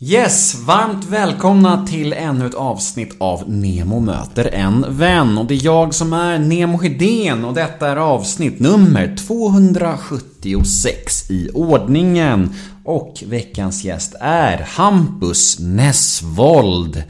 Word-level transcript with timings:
Yes, 0.00 0.54
varmt 0.54 1.04
välkomna 1.04 1.86
till 1.86 2.12
ännu 2.12 2.46
ett 2.46 2.54
avsnitt 2.54 3.16
av 3.18 3.50
Nemo 3.50 4.00
möter 4.00 4.54
en 4.54 4.86
vän. 4.88 5.38
Och 5.38 5.46
det 5.46 5.54
är 5.54 5.64
jag 5.64 5.94
som 5.94 6.12
är 6.12 6.38
Nemo 6.38 6.82
Hedén 6.82 7.44
och 7.44 7.54
detta 7.54 7.88
är 7.88 7.96
avsnitt 7.96 8.60
nummer 8.60 9.16
276 9.16 11.30
i 11.30 11.50
ordningen. 11.54 12.54
Och 12.84 13.24
veckans 13.26 13.84
gäst 13.84 14.14
är 14.20 14.58
Hampus 14.58 15.58
Nessvold. 15.60 17.02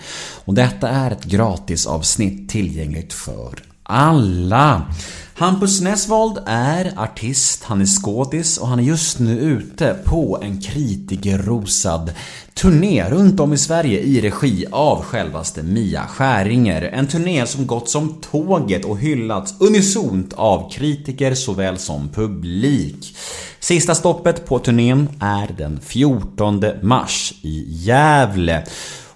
Och 0.45 0.55
detta 0.55 0.89
är 0.89 1.11
ett 1.11 1.25
gratisavsnitt 1.25 2.49
tillgängligt 2.49 3.13
för 3.13 3.63
alla. 3.83 4.83
Hampus 5.39 5.81
Nessvold 5.81 6.39
är 6.47 6.93
artist, 6.97 7.65
han 7.65 7.81
är 7.81 7.87
skådis 7.87 8.59
och 8.59 8.69
han 8.69 8.79
är 8.79 8.83
just 8.83 9.19
nu 9.19 9.39
ute 9.39 9.97
på 10.05 10.39
en 10.43 10.61
kritikerrosad 10.61 12.13
turné 12.55 13.11
runt 13.11 13.41
om 13.41 13.53
i 13.53 13.59
Sverige 13.59 14.01
i 14.01 14.21
regi 14.21 14.67
av 14.71 15.03
självaste 15.03 15.63
Mia 15.63 16.07
Skäringer. 16.07 16.83
En 16.83 17.07
turné 17.07 17.47
som 17.47 17.67
gått 17.67 17.89
som 17.89 18.21
tåget 18.21 18.85
och 18.85 18.99
hyllats 18.99 19.55
unisont 19.61 20.33
av 20.33 20.71
kritiker 20.71 21.35
såväl 21.35 21.79
som 21.79 22.09
publik. 22.09 23.17
Sista 23.61 23.95
stoppet 23.95 24.47
på 24.47 24.59
turnén 24.59 25.09
är 25.21 25.55
den 25.59 25.81
14 25.81 26.65
mars 26.83 27.35
i 27.43 27.65
Gävle. 27.69 28.65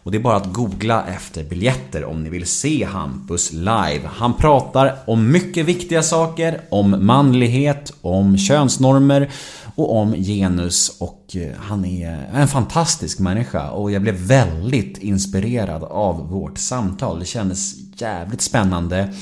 Och 0.02 0.10
det 0.10 0.18
är 0.18 0.22
bara 0.22 0.36
att 0.36 0.52
googla 0.52 1.06
efter 1.06 1.44
biljetter 1.44 2.04
om 2.04 2.22
ni 2.22 2.30
vill 2.30 2.46
se 2.46 2.84
Hampus 2.84 3.52
live. 3.52 4.00
Han 4.04 4.34
pratar 4.34 4.98
om 5.06 5.32
mycket 5.32 5.66
viktiga 5.66 6.02
saker, 6.02 6.60
om 6.68 7.06
manlighet, 7.06 7.92
om 8.00 8.38
könsnormer 8.38 9.30
och 9.74 9.96
om 9.96 10.14
genus 10.14 10.96
och 11.00 11.36
eh, 11.36 11.52
han 11.58 11.84
är 11.84 12.28
en 12.34 12.48
fantastisk 12.48 13.18
människa 13.18 13.70
och 13.70 13.90
jag 13.90 14.02
blev 14.02 14.14
väldigt 14.14 14.98
inspirerad 14.98 15.84
av 15.84 16.28
vårt 16.30 16.58
samtal. 16.58 17.18
Det 17.18 17.24
kändes 17.24 17.74
jävligt 18.00 18.40
spännande 18.40 19.14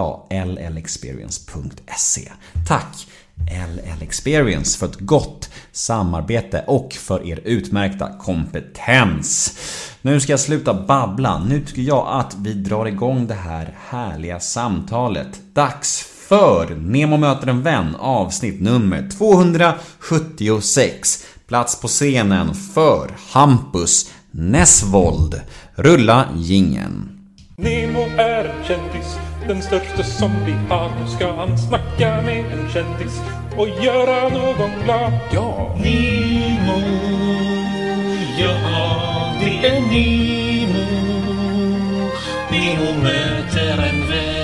llexperience.se. 0.70 2.32
Tack 2.68 3.08
LL 3.48 4.04
Experience 4.04 4.80
för 4.80 4.86
ett 4.86 5.00
gott 5.00 5.50
samarbete 5.72 6.64
och 6.68 6.94
för 6.94 7.28
er 7.28 7.40
utmärkta 7.44 8.10
kompetens. 8.20 9.58
Nu 10.02 10.20
ska 10.20 10.34
jag 10.34 10.40
sluta 10.40 10.74
babbla. 10.74 11.44
Nu 11.44 11.62
tycker 11.62 11.82
jag 11.82 12.08
att 12.10 12.36
vi 12.38 12.54
drar 12.54 12.86
igång 12.86 13.28
det 13.28 13.34
här 13.34 13.78
härliga 13.90 14.40
samtalet. 14.40 15.42
Dags 15.54 16.06
för 16.28 16.76
Nemo 16.76 17.18
möter 17.18 17.48
en 17.48 17.62
vän 17.62 17.96
avsnitt 18.00 18.62
nummer 18.62 19.10
276. 19.18 21.26
Plats 21.48 21.82
på 21.82 21.88
scenen 21.88 22.56
för 22.56 23.12
Hampus 23.32 24.12
Nessvold. 24.32 25.42
Rulla 25.76 26.26
gingen. 26.36 27.18
Nemo 27.58 28.00
är 28.18 28.46
en 28.46 28.66
kändis, 28.66 29.18
den 29.48 29.62
största 29.62 30.04
som 30.04 30.46
vi 30.46 30.52
har. 30.52 30.90
Nu 31.00 31.08
ska 31.08 31.36
han 31.36 31.58
snacka 31.58 32.22
med 32.22 32.46
en 32.46 32.70
kändis 32.70 33.22
och 33.58 33.68
göra 33.68 34.30
någon 34.30 34.84
glad. 34.84 35.14
Ja! 35.32 35.76
Nemo, 35.78 36.82
ja 38.40 39.34
det 39.40 39.68
är 39.68 39.82
Nemo. 39.82 40.86
Nemo 42.52 43.04
möter 43.04 43.78
en 43.78 44.08
vän. 44.10 44.42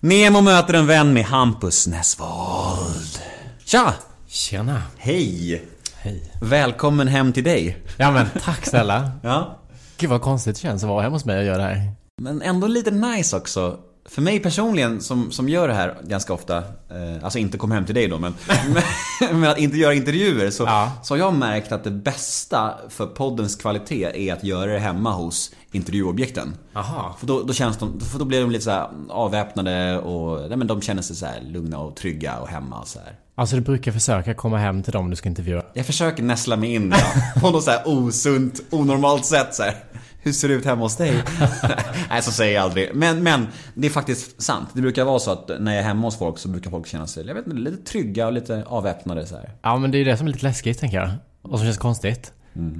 Nemo 0.00 0.40
möter 0.40 0.74
en 0.74 0.86
vän 0.86 1.12
med 1.12 1.24
Hampus 1.24 1.86
Nessvold. 1.86 3.18
Tja! 3.64 3.94
Tjena! 4.28 4.82
Hej! 4.98 5.62
Hej. 6.00 6.32
Välkommen 6.40 7.08
hem 7.08 7.32
till 7.32 7.44
dig. 7.44 7.76
Ja 7.96 8.10
men 8.10 8.26
tack 8.44 8.66
snälla. 8.66 9.10
Ja. 9.22 9.57
Gud 9.98 10.10
vad 10.10 10.22
konstigt 10.22 10.56
det 10.56 10.60
känns 10.60 10.82
att 10.82 10.88
vara 10.88 11.02
hemma 11.02 11.16
hos 11.16 11.24
mig 11.24 11.38
och 11.38 11.44
göra 11.44 11.56
det 11.56 11.62
här. 11.62 11.92
Men 12.22 12.42
ändå 12.42 12.66
lite 12.66 12.90
nice 12.90 13.36
också. 13.36 13.78
För 14.08 14.22
mig 14.22 14.40
personligen 14.40 15.00
som, 15.00 15.30
som 15.32 15.48
gör 15.48 15.68
det 15.68 15.74
här 15.74 15.94
ganska 16.06 16.32
ofta, 16.32 16.56
eh, 16.58 17.24
alltså 17.24 17.38
inte 17.38 17.58
kom 17.58 17.70
hem 17.70 17.84
till 17.84 17.94
dig 17.94 18.08
då 18.08 18.18
men, 18.18 18.34
men, 18.68 19.40
men 19.40 19.50
att 19.50 19.58
inte 19.58 19.76
göra 19.76 19.94
intervjuer 19.94 20.50
så, 20.50 20.62
Ja. 20.64 20.92
så 21.02 21.14
har 21.14 21.18
jag 21.18 21.34
märkt 21.34 21.72
att 21.72 21.84
det 21.84 21.90
bästa 21.90 22.74
för 22.88 23.06
poddens 23.06 23.56
kvalitet 23.56 24.28
är 24.28 24.32
att 24.32 24.44
göra 24.44 24.72
det 24.72 24.78
hemma 24.78 25.12
hos 25.12 25.50
intervjuobjekten. 25.72 26.54
Aha. 26.74 27.16
För 27.18 27.26
då, 27.26 27.42
då 27.42 27.52
känns 27.52 27.76
de, 27.78 28.00
för 28.00 28.18
då 28.18 28.24
blir 28.24 28.40
de 28.40 28.50
lite 28.50 28.64
så 28.64 28.90
avväpnade 29.10 29.98
och 29.98 30.48
nej, 30.48 30.56
men 30.58 30.66
de 30.66 30.80
känner 30.80 31.02
sig 31.02 31.16
så 31.16 31.26
lugna 31.42 31.78
och 31.78 31.96
trygga 31.96 32.38
och 32.38 32.48
hemma 32.48 32.80
och 32.80 32.88
så 32.88 32.98
här. 32.98 33.16
Alltså 33.34 33.56
du 33.56 33.62
brukar 33.62 33.92
försöka 33.92 34.34
komma 34.34 34.58
hem 34.58 34.82
till 34.82 34.92
dem 34.92 35.10
du 35.10 35.16
ska 35.16 35.28
intervjua. 35.28 35.62
Jag 35.74 35.86
försöker 35.86 36.22
näsla 36.22 36.56
mig 36.56 36.74
in 36.74 36.94
ja, 36.96 37.40
på 37.40 37.50
något 37.50 37.64
så 37.64 37.70
här 37.70 37.82
osunt, 37.88 38.60
onormalt 38.70 39.24
sätt 39.26 39.54
så 39.54 39.62
här. 39.62 39.74
Hur 40.20 40.32
ser 40.32 40.48
det 40.48 40.54
ut 40.54 40.64
hemma 40.64 40.82
hos 40.82 40.96
dig? 40.96 41.22
Nej, 42.10 42.22
så 42.22 42.32
säger 42.32 42.54
jag 42.54 42.64
aldrig. 42.64 42.94
Men, 42.94 43.22
men 43.22 43.46
det 43.74 43.86
är 43.86 43.90
faktiskt 43.90 44.42
sant. 44.42 44.68
Det 44.72 44.80
brukar 44.82 45.04
vara 45.04 45.18
så 45.18 45.30
att 45.30 45.50
när 45.60 45.72
jag 45.72 45.80
är 45.80 45.86
hemma 45.86 46.06
hos 46.06 46.18
folk 46.18 46.38
så 46.38 46.48
brukar 46.48 46.70
folk 46.70 46.86
känna 46.86 47.06
sig, 47.06 47.26
jag 47.26 47.34
vet 47.34 47.46
inte, 47.46 47.58
lite 47.58 47.90
trygga 47.90 48.26
och 48.26 48.32
lite 48.32 48.64
avväpnade 48.66 49.26
så 49.26 49.34
här. 49.36 49.50
Ja 49.62 49.78
men 49.78 49.90
det 49.90 49.98
är 49.98 50.04
det 50.04 50.16
som 50.16 50.26
är 50.26 50.32
lite 50.32 50.44
läskigt 50.44 50.78
tänker 50.78 50.96
jag. 50.96 51.10
Och 51.42 51.58
som 51.58 51.66
känns 51.66 51.78
konstigt. 51.78 52.32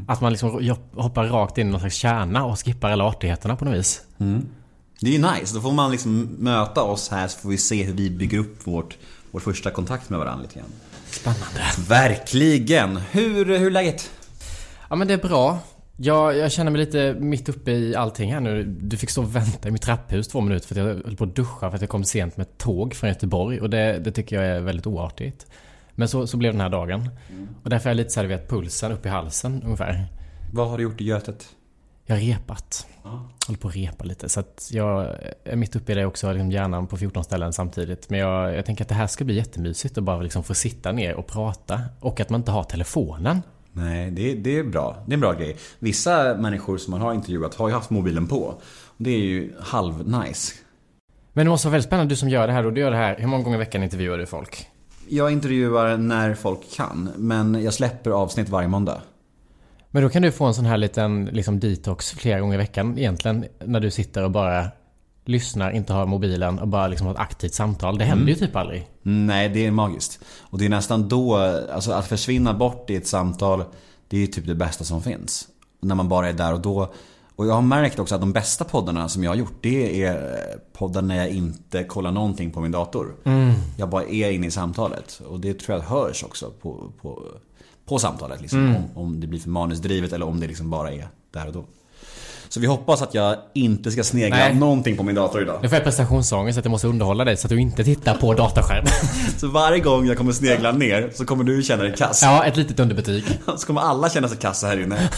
Att 0.09 0.21
man 0.21 0.32
liksom 0.32 0.77
hoppar 0.94 1.25
rakt 1.25 1.59
in 1.59 1.69
i 1.69 1.71
någon 1.71 1.81
slags 1.81 1.94
kärna 1.97 2.44
och 2.44 2.59
skippar 2.65 2.91
alla 2.91 3.04
artigheterna 3.04 3.56
på 3.56 3.65
något 3.65 3.75
vis. 3.75 4.00
Det 5.00 5.09
är 5.09 5.12
ju 5.12 5.19
nice. 5.19 5.54
Då 5.54 5.60
får 5.60 5.72
man 5.72 5.91
liksom 5.91 6.21
möta 6.38 6.82
oss 6.82 7.09
här 7.10 7.28
så 7.28 7.38
får 7.38 7.48
vi 7.48 7.59
se 7.59 7.82
hur 7.84 7.93
vi 7.93 8.10
bygger 8.10 8.38
upp 8.38 8.66
vårt, 8.66 8.97
vår 9.31 9.41
första 9.41 9.71
kontakt 9.71 10.10
med 10.10 10.19
varandra 10.19 10.43
lite 10.43 10.59
grann. 10.59 10.69
Spännande. 11.10 11.60
Verkligen. 11.88 12.97
Hur, 12.97 13.44
hur 13.44 13.66
är 13.66 13.71
läget? 13.71 14.10
Ja 14.91 14.97
men 14.97 15.09
det 15.09 15.15
är 15.15 15.19
bra. 15.28 15.59
Jag, 16.00 16.36
jag 16.36 16.53
känner 16.53 16.70
mig 16.70 16.81
lite 16.81 17.16
mitt 17.20 17.48
uppe 17.48 17.70
i 17.70 17.97
allting 17.97 18.32
här 18.32 18.41
nu. 18.41 18.64
Du 18.64 18.97
fick 18.97 19.10
stå 19.10 19.22
och 19.22 19.36
vänta 19.36 19.69
i 19.69 19.70
mitt 19.70 19.82
trapphus 19.82 20.28
två 20.28 20.41
minuter 20.41 20.66
för 20.66 20.75
att 20.75 20.86
jag 20.86 21.04
höll 21.04 21.16
på 21.16 21.25
att 21.25 21.36
duscha 21.36 21.70
för 21.70 21.75
att 21.75 21.81
jag 21.81 21.91
kom 21.91 22.04
sent 22.04 22.36
med 22.36 22.47
ett 22.47 22.59
tåg 22.59 22.94
från 22.94 23.09
Göteborg. 23.09 23.60
Och 23.60 23.70
det, 23.70 23.98
det 23.98 24.12
tycker 24.12 24.36
jag 24.36 24.47
är 24.47 24.60
väldigt 24.60 24.86
oartigt. 24.86 25.47
Men 25.94 26.09
så, 26.09 26.26
så 26.26 26.36
blev 26.36 26.53
den 26.53 26.60
här 26.60 26.69
dagen. 26.69 27.10
Och 27.62 27.70
därför 27.70 27.88
är 27.88 27.91
jag 27.91 27.97
lite 27.97 28.10
såhär, 28.10 28.26
vet, 28.26 28.48
pulsen 28.48 28.92
upp 28.92 29.06
i 29.06 29.09
halsen 29.09 29.62
ungefär. 29.64 30.06
Vad 30.53 30.69
har 30.69 30.76
du 30.76 30.82
gjort 30.82 31.00
i 31.00 31.04
Götet? 31.04 31.48
Jag 32.06 32.16
har 32.16 32.20
repat. 32.20 32.86
Håller 33.47 33.59
på 33.59 33.69
att 33.69 33.76
repa 33.76 34.04
lite. 34.04 34.28
Så 34.28 34.41
att 34.41 34.69
jag 34.72 35.16
är 35.44 35.56
mitt 35.56 35.76
uppe 35.76 35.92
i 35.92 35.94
det 35.94 36.06
också, 36.06 36.32
liksom 36.32 36.50
hjärnan 36.50 36.86
på 36.86 36.97
14 36.97 37.25
ställen 37.25 37.53
samtidigt. 37.53 38.10
Men 38.10 38.20
jag, 38.20 38.54
jag 38.54 38.66
tänker 38.66 38.84
att 38.84 38.88
det 38.88 38.94
här 38.94 39.06
ska 39.06 39.25
bli 39.25 39.34
jättemysigt 39.34 39.98
att 39.98 40.04
bara 40.04 40.22
liksom 40.22 40.42
få 40.42 40.54
sitta 40.54 40.92
ner 40.92 41.15
och 41.15 41.26
prata. 41.26 41.80
Och 42.00 42.20
att 42.20 42.30
man 42.30 42.41
inte 42.41 42.50
har 42.50 42.65
telefonen. 42.65 43.42
Nej, 43.78 44.11
det, 44.11 44.34
det 44.34 44.59
är 44.59 44.65
bra. 44.65 44.97
Det 45.07 45.13
är 45.13 45.15
en 45.15 45.21
bra 45.21 45.33
grej. 45.33 45.57
Vissa 45.78 46.34
människor 46.34 46.78
som 46.78 46.91
man 46.91 47.01
har 47.01 47.15
intervjuat 47.15 47.54
har 47.54 47.69
ju 47.69 47.75
haft 47.75 47.91
mobilen 47.91 48.27
på. 48.27 48.54
Det 48.97 49.10
är 49.10 49.19
ju 49.19 49.53
halv-nice. 49.60 50.54
Men 51.33 51.47
det 51.47 51.51
måste 51.51 51.66
vara 51.69 51.72
väldigt 51.72 51.86
spännande, 51.86 52.13
du 52.13 52.16
som 52.16 52.28
gör 52.28 52.47
det 52.47 52.53
här 52.53 52.66
och 52.66 52.72
du 52.72 52.80
gör 52.80 52.91
det 52.91 52.97
här. 52.97 53.16
Hur 53.19 53.27
många 53.27 53.42
gånger 53.45 53.57
i 53.57 53.59
veckan 53.59 53.83
intervjuar 53.83 54.19
du 54.19 54.27
folk? 54.27 54.66
Jag 55.09 55.33
intervjuar 55.33 55.97
när 55.97 56.34
folk 56.34 56.60
kan, 56.77 57.10
men 57.16 57.63
jag 57.63 57.75
släpper 57.75 58.10
avsnitt 58.10 58.48
varje 58.48 58.69
måndag. 58.69 59.01
Men 59.91 60.03
då 60.03 60.09
kan 60.09 60.22
du 60.22 60.33
få 60.33 60.45
en 60.45 60.54
sån 60.54 60.66
här 60.66 60.77
liten 60.77 61.24
liksom 61.24 61.60
detox 61.60 62.10
flera 62.13 62.41
gånger 62.41 62.54
i 62.54 62.59
veckan 62.59 62.98
egentligen. 62.98 63.45
När 63.65 63.81
du 63.81 63.91
sitter 63.91 64.24
och 64.24 64.31
bara 64.31 64.69
lyssnar, 65.28 65.71
inte 65.71 65.92
har 65.92 66.07
mobilen 66.07 66.59
och 66.59 66.69
bara 66.69 66.89
liksom 66.89 67.07
har 67.07 67.15
ett 67.15 67.21
aktivt 67.21 67.54
samtal. 67.54 67.98
Det 67.98 68.04
händer 68.04 68.28
ju 68.28 68.34
typ 68.34 68.57
aldrig. 68.57 68.89
Nej, 69.03 69.48
det 69.48 69.66
är 69.66 69.71
magiskt. 69.71 70.21
Och 70.41 70.59
det 70.59 70.65
är 70.65 70.69
nästan 70.69 71.09
då, 71.09 71.36
alltså 71.72 71.92
att 71.92 72.07
försvinna 72.07 72.54
bort 72.54 72.91
i 72.91 72.97
ett 72.97 73.07
samtal, 73.07 73.65
det 74.09 74.22
är 74.22 74.27
typ 74.27 74.47
det 74.47 74.54
bästa 74.54 74.84
som 74.84 75.03
finns. 75.03 75.48
När 75.80 75.95
man 75.95 76.09
bara 76.09 76.28
är 76.28 76.33
där 76.33 76.53
och 76.53 76.60
då. 76.60 76.92
Och 77.36 77.47
jag 77.47 77.54
har 77.54 77.63
märkt 77.63 77.98
också 77.98 78.15
att 78.15 78.21
de 78.21 78.33
bästa 78.33 78.65
poddarna 78.65 79.09
som 79.09 79.25
jag 79.25 79.30
har 79.30 79.36
gjort, 79.36 79.59
det 79.60 80.04
är 80.04 80.42
poddar 80.72 81.03
när 81.03 81.16
jag 81.16 81.28
inte 81.28 81.84
kollar 81.84 82.13
någonting 82.13 82.51
på 82.51 82.60
min 82.60 82.72
dator. 82.72 83.15
Jag 83.77 83.89
bara 83.89 84.04
är 84.04 84.31
inne 84.31 84.47
i 84.47 84.51
samtalet. 84.51 85.21
Och 85.28 85.41
det 85.41 85.54
tror 85.54 85.78
jag 85.78 85.84
hörs 85.84 86.24
också 86.24 86.51
på, 86.60 86.92
på, 87.01 87.24
på 87.86 87.98
samtalet. 87.98 88.41
Liksom, 88.41 88.77
om, 88.77 89.04
om 89.04 89.21
det 89.21 89.27
blir 89.27 89.41
för 89.41 89.51
manusdrivet 89.51 90.13
eller 90.13 90.27
om 90.27 90.41
det 90.41 90.47
liksom 90.47 90.71
bara 90.71 90.92
är 90.92 91.09
där 91.31 91.47
och 91.47 91.53
då. 91.53 91.65
Så 92.48 92.60
vi 92.60 92.66
hoppas 92.66 93.03
att 93.03 93.15
jag 93.15 93.36
inte 93.54 93.91
ska 93.91 94.04
snegla 94.04 94.36
Nej. 94.36 94.54
någonting 94.54 94.97
på 94.97 95.03
min 95.03 95.15
dator 95.15 95.42
idag. 95.42 95.59
Nu 95.62 95.68
får 95.68 95.77
jag 95.77 95.84
prestationsångest 95.84 96.54
så 96.54 96.59
att 96.59 96.65
jag 96.65 96.71
måste 96.71 96.86
underhålla 96.89 97.24
dig 97.24 97.36
så 97.36 97.47
att 97.47 97.50
du 97.50 97.60
inte 97.60 97.84
tittar 97.84 98.15
på 98.15 98.34
dataskärmen. 98.34 98.92
Så 99.36 99.48
varje 99.48 99.80
gång 99.80 100.06
jag 100.06 100.16
kommer 100.16 100.33
snegla 100.33 100.72
ner 100.72 101.10
så 101.15 101.24
kommer 101.24 101.45
du 101.45 101.62
känna 101.62 101.83
dig 101.83 101.95
kass. 101.97 102.22
Ja, 102.22 102.45
ett 102.45 102.56
litet 102.56 102.80
underbetyg. 102.80 103.24
Så 103.56 103.66
kommer 103.66 103.80
alla 103.80 104.10
känna 104.10 104.28
sig 104.28 104.39
kassa 104.39 104.66
här 104.66 104.80
inne. 104.80 105.10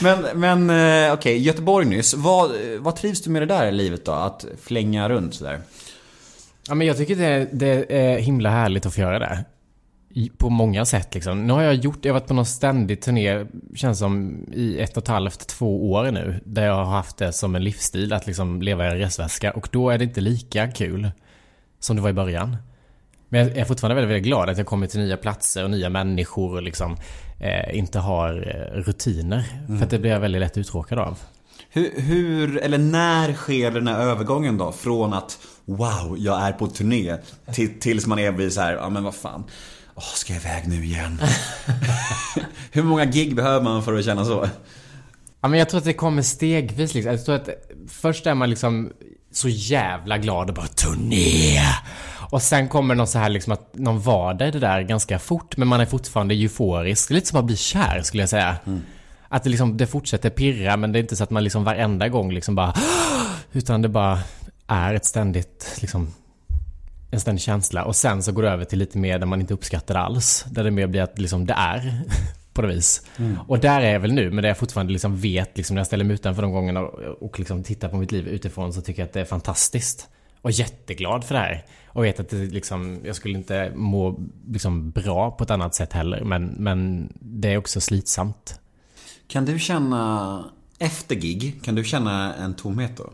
men 0.00 0.26
men 0.34 0.70
eh, 1.06 1.12
okej, 1.12 1.38
Göteborg 1.38 1.86
nyss. 1.86 2.14
Vad, 2.14 2.50
vad 2.78 2.96
trivs 2.96 3.22
du 3.22 3.30
med 3.30 3.42
det 3.42 3.46
där 3.46 3.72
livet 3.72 4.04
då? 4.04 4.12
Att 4.12 4.44
flänga 4.62 5.08
runt 5.08 5.34
sådär? 5.34 5.60
Ja, 6.68 6.74
men 6.74 6.86
jag 6.86 6.96
tycker 6.96 7.16
det, 7.16 7.48
det 7.52 7.92
är 7.96 8.18
himla 8.18 8.50
härligt 8.50 8.86
att 8.86 8.94
få 8.94 9.00
göra 9.00 9.18
det. 9.18 9.44
På 10.38 10.50
många 10.50 10.84
sätt 10.84 11.14
liksom. 11.14 11.46
Nu 11.46 11.52
har 11.52 11.62
jag 11.62 11.74
gjort, 11.74 12.04
jag 12.04 12.12
har 12.12 12.20
varit 12.20 12.28
på 12.28 12.34
någon 12.34 12.46
ständig 12.46 13.02
turné, 13.02 13.46
känns 13.74 13.98
som 13.98 14.44
i 14.52 14.78
ett 14.78 14.96
och 14.96 15.02
ett 15.02 15.08
halvt, 15.08 15.46
två 15.46 15.92
år 15.92 16.10
nu. 16.10 16.40
Där 16.44 16.66
jag 16.66 16.74
har 16.74 16.84
haft 16.84 17.16
det 17.16 17.32
som 17.32 17.54
en 17.54 17.64
livsstil 17.64 18.12
att 18.12 18.26
liksom 18.26 18.62
leva 18.62 18.86
i 18.86 18.90
en 18.90 18.98
resväska. 18.98 19.50
Och 19.50 19.68
då 19.72 19.90
är 19.90 19.98
det 19.98 20.04
inte 20.04 20.20
lika 20.20 20.70
kul 20.70 21.10
som 21.78 21.96
det 21.96 22.02
var 22.02 22.10
i 22.10 22.12
början. 22.12 22.56
Men 23.28 23.48
jag 23.48 23.56
är 23.56 23.64
fortfarande 23.64 23.94
väldigt, 23.94 24.10
väldigt 24.10 24.26
glad 24.26 24.50
att 24.50 24.58
jag 24.58 24.66
kommer 24.66 24.86
till 24.86 25.00
nya 25.00 25.16
platser 25.16 25.64
och 25.64 25.70
nya 25.70 25.88
människor 25.88 26.54
och 26.54 26.62
liksom 26.62 26.96
eh, 27.40 27.78
inte 27.78 27.98
har 27.98 28.30
eh, 28.30 28.80
rutiner. 28.80 29.44
För 29.66 29.84
att 29.84 29.90
det 29.90 29.98
blir 29.98 30.10
jag 30.10 30.20
väldigt 30.20 30.40
lätt 30.40 30.58
uttråkad 30.58 30.98
av. 30.98 31.18
Hur, 31.70 32.00
hur, 32.00 32.58
eller 32.58 32.78
när 32.78 33.32
sker 33.32 33.70
den 33.70 33.88
här 33.88 34.00
övergången 34.00 34.58
då? 34.58 34.72
Från 34.72 35.12
att 35.12 35.38
wow, 35.64 36.16
jag 36.18 36.42
är 36.42 36.52
på 36.52 36.66
turné 36.66 37.16
till, 37.52 37.80
tills 37.80 38.06
man 38.06 38.18
är 38.18 38.32
vid 38.32 38.52
så 38.52 38.60
här, 38.60 38.72
ja 38.72 38.88
men 38.88 39.04
vad 39.04 39.14
fan. 39.14 39.44
Åh, 39.94 40.14
ska 40.14 40.32
jag 40.32 40.42
iväg 40.42 40.68
nu 40.68 40.84
igen? 40.84 41.20
hur 42.70 42.82
många 42.82 43.04
gig 43.04 43.36
behöver 43.36 43.64
man 43.64 43.82
för 43.82 43.94
att 43.94 44.04
känna 44.04 44.24
så? 44.24 44.48
Ja, 45.40 45.48
men 45.48 45.58
jag 45.58 45.68
tror 45.68 45.78
att 45.78 45.84
det 45.84 45.92
kommer 45.92 46.22
stegvis 46.22 46.94
liksom. 46.94 47.12
Jag 47.12 47.24
tror 47.24 47.34
att 47.34 47.48
först 47.88 48.26
är 48.26 48.34
man 48.34 48.50
liksom 48.50 48.92
så 49.32 49.48
jävla 49.48 50.18
glad 50.18 50.48
och 50.48 50.54
bara 50.54 50.66
turné. 50.66 51.60
Och 52.30 52.42
sen 52.42 52.68
kommer 52.68 52.94
någon 52.94 53.06
så 53.06 53.18
här 53.18 53.28
liksom 53.28 53.52
att 53.52 53.74
någon 53.74 54.00
vardag 54.00 54.48
i 54.48 54.50
det 54.50 54.58
där 54.58 54.82
ganska 54.82 55.18
fort. 55.18 55.56
Men 55.56 55.68
man 55.68 55.80
är 55.80 55.86
fortfarande 55.86 56.34
euforisk. 56.34 57.10
Lite 57.10 57.26
som 57.26 57.38
att 57.38 57.44
bli 57.44 57.56
kär 57.56 58.02
skulle 58.02 58.22
jag 58.22 58.30
säga. 58.30 58.56
Att 59.28 59.44
det 59.44 59.50
liksom, 59.50 59.76
det 59.76 59.86
fortsätter 59.86 60.30
pirra 60.30 60.76
men 60.76 60.92
det 60.92 60.98
är 60.98 61.00
inte 61.00 61.16
så 61.16 61.24
att 61.24 61.30
man 61.30 61.44
liksom 61.44 61.64
varenda 61.64 62.08
gång 62.08 62.32
liksom 62.32 62.54
bara 62.54 62.74
Utan 63.52 63.82
det 63.82 63.88
bara 63.88 64.18
är 64.66 64.94
ett 64.94 65.04
ständigt 65.04 65.78
liksom 65.80 66.14
en 67.10 67.20
ständig 67.20 67.42
känsla 67.42 67.84
och 67.84 67.96
sen 67.96 68.22
så 68.22 68.32
går 68.32 68.42
det 68.42 68.50
över 68.50 68.64
till 68.64 68.78
lite 68.78 68.98
mer 68.98 69.18
där 69.18 69.26
man 69.26 69.40
inte 69.40 69.54
uppskattar 69.54 69.94
det 69.94 70.00
alls. 70.00 70.44
Där 70.50 70.64
det 70.64 70.70
mer 70.70 70.86
blir 70.86 71.02
att 71.02 71.18
liksom 71.18 71.46
det 71.46 71.54
är 71.54 72.02
på 72.52 72.62
något 72.62 72.70
vis. 72.70 73.06
Och 73.48 73.58
där 73.58 73.80
är 73.80 73.92
jag 73.92 74.00
väl 74.00 74.12
nu, 74.12 74.30
men 74.30 74.42
där 74.42 74.48
jag 74.48 74.58
fortfarande 74.58 74.92
liksom 74.92 75.16
vet 75.16 75.56
liksom 75.56 75.74
när 75.74 75.80
jag 75.80 75.86
ställer 75.86 76.04
mig 76.04 76.14
utanför 76.14 76.42
de 76.42 76.52
gångerna 76.52 76.80
och, 76.80 77.22
och 77.22 77.38
liksom 77.38 77.62
tittar 77.62 77.88
på 77.88 77.96
mitt 77.96 78.12
liv 78.12 78.28
utifrån 78.28 78.72
så 78.72 78.80
tycker 78.80 79.02
jag 79.02 79.06
att 79.06 79.12
det 79.12 79.20
är 79.20 79.24
fantastiskt. 79.24 80.08
Och 80.42 80.50
jätteglad 80.50 81.24
för 81.24 81.34
det 81.34 81.40
här. 81.40 81.64
Och 81.86 82.04
vet 82.04 82.20
att 82.20 82.28
det 82.28 82.36
liksom, 82.36 83.00
jag 83.04 83.16
skulle 83.16 83.38
inte 83.38 83.72
må 83.74 84.20
liksom 84.48 84.90
bra 84.90 85.30
på 85.30 85.44
ett 85.44 85.50
annat 85.50 85.74
sätt 85.74 85.92
heller. 85.92 86.24
Men, 86.24 86.46
men 86.46 87.08
det 87.20 87.52
är 87.52 87.56
också 87.56 87.80
slitsamt. 87.80 88.60
Kan 89.28 89.44
du 89.44 89.58
känna, 89.58 90.44
efter 90.78 91.14
gig, 91.14 91.60
kan 91.62 91.74
du 91.74 91.84
känna 91.84 92.34
en 92.34 92.54
tomhet 92.54 92.96
då? 92.96 93.12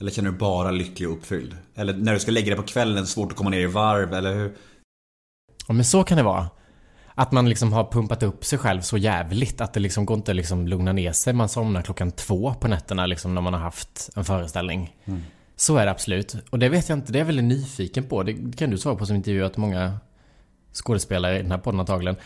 Eller 0.00 0.10
känner 0.10 0.30
du 0.30 0.36
bara 0.36 0.70
lycklig 0.70 1.08
och 1.08 1.16
uppfylld? 1.16 1.56
Eller 1.74 1.94
när 1.94 2.12
du 2.12 2.18
ska 2.18 2.30
lägga 2.30 2.46
dig 2.46 2.56
på 2.56 2.62
kvällen, 2.62 3.06
svårt 3.06 3.32
att 3.32 3.38
komma 3.38 3.50
ner 3.50 3.60
i 3.60 3.66
varv, 3.66 4.14
eller 4.14 4.34
hur? 4.34 4.56
Ja 5.66 5.74
men 5.74 5.84
så 5.84 6.04
kan 6.04 6.16
det 6.16 6.22
vara. 6.22 6.50
Att 7.14 7.32
man 7.32 7.48
liksom 7.48 7.72
har 7.72 7.84
pumpat 7.84 8.22
upp 8.22 8.44
sig 8.44 8.58
själv 8.58 8.80
så 8.80 8.98
jävligt 8.98 9.60
att 9.60 9.72
det 9.72 9.80
liksom 9.80 10.06
går 10.06 10.16
inte 10.16 10.30
att 10.30 10.36
liksom 10.36 10.68
lugna 10.68 10.92
ner 10.92 11.12
sig. 11.12 11.32
Man 11.32 11.48
somnar 11.48 11.82
klockan 11.82 12.12
två 12.12 12.54
på 12.54 12.68
nätterna 12.68 13.06
liksom 13.06 13.34
när 13.34 13.40
man 13.40 13.54
har 13.54 13.60
haft 13.60 14.10
en 14.14 14.24
föreställning. 14.24 14.96
Så 15.56 15.76
är 15.76 15.84
det 15.84 15.90
absolut. 15.90 16.36
Och 16.50 16.58
det 16.58 16.68
vet 16.68 16.88
jag 16.88 16.98
inte, 16.98 17.12
det 17.12 17.18
är 17.18 17.20
jag 17.20 17.26
väldigt 17.26 17.44
nyfiken 17.44 18.04
på. 18.04 18.22
Det 18.22 18.56
kan 18.56 18.70
du 18.70 18.78
svara 18.78 18.96
på 18.96 19.06
som 19.06 19.16
intervjuat 19.16 19.56
många 19.56 19.98
skådespelare 20.72 21.38
i 21.38 21.42
den 21.42 21.50
här 21.50 21.58
podden 21.58 21.80
antagligen. 21.80 22.16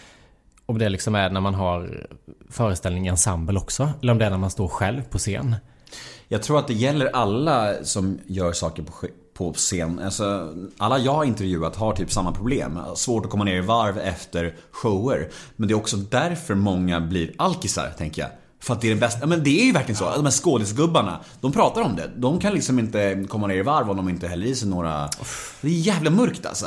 Om 0.66 0.78
det 0.78 0.88
liksom 0.88 1.14
är 1.14 1.30
när 1.30 1.40
man 1.40 1.54
har 1.54 2.08
föreställning 2.48 3.06
i 3.06 3.08
ensemble 3.08 3.58
också. 3.58 3.92
Eller 4.02 4.12
om 4.12 4.18
det 4.18 4.24
är 4.26 4.30
när 4.30 4.38
man 4.38 4.50
står 4.50 4.68
själv 4.68 5.02
på 5.02 5.18
scen. 5.18 5.56
Jag 6.28 6.42
tror 6.42 6.58
att 6.58 6.66
det 6.66 6.74
gäller 6.74 7.06
alla 7.06 7.84
som 7.84 8.18
gör 8.26 8.52
saker 8.52 8.82
på, 8.82 8.92
på 9.34 9.52
scen. 9.52 9.98
Alltså, 10.04 10.54
alla 10.78 10.98
jag 10.98 11.12
har 11.12 11.24
intervjuat 11.24 11.76
har 11.76 11.92
typ 11.92 12.12
samma 12.12 12.32
problem. 12.32 12.78
Svårt 12.94 13.24
att 13.24 13.30
komma 13.30 13.44
ner 13.44 13.56
i 13.56 13.60
varv 13.60 13.98
efter 13.98 14.56
shower. 14.70 15.28
Men 15.56 15.68
det 15.68 15.74
är 15.74 15.76
också 15.76 15.96
därför 15.96 16.54
många 16.54 17.00
blir 17.00 17.32
alkisar, 17.36 17.92
tänker 17.98 18.22
jag. 18.22 18.30
För 18.62 18.74
att 18.74 18.80
det 18.80 18.86
är 18.90 18.94
det 18.94 19.00
bästa. 19.00 19.20
Ja, 19.20 19.26
men 19.26 19.44
det 19.44 19.60
är 19.60 19.64
ju 19.64 19.72
verkligen 19.72 19.96
så. 19.96 20.04
De 20.14 20.24
här 20.24 20.30
skådisgubbarna, 20.30 21.20
de 21.40 21.52
pratar 21.52 21.82
om 21.82 21.96
det. 21.96 22.10
De 22.16 22.38
kan 22.38 22.54
liksom 22.54 22.78
inte 22.78 23.26
komma 23.28 23.46
ner 23.46 23.56
i 23.56 23.62
varv 23.62 23.90
om 23.90 23.96
de 23.96 24.08
inte 24.08 24.28
häller 24.28 24.46
i 24.46 24.54
sig 24.54 24.68
några... 24.68 25.08
Det 25.60 25.68
är 25.68 25.72
jävla 25.72 26.10
mörkt 26.10 26.46
alltså. 26.46 26.66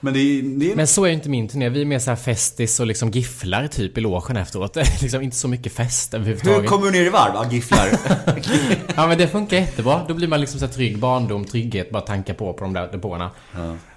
Men 0.00 0.14
det 0.14 0.20
är... 0.20 0.42
Det 0.42 0.72
är... 0.72 0.76
Men 0.76 0.86
så 0.86 1.04
är 1.04 1.08
ju 1.08 1.14
inte 1.14 1.28
min 1.28 1.48
turné. 1.48 1.68
Vi 1.68 1.80
är 1.80 1.84
mer 1.84 1.98
så 1.98 2.10
här 2.10 2.16
festis 2.16 2.80
och 2.80 2.86
liksom 2.86 3.10
gifflar 3.10 3.66
typ 3.66 3.98
i 3.98 4.00
logen 4.00 4.36
efteråt. 4.36 4.76
Liksom 5.02 5.22
inte 5.22 5.36
så 5.36 5.48
mycket 5.48 5.72
fest 5.72 6.14
Hur 6.14 6.18
överhuvudtaget. 6.18 6.70
kommer 6.70 6.86
du 6.86 6.92
ner 6.92 7.06
i 7.06 7.08
varv? 7.08 7.32
Ja, 7.34 7.50
gifflar. 7.50 7.88
Ja 8.96 9.06
men 9.06 9.18
det 9.18 9.28
funkar 9.28 9.56
jättebra. 9.56 10.00
Då 10.08 10.14
blir 10.14 10.28
man 10.28 10.40
liksom 10.40 10.60
så 10.60 10.66
här 10.66 10.72
trygg 10.72 10.98
barndom, 10.98 11.44
trygghet, 11.44 11.90
bara 11.90 12.02
tanka 12.02 12.34
på 12.34 12.52
på 12.52 12.64
de 12.64 12.72
där 12.72 12.92
depåerna. 12.92 13.30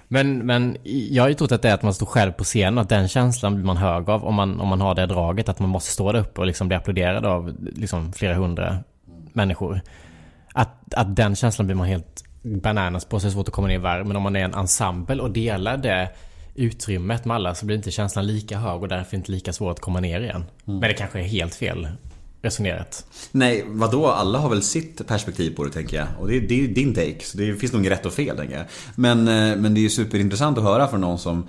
Men, 0.08 0.46
men 0.46 0.76
jag 0.84 1.22
har 1.22 1.28
ju 1.28 1.34
trott 1.34 1.52
att 1.52 1.62
det 1.62 1.68
är 1.68 1.74
att 1.74 1.82
man 1.82 1.94
står 1.94 2.06
själv 2.06 2.32
på 2.32 2.44
scen 2.44 2.78
och 2.78 2.82
att 2.82 2.88
den 2.88 3.08
känslan 3.08 3.54
blir 3.54 3.64
man 3.64 3.76
hög 3.76 4.10
av 4.10 4.24
om 4.24 4.34
man, 4.34 4.60
om 4.60 4.68
man 4.68 4.80
har 4.80 4.94
det 4.94 5.06
draget. 5.06 5.48
Att 5.48 5.58
man 5.58 5.68
måste 5.68 5.90
stå 5.90 6.12
där 6.12 6.20
uppe 6.20 6.40
och 6.40 6.46
liksom 6.46 6.68
bli 6.68 6.76
applåderad 6.76 7.26
av 7.26 7.54
liksom 7.72 8.12
flera 8.12 8.34
hundra 8.34 8.78
människor. 9.32 9.80
Att, 10.52 10.94
att 10.94 11.16
den 11.16 11.36
känslan 11.36 11.66
blir 11.66 11.76
man 11.76 11.86
helt 11.86 12.23
bananas 12.44 13.04
på, 13.04 13.20
så 13.20 13.26
är 13.26 13.28
det 13.28 13.32
svårt 13.32 13.48
att 13.48 13.54
komma 13.54 13.68
ner 13.68 13.74
i 13.74 13.78
varv. 13.78 14.06
Men 14.06 14.16
om 14.16 14.22
man 14.22 14.36
är 14.36 14.44
en 14.44 14.54
ensemble 14.54 15.22
och 15.22 15.30
delar 15.30 15.76
det 15.76 16.10
utrymmet 16.54 17.24
med 17.24 17.34
alla 17.34 17.54
så 17.54 17.66
blir 17.66 17.76
inte 17.76 17.90
känslan 17.90 18.26
lika 18.26 18.58
hög 18.58 18.82
och 18.82 18.88
därför 18.88 19.16
inte 19.16 19.32
lika 19.32 19.52
svårt 19.52 19.72
att 19.72 19.80
komma 19.80 20.00
ner 20.00 20.20
igen. 20.20 20.44
Men 20.64 20.80
det 20.80 20.94
kanske 20.94 21.20
är 21.20 21.24
helt 21.24 21.54
fel 21.54 21.88
resonerat. 22.42 23.06
Nej, 23.32 23.64
vadå? 23.66 24.06
Alla 24.06 24.38
har 24.38 24.48
väl 24.48 24.62
sitt 24.62 25.06
perspektiv 25.06 25.56
på 25.56 25.64
det 25.64 25.70
tänker 25.70 25.96
jag. 25.96 26.06
Och 26.20 26.28
det, 26.28 26.40
det 26.40 26.64
är 26.64 26.68
din 26.68 26.94
take. 26.94 27.20
Så 27.20 27.38
det 27.38 27.54
finns 27.54 27.72
nog 27.72 27.82
inget 27.82 27.92
rätt 27.92 28.06
och 28.06 28.12
fel 28.12 28.36
tänker 28.36 28.56
jag. 28.56 28.66
Men, 28.94 29.18
eh, 29.28 29.56
men 29.56 29.74
det 29.74 29.80
är 29.80 29.82
ju 29.82 29.90
superintressant 29.90 30.58
att 30.58 30.64
höra 30.64 30.88
från 30.88 31.00
någon 31.00 31.18
som 31.18 31.46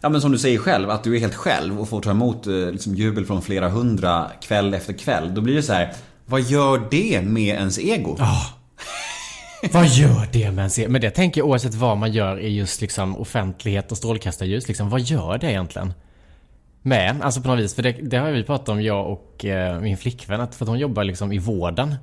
Ja 0.00 0.08
men 0.08 0.20
som 0.20 0.32
du 0.32 0.38
säger 0.38 0.58
själv, 0.58 0.90
att 0.90 1.04
du 1.04 1.16
är 1.16 1.20
helt 1.20 1.34
själv 1.34 1.80
och 1.80 1.88
får 1.88 2.00
ta 2.00 2.10
emot 2.10 2.46
eh, 2.46 2.52
liksom, 2.52 2.94
jubel 2.94 3.26
från 3.26 3.42
flera 3.42 3.68
hundra 3.68 4.30
kväll 4.42 4.74
efter 4.74 4.92
kväll. 4.92 5.34
Då 5.34 5.40
blir 5.40 5.54
det 5.54 5.62
så 5.62 5.72
här. 5.72 5.92
Vad 6.26 6.40
gör 6.40 6.88
det 6.90 7.22
med 7.22 7.54
ens 7.56 7.78
ego? 7.78 8.16
Vad 9.72 9.86
gör 9.86 10.28
det 10.32 10.50
med 10.50 10.64
en 10.64 10.70
serie? 10.70 10.88
Men 10.88 11.00
det 11.00 11.10
tänker 11.10 11.40
jag 11.40 11.48
oavsett 11.48 11.74
vad 11.74 11.98
man 11.98 12.12
gör 12.12 12.38
i 12.40 12.56
just 12.56 12.80
liksom 12.80 13.16
offentlighet 13.16 13.92
och 13.92 13.98
strålkastarljus. 13.98 14.68
Liksom, 14.68 14.90
vad 14.90 15.00
gör 15.00 15.38
det 15.38 15.50
egentligen? 15.50 15.92
Med 16.82 17.10
en? 17.10 17.22
Alltså 17.22 17.40
på 17.40 17.48
något 17.48 17.58
vis. 17.58 17.74
För 17.74 17.82
det, 17.82 17.92
det 17.92 18.16
har 18.16 18.30
vi 18.30 18.44
pratat 18.44 18.68
om, 18.68 18.82
jag 18.82 19.12
och 19.12 19.44
eh, 19.44 19.80
min 19.80 19.96
flickvän. 19.96 20.40
Att 20.40 20.54
för 20.54 20.64
att 20.64 20.68
hon 20.68 20.78
jobbar 20.78 21.04
liksom 21.04 21.32
i 21.32 21.38
vården. 21.38 21.94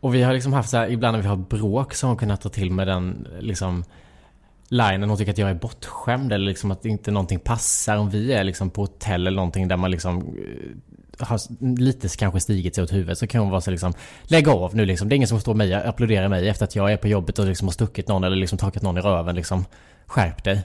Och 0.00 0.14
vi 0.14 0.22
har 0.22 0.32
liksom 0.32 0.52
haft 0.52 0.70
så 0.70 0.76
här, 0.76 0.90
ibland 0.90 1.16
när 1.16 1.22
vi 1.22 1.28
har 1.28 1.36
bråk 1.36 1.94
så 1.94 2.06
har 2.06 2.08
hon 2.08 2.18
kunnat 2.18 2.40
ta 2.40 2.48
till 2.48 2.70
med 2.70 2.86
den 2.86 3.28
liksom 3.40 3.84
linen. 4.68 5.08
Hon 5.08 5.18
tycker 5.18 5.32
att 5.32 5.38
jag 5.38 5.50
är 5.50 5.54
bortskämd 5.54 6.32
eller 6.32 6.46
liksom 6.46 6.70
att 6.70 6.84
inte 6.84 7.10
någonting 7.10 7.38
passar. 7.38 7.96
Om 7.96 8.10
vi 8.10 8.32
är 8.32 8.44
liksom 8.44 8.70
på 8.70 8.80
hotell 8.80 9.26
eller 9.26 9.36
någonting 9.36 9.68
där 9.68 9.76
man 9.76 9.90
liksom 9.90 10.18
eh, 10.18 10.76
har 11.20 11.40
lite 11.78 12.08
kanske 12.08 12.40
stigit 12.40 12.74
sig 12.74 12.84
åt 12.84 12.92
huvudet 12.92 13.18
så 13.18 13.26
kan 13.26 13.40
hon 13.40 13.50
vara 13.50 13.60
så 13.60 13.70
liksom 13.70 13.92
Lägg 14.22 14.48
av 14.48 14.76
nu 14.76 14.84
liksom. 14.84 15.08
Det 15.08 15.14
är 15.14 15.16
ingen 15.16 15.28
som 15.28 15.40
står 15.40 15.54
mig 15.54 15.74
applåderar 15.74 16.28
mig 16.28 16.48
efter 16.48 16.64
att 16.64 16.76
jag 16.76 16.92
är 16.92 16.96
på 16.96 17.08
jobbet 17.08 17.38
och 17.38 17.46
liksom 17.46 17.68
har 17.68 17.72
stuckit 17.72 18.08
någon 18.08 18.24
eller 18.24 18.36
liksom 18.36 18.58
tagit 18.58 18.82
någon 18.82 18.98
i 18.98 19.00
röven 19.00 19.34
liksom. 19.34 19.64
Skärp 20.06 20.44
dig. 20.44 20.62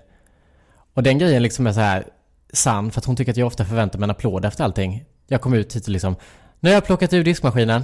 Och 0.94 1.04
den 1.04 1.18
grejen 1.18 1.44
liksom 1.44 1.68
är 1.68 1.72
så 1.72 1.80
här 1.80 2.08
sann 2.54 2.92
för 2.92 3.00
att 3.00 3.06
hon 3.06 3.16
tycker 3.16 3.32
att 3.32 3.38
jag 3.38 3.48
ofta 3.48 3.66
förväntar 3.66 4.00
mig 4.00 4.06
en 4.06 4.12
applåd 4.12 4.46
efter 4.46 4.64
allting. 4.64 5.06
Jag 5.28 5.42
kom 5.42 5.54
ut 5.54 5.76
hit 5.76 5.84
och 5.84 5.90
liksom 5.90 6.16
Nu 6.60 6.70
har 6.70 6.74
jag 6.74 6.86
plockat 6.86 7.14
ur 7.14 7.24
diskmaskinen. 7.24 7.84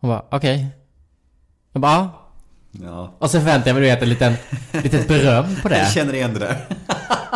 Hon 0.00 0.10
bara 0.10 0.24
okej. 0.30 0.66
Jag 1.72 1.82
bara 1.82 1.92
ja. 1.92 2.29
Ja. 2.72 3.14
Och 3.18 3.30
så 3.30 3.38
förväntar 3.38 3.68
jag 3.68 3.74
mig 3.74 3.82
du 3.82 3.88
vet 3.88 4.02
en 4.02 4.08
liten, 4.08 4.32
litet 4.72 5.08
beröm 5.08 5.56
på 5.62 5.68
det. 5.68 5.78
Jag 5.82 5.92
känner 5.92 6.14
igen 6.14 6.34
det 6.34 6.40
där. 6.40 6.56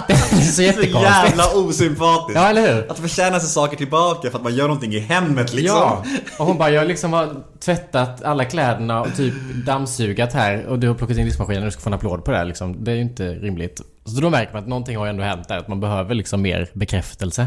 Det 0.07 0.12
är 0.12 0.17
så 0.17 0.53
Så 0.53 0.62
jättekonstigt. 0.62 1.03
jävla 1.05 1.45
osympatiskt. 1.55 2.41
Ja, 2.41 2.49
eller 2.49 2.75
hur? 2.75 2.91
Att 2.91 2.99
förtjäna 2.99 3.41
sig 3.41 3.49
saker 3.49 3.76
tillbaka 3.76 4.31
för 4.31 4.38
att 4.38 4.45
man 4.45 4.55
gör 4.55 4.64
någonting 4.64 4.93
i 4.95 4.99
hemmet 4.99 5.53
liksom. 5.53 5.76
Ja, 5.79 6.05
och 6.38 6.47
hon 6.47 6.59
bara 6.59 6.71
jag 6.71 6.87
liksom 6.88 7.12
har 7.12 7.37
tvättat 7.61 8.23
alla 8.23 8.45
kläderna 8.45 9.00
och 9.00 9.17
typ 9.17 9.35
dammsugat 9.67 10.33
här 10.33 10.67
och 10.67 10.79
du 10.79 10.88
har 10.88 10.95
plockat 10.95 11.17
in 11.17 11.26
diskmaskinen 11.26 11.62
och 11.62 11.67
du 11.67 11.71
ska 11.71 11.81
få 11.81 11.88
en 11.91 11.95
applåd 11.95 12.25
på 12.25 12.31
det 12.31 12.37
här 12.37 12.45
liksom. 12.45 12.85
Det 12.85 12.91
är 12.91 12.95
ju 12.95 13.00
inte 13.03 13.29
rimligt. 13.35 13.81
Så 14.05 14.21
då 14.21 14.31
märker 14.31 14.53
man 14.53 14.62
att 14.62 14.69
någonting 14.69 14.97
har 14.97 15.07
ändå 15.07 15.23
hänt 15.23 15.49
där, 15.49 15.59
att 15.59 15.69
man 15.69 15.81
behöver 15.81 16.14
liksom 16.14 16.43
mer 16.43 16.71
bekräftelse. 16.75 17.47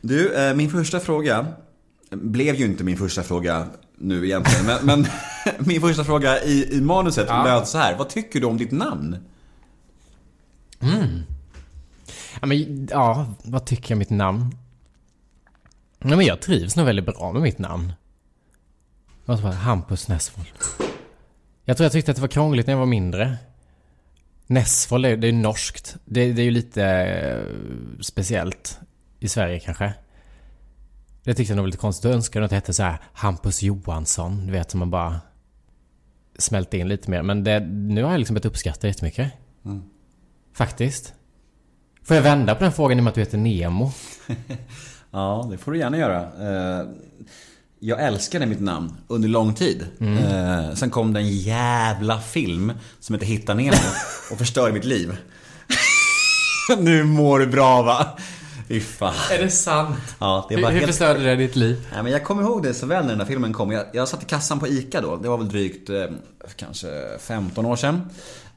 Du, 0.00 0.34
eh, 0.48 0.54
min 0.54 0.70
första 0.70 1.00
fråga 1.00 1.46
blev 2.10 2.54
ju 2.54 2.64
inte 2.64 2.84
min 2.84 2.96
första 2.96 3.22
fråga 3.22 3.66
nu 3.98 4.24
egentligen. 4.24 4.66
Men, 4.66 4.86
men 4.86 5.06
min 5.66 5.80
första 5.80 6.04
fråga 6.04 6.42
i, 6.42 6.76
i 6.76 6.80
manuset 6.80 7.26
Ja. 7.28 7.44
löd 7.44 7.68
så 7.68 7.78
här. 7.78 7.96
Vad 7.98 8.08
tycker 8.08 8.40
du 8.40 8.46
om 8.46 8.56
ditt 8.56 8.70
namn? 8.72 9.16
Ja 10.78 10.86
Ja, 12.40 12.46
men, 12.46 12.88
ja, 12.90 13.26
vad 13.44 13.66
tycker 13.66 13.90
jag 13.90 13.96
om 13.96 13.98
mitt 13.98 14.10
namn? 14.10 14.56
Nej, 15.98 16.16
men 16.16 16.26
jag 16.26 16.40
trivs 16.40 16.76
nog 16.76 16.86
väldigt 16.86 17.06
bra 17.06 17.32
med 17.32 17.42
mitt 17.42 17.58
namn. 17.58 17.92
Vad 19.24 19.40
var 19.40 19.50
det? 19.50 19.56
Hampus 19.56 20.08
Nessvold. 20.08 20.48
Jag 21.64 21.76
tror 21.76 21.84
jag 21.84 21.92
tyckte 21.92 22.10
att 22.10 22.16
det 22.16 22.20
var 22.20 22.28
krångligt 22.28 22.66
när 22.66 22.74
jag 22.74 22.78
var 22.78 22.86
mindre. 22.86 23.36
Nessvold, 24.46 25.06
är- 25.06 25.16
det 25.16 25.26
är 25.26 25.32
ju 25.32 25.38
norskt. 25.38 25.96
Det, 26.04 26.32
det 26.32 26.42
är 26.42 26.44
ju 26.44 26.50
lite 26.50 26.84
eh, 26.86 27.54
speciellt 28.00 28.78
i 29.20 29.28
Sverige 29.28 29.60
kanske. 29.60 29.94
Det 31.24 31.34
tyckte 31.34 31.50
jag 31.52 31.56
nog 31.56 31.62
var 31.62 31.68
lite 31.68 31.78
konstigt. 31.78 32.04
Jag 32.04 32.14
önskade 32.14 32.44
att 32.44 32.50
det 32.50 32.54
hette 32.56 32.72
så 32.74 32.82
här 32.82 32.98
Hampus 33.12 33.62
Johansson. 33.62 34.46
Du 34.46 34.52
vet, 34.52 34.70
som 34.70 34.80
man 34.80 34.90
bara 34.90 35.20
smälte 36.38 36.78
in 36.78 36.88
lite 36.88 37.10
mer. 37.10 37.22
Men 37.22 37.44
det, 37.44 37.60
nu 37.60 38.02
har 38.02 38.10
jag 38.10 38.18
liksom 38.18 38.34
börjat 38.34 38.44
uppskatta 38.46 38.78
det 38.80 38.88
jättemycket. 38.88 39.32
Faktiskt. 40.54 41.12
Får 42.04 42.16
jag 42.16 42.22
vända 42.22 42.54
på 42.54 42.64
den 42.64 42.72
frågan 42.72 42.98
i 42.98 43.00
och 43.00 43.04
med 43.04 43.08
att 43.10 43.14
du 43.14 43.20
heter 43.20 43.38
Nemo? 43.38 43.92
Ja, 45.10 45.48
det 45.50 45.58
får 45.58 45.72
du 45.72 45.78
gärna 45.78 45.96
göra. 45.98 46.20
Eh, 46.80 46.86
Jag 47.80 48.02
älskade 48.04 48.46
mitt 48.46 48.60
namn 48.60 48.92
under 49.08 49.28
lång 49.28 49.54
tid. 49.54 49.86
Eh, 50.00 50.74
Sen 50.74 50.90
kom 50.90 51.12
det 51.12 51.20
en 51.20 51.28
jävla 51.36 52.20
film 52.20 52.72
som 53.00 53.14
heter 53.14 53.26
Hitta 53.26 53.54
Nemo 53.54 53.76
och 54.32 54.38
förstörde 54.38 54.72
mitt 54.72 54.84
liv. 54.84 55.16
nu 56.78 57.04
mår 57.04 57.38
du 57.38 57.46
bra 57.46 57.82
va? 57.82 58.18
Fy 58.68 58.80
fan. 58.80 59.14
Är 59.32 59.38
det 59.38 59.50
sant? 59.50 59.96
Ja, 60.18 60.46
det 60.48 60.56
var 60.56 60.70
hur 60.70 60.78
helt... 60.78 60.86
förstörde 60.86 61.24
det 61.24 61.36
ditt 61.36 61.56
liv? 61.56 61.88
Nej, 61.92 62.02
men 62.02 62.12
jag 62.12 62.24
kommer 62.24 62.42
ihåg 62.42 62.62
det 62.62 62.74
så 62.74 62.86
väl 62.86 63.02
när 63.02 63.10
den 63.10 63.18
där 63.18 63.26
filmen 63.26 63.52
kom. 63.52 63.70
Jag, 63.70 63.84
jag 63.92 64.08
satt 64.08 64.22
i 64.22 64.26
kassan 64.26 64.60
på 64.60 64.68
ICA 64.68 65.00
då. 65.00 65.16
Det 65.16 65.28
var 65.28 65.38
väl 65.38 65.48
drygt 65.48 65.90
eh, 65.90 66.04
kanske 66.56 66.88
15 67.20 67.66
år 67.66 67.76
sedan. 67.76 68.10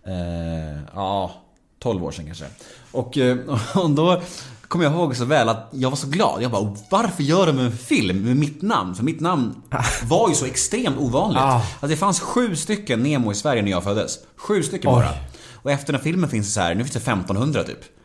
Eh, 0.06 0.82
ja, 0.96 1.32
12 1.80 2.04
år 2.04 2.12
sedan 2.12 2.26
kanske. 2.26 2.46
Och, 2.92 3.18
eh, 3.18 3.38
och 3.76 3.90
då 3.90 4.22
kommer 4.68 4.86
jag 4.86 4.94
ihåg 4.94 5.16
så 5.16 5.26
väl 5.26 5.50
att 5.50 5.70
jag 5.72 5.90
var 5.90 5.98
så 5.98 6.08
glad. 6.08 6.42
Jag 6.42 6.52
bara, 6.52 6.76
varför 6.90 7.24
gör 7.24 7.46
de 7.48 7.60
en 7.60 7.72
film 7.72 8.24
med 8.24 8.36
mitt 8.36 8.62
namn? 8.62 8.96
För 8.96 9.04
mitt 9.04 9.20
namn 9.20 9.62
var 10.04 10.30
ju 10.30 10.36
så 10.36 10.46
extremt 10.46 10.98
ovanligt. 10.98 11.42
Ah. 11.42 11.54
Alltså, 11.54 11.88
det 11.88 11.96
fanns 11.96 12.20
sju 12.20 12.56
stycken 12.56 13.04
Nemo 13.04 13.32
i 13.32 13.36
Sverige 13.36 13.62
när 13.62 13.72
jag 13.72 13.84
föddes. 13.84 14.20
Sju 14.36 14.64
stycken 14.64 14.90
Oj. 14.90 14.96
bara. 14.96 15.10
Och 15.54 15.72
efter 15.72 15.94
den 15.94 15.96
här 15.96 16.04
filmen 16.04 16.30
finns 16.30 16.48
det 16.48 16.54
så 16.54 16.62
här, 16.62 16.76
nu 16.76 16.84
finns 16.84 16.94
det 16.94 17.12
1500 17.12 17.64
typ. 17.64 17.97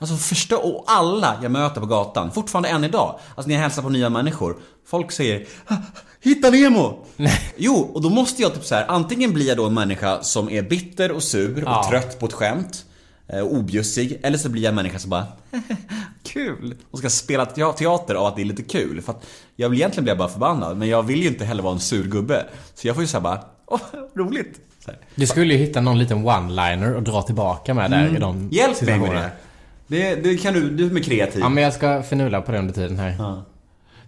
Alltså 0.00 0.16
förstå, 0.16 0.56
och 0.56 0.84
alla 0.86 1.36
jag 1.42 1.52
möter 1.52 1.80
på 1.80 1.86
gatan, 1.86 2.30
fortfarande 2.32 2.68
än 2.68 2.84
idag, 2.84 3.18
alltså 3.34 3.48
när 3.48 3.54
jag 3.54 3.62
hälsar 3.62 3.82
på 3.82 3.88
nya 3.88 4.08
människor, 4.10 4.56
folk 4.86 5.12
säger 5.12 5.46
"Ah, 5.66 5.74
Hitta 6.22 6.50
Nemo! 6.50 7.06
Jo, 7.56 7.74
och 7.94 8.02
då 8.02 8.10
måste 8.10 8.42
jag 8.42 8.54
typ 8.54 8.64
så 8.64 8.74
här, 8.74 8.84
antingen 8.88 9.32
blir 9.32 9.48
jag 9.48 9.56
då 9.56 9.66
en 9.66 9.74
människa 9.74 10.22
som 10.22 10.50
är 10.50 10.62
bitter 10.62 11.12
och 11.12 11.22
sur 11.22 11.56
och 11.64 11.70
Ja. 11.70 11.86
trött 11.90 12.18
på 12.20 12.26
ett 12.26 12.32
skämt, 12.32 12.84
eh, 13.28 13.40
och 13.40 13.52
objussig, 13.54 14.20
eller 14.22 14.38
så 14.38 14.48
blir 14.48 14.62
jag 14.62 14.68
en 14.68 14.74
människa 14.74 14.98
som 14.98 15.10
bara 15.10 15.26
Kul! 16.22 16.74
Och 16.90 16.98
ska 16.98 17.10
spela 17.10 17.46
te- 17.46 17.72
teater 17.72 18.14
av 18.14 18.26
att 18.26 18.36
det 18.36 18.42
är 18.42 18.44
lite 18.44 18.62
kul, 18.62 19.02
för 19.02 19.12
att 19.12 19.26
jag 19.56 19.68
vill 19.68 19.78
egentligen 19.78 20.04
bli 20.04 20.14
bara 20.14 20.28
förbannad, 20.28 20.76
men 20.76 20.88
jag 20.88 21.02
vill 21.02 21.22
ju 21.22 21.28
inte 21.28 21.44
heller 21.44 21.62
vara 21.62 21.74
en 21.74 21.80
sur 21.80 22.04
gubbe. 22.08 22.46
Så 22.74 22.86
jag 22.86 22.96
får 22.96 23.02
ju 23.02 23.08
säga 23.08 23.20
bara, 23.20 23.40
åh, 23.66 23.80
roligt! 24.16 24.60
Du 25.14 25.26
skulle 25.26 25.54
ju 25.54 25.60
hitta 25.60 25.80
någon 25.80 25.98
liten 25.98 26.18
one-liner 26.28 26.94
och 26.94 27.02
dra 27.02 27.22
tillbaka 27.22 27.74
med 27.74 27.90
där 27.90 28.16
i 28.16 28.18
de 28.18 28.36
Mm. 28.36 28.48
Hjälp 28.52 28.82
mig 28.82 28.98
med 28.98 29.14
det! 29.14 29.30
Det, 29.90 30.14
det 30.14 30.36
kan 30.36 30.54
du, 30.54 30.70
du 30.70 30.86
är 30.86 30.90
med 30.90 31.04
kreativ. 31.04 31.40
Ja, 31.40 31.48
men 31.48 31.64
jag 31.64 31.72
ska 31.72 32.02
förnula 32.02 32.40
på 32.40 32.52
det 32.52 32.58
under 32.58 32.74
tiden 32.74 32.98
här. 32.98 33.16
Ja. 33.18 33.44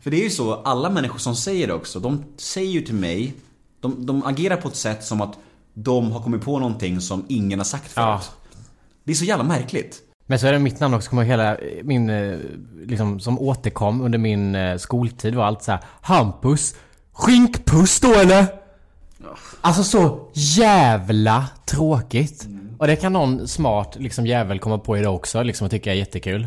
För 0.00 0.10
det 0.10 0.16
är 0.16 0.24
ju 0.24 0.30
så, 0.30 0.54
alla 0.54 0.90
människor 0.90 1.18
som 1.18 1.36
säger 1.36 1.66
det 1.66 1.72
också, 1.72 2.00
de 2.00 2.24
säger 2.36 2.70
ju 2.70 2.80
till 2.80 2.94
mig, 2.94 3.34
de, 3.80 4.06
de 4.06 4.24
agerar 4.24 4.56
på 4.56 4.68
ett 4.68 4.76
sätt 4.76 5.04
som 5.04 5.20
att 5.20 5.38
de 5.74 6.12
har 6.12 6.20
kommit 6.20 6.42
på 6.42 6.58
någonting 6.58 7.00
som 7.00 7.24
ingen 7.28 7.58
har 7.58 7.64
sagt 7.64 7.92
förut. 7.92 8.06
Ja. 8.06 8.22
Det 9.04 9.12
är 9.12 9.16
så 9.16 9.24
jävla 9.24 9.44
märkligt. 9.44 10.02
Men 10.26 10.38
så 10.38 10.46
är 10.46 10.52
det 10.52 10.58
mitt 10.58 10.80
namn 10.80 10.94
också, 10.94 11.10
kommer 11.10 11.22
hela 11.22 11.56
min, 11.82 12.10
eh, 12.10 12.38
liksom, 12.86 13.20
som 13.20 13.38
återkom 13.38 14.00
under 14.00 14.18
min 14.18 14.54
eh, 14.54 14.76
skoltid 14.76 15.34
var 15.34 15.44
allt 15.44 15.62
så 15.62 15.72
här 15.72 15.80
Hampus, 16.00 16.74
skinkpuss 17.12 18.00
då 18.00 18.14
eller? 18.14 18.46
Alltså 19.60 19.84
så 19.84 20.28
jävla 20.32 21.46
tråkigt. 21.66 22.46
Och 22.82 22.88
det 22.88 22.96
kan 22.96 23.12
någon 23.12 23.48
smart 23.48 23.96
liksom 24.00 24.26
jävel 24.26 24.58
komma 24.58 24.78
på 24.78 24.98
idag 24.98 25.14
också, 25.14 25.42
liksom 25.42 25.64
och 25.64 25.70
tycka 25.70 25.92
är 25.92 25.96
jättekul. 25.96 26.46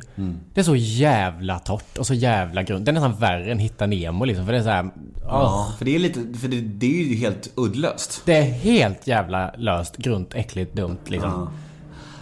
Det 0.54 0.60
är 0.62 0.63
så 0.63 0.75
jävla 0.75 1.60
torrt 1.60 1.98
och 1.98 2.08
så 2.08 2.13
jävla 2.13 2.63
grunt. 2.63 2.86
Det 2.86 2.92
är 2.92 2.94
nästan 2.94 3.15
värre 3.15 3.51
än 3.51 3.60
Hitta 3.60 3.86
Nemo 3.86 4.25
liksom, 4.25 4.46
för 4.46 4.54
det 4.54 4.60
är 4.60 4.63
så 4.63 4.70
här, 4.70 4.89
åh. 5.25 5.77
För 5.77 5.86
det 5.86 5.96
är 5.96 6.00
lite, 6.00 6.39
för 6.39 6.48
det, 6.48 6.62
det 6.62 6.86
är 6.86 7.04
ju 7.04 7.15
helt 7.15 7.51
uddlöst. 7.56 8.22
Det 8.25 8.34
är 8.34 8.44
helt 8.44 9.08
jävla 9.08 9.54
löst, 9.58 9.98
grunt, 9.98 10.34
äckligt, 10.34 10.75
dumt 10.75 10.98
liksom. 11.08 11.50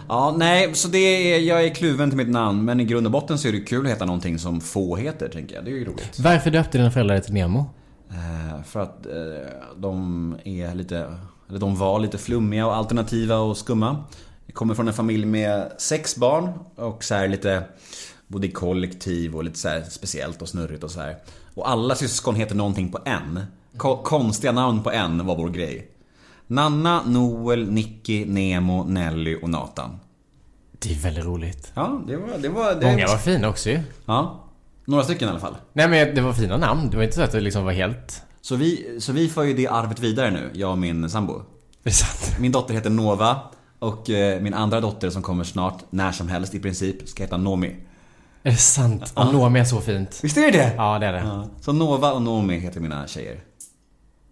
Ja, 0.08 0.34
nej, 0.38 0.74
så 0.74 0.88
det 0.88 0.98
är, 0.98 1.40
jag 1.40 1.64
är 1.64 1.74
kluven 1.74 2.10
till 2.10 2.16
mitt 2.16 2.30
namn, 2.30 2.64
men 2.64 2.80
i 2.80 2.84
grund 2.84 3.06
och 3.06 3.12
botten 3.12 3.38
så 3.38 3.48
är 3.48 3.52
det 3.52 3.60
kul 3.60 3.86
att 3.86 3.92
heta 3.92 4.04
någonting 4.04 4.38
som 4.38 4.60
få 4.60 4.96
heter, 4.96 5.28
tänker 5.28 5.54
jag. 5.54 5.64
Det 5.64 5.70
är 5.70 5.74
ju 5.74 5.84
roligt. 5.84 6.20
Varför 6.20 6.50
döpte 6.50 6.78
dina 6.78 6.90
föräldrar 6.90 7.14
dig 7.14 7.24
till 7.24 7.34
Nemo? 7.34 7.66
Eh, 8.10 8.62
För 8.64 8.80
att 8.80 9.06
eh, 9.06 9.12
de 9.76 10.36
är 10.44 10.74
lite, 10.74 11.06
eller 11.48 11.58
de 11.58 11.76
var 11.76 11.98
lite 11.98 12.18
flummiga 12.18 12.66
och 12.66 12.76
alternativa 12.76 13.36
och 13.36 13.56
skumma. 13.56 14.04
Jag 14.46 14.54
kommer 14.54 14.74
från 14.74 14.88
en 14.88 14.94
familj 14.94 15.26
med 15.26 15.72
sex 15.78 16.16
barn 16.16 16.48
och 16.76 17.04
så 17.04 17.14
här 17.14 17.28
lite 17.28 17.64
Både 18.26 18.46
i 18.46 18.50
kollektiv 18.50 19.36
och 19.36 19.44
lite 19.44 19.58
så 19.58 19.80
speciellt 19.90 20.42
och 20.42 20.48
snurrigt 20.48 20.84
och 20.84 20.90
så 20.90 21.00
här. 21.00 21.16
Och 21.54 21.70
alla 21.70 21.94
syskon 21.94 22.34
heter 22.34 22.54
någonting 22.54 22.92
på 22.92 22.98
N. 23.04 23.40
Ko- 23.76 24.02
konstiga 24.02 24.52
namn 24.52 24.82
på 24.82 24.90
N 24.90 25.26
var 25.26 25.36
vår 25.36 25.48
grej. 25.48 25.90
Nanna, 26.46 27.02
Noel, 27.06 27.70
Nicky, 27.70 28.24
Nemo, 28.24 28.84
Nelly 28.84 29.36
och 29.42 29.50
Nathan. 29.50 29.98
Det 30.78 30.92
är 30.92 30.98
väldigt 30.98 31.24
roligt. 31.24 31.72
Ja, 31.74 32.02
det 32.06 32.16
var... 32.16 32.38
Det 32.38 32.48
var 32.48 32.74
det, 32.74 32.86
Många 32.86 33.06
var 33.06 33.16
fina 33.16 33.48
också 33.48 33.70
ju. 33.70 33.80
Ja. 34.06 34.44
Några 34.84 35.04
stycken 35.04 35.28
i 35.28 35.30
alla 35.30 35.40
fall. 35.40 35.56
Nej 35.72 35.88
men 35.88 36.14
det 36.14 36.20
var 36.20 36.32
fina 36.32 36.56
namn. 36.56 36.90
Det 36.90 36.96
var 36.96 37.04
inte 37.04 37.16
så 37.16 37.22
att 37.22 37.32
det 37.32 37.40
liksom 37.40 37.64
var 37.64 37.72
helt... 37.72 38.22
Så 38.44 38.56
vi, 38.56 38.96
så 39.00 39.12
vi 39.12 39.28
för 39.28 39.42
ju 39.42 39.54
det 39.54 39.66
arvet 39.66 40.00
vidare 40.00 40.30
nu, 40.30 40.50
jag 40.54 40.70
och 40.70 40.78
min 40.78 41.10
sambo. 41.10 41.42
Det 41.82 41.90
är 41.90 41.94
sant. 41.94 42.38
Min 42.40 42.52
dotter 42.52 42.74
heter 42.74 42.90
Nova 42.90 43.40
och 43.78 44.10
eh, 44.10 44.40
min 44.40 44.54
andra 44.54 44.80
dotter 44.80 45.10
som 45.10 45.22
kommer 45.22 45.44
snart, 45.44 45.82
när 45.90 46.12
som 46.12 46.28
helst 46.28 46.54
i 46.54 46.60
princip, 46.60 47.08
ska 47.08 47.22
heta 47.22 47.36
Nomi. 47.36 47.76
Är 48.42 48.50
det 48.50 48.56
sant? 48.56 49.12
Och 49.16 49.32
Noomi 49.32 49.60
är 49.60 49.64
så 49.64 49.80
fint. 49.80 50.20
Visst 50.22 50.36
är 50.36 50.42
det 50.42 50.50
det? 50.50 50.74
Ja, 50.76 50.98
det 50.98 51.06
är 51.06 51.12
det. 51.12 51.18
Ja. 51.18 51.48
Så 51.60 51.72
Nova 51.72 52.12
och 52.12 52.22
Nomi 52.22 52.58
heter 52.58 52.80
mina 52.80 53.06
tjejer. 53.06 53.40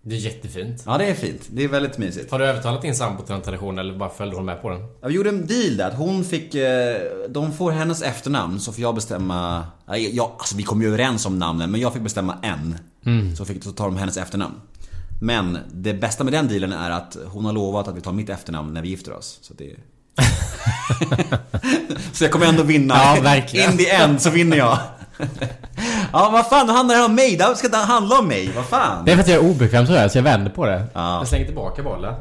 Det 0.03 0.15
är 0.15 0.21
jättefint. 0.21 0.83
Ja, 0.87 0.99
det 0.99 1.07
är 1.07 1.15
fint. 1.15 1.49
Det 1.51 1.65
är 1.65 1.69
väldigt 1.69 1.99
mysigt. 1.99 2.31
Har 2.31 2.39
du 2.39 2.45
övertalat 2.45 2.83
din 2.83 2.95
sambo 2.95 3.23
till 3.23 3.33
den 3.33 3.43
traditionen 3.43 3.79
eller 3.79 3.99
bara 3.99 4.11
följde 4.11 4.37
hon 4.37 4.45
med 4.45 4.63
på 4.63 4.71
den? 4.71 4.81
Ja, 5.01 5.09
Vi 5.09 5.15
gjorde 5.15 5.29
en 5.29 5.47
deal 5.47 5.77
där 5.77 5.89
att 5.89 5.97
hon 5.99 6.25
fick, 6.25 6.55
eh, 6.55 6.97
de 7.29 7.53
får 7.53 7.71
hennes 7.71 8.03
efternamn 8.03 8.61
så 8.61 8.73
får 8.73 8.83
jag 8.83 8.95
bestämma, 8.95 9.67
ja, 9.87 9.97
jag, 9.97 10.31
alltså 10.39 10.57
vi 10.57 10.63
kom 10.63 10.83
ju 10.83 10.89
överens 10.89 11.27
om 11.27 11.39
namnen 11.39 11.71
men 11.71 11.81
jag 11.81 11.93
fick 11.93 12.03
bestämma 12.03 12.37
en. 12.43 12.79
Så, 13.37 13.45
fick, 13.45 13.65
så 13.65 13.73
tar 13.73 13.85
de 13.85 13.97
hennes 13.97 14.17
efternamn. 14.17 14.55
Men 15.21 15.59
det 15.73 15.95
bästa 15.95 16.25
med 16.25 16.33
den 16.33 16.49
dealen 16.49 16.73
är 16.73 16.91
att 16.91 17.17
hon 17.27 17.45
har 17.45 17.53
lovat 17.53 17.89
att 17.89 17.97
vi 17.97 18.01
tar 18.01 18.13
mitt 18.13 18.29
efternamn 18.29 18.75
när 18.75 18.83
vi 18.83 18.89
gifter 18.89 19.13
oss. 19.13 19.39
Så 19.43 19.55
det... 19.55 19.77
så 22.13 22.25
jag 22.25 22.31
kommer 22.31 22.47
ändå 22.47 22.63
vinna. 22.63 22.95
Ja, 22.95 23.21
verkligen. 23.23 23.71
In 23.71 23.79
the 23.79 23.91
end 23.91 24.23
så 24.23 24.31
vinner 24.31 24.57
jag. 24.57 24.79
ja, 26.13 26.31
vad 26.33 26.47
fan, 26.47 26.67
det 26.67 26.73
handlar 26.73 27.05
om 27.05 27.15
mig. 27.15 27.37
Det 27.37 27.57
ska 27.57 27.67
inte 27.67 27.79
handla 27.79 28.19
om 28.19 28.29
mig. 28.29 28.53
Vad 28.57 28.65
fan. 28.65 29.05
Det 29.05 29.13
är 29.13 29.17
för 29.17 29.23
att 29.23 29.29
jag 29.29 29.45
är 29.45 29.51
obekväm 29.51 29.87
tror 29.87 29.99
jag, 29.99 30.11
så 30.11 30.19
jag 30.19 30.23
vänder 30.23 30.51
på 30.51 30.67
det. 30.67 30.85
Ja. 30.95 31.19
Jag 31.19 31.29
slänger 31.29 31.47
tillbaka 31.47 31.83
bollen. 31.83 32.15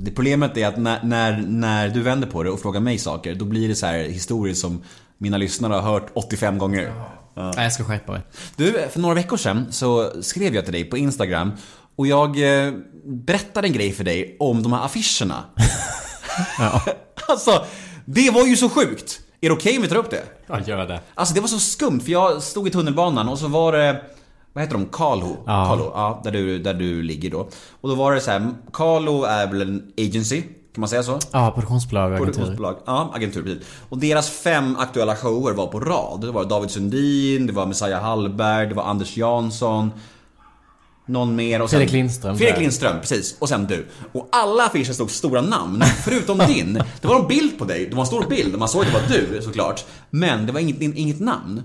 Det 0.00 0.10
problemet 0.10 0.56
är 0.56 0.66
att 0.66 0.76
när, 0.76 1.02
när, 1.02 1.44
när 1.48 1.88
du 1.88 2.02
vänder 2.02 2.28
på 2.28 2.42
det 2.42 2.50
och 2.50 2.60
frågar 2.60 2.80
mig 2.80 2.98
saker, 2.98 3.34
då 3.34 3.44
blir 3.44 3.68
det 3.68 3.74
så 3.74 3.86
här 3.86 3.98
historier 3.98 4.54
som 4.54 4.82
mina 5.18 5.36
lyssnare 5.36 5.72
har 5.72 5.92
hört 5.92 6.06
85 6.14 6.58
gånger. 6.58 6.92
Nej, 7.38 7.64
jag 7.64 7.72
ska 7.72 7.84
skärpa 7.84 8.12
mig. 8.12 8.20
Du, 8.56 8.88
för 8.90 9.00
några 9.00 9.14
veckor 9.14 9.36
sedan 9.36 9.66
så 9.72 10.22
skrev 10.22 10.54
jag 10.54 10.64
till 10.64 10.72
dig 10.72 10.84
på 10.84 10.98
Instagram 10.98 11.52
och 11.96 12.06
jag 12.06 12.28
eh, 12.28 12.72
berättade 13.04 13.66
en 13.66 13.72
grej 13.72 13.92
för 13.92 14.04
dig 14.04 14.36
om 14.40 14.62
de 14.62 14.72
här 14.72 14.84
affischerna. 14.84 15.44
Ja. 16.58 16.82
alltså, 17.28 17.64
det 18.04 18.30
var 18.30 18.46
ju 18.46 18.56
så 18.56 18.68
sjukt! 18.68 19.20
Är 19.40 19.48
det 19.48 19.54
okej 19.54 19.76
om 19.76 19.82
vi 19.82 19.88
tar 19.88 19.96
upp 19.96 20.10
det? 20.10 20.22
Ja, 20.46 20.60
gör 20.60 20.86
det. 20.86 21.00
Alltså 21.14 21.34
det 21.34 21.40
var 21.40 21.48
så 21.48 21.58
skumt 21.58 22.00
för 22.00 22.12
jag 22.12 22.42
stod 22.42 22.68
i 22.68 22.70
tunnelbanan 22.70 23.28
och 23.28 23.38
så 23.38 23.48
var 23.48 23.72
det 23.72 24.02
vad 24.52 24.64
heter 24.64 24.78
de? 24.78 24.86
Carlo? 24.86 25.36
Ja. 25.46 25.66
Carlo, 25.66 25.92
ja 25.94 26.20
där, 26.24 26.30
du, 26.30 26.58
där 26.58 26.74
du 26.74 27.02
ligger 27.02 27.30
då. 27.30 27.48
Och 27.80 27.88
då 27.88 27.94
var 27.94 28.14
det 28.14 28.20
så 28.20 28.30
här, 28.30 28.54
Carlo 28.72 29.24
är 29.24 29.46
väl 29.46 29.62
en 29.62 29.92
agency, 29.98 30.42
kan 30.78 30.80
man 30.80 30.88
säga 30.88 31.02
så? 31.02 31.18
Ja, 31.32 31.50
produktionsbolag 31.50 32.12
och. 32.12 32.18
Produktionsbolag. 32.18 32.76
Ja, 32.86 33.12
agentur, 33.14 33.42
precis. 33.42 33.62
Och 33.88 33.98
deras 33.98 34.30
fem 34.30 34.76
aktuella 34.76 35.16
shower 35.16 35.52
var 35.52 35.66
på 35.66 35.80
rad. 35.80 36.20
Det 36.20 36.30
var 36.30 36.44
David 36.44 36.70
Sundin, 36.70 37.46
det 37.46 37.52
var 37.52 37.66
Messiah 37.66 38.02
Hallberg, 38.02 38.66
det 38.66 38.74
var 38.74 38.84
Anders 38.84 39.16
Jansson. 39.16 39.90
Någon 41.06 41.36
mer 41.36 41.62
och 41.62 41.70
sen... 41.70 41.76
Fredrik 41.78 41.92
Lindström, 41.92 42.36
Fredrik. 42.38 42.60
Lindström, 42.60 43.00
precis. 43.00 43.36
Och 43.38 43.48
sen 43.48 43.66
du. 43.66 43.86
Och 44.12 44.28
alla 44.32 44.66
affischer 44.66 44.92
stod 44.92 45.10
stora 45.10 45.40
namn, 45.40 45.82
förutom 46.04 46.38
din. 46.46 46.82
Det 47.00 47.08
var 47.08 47.20
en 47.20 47.28
bild 47.28 47.58
på 47.58 47.64
dig, 47.64 47.86
det 47.86 47.94
var 47.96 48.02
en 48.02 48.06
stor 48.06 48.24
bild. 48.28 48.58
Man 48.58 48.68
såg 48.68 48.82
att 48.82 48.88
det 48.88 48.98
var 48.98 49.08
du 49.08 49.42
såklart. 49.42 49.84
Men 50.10 50.46
det 50.46 50.52
var 50.52 50.60
inget, 50.60 50.80
inget 50.80 51.20
namn. 51.20 51.62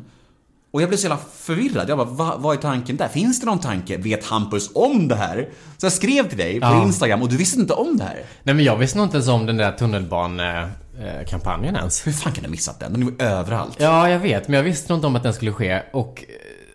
Och 0.74 0.82
jag 0.82 0.90
blev 0.90 0.98
så 0.98 1.04
jävla 1.08 1.20
förvirrad. 1.38 1.90
Jag 1.90 1.98
bara, 1.98 2.08
Va, 2.08 2.36
vad 2.38 2.58
är 2.58 2.62
tanken 2.62 2.98
där? 2.98 3.08
Finns 3.08 3.40
det 3.40 3.46
någon 3.46 3.60
tanke? 3.60 3.98
Vet 3.98 4.26
Hampus 4.26 4.72
om 4.76 5.08
det 5.08 5.16
här? 5.16 5.50
Så 5.78 5.86
jag 5.86 5.94
skrev 5.94 6.30
till 6.30 6.38
dig 6.38 6.60
på 6.60 6.66
Ja. 6.66 6.84
Instagram 6.84 7.22
och 7.22 7.30
du 7.30 7.38
visste 7.38 7.60
inte 7.60 7.74
om 7.74 7.98
det 7.98 8.04
här. 8.04 8.24
Nej 8.44 8.56
men 8.56 8.66
jag 8.66 8.78
visste 8.78 8.98
nog 8.98 9.06
inte 9.08 9.18
ens 9.18 9.28
om 9.28 9.46
den 9.46 9.58
där 9.58 9.72
tunnelbane... 9.72 10.70
Live-kampanjen 10.98 11.76
ens. 11.76 12.08
Hur 12.08 12.12
fan 12.12 12.34
kan 12.34 12.44
du 12.44 12.48
ha 12.48 12.52
missat 12.52 12.80
den? 12.80 12.94
Den 12.94 13.02
är 13.04 13.06
ju 13.08 13.16
överallt. 13.20 13.76
Ja, 13.78 14.10
jag 14.10 14.20
vet. 14.20 14.48
Men 14.48 14.58
jag 14.58 14.64
visste 14.64 14.92
nog 14.94 14.98
inte 14.98 15.08
om 15.08 15.16
att 15.16 15.24
den 15.24 15.34
skulle 15.34 15.52
ske. 15.52 15.82
Och 15.94 16.26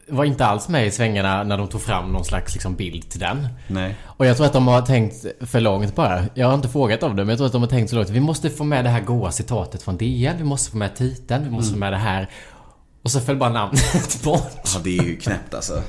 eh, 0.08 0.14
var 0.14 0.24
inte 0.24 0.46
alls 0.46 0.68
med 0.68 0.86
i 0.86 0.90
svängarna 0.90 1.42
när 1.42 1.58
de 1.58 1.68
tog 1.68 1.82
fram 1.82 2.12
någon 2.12 2.24
slags 2.24 2.54
liksom, 2.54 2.74
bild 2.74 3.10
till 3.10 3.20
den. 3.20 3.48
Nej. 3.66 3.96
Och 4.04 4.26
jag 4.26 4.36
tror 4.36 4.46
att 4.46 4.52
de 4.52 4.66
har 4.68 4.82
tänkt 4.82 5.26
för 5.40 5.60
långt 5.60 5.94
bara. 5.94 6.24
Jag 6.34 6.46
har 6.46 6.54
inte 6.54 6.68
frågat 6.68 7.02
om 7.02 7.16
det, 7.16 7.22
men 7.24 7.28
jag 7.28 7.38
tror 7.38 7.46
att 7.46 7.52
de 7.52 7.62
har 7.62 7.68
tänkt 7.68 7.90
så 7.90 7.96
långt. 7.96 8.10
Vi 8.10 8.20
måste 8.20 8.50
få 8.50 8.64
med 8.64 8.84
det 8.84 8.90
här 8.90 9.00
goa 9.00 9.32
citatet 9.32 9.82
från 9.82 9.96
DN. 9.96 10.34
Vi 10.38 10.44
måste 10.44 10.70
få 10.70 10.76
med 10.76 10.96
titeln. 10.96 11.44
Vi 11.44 11.50
måste 11.50 11.72
få 11.72 11.78
med 11.78 11.92
det 11.92 11.96
här. 11.96 12.28
Och 13.02 13.10
så 13.10 13.20
föll 13.20 13.36
bara 13.36 13.50
namnet 13.50 14.20
bort. 14.24 14.60
Ja, 14.74 14.80
det 14.84 14.98
är 14.98 15.02
ju 15.02 15.16
knäppt 15.16 15.54
alltså. 15.54 15.82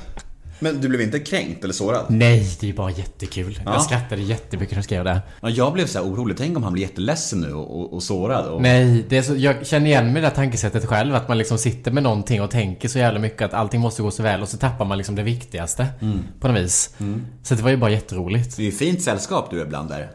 Men 0.62 0.80
du 0.80 0.88
blev 0.88 1.00
inte 1.00 1.18
kränkt 1.18 1.64
eller 1.64 1.74
sårad? 1.74 2.04
Nej, 2.08 2.56
det 2.60 2.68
är 2.68 2.72
bara 2.72 2.90
jättekul. 2.90 3.60
Ja. 3.64 3.72
Jag 3.72 3.82
skrattade 3.82 4.22
jättemycket 4.22 4.70
när 4.72 4.78
jag 4.78 4.84
skrev 4.84 5.04
det. 5.04 5.20
Ja, 5.40 5.50
jag 5.50 5.72
blev 5.72 5.86
så 5.86 5.98
här 5.98 6.06
orolig. 6.06 6.36
Tänk 6.36 6.56
om 6.56 6.62
han 6.62 6.72
blir 6.72 6.82
jätteledsen 6.82 7.40
nu 7.40 7.52
och, 7.52 7.80
och, 7.80 7.92
och 7.92 8.02
sårad. 8.02 8.46
Och... 8.46 8.62
Nej, 8.62 9.04
det 9.08 9.16
är 9.18 9.22
så, 9.22 9.36
jag 9.36 9.66
känner 9.66 9.86
igen 9.86 10.04
mig 10.06 10.12
i 10.12 10.14
det 10.14 10.28
där 10.28 10.34
tankesättet 10.34 10.86
själv. 10.86 11.14
Att 11.14 11.28
man 11.28 11.38
liksom 11.38 11.58
sitter 11.58 11.90
med 11.90 12.02
någonting 12.02 12.42
och 12.42 12.50
tänker 12.50 12.88
så 12.88 12.98
jävla 12.98 13.18
mycket 13.20 13.42
att 13.42 13.54
allting 13.54 13.80
måste 13.80 14.02
gå 14.02 14.10
så 14.10 14.22
väl 14.22 14.42
och 14.42 14.48
så 14.48 14.56
tappar 14.56 14.84
man 14.84 14.98
liksom 14.98 15.14
det 15.14 15.22
viktigaste. 15.22 15.86
På 16.40 16.48
något 16.48 16.56
vis. 16.56 16.94
Så 17.42 17.54
det 17.54 17.62
var 17.62 17.70
ju 17.70 17.76
bara 17.76 17.90
jätteroligt. 17.90 18.56
Det 18.56 18.62
är 18.62 18.66
ju 18.66 18.72
fint 18.72 19.02
sällskap 19.02 19.50
du 19.50 19.60
är 19.60 19.64
ibland 19.64 19.88
där. 19.88 20.10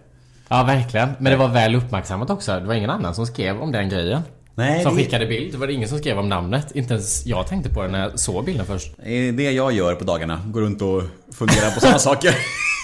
Ja, 0.47 0.63
verkligen. 0.63 1.09
Men 1.19 1.31
det 1.31 1.37
var 1.37 1.47
väl 1.47 1.75
uppmärksammat 1.75 2.29
också. 2.29 2.59
Det 2.59 2.65
var 2.65 2.73
ingen 2.73 2.89
annan 2.89 3.15
som 3.15 3.25
skrev 3.27 3.61
om 3.61 3.71
den 3.71 3.89
grejen. 3.89 4.21
Nej, 4.55 4.83
som 4.83 4.95
det- 4.95 5.03
skickade 5.03 5.25
bild. 5.25 5.51
Det 5.51 5.57
var 5.57 5.67
det 5.67 5.73
ingen 5.73 5.89
som 5.89 5.97
skrev 5.97 6.19
om 6.19 6.29
namnet. 6.29 6.71
Inte 6.75 6.93
ens 6.93 7.25
jag 7.25 7.47
tänkte 7.47 7.69
på 7.69 7.81
det 7.81 7.87
när 7.87 7.99
jag 7.99 8.19
såg 8.19 8.45
bilden 8.45 8.65
först. 8.65 8.91
Det 9.03 9.11
är 9.13 9.31
det 9.31 9.51
jag 9.51 9.71
gör 9.73 9.95
på 9.95 10.03
dagarna. 10.03 10.41
Går 10.47 10.61
runt 10.61 10.81
och 10.81 11.03
funderar 11.33 11.71
på 11.71 11.79
sådana 11.79 11.99
saker. 12.09 12.35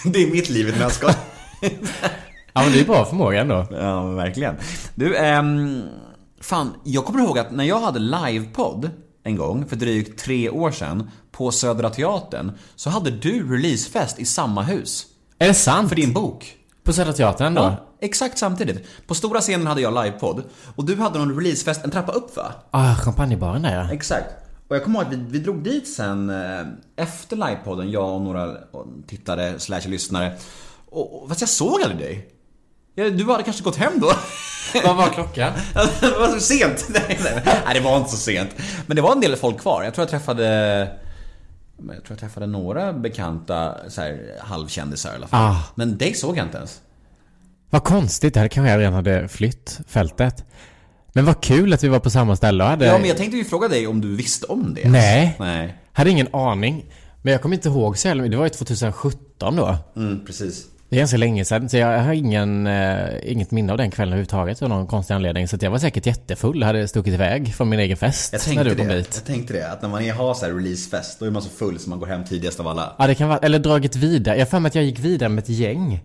Det 0.05 0.23
är 0.23 0.31
mitt 0.31 0.49
liv 0.49 0.69
ett 0.69 0.79
nötskal. 0.79 1.11
Ja, 2.53 2.61
men 2.63 2.71
det 2.71 2.79
är 2.79 2.85
bra 2.85 3.05
förmåga 3.05 3.41
ändå. 3.41 3.65
Ja, 3.71 4.03
verkligen. 4.03 4.55
Du, 4.95 5.17
ehm, 5.17 5.81
fan, 6.41 6.73
jag 6.83 7.05
kommer 7.05 7.19
ihåg 7.23 7.39
att 7.39 7.51
när 7.51 7.63
jag 7.63 7.79
hade 7.79 7.99
livepodd 7.99 8.89
en 9.23 9.35
gång 9.35 9.65
för 9.65 9.75
drygt 9.75 10.19
tre 10.19 10.49
år 10.49 10.71
sedan 10.71 11.09
på 11.31 11.51
Södra 11.51 11.89
Teatern 11.89 12.51
så 12.75 12.89
hade 12.89 13.11
du 13.11 13.55
releasefest 13.55 14.19
i 14.19 14.25
samma 14.25 14.61
hus. 14.63 15.05
Är 15.39 15.47
det 15.47 15.53
sant? 15.53 15.89
För 15.89 15.95
din 15.95 16.13
bok. 16.13 16.53
På 16.83 16.93
Södra 16.93 17.13
Teatern 17.13 17.53
då? 17.53 17.61
Ja, 17.61 17.75
exakt 18.01 18.37
samtidigt. 18.37 18.87
På 19.07 19.15
stora 19.15 19.41
scenen 19.41 19.67
hade 19.67 19.81
jag 19.81 20.03
livepodd 20.03 20.43
och 20.75 20.85
du 20.85 20.95
hade 20.95 21.19
någon 21.19 21.35
releasefest 21.35 21.83
en 21.83 21.91
trappa 21.91 22.11
upp 22.11 22.35
va? 22.35 22.53
Ah, 22.71 22.95
champagnebaren 22.95 23.61
där 23.61 23.75
ja. 23.75 23.91
Exakt. 23.91 24.27
Och 24.67 24.75
jag 24.75 24.83
kommer 24.83 24.99
ihåg 24.99 25.07
att 25.07 25.19
vi, 25.19 25.25
vi 25.29 25.39
drog 25.39 25.63
dit 25.63 25.87
sen 25.87 26.29
eh, 26.29 26.67
efter 26.95 27.35
livepodden, 27.35 27.91
jag 27.91 28.15
och 28.15 28.21
några 28.21 28.57
tittare 29.07 29.59
slash 29.59 29.81
lyssnare. 29.87 30.37
Och, 30.89 31.23
och, 31.23 31.29
fast 31.29 31.41
jag 31.41 31.49
såg 31.49 31.81
aldrig 31.81 31.99
dig. 31.99 32.27
Du 33.11 33.25
hade 33.25 33.43
kanske 33.43 33.63
gått 33.63 33.75
hem 33.75 33.99
då? 33.99 34.11
Vad 34.83 34.95
var 34.95 35.09
klockan? 35.09 35.53
det 36.01 36.19
var 36.19 36.27
så 36.27 36.39
sent. 36.39 36.85
Nej, 36.89 37.19
nej, 37.23 37.41
nej, 37.45 37.73
det 37.73 37.79
var 37.79 37.97
inte 37.97 38.11
så 38.11 38.17
sent. 38.17 38.49
Men 38.87 38.95
det 38.95 39.01
var 39.01 39.11
en 39.11 39.19
del 39.19 39.35
folk 39.35 39.59
kvar. 39.59 39.83
Jag 39.83 39.93
tror 39.93 40.03
jag 40.03 40.09
träffade... 40.09 40.47
Jag 41.77 41.87
tror 41.87 42.05
jag 42.07 42.19
träffade 42.19 42.47
några 42.47 42.93
bekanta 42.93 43.75
så 43.87 44.01
här, 44.01 44.37
halvkändisar 44.39 45.11
i 45.11 45.15
alla 45.15 45.27
fall. 45.27 45.51
Ah. 45.51 45.63
Men 45.75 45.97
dig 45.97 46.13
såg 46.13 46.37
jag 46.37 46.45
inte 46.45 46.57
ens. 46.57 46.81
Vad 47.73 47.83
konstigt, 47.83 48.33
det 48.33 48.39
här 48.39 48.47
kanske 48.47 48.71
jag 48.71 48.79
redan 48.79 48.93
hade 48.93 49.27
flytt 49.27 49.79
fältet. 49.87 50.43
Men 51.13 51.25
vad 51.25 51.41
kul 51.43 51.73
att 51.73 51.83
vi 51.83 51.87
var 51.87 51.99
på 51.99 52.09
samma 52.09 52.35
ställe 52.35 52.63
och 52.63 52.69
hade... 52.69 52.85
Ja, 52.85 52.97
men 52.97 53.07
jag 53.07 53.17
tänkte 53.17 53.37
ju 53.37 53.43
fråga 53.45 53.67
dig 53.67 53.87
om 53.87 54.01
du 54.01 54.15
visste 54.15 54.45
om 54.45 54.73
det. 54.73 54.89
Nej. 54.89 55.35
Nej. 55.39 55.75
Hade 55.93 56.09
ingen 56.09 56.27
aning. 56.33 56.85
Men 57.21 57.31
jag 57.31 57.41
kommer 57.41 57.55
inte 57.55 57.69
ihåg 57.69 57.97
så 57.97 58.07
jävla. 58.07 58.23
Det 58.23 58.37
var 58.37 58.43
ju 58.43 58.49
2017 58.49 59.55
då. 59.55 59.77
Mm, 59.95 60.25
precis. 60.25 60.65
Det 60.89 60.95
är 60.95 60.99
ganska 60.99 61.17
länge 61.17 61.45
sedan, 61.45 61.69
så 61.69 61.77
jag 61.77 61.99
har 61.99 62.13
ingen, 62.13 62.67
eh, 62.67 63.31
inget 63.31 63.51
minne 63.51 63.71
av 63.71 63.77
den 63.77 63.91
kvällen 63.91 64.13
överhuvudtaget 64.13 64.61
av 64.61 64.69
någon 64.69 64.87
konstig 64.87 65.13
anledning. 65.13 65.47
Så 65.47 65.55
att 65.55 65.61
jag 65.61 65.71
var 65.71 65.77
säkert 65.77 66.05
jättefull, 66.05 66.63
hade 66.63 66.87
stuckit 66.87 67.13
iväg 67.13 67.55
från 67.55 67.69
min 67.69 67.79
egen 67.79 67.97
fest 67.97 68.33
Jag 68.33 68.39
när 68.39 68.45
tänkte 68.45 68.63
du 68.63 68.75
kom 68.75 68.87
det. 68.87 68.95
dit. 68.97 69.11
Jag 69.15 69.25
tänkte 69.25 69.53
det. 69.53 69.71
Att 69.71 69.81
när 69.81 69.89
man 69.89 70.09
har 70.09 70.33
så 70.33 70.45
releasefest, 70.45 71.19
då 71.19 71.25
är 71.25 71.31
man 71.31 71.41
så 71.41 71.49
full 71.49 71.79
så 71.79 71.89
man 71.89 71.99
går 71.99 72.07
hem 72.07 72.23
tidigast 72.25 72.59
av 72.59 72.67
alla. 72.67 72.95
Ja, 72.99 73.07
det 73.07 73.15
kan 73.15 73.29
vara, 73.29 73.39
eller 73.39 73.59
dragit 73.59 73.95
vidare. 73.95 74.35
Jag 74.35 74.45
har 74.45 74.49
för 74.49 74.59
mig 74.59 74.69
att 74.69 74.75
jag 74.75 74.83
gick 74.83 74.99
vidare 74.99 75.29
med 75.29 75.41
ett 75.43 75.49
gäng. 75.49 75.99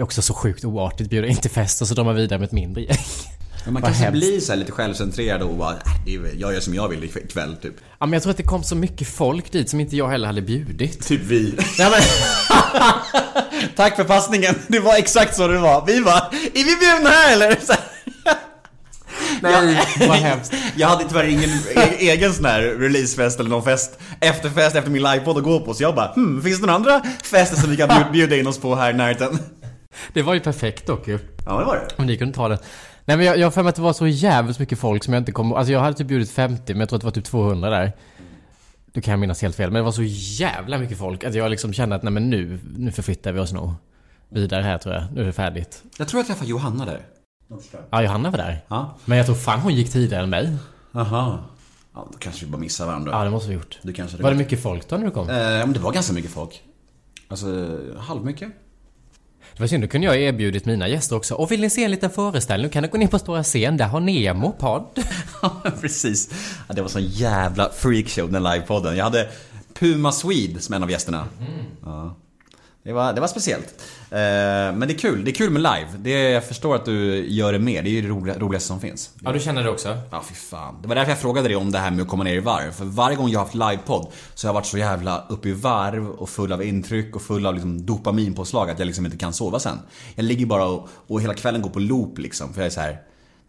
Det 0.00 0.02
är 0.02 0.04
också 0.04 0.22
så 0.22 0.34
sjukt 0.34 0.64
oartigt, 0.64 1.10
bjuda 1.10 1.26
in 1.28 1.36
till 1.36 1.50
fest 1.50 1.82
och 1.82 1.88
så 1.88 1.94
drar 1.94 2.04
man 2.04 2.14
vidare 2.14 2.38
med 2.38 2.46
ett 2.46 2.52
mindre 2.52 2.82
gäng. 2.82 2.98
Men 3.64 3.72
man 3.72 3.82
kanske 3.82 4.10
blir 4.10 4.40
så 4.40 4.52
här 4.52 4.58
lite 4.58 4.72
självcentrerad 4.72 5.42
och 5.42 5.56
bara, 5.56 5.72
äh, 5.72 5.78
det 6.06 6.14
är, 6.14 6.18
väl- 6.18 6.40
jag 6.40 6.52
gör 6.52 6.60
som 6.60 6.74
jag 6.74 6.88
vill 6.88 7.04
ikväll 7.04 7.56
typ. 7.62 7.74
Ja, 7.98 8.06
men 8.06 8.12
jag 8.12 8.22
tror 8.22 8.30
att 8.30 8.36
det 8.36 8.42
kom 8.42 8.62
så 8.62 8.74
mycket 8.76 9.08
folk 9.08 9.52
dit 9.52 9.70
som 9.70 9.80
inte 9.80 9.96
jag 9.96 10.08
heller 10.08 10.26
hade 10.26 10.42
bjudit. 10.42 11.06
Typ 11.06 11.20
vi. 11.22 11.54
Nej, 11.78 11.90
men... 11.90 12.00
Tack 13.76 13.96
för 13.96 14.04
passningen. 14.04 14.54
Det 14.68 14.80
var 14.80 14.96
exakt 14.96 15.36
så 15.36 15.48
det 15.48 15.58
var. 15.58 15.86
Vi 15.86 16.00
var, 16.00 16.16
är 16.54 16.64
vi 16.64 16.76
bjudna 16.80 17.10
här 17.10 17.32
eller? 17.32 17.56
Så 17.66 17.72
här. 17.72 17.82
Nej, 19.42 19.80
vad 20.08 20.16
hemskt. 20.16 20.52
Jag 20.76 20.88
hade 20.88 21.04
tyvärr 21.08 21.24
ingen 21.24 21.50
e- 21.76 21.96
egen 21.98 22.34
sån 22.34 22.44
här 22.44 22.60
releasefest 22.60 23.40
eller 23.40 23.50
någon 23.50 23.64
fest, 23.64 23.98
efterfest 24.20 24.76
efter 24.76 24.90
min 24.90 25.02
livepodd 25.02 25.36
att 25.38 25.44
gå 25.44 25.60
på. 25.60 25.74
Så 25.74 25.82
jag 25.82 25.94
bara, 25.94 26.12
hmm, 26.12 26.42
finns 26.42 26.60
det 26.60 26.66
några 26.66 26.76
andra 26.76 27.02
fester 27.24 27.56
som 27.56 27.70
vi 27.70 27.76
kan 27.76 27.88
bjud- 27.88 28.12
bjuda 28.12 28.36
in 28.36 28.46
oss 28.46 28.58
på 28.58 28.74
här 28.76 28.90
i 28.90 28.94
närheten? 28.96 29.38
Det 30.12 30.22
var 30.22 30.34
ju 30.34 30.40
perfekt 30.40 30.86
dock 30.86 31.08
ju. 31.08 31.18
Ja, 31.46 31.58
det 31.58 31.64
var 31.64 31.76
det. 31.76 31.88
Om 31.96 32.06
ni 32.06 32.16
kunde 32.16 32.34
ta 32.34 32.48
det. 32.48 32.58
Nej 33.04 33.16
men 33.16 33.26
jag, 33.26 33.38
jag 33.38 33.46
har 33.46 33.50
för 33.50 33.62
mig 33.62 33.68
att 33.70 33.76
det 33.76 33.82
var 33.82 33.92
så 33.92 34.06
jävligt 34.06 34.58
mycket 34.58 34.78
folk 34.78 35.04
som 35.04 35.14
jag 35.14 35.20
inte 35.20 35.32
kom 35.32 35.52
Alltså 35.52 35.72
jag 35.72 35.80
hade 35.80 35.96
typ 35.96 36.06
bjudit 36.06 36.30
50 36.30 36.74
men 36.74 36.80
jag 36.80 36.88
tror 36.88 36.96
att 36.96 37.00
det 37.00 37.06
var 37.06 37.12
typ 37.12 37.24
200 37.24 37.70
där. 37.70 37.92
Du 38.92 39.00
kan 39.00 39.12
jag 39.12 39.18
minnas 39.20 39.42
helt 39.42 39.56
fel. 39.56 39.70
Men 39.70 39.80
det 39.80 39.84
var 39.84 39.92
så 39.92 40.02
jävla 40.42 40.78
mycket 40.78 40.98
folk 40.98 41.24
att 41.24 41.34
jag 41.34 41.50
liksom 41.50 41.72
kände 41.72 41.96
att 41.96 42.02
nej 42.02 42.12
men 42.12 42.30
nu, 42.30 42.58
nu 42.76 42.92
förflyttar 42.92 43.32
vi 43.32 43.40
oss 43.40 43.52
nog. 43.52 43.72
Vidare 44.28 44.62
här 44.62 44.78
tror 44.78 44.94
jag. 44.94 45.04
Nu 45.14 45.20
är 45.20 45.26
det 45.26 45.32
färdigt. 45.32 45.82
Jag 45.98 46.08
tror 46.08 46.18
jag 46.18 46.26
träffade 46.26 46.50
Johanna 46.50 46.84
där. 46.84 47.06
Ja, 47.90 48.02
Johanna 48.02 48.30
var 48.30 48.38
där. 48.38 48.64
Ja. 48.68 48.98
Men 49.04 49.18
jag 49.18 49.26
tror 49.26 49.36
fan 49.36 49.60
hon 49.60 49.74
gick 49.74 49.92
tidigare 49.92 50.22
än 50.22 50.30
mig. 50.30 50.56
Aha. 50.94 51.44
Ja, 51.94 52.08
då 52.12 52.18
kanske 52.18 52.44
vi 52.44 52.50
bara 52.50 52.58
missar 52.58 52.86
varandra. 52.86 53.12
Ja, 53.12 53.24
det 53.24 53.30
måste 53.30 53.48
vi 53.48 53.54
gjort. 53.54 53.78
Du 53.82 53.92
kanske 53.92 54.22
Var 54.22 54.30
det 54.30 54.36
mycket 54.36 54.62
folk 54.62 54.88
då 54.88 54.96
när 54.96 55.04
du 55.04 55.10
kom? 55.10 55.30
Eh, 55.30 55.36
men 55.36 55.72
det 55.72 55.80
var 55.80 55.92
ganska 55.92 56.12
mycket 56.12 56.30
folk. 56.30 56.62
Alltså, 57.28 57.78
halvmycket. 57.98 58.48
Det 59.60 59.62
var 59.62 59.68
synd, 59.68 59.82
då 59.84 59.88
kunde 59.88 60.06
jag 60.06 60.16
erbjudit 60.16 60.64
mina 60.64 60.88
gäster 60.88 61.16
också. 61.16 61.34
Och 61.34 61.50
vill 61.50 61.60
ni 61.60 61.70
se 61.70 61.84
en 61.84 61.90
liten 61.90 62.10
föreställning 62.10 62.70
kan 62.70 62.82
ni 62.82 62.88
gå 62.88 62.98
ner 62.98 63.06
på 63.06 63.18
stora 63.18 63.42
scen. 63.42 63.76
Där 63.76 63.86
har 63.86 64.00
Nemo 64.00 64.52
podd. 64.52 64.84
Ja, 65.42 65.62
precis. 65.80 66.30
Ja, 66.68 66.74
det 66.74 66.82
var 66.82 66.88
sån 66.88 67.02
jävla 67.04 67.70
freakshow 67.72 68.32
den 68.32 68.42
livepodden. 68.42 68.96
Jag 68.96 69.04
hade 69.04 69.28
Puma 69.74 70.12
Swede 70.12 70.60
som 70.60 70.74
en 70.74 70.82
av 70.82 70.90
gästerna. 70.90 71.26
Ja. 71.84 72.16
Det 72.82 72.92
var, 72.92 73.12
det 73.12 73.20
var 73.20 73.28
speciellt. 73.28 73.82
Eh, 74.12 74.76
men 74.76 74.80
det 74.80 74.94
är 74.94 74.98
kul. 74.98 75.24
Det 75.24 75.30
är 75.30 75.34
kul 75.34 75.50
med 75.50 75.62
live. 75.62 75.86
Det, 75.98 76.10
jag 76.10 76.44
förstår 76.44 76.74
att 76.74 76.84
du 76.84 77.26
gör 77.26 77.52
det 77.52 77.58
mer. 77.58 77.82
Det 77.82 77.88
är 77.88 77.92
ju 77.92 78.02
det 78.02 78.08
roliga, 78.08 78.38
roligaste 78.38 78.68
som 78.68 78.80
finns. 78.80 79.10
Ja, 79.20 79.32
du 79.32 79.40
känner 79.40 79.64
det 79.64 79.70
också? 79.70 79.98
Ja, 80.10 80.22
fy 80.28 80.34
fan. 80.34 80.78
Det 80.82 80.88
var 80.88 80.94
därför 80.94 81.10
jag 81.10 81.18
frågade 81.18 81.48
dig 81.48 81.56
om 81.56 81.72
det 81.72 81.78
här 81.78 81.90
med 81.90 82.02
att 82.02 82.08
komma 82.08 82.24
ner 82.24 82.34
i 82.34 82.40
varv. 82.40 82.72
För 82.72 82.84
varje 82.84 83.16
gång 83.16 83.28
jag 83.28 83.38
har 83.38 83.44
haft 83.44 83.54
livepodd 83.54 84.12
så 84.34 84.46
har 84.46 84.48
jag 84.48 84.54
varit 84.54 84.66
så 84.66 84.78
jävla 84.78 85.24
uppe 85.28 85.48
i 85.48 85.52
varv 85.52 86.10
och 86.10 86.28
full 86.28 86.52
av 86.52 86.62
intryck 86.62 87.16
och 87.16 87.22
full 87.22 87.46
av 87.46 87.54
liksom 87.54 87.86
dopaminpåslag 87.86 88.70
att 88.70 88.78
jag 88.78 88.86
liksom 88.86 89.04
inte 89.04 89.18
kan 89.18 89.32
sova 89.32 89.58
sen. 89.58 89.78
Jag 90.14 90.24
ligger 90.24 90.46
bara 90.46 90.66
och, 90.66 90.88
och 91.06 91.20
hela 91.20 91.34
kvällen 91.34 91.62
går 91.62 91.70
på 91.70 91.80
loop 91.80 92.18
liksom. 92.18 92.52
För 92.52 92.60
jag 92.60 92.66
är 92.66 92.70
så 92.70 92.80
här. 92.80 92.98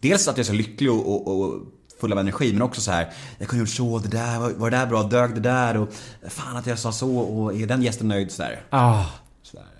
Dels 0.00 0.28
att 0.28 0.36
jag 0.36 0.44
är 0.44 0.48
så 0.48 0.52
lycklig 0.52 0.92
och, 0.92 1.12
och, 1.12 1.40
och 1.40 1.54
full 2.00 2.12
av 2.12 2.18
energi 2.18 2.52
men 2.52 2.62
också 2.62 2.80
så 2.80 2.90
här. 2.90 3.12
Jag 3.38 3.48
kunde 3.48 3.62
gjort 3.62 3.68
så, 3.68 3.98
det 3.98 4.08
där, 4.08 4.38
var, 4.58 4.70
det 4.70 4.76
där 4.76 4.86
bra, 4.86 5.02
dög 5.02 5.34
det 5.34 5.40
där 5.40 5.76
och 5.76 5.88
fan 6.28 6.56
att 6.56 6.66
jag 6.66 6.78
sa 6.78 6.92
så 6.92 7.18
och 7.18 7.54
är 7.54 7.66
den 7.66 7.82
gästen 7.82 8.08
nöjd 8.08 8.32
sådär. 8.32 8.62
Ah. 8.70 9.04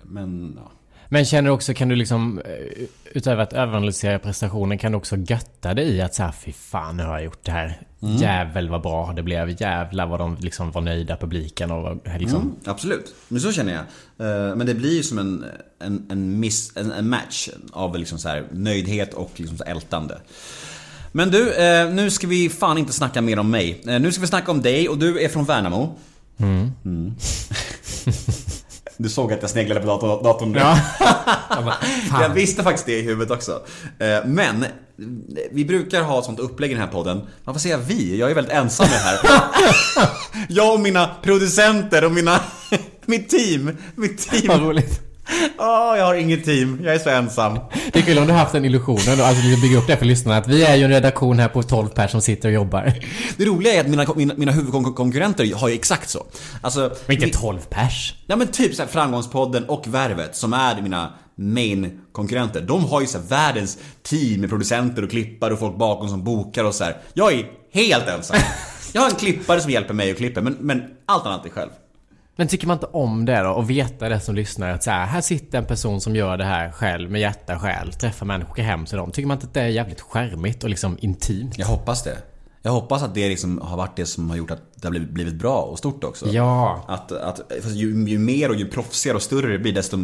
Men 0.03 0.59
ja. 0.63 0.71
Men 1.13 1.25
känner 1.25 1.49
du 1.49 1.53
också, 1.53 1.73
kan 1.73 1.89
du 1.89 1.95
liksom 1.95 2.39
eh, 2.39 2.85
utöver 3.11 3.43
att 3.43 3.53
överanalysera 3.53 4.19
prestationen 4.19 4.77
kan 4.77 4.91
du 4.91 4.97
också 4.97 5.15
götta 5.17 5.73
dig 5.73 5.89
i 5.89 6.01
att 6.01 6.15
säga 6.15 6.33
fy 6.45 6.51
fan 6.51 6.97
nu 6.97 7.03
har 7.03 7.13
jag 7.13 7.23
gjort 7.23 7.45
det 7.45 7.51
här. 7.51 7.81
Jävel 7.99 8.69
vad 8.69 8.81
bra 8.81 9.13
det 9.15 9.23
blev. 9.23 9.61
Jävlar 9.61 10.07
vad 10.07 10.19
de 10.19 10.37
liksom 10.39 10.71
var 10.71 10.81
nöjda 10.81 11.17
publiken 11.17 11.71
och 11.71 11.81
var 11.81 12.17
liksom... 12.19 12.41
Mm, 12.41 12.55
absolut, 12.65 13.15
men 13.27 13.41
så 13.41 13.51
känner 13.51 13.73
jag. 13.73 13.81
Eh, 14.27 14.55
Men 14.55 14.67
det 14.67 14.73
blir 14.73 14.95
ju 14.97 15.03
som 15.03 15.19
en, 15.19 15.45
en, 15.79 16.05
en, 16.09 16.39
miss, 16.39 16.77
en, 16.77 16.91
en 16.91 17.09
match 17.09 17.49
av 17.71 17.97
liksom 17.97 18.19
så 18.19 18.29
här 18.29 18.43
nöjdhet 18.51 19.13
och 19.13 19.31
liksom 19.35 19.57
så 19.57 19.63
ältande. 19.63 20.21
Men 21.11 21.31
du, 21.31 21.53
eh, 21.53 21.89
nu 21.89 22.09
ska 22.09 22.27
vi 22.27 22.49
fan 22.49 22.77
inte 22.77 22.93
snacka 22.93 23.21
mer 23.21 23.39
om 23.39 23.51
mig. 23.51 23.81
Nu 23.85 24.11
ska 24.11 24.21
vi 24.21 24.27
snacka 24.27 24.51
om 24.51 24.61
dig 24.61 24.89
och 24.89 24.97
du 24.97 25.21
är 25.21 25.29
från 25.29 25.45
Värnamo. 25.45 25.95
Mm. 26.37 27.15
Du 28.97 29.09
såg 29.09 29.33
att 29.33 29.41
jag 29.41 29.49
sneglade 29.49 29.81
på 29.81 29.87
dator- 29.87 30.23
datorn 30.23 30.51
nu. 30.51 30.59
Ja. 30.59 30.79
Jag 32.21 32.29
visste 32.29 32.63
faktiskt 32.63 32.85
det 32.85 32.99
i 32.99 33.01
huvudet 33.01 33.31
också. 33.31 33.61
Eh, 33.99 34.25
Men 34.25 34.65
vi 35.51 35.65
brukar 35.65 36.01
ha 36.01 36.19
ett 36.19 36.25
sånt 36.25 36.39
upplägg 36.39 36.71
i 36.71 36.73
den 36.73 36.83
här 36.83 36.91
podden. 36.91 37.21
Varför 37.43 37.59
säger 37.59 37.77
jag 37.77 37.83
vi? 37.83 38.17
Jag 38.19 38.31
är 38.31 38.35
väldigt 38.35 38.53
ensam 38.53 38.87
med 38.89 38.99
det 38.99 39.27
här. 39.27 40.09
Jag 40.49 40.73
och 40.73 40.79
mina 40.79 41.09
producenter 41.23 42.05
och 42.05 42.11
mina... 42.11 42.39
Mitt 43.05 43.29
team. 43.29 43.77
Mitt 43.95 44.27
Vad 44.31 44.41
team. 44.41 44.61
roligt. 44.61 45.01
Åh, 45.57 45.93
jag 45.97 46.05
har 46.05 46.13
inget 46.15 46.45
team. 46.45 46.79
Jag 46.83 46.95
är 46.95 46.99
så 46.99 47.09
ensam. 47.09 47.59
Det 47.93 47.99
är 47.99 48.03
kul 48.03 48.17
om 48.17 48.25
du 48.25 48.31
har 48.31 48.39
haft 48.39 48.51
den 48.53 48.65
illusionen 48.65 49.17
då, 49.17 49.23
alltså 49.23 49.43
bygga 49.61 49.77
upp 49.77 49.87
det 49.87 49.97
för 49.97 50.05
lyssnarna. 50.05 50.37
Att 50.37 50.47
vi 50.47 50.63
är 50.63 50.75
ju 50.75 50.83
en 50.83 50.89
redaktion 50.89 51.39
här 51.39 51.47
på 51.47 51.63
12 51.63 51.87
personer 51.87 52.07
som 52.07 52.21
sitter 52.21 52.49
och 52.49 52.55
jobbar. 52.55 52.93
Det 53.37 53.45
roliga 53.45 53.73
är 53.73 53.79
att 53.81 53.87
mina, 53.87 54.05
mina, 54.15 54.33
mina 54.37 54.51
huvudkonkurrenter 54.51 55.55
har 55.55 55.67
ju 55.67 55.73
exakt 55.75 56.09
så. 56.09 56.25
Alltså... 56.61 56.91
Men 57.05 57.15
inte 57.23 57.37
mi- 57.37 57.41
12 57.41 57.59
pers. 57.69 58.13
Ja 58.27 58.35
men 58.35 58.47
typ 58.47 58.75
såhär 58.75 58.89
Framgångspodden 58.89 59.63
och 59.65 59.87
Värvet 59.87 60.35
som 60.35 60.53
är 60.53 60.81
mina 60.81 61.13
main 61.35 62.01
konkurrenter. 62.11 62.61
De 62.61 62.85
har 62.85 63.01
ju 63.01 63.07
så 63.07 63.17
här 63.17 63.25
världens 63.25 63.77
team 64.03 64.41
med 64.41 64.49
producenter 64.49 65.03
och 65.03 65.09
klippare 65.09 65.53
och 65.53 65.59
folk 65.59 65.77
bakom 65.77 66.09
som 66.09 66.23
bokar 66.23 66.63
och 66.63 66.75
så 66.75 66.83
här. 66.83 66.97
Jag 67.13 67.33
är 67.33 67.45
helt 67.73 68.07
ensam. 68.07 68.37
Jag 68.93 69.01
har 69.01 69.09
en 69.09 69.15
klippare 69.15 69.61
som 69.61 69.71
hjälper 69.71 69.93
mig 69.93 70.11
att 70.11 70.17
klippa 70.17 70.41
men, 70.41 70.57
men 70.59 70.83
allt 71.05 71.25
annat 71.25 71.45
är 71.45 71.49
själv. 71.49 71.69
Men 72.35 72.47
tycker 72.47 72.67
man 72.67 72.75
inte 72.75 72.85
om 72.85 73.25
det 73.25 73.39
då? 73.39 73.49
Och 73.49 73.69
veta 73.69 74.09
det 74.09 74.19
som 74.19 74.35
lyssnar 74.35 74.69
att 74.69 74.83
så 74.83 74.91
här, 74.91 75.05
här 75.05 75.21
sitter 75.21 75.57
en 75.57 75.65
person 75.65 76.01
som 76.01 76.15
gör 76.15 76.37
det 76.37 76.45
här 76.45 76.71
själv 76.71 77.11
med 77.11 77.21
hjärta 77.21 77.55
och 77.55 77.61
själ. 77.61 77.93
Träffar 77.93 78.25
människor, 78.25 78.51
åker 78.51 78.63
hem 78.63 78.85
till 78.85 78.97
dem. 78.97 79.11
Tycker 79.11 79.27
man 79.27 79.37
inte 79.37 79.47
att 79.47 79.53
det 79.53 79.61
är 79.61 79.67
jävligt 79.67 80.01
skärmigt 80.01 80.63
och 80.63 80.69
liksom 80.69 80.97
intimt? 81.01 81.57
Jag 81.57 81.67
hoppas 81.67 82.03
det. 82.03 82.17
Jag 82.65 82.71
hoppas 82.71 83.03
att 83.03 83.15
det 83.15 83.29
liksom 83.29 83.61
har 83.61 83.77
varit 83.77 83.95
det 83.95 84.05
som 84.05 84.29
har 84.29 84.37
gjort 84.37 84.51
att 84.51 84.61
det 84.75 84.87
har 84.87 84.99
blivit, 84.99 85.33
bra 85.33 85.61
och 85.61 85.77
stort 85.77 86.03
också. 86.03 86.27
Ja. 86.29 86.85
Att, 86.87 87.11
att 87.11 87.41
ju, 87.65 88.05
ju 88.07 88.19
mer 88.19 88.49
och 88.49 88.55
ju 88.55 88.67
proffsigare 88.67 89.15
och 89.15 89.21
större 89.21 89.51
det 89.51 89.59
blir 89.59 89.73
desto 89.73 89.97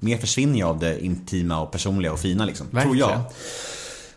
mer 0.00 0.16
försvinner 0.16 0.58
jag 0.58 0.68
av 0.68 0.78
det 0.78 1.04
intima 1.04 1.60
och 1.60 1.72
personliga 1.72 2.12
och 2.12 2.20
fina 2.20 2.44
liksom. 2.44 2.66
Tror 2.66 2.80
Verkligen. 2.80 3.08
jag. 3.08 3.20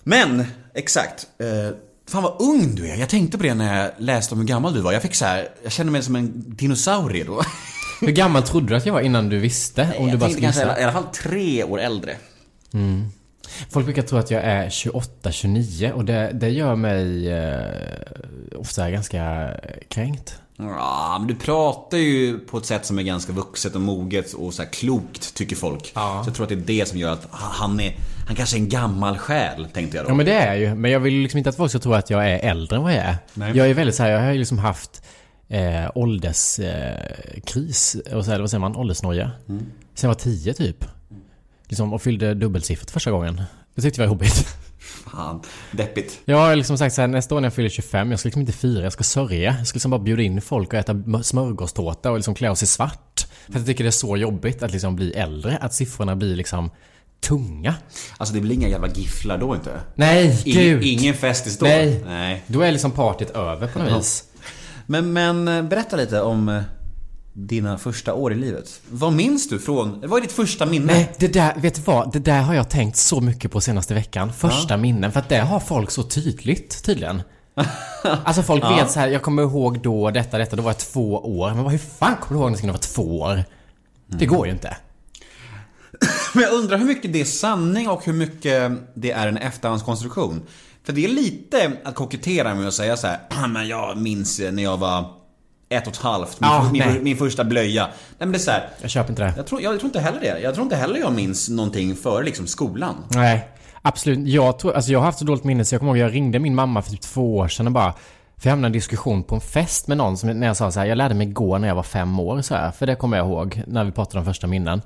Men, 0.04 0.46
exakt. 0.74 1.28
Eh, 1.40 1.76
fan 2.08 2.24
vad 2.24 2.42
ung 2.42 2.76
du 2.76 2.88
är. 2.90 2.96
Jag 2.96 3.10
tänkte 3.10 3.38
på 3.38 3.44
det 3.44 3.54
när 3.54 3.84
jag 3.84 3.92
läste 3.98 4.34
om 4.34 4.40
hur 4.40 4.48
gammal 4.48 4.74
du 4.74 4.82
var. 4.82 4.94
Jag 4.94 5.02
fick 5.02 5.16
så 5.16 5.26
här, 5.26 5.50
jag 5.64 5.72
kände 5.72 5.92
mig 5.92 6.04
som 6.04 6.16
en 6.16 6.32
dinosaurie 6.36 7.24
då. 7.24 7.42
Hur 8.02 8.12
gammal 8.12 8.44
trodde 8.44 8.68
du 8.68 8.76
att 8.76 8.86
jag 8.86 8.94
var 8.94 9.02
innan 9.02 9.30
du 9.30 9.40
visste? 9.40 9.90
Om 9.98 10.12
du 10.12 10.18
bara 10.18 10.26
tänkte 10.26 10.42
kanske 10.42 10.62
i 10.62 10.84
alla 10.84 10.94
fall 10.94 11.04
tre 11.04 11.64
år 11.64 11.80
äldre. 11.80 12.18
Folk 13.70 13.86
brukar 13.86 14.02
tro 14.02 14.18
att 14.18 14.32
jag 14.32 14.44
är 14.44 14.70
28-29 14.70 15.92
och 15.92 16.06
det, 16.06 16.32
det 16.34 16.50
gör 16.50 16.76
mig 16.76 17.32
eh, 17.32 18.60
ofta 18.60 18.92
ganska 18.92 19.52
kränkt. 19.90 20.40
Ja, 20.58 21.18
men 21.20 21.28
du 21.28 21.36
pratar 21.36 21.98
ju 21.98 22.40
på 22.40 22.58
ett 22.58 22.66
sätt 22.66 22.86
som 22.86 23.00
är 23.00 23.04
ganska 23.04 23.34
vuxet 23.34 23.76
och 23.76 23.82
moget 23.82 24.34
och 24.34 24.54
så 24.54 24.64
klokt 24.66 25.34
tycker 25.34 25.56
folk. 25.56 25.92
Ja. 25.96 26.22
Så 26.24 26.30
jag 26.30 26.36
tror 26.36 26.44
att 26.44 26.50
det 26.50 26.56
är 26.56 26.80
det 26.80 26.88
som 26.88 27.00
gör 27.00 27.12
att 27.12 27.28
han 27.32 27.80
är, 27.80 27.96
han 28.28 28.36
kanske 28.36 28.58
är 28.58 28.60
en 28.60 28.70
gammal 28.70 29.18
själ, 29.18 29.68
tänkte 29.74 29.98
jag 29.98 30.06
då. 30.06 30.12
Ja 30.12 30.16
men 30.16 30.26
det 30.26 30.34
är 30.34 30.48
jag 30.48 30.60
ju. 30.60 30.76
Men 30.76 30.92
jag 30.92 31.00
vill 31.00 31.14
liksom 31.14 31.38
inte 31.38 31.50
att 31.50 31.56
folk 31.56 31.72
ska 31.72 31.80
tro 31.80 31.94
att 31.94 32.10
jag 32.10 32.32
är 32.32 32.40
äldre 32.40 32.76
än 32.76 32.84
vad 32.84 32.92
jag 32.92 33.00
är. 33.00 33.18
Nej. 33.34 33.58
Jag 33.58 33.70
är 33.70 33.74
väldigt 33.74 33.96
så 33.96 34.04
här, 34.04 34.12
jag 34.12 34.20
har 34.20 34.32
ju 34.32 34.40
liksom 34.40 34.60
haft 34.60 35.04
eh, 35.48 35.92
ålderskris. 35.96 36.60
Eh, 36.60 37.42
kris, 37.46 37.98
och 38.14 38.26
så 38.26 38.32
här, 38.32 38.40
vad 38.40 38.50
säger 38.50 38.60
man? 38.60 38.76
Åldersnoja. 38.76 39.32
Sen 39.48 39.68
jag 40.02 40.08
var 40.08 40.16
10 40.16 40.54
typ. 40.54 40.86
Liksom, 41.68 41.94
och 41.94 42.02
fyllde 42.02 42.34
dubbelsiffrigt 42.34 42.92
första 42.92 43.12
gången. 43.12 43.42
Det 43.76 43.82
tyckte 43.82 44.02
jag 44.02 44.08
var 44.08 44.14
jobbigt. 44.14 44.48
Fan, 45.12 45.42
deppigt. 45.72 46.20
Jag 46.26 46.38
har 46.38 46.56
liksom 46.56 46.78
sagt 46.78 46.96
så 46.96 47.02
här, 47.02 47.08
nästa 47.08 47.36
år 47.36 47.42
när 47.42 47.46
jag 47.46 47.54
fyller 47.54 47.70
25, 47.70 48.12
jag 48.12 48.20
ska 48.20 48.28
liksom 48.28 48.42
inte 48.42 48.54
fira, 48.54 48.84
jag 48.84 48.94
ska 48.94 49.04
sörja. 49.04 49.56
Jag 49.58 49.68
ska 49.68 49.76
liksom 49.76 49.92
bara 49.92 50.02
bjuda 50.02 50.22
in 50.22 50.42
folk 50.42 50.74
och 50.74 50.80
äta 50.80 51.24
smörgåstårta 51.24 52.12
och 52.12 52.18
liksom 52.18 52.36
klä 52.36 52.50
oss 52.50 52.64
i 52.64 52.68
svart. 52.68 53.28
För 53.46 53.52
att 53.52 53.58
jag 53.58 53.66
tycker 53.66 53.84
det 53.84 53.90
är 53.90 53.92
så 53.92 54.18
jobbigt 54.18 54.64
att 54.64 54.72
liksom 54.72 54.96
bli 54.96 55.12
äldre, 55.12 55.58
att 55.58 55.74
siffrorna 55.74 56.16
blir 56.16 56.36
liksom 56.36 56.72
tunga. 57.28 57.76
Alltså 58.18 58.36
det 58.36 58.42
blir 58.42 58.56
inga 58.56 58.68
jävla 58.68 58.88
gifflar 58.88 59.38
då 59.38 59.56
inte. 59.56 59.80
Nej, 59.96 60.42
Ingen, 60.46 60.62
gud! 60.64 60.84
ingen 60.84 61.14
festis 61.14 61.58
då. 61.58 61.66
Nej. 61.66 62.04
Nej. 62.06 62.44
Då 62.48 62.62
är 62.62 62.72
liksom 62.72 62.92
partyt 62.92 63.30
över 63.30 63.68
på 63.68 63.80
något 63.80 64.00
vis. 64.00 64.24
Men, 64.86 65.14
men 65.14 65.48
eh, 65.48 65.62
berätta 65.64 65.96
lite 65.96 66.22
om 66.22 66.50
eh, 66.50 66.62
dina 67.34 67.78
första 67.78 68.14
år 68.14 68.34
i 68.34 68.36
livet. 68.36 68.82
Vad 68.90 69.14
minns 69.14 69.50
du 69.50 69.60
från, 69.60 70.04
vad 70.08 70.18
är 70.18 70.22
ditt 70.22 70.32
första 70.32 70.66
minne? 70.66 70.94
Nej, 70.94 71.12
det 71.18 71.28
där, 71.28 71.54
vet 71.58 71.76
du 71.76 71.82
vad? 71.82 72.14
Det 72.14 72.20
där 72.20 72.42
har 72.42 72.54
jag 72.54 72.70
tänkt 72.70 72.98
så 72.98 73.22
mycket 73.22 73.52
på 73.52 73.62
senaste 73.62 73.94
veckan. 73.94 74.34
Första 74.34 74.78
minnen. 74.78 75.12
För 75.12 75.20
att 75.20 75.30
det 75.30 75.40
har 75.40 75.60
folk 75.60 75.92
så 75.92 76.04
tydligt, 76.04 76.84
tydligen. 76.84 77.22
Alltså 78.24 78.44
folk 78.44 78.64
vet 78.64 78.92
så 78.92 79.00
här, 79.00 79.08
jag 79.08 79.22
kommer 79.22 79.44
ihåg 79.44 79.80
då 79.82 80.12
detta, 80.12 80.38
detta, 80.38 80.56
då 80.56 80.64
var 80.64 80.70
jag 80.70 80.78
två 80.78 81.40
år. 81.40 81.54
Men 81.54 81.68
hur 81.68 81.78
fan 81.78 82.16
kommer 82.16 82.42
du 82.42 82.48
ihåg 82.48 82.52
när 82.52 82.66
jag 82.66 82.74
var 82.74 82.80
två 82.80 83.20
år? 83.20 83.44
Det 84.08 84.26
går 84.26 84.46
ju 84.46 84.52
inte. 84.54 84.78
Men 86.36 86.44
jag 86.44 86.54
undrar 86.54 86.78
hur 86.78 86.86
mycket 86.86 87.14
det 87.14 87.22
är 87.22 87.26
sanning 87.26 87.90
och 87.90 88.06
hur 88.06 88.14
mycket 88.14 88.72
det 88.94 89.12
är 89.12 89.28
en 89.28 89.38
efterhandskonstruktion. 89.38 90.42
För 90.84 90.94
det 90.94 91.06
är 91.06 91.10
lite 91.10 91.72
att 91.84 91.96
kokettera 91.96 92.56
med 92.56 92.68
att 92.68 92.74
säga 92.74 92.98
så 92.98 93.08
här, 93.08 93.20
"Ah, 93.30 93.48
men 93.54 93.68
jag 93.68 93.98
minns 93.98 94.40
när 94.52 94.64
jag 94.64 94.78
var 94.78 95.06
ett 95.70 95.88
och 95.88 95.94
ett 95.94 96.00
halvt, 96.00 96.40
min, 96.42 96.50
Ja, 96.50 96.70
min, 96.72 97.04
min 97.04 97.18
första 97.18 97.44
blöja. 97.44 97.84
Nej 97.86 97.94
men 98.20 98.32
det 98.32 98.38
är 98.38 98.40
så 98.40 98.52
här, 98.52 98.70
Jag 98.82 98.90
köper 98.90 99.10
inte 99.10 99.24
det. 99.24 99.34
jag 99.38 99.48
tror, 99.48 99.62
jag 99.62 99.74
tror 99.80 99.86
inte 99.86 100.00
heller 100.00 100.20
det. 100.20 100.40
Jag 100.40 100.54
tror 100.54 100.64
inte 100.64 100.76
heller 100.76 101.00
jag 101.00 101.14
minns 101.14 101.50
någonting 101.50 101.96
före 101.96 102.24
liksom 102.26 102.48
skolan. 102.48 102.96
Nej, 103.10 103.48
absolut. 103.82 104.28
Jag 104.28 104.60
tror, 104.60 104.74
alltså 104.74 104.92
jag 104.92 105.00
har 105.00 105.06
haft 105.06 105.20
så 105.20 105.26
dåligt 105.26 105.44
minne 105.44 105.66
så 105.66 105.76
jag 105.76 105.80
kommer 105.82 105.96
ihåg, 105.96 106.08
jag 106.10 106.14
ringde 106.16 106.40
min 106.40 106.56
mamma 106.56 106.82
för 106.82 106.92
typ 106.92 107.02
två 107.02 107.38
år 107.38 107.48
sedan 107.48 107.68
och 107.68 107.74
bara 107.74 107.94
för 108.38 108.48
jag 108.50 108.52
hamnade 108.52 108.68
i 108.68 108.70
en 108.70 108.74
diskussion 108.74 109.24
på 109.24 109.36
en 109.36 109.42
fest 109.42 109.88
med 109.88 109.98
någon 109.98 110.18
som, 110.18 110.30
när 110.40 110.48
jag 110.48 110.58
sa 110.58 110.72
så 110.72 110.80
här, 110.80 110.88
jag 110.88 110.98
lärde 110.98 111.16
mig 111.16 111.28
gå 111.28 111.58
när 111.58 111.68
jag 111.68 111.76
var 111.76 111.84
fem 111.84 112.20
år 112.20 112.42
så 112.42 112.56
här, 112.56 112.72
För 112.72 112.86
det 112.88 112.96
kommer 112.96 113.18
jag 113.18 113.26
ihåg 113.28 113.64
när 113.68 113.84
vi 113.84 113.92
pratade 113.92 114.20
om 114.20 114.26
första 114.26 114.48
minnen. 114.48 114.82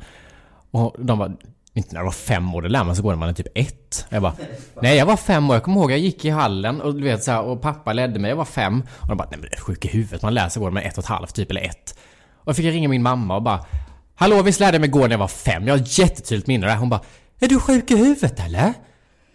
Och 0.72 0.96
de 1.00 1.18
var, 1.20 1.38
inte 1.74 1.90
när 1.94 2.00
jag 2.00 2.06
var 2.06 2.12
fem 2.12 2.56
år, 2.56 2.62
det 2.62 2.70
lär 2.70 2.84
man 2.84 2.96
sig 2.96 3.04
gå 3.04 3.10
när 3.10 3.18
man 3.18 3.30
är 3.30 3.34
typ 3.34 3.48
ett. 3.56 4.06
Jag 4.10 4.22
bara, 4.22 4.34
nej 4.82 4.98
jag 4.98 5.06
var 5.06 5.18
fem 5.18 5.50
år, 5.50 5.56
jag 5.56 5.64
kommer 5.64 5.82
ihåg 5.82 5.92
jag 5.92 6.00
gick 6.00 6.26
i 6.26 6.30
hallen 6.30 6.82
och 6.82 6.96
du 6.96 7.04
vet 7.04 7.24
så 7.24 7.32
här, 7.32 7.42
och 7.42 7.62
pappa 7.62 7.94
ledde 7.94 8.20
mig, 8.20 8.30
jag 8.30 8.36
var 8.36 8.46
fem. 8.46 8.84
Och 9.02 9.08
de 9.08 9.18
bara, 9.18 9.28
nej 9.32 9.40
men 9.40 9.50
du 9.50 9.56
är 9.58 9.62
sjuk 9.62 9.86
i 9.86 9.88
huvudet, 9.88 10.22
man 10.22 10.34
lär 10.34 10.50
sig 10.50 10.60
gå 10.60 10.66
när 10.66 10.72
man 10.74 10.84
är 10.84 10.88
ett 10.88 10.98
och 10.98 11.04
ett 11.04 11.10
halvt 11.10 11.36
typ, 11.36 11.50
eller 11.52 11.62
ett. 11.62 11.96
Och 12.38 12.46
då 12.46 12.54
fick 12.54 12.66
jag 12.66 12.74
ringa 12.74 12.90
min 12.90 13.02
mamma 13.04 13.36
och 13.36 13.42
bara, 13.42 13.66
hallå 14.16 14.42
visst 14.42 14.60
lärde 14.60 14.76
jag 14.76 14.82
mig 14.82 14.90
gå 14.90 15.00
när 15.00 15.10
jag 15.10 15.18
var 15.18 15.28
fem? 15.28 15.68
Jag 15.68 15.74
har 15.74 15.82
ett 15.82 15.98
jättetydligt 16.00 16.48
minne 16.48 16.68
där. 16.68 16.76
Hon 16.76 16.90
bara, 16.90 17.02
är 17.40 17.48
du 17.48 17.60
sjuk 17.60 17.92
i 17.92 17.96
huvudet 17.98 18.40
eller? 18.40 18.74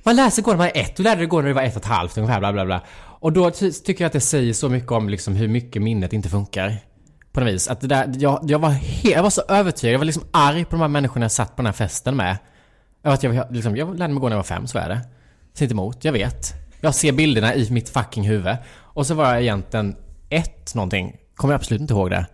Man 0.03 0.16
lär 0.16 0.31
sig 0.31 0.44
gå 0.44 0.51
när 0.51 0.59
man 0.59 0.66
är 0.66 0.77
ett, 0.81 0.97
du 0.97 1.03
lärde 1.03 1.20
dig 1.20 1.27
gå 1.27 1.40
när 1.40 1.49
du 1.49 1.53
var 1.55 1.62
ett 1.62 1.77
och 1.77 1.83
ett 1.83 1.88
halvt 1.88 2.18
ungefär, 2.18 2.38
bla 2.40 2.53
bla 2.53 2.64
bla. 2.64 2.83
Och 3.20 3.33
då 3.33 3.51
ty- 3.51 3.73
tycker 3.73 4.05
jag 4.05 4.07
att 4.07 4.12
det 4.12 4.20
säger 4.20 4.53
så 4.53 4.68
mycket 4.68 4.90
om 4.92 5.09
liksom 5.09 5.37
hur 5.37 5.49
mycket 5.49 5.83
minnet 5.83 6.12
inte 6.12 6.29
funkar. 6.29 6.77
På 7.35 7.40
något 7.40 7.49
vis. 7.49 7.68
Att 7.68 7.81
det 7.81 7.87
där, 7.87 8.12
jag, 8.18 8.40
jag 8.49 8.59
var 8.59 8.70
he- 8.70 9.11
jag 9.12 9.23
var 9.23 9.31
så 9.31 9.42
övertygad, 9.49 9.94
jag 9.94 9.99
var 9.99 10.05
liksom 10.07 10.23
arg 10.31 10.64
på 10.64 10.70
de 10.70 10.81
här 10.81 10.88
människorna 10.88 11.25
jag 11.25 11.33
satt 11.33 11.49
på 11.57 11.62
den 11.62 11.66
här 11.66 11.73
festen 11.73 12.16
med. 12.16 12.37
Att 13.05 13.23
jag, 13.23 13.47
liksom, 13.51 13.77
jag 13.77 13.99
lärde 13.99 14.12
mig 14.14 14.20
gå 14.20 14.29
när 14.29 14.33
jag 14.37 14.38
var 14.38 14.44
fem, 14.44 14.66
så 14.66 14.79
är 14.79 14.88
det. 14.88 15.01
Säg 15.55 15.64
inte 15.64 15.73
emot, 15.75 16.05
jag 16.05 16.12
vet. 16.12 16.53
Jag 16.81 16.94
ser 16.94 17.12
bilderna 17.12 17.55
i 17.55 17.70
mitt 17.70 17.88
fucking 17.88 18.25
huvud. 18.25 18.57
Och 18.77 19.07
så 19.07 19.14
var 19.14 19.25
jag 19.33 19.42
egentligen 19.42 19.97
ett 20.31 20.75
någonting. 20.75 21.16
Kommer 21.37 21.55
jag 21.55 21.59
absolut 21.59 21.81
inte 21.81 21.94
ihåg 21.94 22.11
det. 22.11 22.27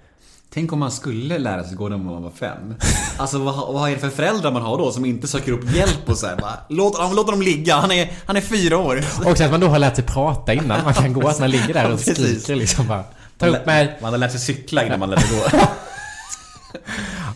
Tänk 0.55 0.73
om 0.73 0.79
man 0.79 0.91
skulle 0.91 1.39
lära 1.39 1.65
sig 1.65 1.77
gå 1.77 1.89
när 1.89 1.97
man 1.97 2.23
var 2.23 2.31
fem. 2.31 2.75
Alltså 3.19 3.39
vad, 3.39 3.75
vad 3.75 3.91
är 3.91 3.95
det 3.95 4.01
för 4.01 4.09
föräldrar 4.09 4.53
man 4.53 4.63
har 4.63 4.79
då 4.79 4.93
som 4.93 5.05
inte 5.05 5.29
söker 5.29 5.53
upp 5.53 5.77
hjälp 5.77 6.09
och 6.09 6.19
så 6.19 6.27
här, 6.27 6.37
bara, 6.37 6.59
låt, 6.69 7.15
låt 7.15 7.27
honom 7.27 7.43
ligga, 7.43 7.75
han 7.77 7.91
är, 7.91 8.11
han 8.27 8.37
är 8.37 8.41
fyra 8.41 8.79
år. 8.79 8.97
Och 9.25 9.37
sen 9.39 9.47
att 9.47 9.51
man 9.51 9.61
då 9.61 9.67
har 9.69 9.79
lärt 9.79 9.97
sig 9.97 10.05
prata 10.05 10.55
innan 10.55 10.85
man 10.85 10.95
kan 10.95 11.13
gå. 11.13 11.29
Att 11.29 11.41
man 11.41 11.51
ligger 11.51 11.75
där 11.75 11.93
och 11.93 12.01
skriker 12.01 12.55
liksom 12.57 12.87
bara. 12.87 13.05
Ta 13.41 13.47
upp 13.47 13.67
mig. 13.67 13.99
Man 14.03 14.13
har 14.13 14.19
lärt 14.19 14.31
sig 14.31 14.41
cykla 14.41 14.85
innan 14.87 15.01
man 15.01 15.11
lärde 15.11 15.23
gå. 15.23 15.59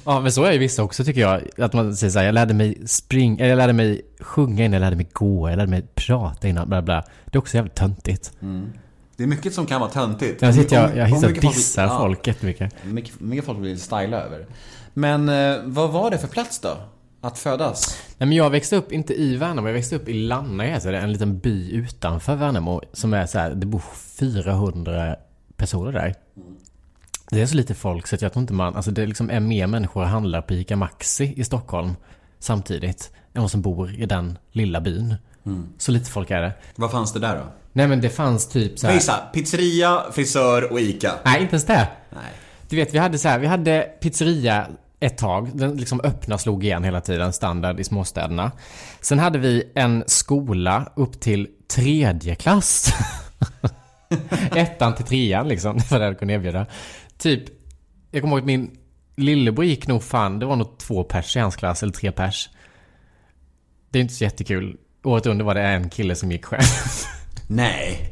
Ja 0.04 0.20
men 0.20 0.32
så 0.32 0.44
är 0.44 0.52
ju 0.52 0.58
vissa 0.58 0.82
också 0.82 1.04
tycker 1.04 1.20
jag. 1.20 1.42
Att 1.58 1.72
man 1.72 1.96
säger 1.96 2.10
såhär, 2.10 2.26
jag 2.26 2.32
lärde 2.34 2.54
mig 2.54 2.78
springa, 2.86 3.36
eller 3.44 3.48
jag 3.50 3.56
lärde 3.56 3.72
mig 3.72 4.02
sjunga 4.20 4.64
innan 4.64 4.72
jag 4.72 4.80
lärde 4.80 4.96
mig 4.96 5.08
gå, 5.12 5.50
jag 5.50 5.56
lärde 5.56 5.70
mig 5.70 5.82
prata 5.94 6.48
innan, 6.48 6.68
bla 6.68 6.82
bla. 6.82 7.04
Det 7.24 7.36
är 7.36 7.38
också 7.38 7.56
jävligt 7.56 7.74
töntigt. 7.74 8.32
Det 9.16 9.22
är 9.22 9.26
mycket 9.26 9.54
som 9.54 9.66
kan 9.66 9.80
vara 9.80 9.90
töntigt. 9.90 10.42
Jag 10.42 10.54
sitter 10.54 10.76
jag, 10.76 10.96
jag 10.96 11.06
hissar 11.06 11.28
mycket 11.28 11.44
folk- 11.44 11.56
dissar 11.56 11.84
ja, 11.84 11.98
folk 11.98 12.26
jättemycket. 12.26 12.72
Mycket, 12.84 13.20
mycket 13.20 13.44
folk 13.44 13.58
vill 13.58 13.80
styla 13.80 14.22
över. 14.22 14.46
Men 14.94 15.28
eh, 15.28 15.56
vad 15.64 15.90
var 15.90 16.10
det 16.10 16.18
för 16.18 16.28
plats 16.28 16.58
då? 16.58 16.76
Att 17.20 17.38
födas? 17.38 17.98
Nej 18.18 18.26
men 18.28 18.36
jag 18.36 18.50
växte 18.50 18.76
upp, 18.76 18.92
inte 18.92 19.14
i 19.14 19.36
Värnamo, 19.36 19.68
jag 19.68 19.74
växte 19.74 19.96
upp 19.96 20.08
i 20.08 20.12
Lanna 20.12 20.64
det, 20.64 20.98
en 20.98 21.12
liten 21.12 21.38
by 21.38 21.72
utanför 21.72 22.34
Värnamo. 22.34 22.80
Som 22.92 23.14
är 23.14 23.26
så 23.26 23.38
här, 23.38 23.50
det 23.50 23.66
bor 23.66 23.82
400 24.18 25.16
personer 25.56 25.92
där. 25.92 26.14
Det 27.30 27.42
är 27.42 27.46
så 27.46 27.56
lite 27.56 27.74
folk 27.74 28.06
så 28.06 28.14
att 28.14 28.22
jag 28.22 28.32
tror 28.32 28.40
inte 28.40 28.52
man, 28.52 28.76
alltså 28.76 28.90
det 28.90 29.06
liksom 29.06 29.30
är 29.30 29.40
mer 29.40 29.66
människor 29.66 30.02
och 30.02 30.08
handlar 30.08 30.42
på 30.42 30.54
ICA 30.54 30.76
Maxi 30.76 31.34
i 31.36 31.44
Stockholm 31.44 31.96
samtidigt. 32.38 33.12
Än 33.34 33.42
vad 33.42 33.50
som 33.50 33.62
bor 33.62 33.94
i 33.94 34.06
den 34.06 34.38
lilla 34.52 34.80
byn. 34.80 35.14
Så 35.78 35.92
lite 35.92 36.10
folk 36.10 36.30
är 36.30 36.40
det. 36.40 36.52
Vad 36.76 36.90
fanns 36.90 37.12
det 37.12 37.18
där 37.18 37.36
då? 37.36 37.44
Nej 37.72 37.88
men 37.88 38.00
det 38.00 38.10
fanns 38.10 38.48
typ 38.48 38.78
så 38.78 38.86
här, 38.86 38.94
Gissa, 38.94 39.16
pizzeria, 39.32 40.02
frisör 40.12 40.72
och 40.72 40.80
ICA. 40.80 41.12
Nej 41.24 41.42
inte 41.42 41.52
ens 41.54 41.64
det. 41.64 41.88
Nej. 42.10 42.32
Du 42.68 42.76
vet 42.76 42.94
vi 42.94 42.98
hade 42.98 43.18
så 43.18 43.28
här, 43.28 43.38
vi 43.38 43.46
hade 43.46 43.88
pizzeria 44.00 44.66
ett 45.00 45.18
tag. 45.18 45.50
Den 45.54 45.76
liksom 45.76 46.00
öppna 46.00 46.38
slog 46.38 46.64
igen 46.64 46.84
hela 46.84 47.00
tiden, 47.00 47.32
standard 47.32 47.80
i 47.80 47.84
småstäderna. 47.84 48.52
Sen 49.00 49.18
hade 49.18 49.38
vi 49.38 49.72
en 49.74 50.04
skola 50.06 50.92
upp 50.96 51.20
till 51.20 51.48
tredje 51.68 52.34
klass. 52.34 52.92
Ettan 54.56 54.94
till 54.94 55.04
trean 55.04 55.48
liksom, 55.48 55.76
det 55.78 55.90
var 55.90 55.98
det 55.98 56.04
jag 56.04 56.18
kunde 56.18 56.34
erbjuda. 56.34 56.66
Typ, 57.18 57.42
jag 58.10 58.22
kommer 58.22 58.34
ihåg 58.36 58.40
att 58.42 58.46
min 58.46 58.70
lillebror 59.16 59.64
gick 59.64 59.86
nog 59.86 60.02
fan, 60.02 60.38
det 60.38 60.46
var 60.46 60.56
nog 60.56 60.78
två 60.78 61.04
pers 61.04 61.36
i 61.36 61.40
hans 61.40 61.56
klass, 61.56 61.82
eller 61.82 61.92
tre 61.92 62.12
pers. 62.12 62.50
Det 63.90 63.98
är 63.98 64.02
inte 64.02 64.14
så 64.14 64.24
jättekul. 64.24 64.76
Året 65.04 65.26
under 65.26 65.44
var 65.44 65.54
det 65.54 65.62
en 65.62 65.90
kille 65.90 66.14
som 66.14 66.32
gick 66.32 66.44
själv. 66.44 66.62
Nej. 67.48 68.10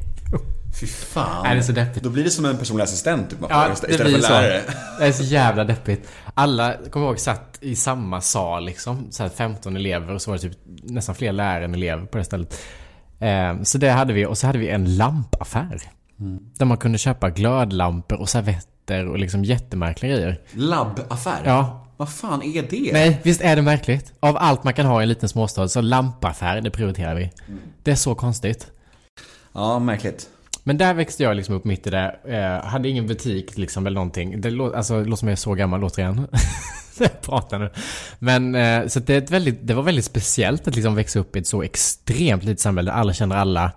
Fy 0.79 0.87
fan. 0.87 1.43
Nej, 1.43 1.55
det 1.55 1.61
är 1.61 1.63
så 1.63 1.71
deppigt. 1.71 2.03
Då 2.03 2.09
blir 2.09 2.23
det 2.23 2.29
som 2.29 2.45
en 2.45 2.57
personlig 2.57 2.83
assistent 2.83 3.29
typ, 3.29 3.39
man 3.39 3.49
får, 3.49 3.57
Ja, 3.59 3.67
det 3.67 3.73
istället 3.91 4.13
för 4.13 4.21
så. 4.21 4.33
lärare. 4.33 4.61
Det 4.99 5.05
är 5.05 5.11
så 5.11 5.23
jävla 5.23 5.63
deppigt. 5.63 6.09
Alla, 6.33 6.73
kommer 6.91 7.05
ihåg, 7.07 7.19
satt 7.19 7.57
i 7.61 7.75
samma 7.75 8.21
sal 8.21 8.65
liksom. 8.65 9.07
Så 9.11 9.23
här 9.23 9.29
15 9.29 9.75
elever 9.75 10.13
och 10.13 10.21
så 10.21 10.31
var 10.31 10.37
det 10.37 10.43
typ 10.43 10.57
nästan 10.83 11.15
fler 11.15 11.31
lärare 11.31 11.65
än 11.65 11.73
elever 11.73 12.05
på 12.05 12.17
det 12.17 12.23
stället. 12.23 12.59
Eh, 13.23 13.61
så 13.63 13.77
det 13.77 13.89
hade 13.89 14.13
vi 14.13 14.25
och 14.25 14.37
så 14.37 14.47
hade 14.47 14.59
vi 14.59 14.69
en 14.69 14.97
lampaffär. 14.97 15.81
Där 16.57 16.65
man 16.65 16.77
kunde 16.77 16.97
köpa 16.97 17.29
glödlampor 17.29 18.19
och 18.19 18.29
servetter 18.29 19.07
och 19.07 19.19
liksom 19.19 19.43
jättemärkliga 19.43 20.11
grejer. 20.15 20.41
Labbaffär? 20.53 21.41
Ja. 21.45 21.79
Vad 21.97 22.09
fan 22.09 22.43
är 22.43 22.63
det? 22.69 22.89
Nej, 22.93 23.19
visst 23.23 23.41
är 23.41 23.55
det 23.55 23.61
märkligt? 23.61 24.13
Av 24.19 24.37
allt 24.37 24.63
man 24.63 24.73
kan 24.73 24.85
ha 24.85 25.01
i 25.01 25.03
en 25.03 25.09
liten 25.09 25.29
småstad 25.29 25.67
så 25.67 25.81
lampaffär, 25.81 26.61
det 26.61 26.71
prioriterar 26.71 27.15
vi. 27.15 27.31
Det 27.83 27.91
är 27.91 27.95
så 27.95 28.15
konstigt. 28.15 28.67
Ja, 29.53 29.79
märkligt. 29.79 30.29
Men 30.63 30.77
där 30.77 30.93
växte 30.93 31.23
jag 31.23 31.35
liksom 31.35 31.55
upp 31.55 31.63
mitt 31.63 31.87
i 31.87 31.89
det. 31.89 32.15
Eh, 32.27 32.69
hade 32.69 32.89
ingen 32.89 33.07
butik 33.07 33.57
liksom 33.57 33.87
eller 33.87 33.95
någonting. 33.95 34.41
Det 34.41 34.49
lå- 34.49 34.75
alltså, 34.75 35.03
låter 35.03 35.15
som 35.15 35.27
jag 35.27 35.31
är 35.31 35.37
så 35.37 35.53
gammal 35.53 35.83
återigen. 35.83 36.27
Jag 36.99 37.21
pratar 37.21 37.59
nu. 37.59 37.69
Men 38.19 38.55
eh, 38.55 38.87
så 38.87 38.99
det, 38.99 39.13
är 39.13 39.17
ett 39.17 39.31
väldigt, 39.31 39.67
det 39.67 39.73
var 39.73 39.83
väldigt 39.83 40.05
speciellt 40.05 40.67
att 40.67 40.75
liksom 40.75 40.95
växa 40.95 41.19
upp 41.19 41.35
i 41.35 41.39
ett 41.39 41.47
så 41.47 41.63
extremt 41.63 42.43
litet 42.43 42.59
samhälle 42.59 42.91
där 42.91 42.97
alla 42.97 43.13
känner 43.13 43.35
alla. 43.35 43.71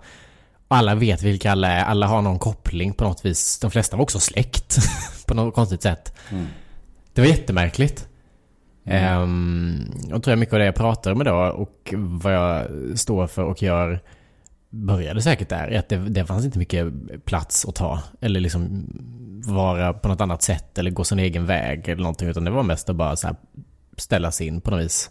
Alla 0.67 0.95
vet 0.95 1.23
vilka 1.23 1.51
alla 1.51 1.71
är. 1.71 1.83
Alla 1.83 2.07
har 2.07 2.21
någon 2.21 2.39
koppling 2.39 2.93
på 2.93 3.03
något 3.03 3.25
vis. 3.25 3.59
De 3.59 3.71
flesta 3.71 3.97
var 3.97 4.03
också 4.03 4.19
släkt. 4.19 4.77
på 5.27 5.33
något 5.33 5.55
konstigt 5.55 5.81
sätt. 5.81 6.13
Det 7.13 7.21
var 7.21 7.27
jättemärkligt. 7.27 8.07
Mm. 8.85 9.91
tror 10.09 10.29
jag 10.29 10.39
mycket 10.39 10.53
av 10.53 10.59
det 10.59 10.65
jag 10.65 10.75
pratar 10.75 11.11
om 11.11 11.21
idag 11.21 11.55
och 11.55 11.93
vad 11.97 12.33
jag 12.33 12.67
står 12.95 13.27
för 13.27 13.43
och 13.43 13.63
gör 13.63 14.01
började 14.85 15.21
säkert 15.21 15.49
där. 15.49 15.77
Att 15.77 15.89
det, 15.89 15.97
det 15.97 16.25
fanns 16.25 16.45
inte 16.45 16.59
mycket 16.59 16.93
plats 17.25 17.65
att 17.65 17.75
ta. 17.75 18.03
Eller 18.21 18.39
liksom 18.39 18.89
vara 19.45 19.93
på 19.93 20.07
något 20.07 20.21
annat 20.21 20.41
sätt 20.41 20.77
eller 20.77 20.91
gå 20.91 21.03
sin 21.03 21.19
egen 21.19 21.45
väg 21.45 21.87
eller 21.87 22.01
någonting. 22.01 22.27
Utan 22.27 22.43
det 22.43 22.51
var 22.51 22.63
mest 22.63 22.89
att 22.89 22.95
bara 22.95 23.15
så 23.15 23.27
här 23.27 23.35
ställa 23.97 24.31
sig 24.31 24.47
in 24.47 24.61
på 24.61 24.71
något 24.71 24.85
vis. 24.85 25.09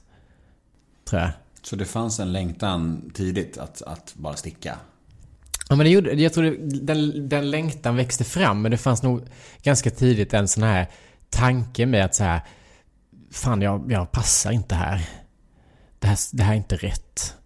Tror 1.09 1.23
jag. 1.23 1.31
Så 1.63 1.77
det 1.77 1.85
fanns 1.85 2.21
en 2.21 2.33
längtan 2.33 3.11
tidigt 3.15 3.59
att, 3.59 3.83
att 3.83 4.15
bara 4.15 4.37
sticka? 4.37 4.77
Ja 5.69 5.77
men 5.77 5.85
det 5.85 5.91
gjorde, 5.91 6.13
jag 6.13 6.33
tror 6.33 6.45
det, 6.45 6.57
den, 6.81 7.29
den 7.29 7.51
längtan 7.51 7.97
växte 7.97 8.25
fram 8.25 8.63
men 8.63 8.71
det 8.71 8.77
fanns 8.77 9.03
nog 9.03 9.23
ganska 9.63 9.91
tidigt 9.91 10.35
en 10.35 10.49
sån 10.49 10.63
här 10.63 10.87
tanke 11.31 11.87
med 11.87 12.05
att 12.05 12.15
så 12.15 12.25
här 12.25 12.41
Fan 13.31 13.63
jag, 13.63 13.93
jag 13.93 14.13
passar 14.13 14.53
inte 14.53 14.75
här. 14.75 15.09
Det 15.99 16.07
här, 16.07 16.19
det 16.33 16.43
här 16.43 16.53
är 16.53 16.57
inte 16.57 16.77
rätt. 16.77 17.37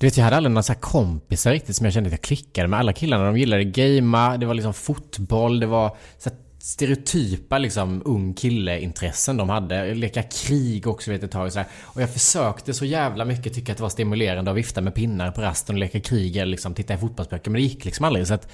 Du 0.00 0.06
vet 0.06 0.16
jag 0.16 0.24
hade 0.24 0.36
aldrig 0.36 0.52
några 0.52 0.62
så 0.62 0.74
kompisar 0.74 1.50
riktigt 1.50 1.76
som 1.76 1.84
jag 1.84 1.92
kände 1.92 2.08
att 2.08 2.12
jag 2.12 2.20
klickade 2.20 2.68
med. 2.68 2.78
Alla 2.78 2.92
killarna 2.92 3.24
de 3.24 3.38
gillade 3.38 3.64
gamea, 3.64 4.36
det 4.36 4.46
var 4.46 4.54
liksom 4.54 4.74
fotboll, 4.74 5.60
det 5.60 5.66
var 5.66 5.96
så 6.18 6.30
här 6.30 6.38
stereotypa 6.58 7.58
liksom 7.58 8.02
ung 8.04 8.34
kille-intressen 8.34 9.36
de 9.36 9.48
hade. 9.48 9.94
Leka 9.94 10.22
krig 10.22 10.86
också 10.86 11.10
vet 11.10 11.22
ett 11.22 11.30
tag 11.30 11.52
så 11.52 11.58
här. 11.58 11.68
Och 11.82 12.02
jag 12.02 12.10
försökte 12.10 12.74
så 12.74 12.84
jävla 12.84 13.24
mycket 13.24 13.54
tycka 13.54 13.72
att 13.72 13.78
det 13.78 13.82
var 13.82 13.90
stimulerande 13.90 14.50
att 14.50 14.56
vifta 14.56 14.80
med 14.80 14.94
pinnar 14.94 15.30
på 15.30 15.40
rasten 15.40 15.76
och 15.76 15.80
leka 15.80 16.00
krig 16.00 16.36
eller 16.36 16.50
liksom 16.50 16.74
titta 16.74 16.94
i 16.94 16.98
fotbollsböcker. 16.98 17.50
Men 17.50 17.60
det 17.60 17.66
gick 17.66 17.84
liksom 17.84 18.04
aldrig. 18.04 18.26
Så 18.26 18.34
att 18.34 18.48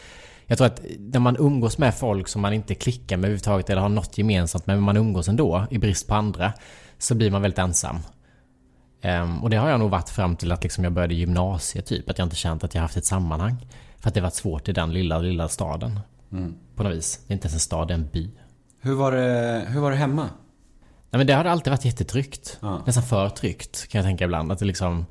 jag 0.46 0.59
tror 0.59 0.66
att 0.66 0.83
när 0.98 1.20
man 1.20 1.37
umgås 1.37 1.78
med 1.78 1.94
folk 1.94 2.28
som 2.28 2.42
man 2.42 2.52
inte 2.52 2.74
klickar 2.74 3.16
med 3.16 3.24
överhuvudtaget 3.24 3.70
eller 3.70 3.83
har 3.83 3.88
något 3.88 4.18
gemensamt 4.18 4.66
med, 4.66 4.76
men 4.76 4.85
man 4.85 4.96
umgås 4.96 5.28
ändå 5.28 5.66
i 5.70 5.78
brist 5.78 6.09
på 6.09 6.14
andra, 6.14 6.52
så 6.98 7.14
blir 7.14 7.31
man 7.31 7.42
väldigt 7.42 7.59
ensam. 7.59 7.98
Ehm, 9.02 9.42
och 9.42 9.50
det 9.50 9.56
har 9.56 9.70
jag 9.70 9.80
nog 9.80 9.90
varit 9.90 10.08
fram 10.08 10.36
till 10.36 10.52
att 10.52 10.62
liksom 10.62 10.84
jag 10.84 10.92
började 10.92 11.14
gymnasiet 11.14 11.86
typ. 11.86 12.10
Att 12.10 12.18
jag 12.18 12.26
inte 12.26 12.36
känt 12.36 12.64
att 12.64 12.74
jag 12.74 12.82
haft 12.82 12.96
ett 12.96 13.06
sammanhang. 13.06 13.66
För 13.98 14.08
att 14.08 14.14
det 14.14 14.20
varit 14.20 14.34
svårt 14.34 14.68
i 14.68 14.72
den 14.72 14.92
lilla, 14.92 15.18
lilla 15.18 15.48
staden. 15.48 16.00
På 16.76 16.82
något 16.82 16.92
vis. 16.92 17.20
Det 17.26 17.32
är 17.32 17.34
inte 17.34 17.46
ens 17.46 17.54
en 17.54 17.60
stad, 17.60 17.88
det 17.88 17.94
är 17.94 17.98
en 17.98 18.08
by. 18.12 18.30
Hur 18.80 18.94
var 18.94 19.12
det, 19.12 19.64
hur 19.68 19.80
var 19.80 19.90
det 19.90 19.96
hemma? 19.96 20.22
Nej 21.10 21.18
men 21.18 21.26
det 21.26 21.32
har 21.32 21.44
alltid 21.44 21.70
varit 21.70 21.84
jättetryggt. 21.84 22.58
Ja. 22.60 22.82
Nästan 22.86 23.02
för 23.02 23.28
tryggt 23.28 23.88
kan 23.88 23.98
jag 23.98 24.06
tänka 24.06 24.24
ibland. 24.24 24.52
Att 24.52 24.58
det 24.58 24.64
liksom 24.64 25.06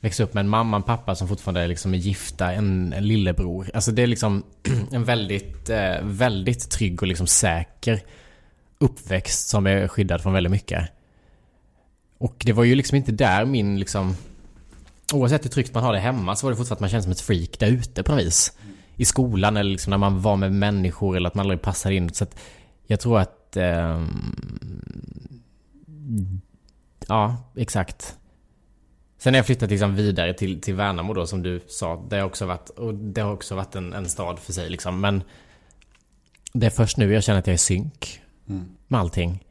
växa 0.00 0.22
upp 0.22 0.34
med 0.34 0.40
en 0.40 0.48
mamma 0.48 0.76
och 0.76 0.80
en 0.80 0.86
pappa 0.86 1.14
som 1.14 1.28
fortfarande 1.28 1.60
är 1.60 1.68
liksom 1.68 1.94
är 1.94 1.98
gifta, 1.98 2.52
en, 2.52 2.92
en 2.92 3.06
lillebror. 3.06 3.70
Alltså 3.74 3.92
det 3.92 4.02
är 4.02 4.06
liksom 4.06 4.42
en 4.92 5.04
väldigt, 5.04 5.70
eh, 5.70 6.02
väldigt 6.02 6.70
trygg 6.70 7.02
och 7.02 7.08
liksom 7.08 7.26
säker 7.26 8.00
uppväxt 8.78 9.48
som 9.48 9.66
är 9.66 9.88
skyddad 9.88 10.22
från 10.22 10.32
väldigt 10.32 10.50
mycket. 10.50 10.88
Och 12.22 12.42
det 12.46 12.52
var 12.52 12.64
ju 12.64 12.74
liksom 12.74 12.96
inte 12.96 13.12
där 13.12 13.44
min 13.44 13.78
liksom... 13.78 14.16
Oavsett 15.12 15.44
hur 15.44 15.50
tryggt 15.50 15.74
man 15.74 15.84
har 15.84 15.92
det 15.92 15.98
hemma 15.98 16.36
så 16.36 16.46
var 16.46 16.50
det 16.50 16.56
fortfarande 16.56 16.76
att 16.76 16.80
man 16.80 16.90
kände 16.90 17.02
som 17.02 17.12
ett 17.12 17.20
freak 17.20 17.58
där 17.58 17.66
ute 17.66 18.02
på 18.02 18.12
något 18.12 18.20
vis. 18.20 18.58
I 18.96 19.04
skolan 19.04 19.56
eller 19.56 19.70
liksom 19.70 19.90
när 19.90 19.98
man 19.98 20.22
var 20.22 20.36
med 20.36 20.52
människor 20.52 21.16
eller 21.16 21.28
att 21.28 21.34
man 21.34 21.44
aldrig 21.44 21.62
passade 21.62 21.94
in. 21.94 22.12
Så 22.12 22.24
att 22.24 22.36
jag 22.86 23.00
tror 23.00 23.18
att... 23.20 23.56
ehm, 23.56 24.34
ja, 27.08 27.36
exakt. 27.56 28.16
Sen 29.18 29.34
har 29.34 29.38
jag 29.38 29.46
flyttat 29.46 29.70
liksom 29.70 29.94
vidare 29.94 30.34
till, 30.34 30.60
till 30.60 30.74
Värnamo 30.74 31.14
då 31.14 31.26
som 31.26 31.42
du 31.42 31.60
sa. 31.68 32.06
Det 32.10 32.16
har 32.16 32.24
också 32.24 32.46
varit, 32.46 32.68
och 32.68 32.94
det 32.94 33.20
har 33.20 33.32
också 33.32 33.54
varit 33.54 33.74
en, 33.74 33.92
en 33.92 34.08
stad 34.08 34.38
för 34.38 34.52
sig 34.52 34.70
liksom. 34.70 35.00
Men 35.00 35.22
det 36.52 36.66
är 36.66 36.70
först 36.70 36.96
nu 36.96 37.12
jag 37.12 37.24
känner 37.24 37.38
att 37.38 37.46
jag 37.46 37.54
är 37.54 37.58
synk 37.58 38.20
med 38.88 39.00
allting. 39.00 39.44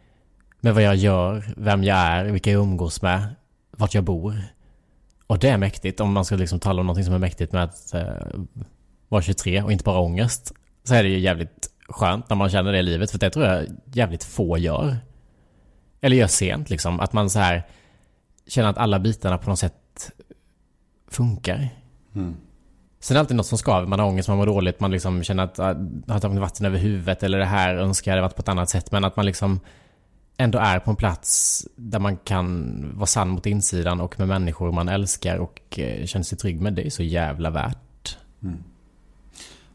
Med 0.61 0.73
vad 0.73 0.83
jag 0.83 0.95
gör, 0.95 1.53
vem 1.57 1.83
jag 1.83 1.97
är, 1.97 2.25
vilka 2.25 2.51
jag 2.51 2.61
umgås 2.61 3.01
med, 3.01 3.35
vart 3.71 3.93
jag 3.93 4.03
bor. 4.03 4.43
Och 5.27 5.39
det 5.39 5.49
är 5.49 5.57
mäktigt 5.57 5.99
om 5.99 6.13
man 6.13 6.25
ska 6.25 6.35
liksom 6.35 6.59
tala 6.59 6.79
om 6.79 6.87
någonting 6.87 7.05
som 7.05 7.13
är 7.13 7.19
mäktigt 7.19 7.53
med 7.53 7.63
att 7.63 7.93
eh, 7.93 8.39
vara 9.09 9.21
23 9.21 9.61
och 9.61 9.71
inte 9.71 9.83
bara 9.83 9.99
ångest. 9.99 10.53
Så 10.83 10.93
är 10.95 11.03
det 11.03 11.09
ju 11.09 11.19
jävligt 11.19 11.69
skönt 11.89 12.29
när 12.29 12.35
man 12.35 12.49
känner 12.49 12.71
det 12.71 12.79
i 12.79 12.83
livet. 12.83 13.11
För 13.11 13.19
det 13.19 13.29
tror 13.29 13.45
jag 13.45 13.65
jävligt 13.93 14.23
få 14.23 14.57
gör. 14.57 14.97
Eller 16.01 16.17
gör 16.17 16.27
sent 16.27 16.69
liksom. 16.69 16.99
Att 16.99 17.13
man 17.13 17.29
så 17.29 17.39
här 17.39 17.63
känner 18.47 18.69
att 18.69 18.77
alla 18.77 18.99
bitarna 18.99 19.37
på 19.37 19.49
något 19.49 19.59
sätt 19.59 20.11
funkar. 21.07 21.69
Sen 22.99 23.15
är 23.15 23.17
det 23.17 23.19
alltid 23.19 23.37
något 23.37 23.45
som 23.45 23.57
skaver. 23.57 23.87
Man 23.87 23.99
har 23.99 24.07
ångest, 24.07 24.29
man 24.29 24.37
mår 24.37 24.45
dåligt, 24.45 24.79
man 24.79 24.91
liksom 24.91 25.23
känner 25.23 25.43
att 25.43 25.59
ah, 25.59 25.73
det 25.73 26.13
har 26.13 26.19
tagit 26.19 26.39
vatten 26.39 26.65
över 26.65 26.77
huvudet 26.77 27.23
eller 27.23 27.39
det 27.39 27.45
här 27.45 27.75
önskar 27.75 28.11
jag 28.11 28.13
hade 28.13 28.21
varit 28.21 28.35
på 28.35 28.41
ett 28.41 28.49
annat 28.49 28.69
sätt. 28.69 28.91
Men 28.91 29.03
att 29.03 29.15
man 29.15 29.25
liksom 29.25 29.59
ändå 30.37 30.59
är 30.59 30.79
på 30.79 30.89
en 30.89 30.95
plats 30.95 31.65
där 31.75 31.99
man 31.99 32.17
kan 32.17 32.75
vara 32.95 33.07
sann 33.07 33.29
mot 33.29 33.45
insidan 33.45 34.01
och 34.01 34.19
med 34.19 34.27
människor 34.27 34.71
man 34.71 34.89
älskar 34.89 35.37
och 35.37 35.79
eh, 35.79 36.05
känner 36.05 36.23
sig 36.23 36.37
trygg 36.37 36.61
med. 36.61 36.73
Det 36.73 36.85
är 36.85 36.89
så 36.89 37.03
jävla 37.03 37.49
värt. 37.49 38.17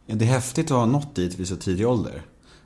Ja, 0.07 0.15
Det 0.15 0.25
är 0.25 0.29
häftigt 0.29 0.71
att 0.71 0.77
ha 0.77 0.87
nått 0.87 1.15
dit 1.15 1.39
vid 1.39 1.49
så 1.49 1.57
tidig 1.57 1.89
ålder. 1.89 2.23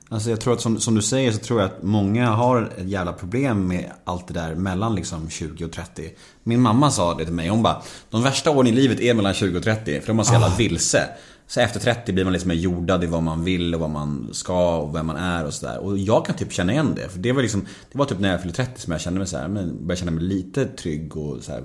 Alltså 0.09 0.29
jag 0.29 0.41
tror 0.41 0.53
att 0.53 0.61
som, 0.61 0.79
som 0.79 0.95
du 0.95 1.01
säger 1.01 1.31
så 1.31 1.37
tror 1.37 1.61
jag 1.61 1.69
att 1.69 1.83
många 1.83 2.29
har 2.29 2.73
ett 2.77 2.89
jävla 2.89 3.13
problem 3.13 3.67
med 3.67 3.91
allt 4.03 4.27
det 4.27 4.33
där 4.33 4.55
mellan 4.55 4.95
liksom 4.95 5.29
20 5.29 5.65
och 5.65 5.71
30. 5.71 6.09
Min 6.43 6.61
mamma 6.61 6.91
sa 6.91 7.13
det 7.13 7.25
till 7.25 7.33
mig, 7.33 7.49
hon 7.49 7.63
bara 7.63 7.81
De 8.09 8.23
värsta 8.23 8.51
åren 8.51 8.67
i 8.67 8.71
livet 8.71 8.99
är 8.99 9.13
mellan 9.13 9.33
20 9.33 9.57
och 9.57 9.63
30 9.63 9.99
för 9.99 10.07
de 10.07 10.19
är 10.19 10.23
så 10.23 10.33
jävla 10.33 10.55
vilse. 10.57 11.09
Så 11.51 11.59
efter 11.59 11.79
30 11.79 12.13
blir 12.13 12.23
man 12.23 12.33
liksom 12.33 12.47
mer 12.47 12.55
jordad 12.55 13.03
i 13.03 13.07
vad 13.07 13.23
man 13.23 13.43
vill 13.43 13.75
och 13.75 13.81
vad 13.81 13.89
man 13.89 14.29
ska 14.31 14.77
och 14.77 14.95
vem 14.95 15.05
man 15.05 15.17
är 15.17 15.45
och 15.45 15.53
sådär. 15.53 15.77
Och 15.77 15.97
jag 15.97 16.25
kan 16.25 16.35
typ 16.35 16.51
känna 16.51 16.71
igen 16.71 16.93
det. 16.95 17.09
För 17.09 17.19
det 17.19 17.31
var 17.31 17.41
liksom 17.41 17.65
Det 17.91 17.97
var 17.97 18.05
typ 18.05 18.19
när 18.19 18.31
jag 18.31 18.41
fyllde 18.41 18.55
30 18.55 18.81
som 18.81 18.91
jag 18.91 19.01
kände 19.01 19.19
mig 19.19 19.27
så 19.27 19.37
här, 19.37 19.47
men 19.47 19.87
började 19.87 19.95
känna 19.95 20.11
mig 20.11 20.23
lite 20.23 20.65
trygg 20.65 21.17
och 21.17 21.43
så 21.43 21.51
här, 21.51 21.63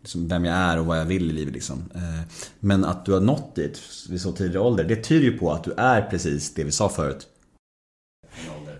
liksom 0.00 0.28
vem 0.28 0.44
jag 0.44 0.56
är 0.56 0.78
och 0.78 0.86
vad 0.86 0.98
jag 0.98 1.04
vill 1.04 1.30
i 1.30 1.32
livet 1.32 1.54
liksom. 1.54 1.84
Eh, 1.94 2.20
men 2.60 2.84
att 2.84 3.04
du 3.04 3.12
har 3.12 3.20
nått 3.20 3.54
dit 3.54 3.80
vid 4.10 4.20
så 4.20 4.32
tidig 4.32 4.60
ålder, 4.60 4.84
det 4.84 4.96
tyder 4.96 5.24
ju 5.24 5.38
på 5.38 5.52
att 5.52 5.64
du 5.64 5.72
är 5.76 6.02
precis 6.02 6.54
det 6.54 6.64
vi 6.64 6.72
sa 6.72 6.88
förut. 6.88 7.26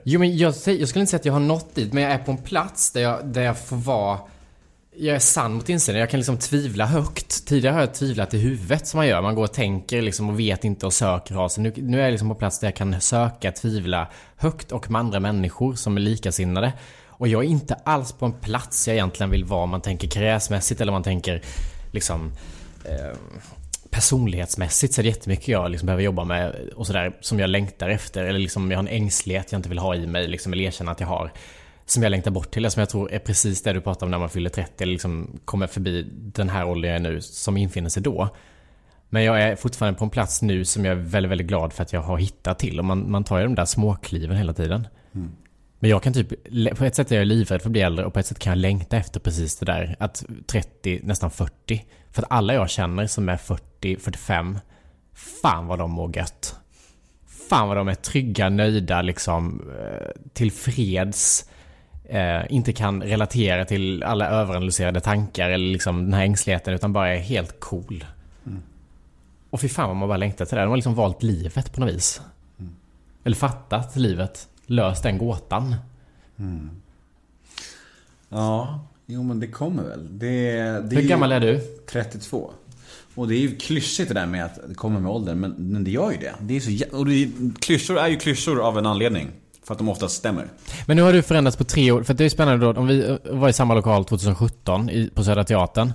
Jo 0.05 0.21
men 0.21 0.37
jag, 0.37 0.55
jag 0.67 0.89
skulle 0.89 1.01
inte 1.01 1.07
säga 1.07 1.21
att 1.21 1.25
jag 1.25 1.33
har 1.33 1.41
nått 1.41 1.75
dit, 1.75 1.93
men 1.93 2.03
jag 2.03 2.13
är 2.13 2.19
på 2.19 2.31
en 2.31 2.39
plats 2.39 2.93
där 2.93 3.01
jag, 3.01 3.27
där 3.27 3.43
jag 3.43 3.59
får 3.59 3.77
vara... 3.77 4.19
Jag 4.99 5.17
är 5.17 5.21
sann 5.21 5.55
mot 5.55 5.69
insidan. 5.69 6.01
Jag 6.01 6.11
kan 6.11 6.21
liksom 6.21 6.39
tvivla 6.39 6.87
högt. 6.87 7.47
Tidigare 7.47 7.75
har 7.75 7.81
jag 7.81 7.95
tvivlat 7.95 8.35
i 8.35 8.39
huvudet 8.39 8.87
som 8.87 8.99
man 8.99 9.07
gör. 9.07 9.23
Man 9.23 9.35
går 9.35 9.43
och 9.43 9.53
tänker 9.53 10.03
liksom 10.03 10.31
och 10.31 10.39
vet 10.39 10.65
inte 10.65 10.87
och 10.87 10.93
söker 10.93 11.35
rasen. 11.35 11.65
sig. 11.65 11.83
Nu, 11.83 11.91
nu 11.91 11.99
är 12.01 12.05
jag 12.05 12.11
liksom 12.11 12.29
på 12.29 12.35
plats 12.35 12.59
där 12.59 12.67
jag 12.67 12.77
kan 12.77 13.01
söka, 13.01 13.53
tvivla 13.53 14.09
högt 14.37 14.73
och 14.73 14.91
med 14.91 14.99
andra 14.99 15.21
människor 15.21 15.75
som 15.75 15.97
är 15.97 16.01
likasinnade. 16.01 16.73
Och 17.07 17.29
jag 17.29 17.45
är 17.45 17.49
inte 17.49 17.75
alls 17.75 18.13
på 18.13 18.27
en 18.27 18.33
plats 18.33 18.89
jag 18.89 18.95
egentligen 18.95 19.31
vill 19.31 19.45
vara. 19.45 19.63
om 19.63 19.71
Man 19.71 19.81
tänker 19.81 20.09
karriärsmässigt 20.09 20.81
eller 20.81 20.93
man 20.93 21.03
tänker 21.03 21.43
liksom 21.93 22.33
eh, 22.85 23.17
personlighetsmässigt 23.91 24.95
så 24.95 25.01
är 25.01 25.03
det 25.03 25.09
jättemycket 25.09 25.49
jag 25.49 25.71
liksom 25.71 25.87
behöver 25.87 26.03
jobba 26.03 26.25
med 26.25 26.55
och 26.77 26.87
sådär 26.87 27.17
som 27.21 27.39
jag 27.39 27.51
längtar 27.51 27.89
efter. 27.89 28.25
Eller 28.25 28.39
liksom 28.39 28.71
jag 28.71 28.79
har 28.79 28.83
en 28.83 28.89
ängslighet 28.89 29.53
jag 29.53 29.59
inte 29.59 29.69
vill 29.69 29.79
ha 29.79 29.95
i 29.95 30.07
mig 30.07 30.29
liksom, 30.29 30.53
eller 30.53 30.65
erkänna 30.65 30.93
att 30.93 31.01
jag 31.01 31.09
har. 31.09 31.33
Som 31.87 32.03
jag 32.03 32.11
längtar 32.11 32.31
bort 32.31 32.51
till, 32.51 32.61
eller 32.61 32.69
som 32.69 32.81
jag 32.81 32.89
tror 32.89 33.13
är 33.13 33.19
precis 33.19 33.63
det 33.63 33.73
du 33.73 33.81
pratar 33.81 34.07
om 34.07 34.11
när 34.11 34.19
man 34.19 34.29
fyller 34.29 34.51
30 34.51 34.83
eller 34.83 34.93
liksom 34.93 35.41
kommer 35.45 35.67
förbi 35.67 36.07
den 36.13 36.49
här 36.49 36.67
åldern 36.67 36.91
jag 36.91 36.97
är 36.97 37.13
nu 37.13 37.21
som 37.21 37.57
infinner 37.57 37.89
sig 37.89 38.03
då. 38.03 38.29
Men 39.09 39.25
jag 39.25 39.43
är 39.43 39.57
fortfarande 39.57 39.99
på 39.99 40.05
en 40.05 40.11
plats 40.11 40.43
nu 40.43 40.65
som 40.65 40.85
jag 40.85 40.93
är 40.93 41.03
väldigt, 41.03 41.31
väldigt 41.31 41.47
glad 41.47 41.73
för 41.73 41.83
att 41.83 41.93
jag 41.93 42.01
har 42.01 42.19
hittat 42.19 42.59
till. 42.59 42.79
Och 42.79 42.85
man, 42.85 43.11
man 43.11 43.25
tar 43.25 43.39
ju 43.39 43.45
de 43.45 43.55
där 43.55 43.65
småkliven 43.65 44.37
hela 44.37 44.53
tiden. 44.53 44.89
Men 45.79 45.91
jag 45.91 46.03
kan 46.03 46.13
typ, 46.13 46.29
på 46.77 46.85
ett 46.85 46.95
sätt 46.95 47.13
är 47.13 47.17
jag 47.17 47.27
livrädd 47.27 47.63
för 47.63 47.69
att 47.69 47.73
bli 47.73 47.81
äldre 47.81 48.07
och 48.07 48.13
på 48.13 48.19
ett 48.21 48.27
sätt 48.27 48.39
kan 48.39 48.51
jag 48.51 48.59
längta 48.59 48.97
efter 48.97 49.21
precis 49.21 49.59
det 49.59 49.67
där. 49.67 49.97
Att 49.99 50.25
30, 50.47 51.01
nästan 51.03 51.31
40. 51.31 51.85
För 52.11 52.23
att 52.23 52.31
alla 52.31 52.55
jag 52.55 52.71
känner 52.71 53.07
som 53.07 53.29
är 53.29 53.37
40, 53.37 53.97
45, 53.97 54.59
Fan 55.43 55.67
vad 55.67 55.79
de 55.79 55.91
mår 55.91 56.17
gött. 56.17 56.57
Fan 57.49 57.69
vad 57.69 57.77
de 57.77 57.89
är 57.89 57.95
trygga, 57.95 58.49
nöjda, 58.49 59.03
liksom 59.03 59.71
eh, 59.81 60.09
tillfreds. 60.33 61.51
Eh, 62.09 62.43
inte 62.49 62.73
kan 62.73 63.03
relatera 63.03 63.65
till 63.65 64.03
alla 64.03 64.29
överanalyserade 64.29 65.01
tankar 65.01 65.51
eller 65.51 65.73
liksom 65.73 66.05
den 66.05 66.15
här 66.15 66.23
ängsligheten 66.23 66.75
utan 66.75 66.93
bara 66.93 67.15
är 67.15 67.19
helt 67.19 67.61
cool. 67.61 68.05
Och 69.51 69.61
fy 69.61 69.69
fan 69.69 69.89
vad 69.89 69.97
man 69.97 70.09
bara 70.09 70.19
längtar 70.19 70.45
till 70.45 70.57
det. 70.57 70.63
De 70.63 70.69
har 70.69 70.77
liksom 70.77 70.95
valt 70.95 71.23
livet 71.23 71.73
på 71.73 71.81
något 71.81 71.95
vis. 71.95 72.21
Eller 73.25 73.37
fattat 73.37 73.97
livet. 73.97 74.49
Löst 74.67 75.03
den 75.03 75.19
gåtan. 75.19 75.75
Ja, 78.29 78.87
jo 79.07 79.23
men 79.23 79.41
det 79.41 79.47
kommer 79.47 79.83
väl. 79.83 80.19
Det, 80.19 80.53
det 80.61 80.97
Hur 80.97 81.03
ju 81.03 81.09
gammal 81.09 81.33
är 81.33 81.41
du? 81.41 81.61
32. 81.91 82.51
Och 83.15 83.29
det 83.29 83.35
är 83.35 83.41
ju 83.41 83.57
klyschigt 83.57 84.09
det 84.09 84.15
där 84.15 84.27
med 84.27 84.45
att 84.45 84.69
det 84.69 84.75
kommer 84.75 85.01
med 85.01 85.11
åldern, 85.11 85.41
men, 85.41 85.51
men 85.51 85.85
det 85.85 85.91
gör 85.91 86.11
ju 86.11 86.17
det. 86.17 86.35
det 86.41 86.57
är 86.57 86.61
så, 86.61 86.97
och 86.97 87.07
det 87.07 87.15
är, 87.15 87.61
klyschor 87.61 87.99
är 87.99 88.09
ju 88.09 88.17
klyschor 88.17 88.61
av 88.61 88.79
en 88.79 88.87
anledning. 88.87 89.29
För 89.67 89.73
att 89.75 89.79
de 89.79 89.89
oftast 89.89 90.17
stämmer. 90.17 90.47
Men 90.87 90.97
nu 90.97 91.03
har 91.03 91.13
du 91.13 91.23
förändrats 91.23 91.57
på 91.57 91.65
tre 91.65 91.91
år. 91.91 92.03
För 92.03 92.15
det 92.15 92.25
är 92.25 92.29
spännande 92.29 92.67
då. 92.67 92.81
Om 92.81 92.87
vi 92.87 93.19
var 93.25 93.49
i 93.49 93.53
samma 93.53 93.75
lokal 93.75 94.05
2017 94.05 94.91
i, 94.91 95.11
på 95.15 95.25
Södra 95.25 95.45
Teatern. 95.45 95.93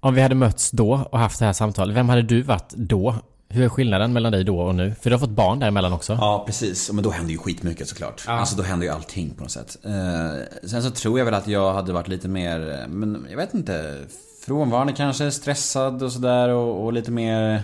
Om 0.00 0.14
vi 0.14 0.20
hade 0.20 0.34
mötts 0.34 0.70
då 0.70 1.06
och 1.10 1.18
haft 1.18 1.38
det 1.38 1.44
här 1.44 1.52
samtalet. 1.52 1.96
Vem 1.96 2.08
hade 2.08 2.22
du 2.22 2.42
varit 2.42 2.72
då? 2.76 3.14
Hur 3.48 3.64
är 3.64 3.68
skillnaden 3.68 4.12
mellan 4.12 4.32
dig 4.32 4.44
då 4.44 4.60
och 4.60 4.74
nu? 4.74 4.94
För 5.00 5.10
du 5.10 5.16
har 5.16 5.20
fått 5.20 5.30
barn 5.30 5.58
däremellan 5.58 5.92
också. 5.92 6.12
Ja, 6.12 6.42
precis. 6.46 6.92
Men 6.92 7.04
då 7.04 7.10
händer 7.10 7.32
ju 7.32 7.38
skitmycket 7.38 7.88
såklart. 7.88 8.24
Alltså 8.26 8.56
då 8.56 8.62
händer 8.62 8.86
ju 8.86 8.92
allting 8.92 9.30
på 9.34 9.42
något 9.42 9.50
sätt. 9.50 9.76
Eh, 9.84 10.68
sen 10.68 10.82
så 10.82 10.90
tror 10.90 11.18
jag 11.18 11.24
väl 11.24 11.34
att 11.34 11.46
jag 11.46 11.74
hade 11.74 11.92
varit 11.92 12.08
lite 12.08 12.28
mer, 12.28 12.80
eh, 12.82 12.88
men 12.88 13.26
jag 13.30 13.36
vet 13.36 13.54
inte. 13.54 14.04
Frånvarande 14.46 14.92
kanske, 14.92 15.30
stressad 15.30 16.02
och 16.02 16.12
sådär 16.12 16.48
och, 16.48 16.84
och 16.84 16.92
lite 16.92 17.10
mer 17.10 17.62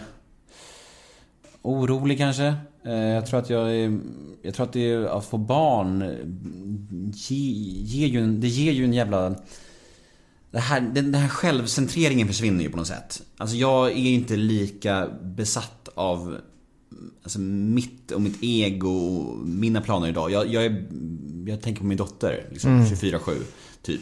orolig 1.63 2.19
kanske. 2.19 2.55
Eh, 2.85 2.93
jag 2.93 3.27
tror 3.27 3.41
att 3.41 3.51
jag 3.51 3.77
är, 3.77 3.99
jag 4.43 4.55
tror 4.55 4.67
att 4.67 4.73
det 4.73 4.91
är, 4.91 5.05
att 5.05 5.25
få 5.25 5.39
barn 5.39 6.03
eh, 6.03 6.09
ge, 7.15 7.37
ger 7.85 8.07
ju 8.07 8.27
det 8.27 8.49
ger 8.49 8.73
ju 8.73 8.85
en 8.85 8.93
jävla 8.93 9.35
det 10.51 10.59
här, 10.59 10.81
den, 10.81 10.95
den 10.95 11.15
här 11.15 11.29
självcentreringen 11.29 12.29
försvinner 12.29 12.63
ju 12.65 12.71
på 12.71 12.77
något 12.77 12.87
sätt. 12.87 13.23
Alltså 13.37 13.57
jag 13.57 13.91
är 13.91 13.97
inte 13.97 14.37
lika 14.37 15.09
besatt 15.23 15.89
av 15.95 16.39
alltså 17.23 17.41
mitt 17.41 18.11
och 18.11 18.23
mitt 18.23 18.39
ego 18.41 18.89
och 18.89 19.47
mina 19.47 19.81
planer 19.81 20.09
idag. 20.09 20.31
Jag, 20.31 20.47
jag, 20.47 20.65
är, 20.65 20.87
jag 21.47 21.63
tänker 21.63 21.81
på 21.81 21.87
min 21.87 21.99
dotter, 21.99 22.47
liksom 22.51 22.85
24-7, 22.85 23.43
typ. 23.83 24.01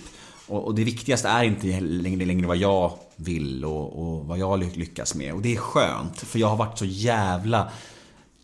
Och, 0.48 0.64
och 0.64 0.74
det 0.74 0.84
viktigaste 0.84 1.28
är 1.28 1.44
inte 1.44 1.80
längre, 1.80 2.24
längre 2.24 2.46
vad 2.46 2.56
jag 2.56 2.92
vill 3.20 3.64
och, 3.64 4.02
och 4.02 4.26
vad 4.26 4.38
jag 4.38 4.58
ly- 4.58 4.74
lyckas 4.74 5.14
med. 5.14 5.34
Och 5.34 5.42
det 5.42 5.54
är 5.54 5.56
skönt, 5.56 6.18
för 6.18 6.38
jag 6.38 6.48
har 6.48 6.56
varit 6.56 6.78
så 6.78 6.84
jävla 6.84 7.70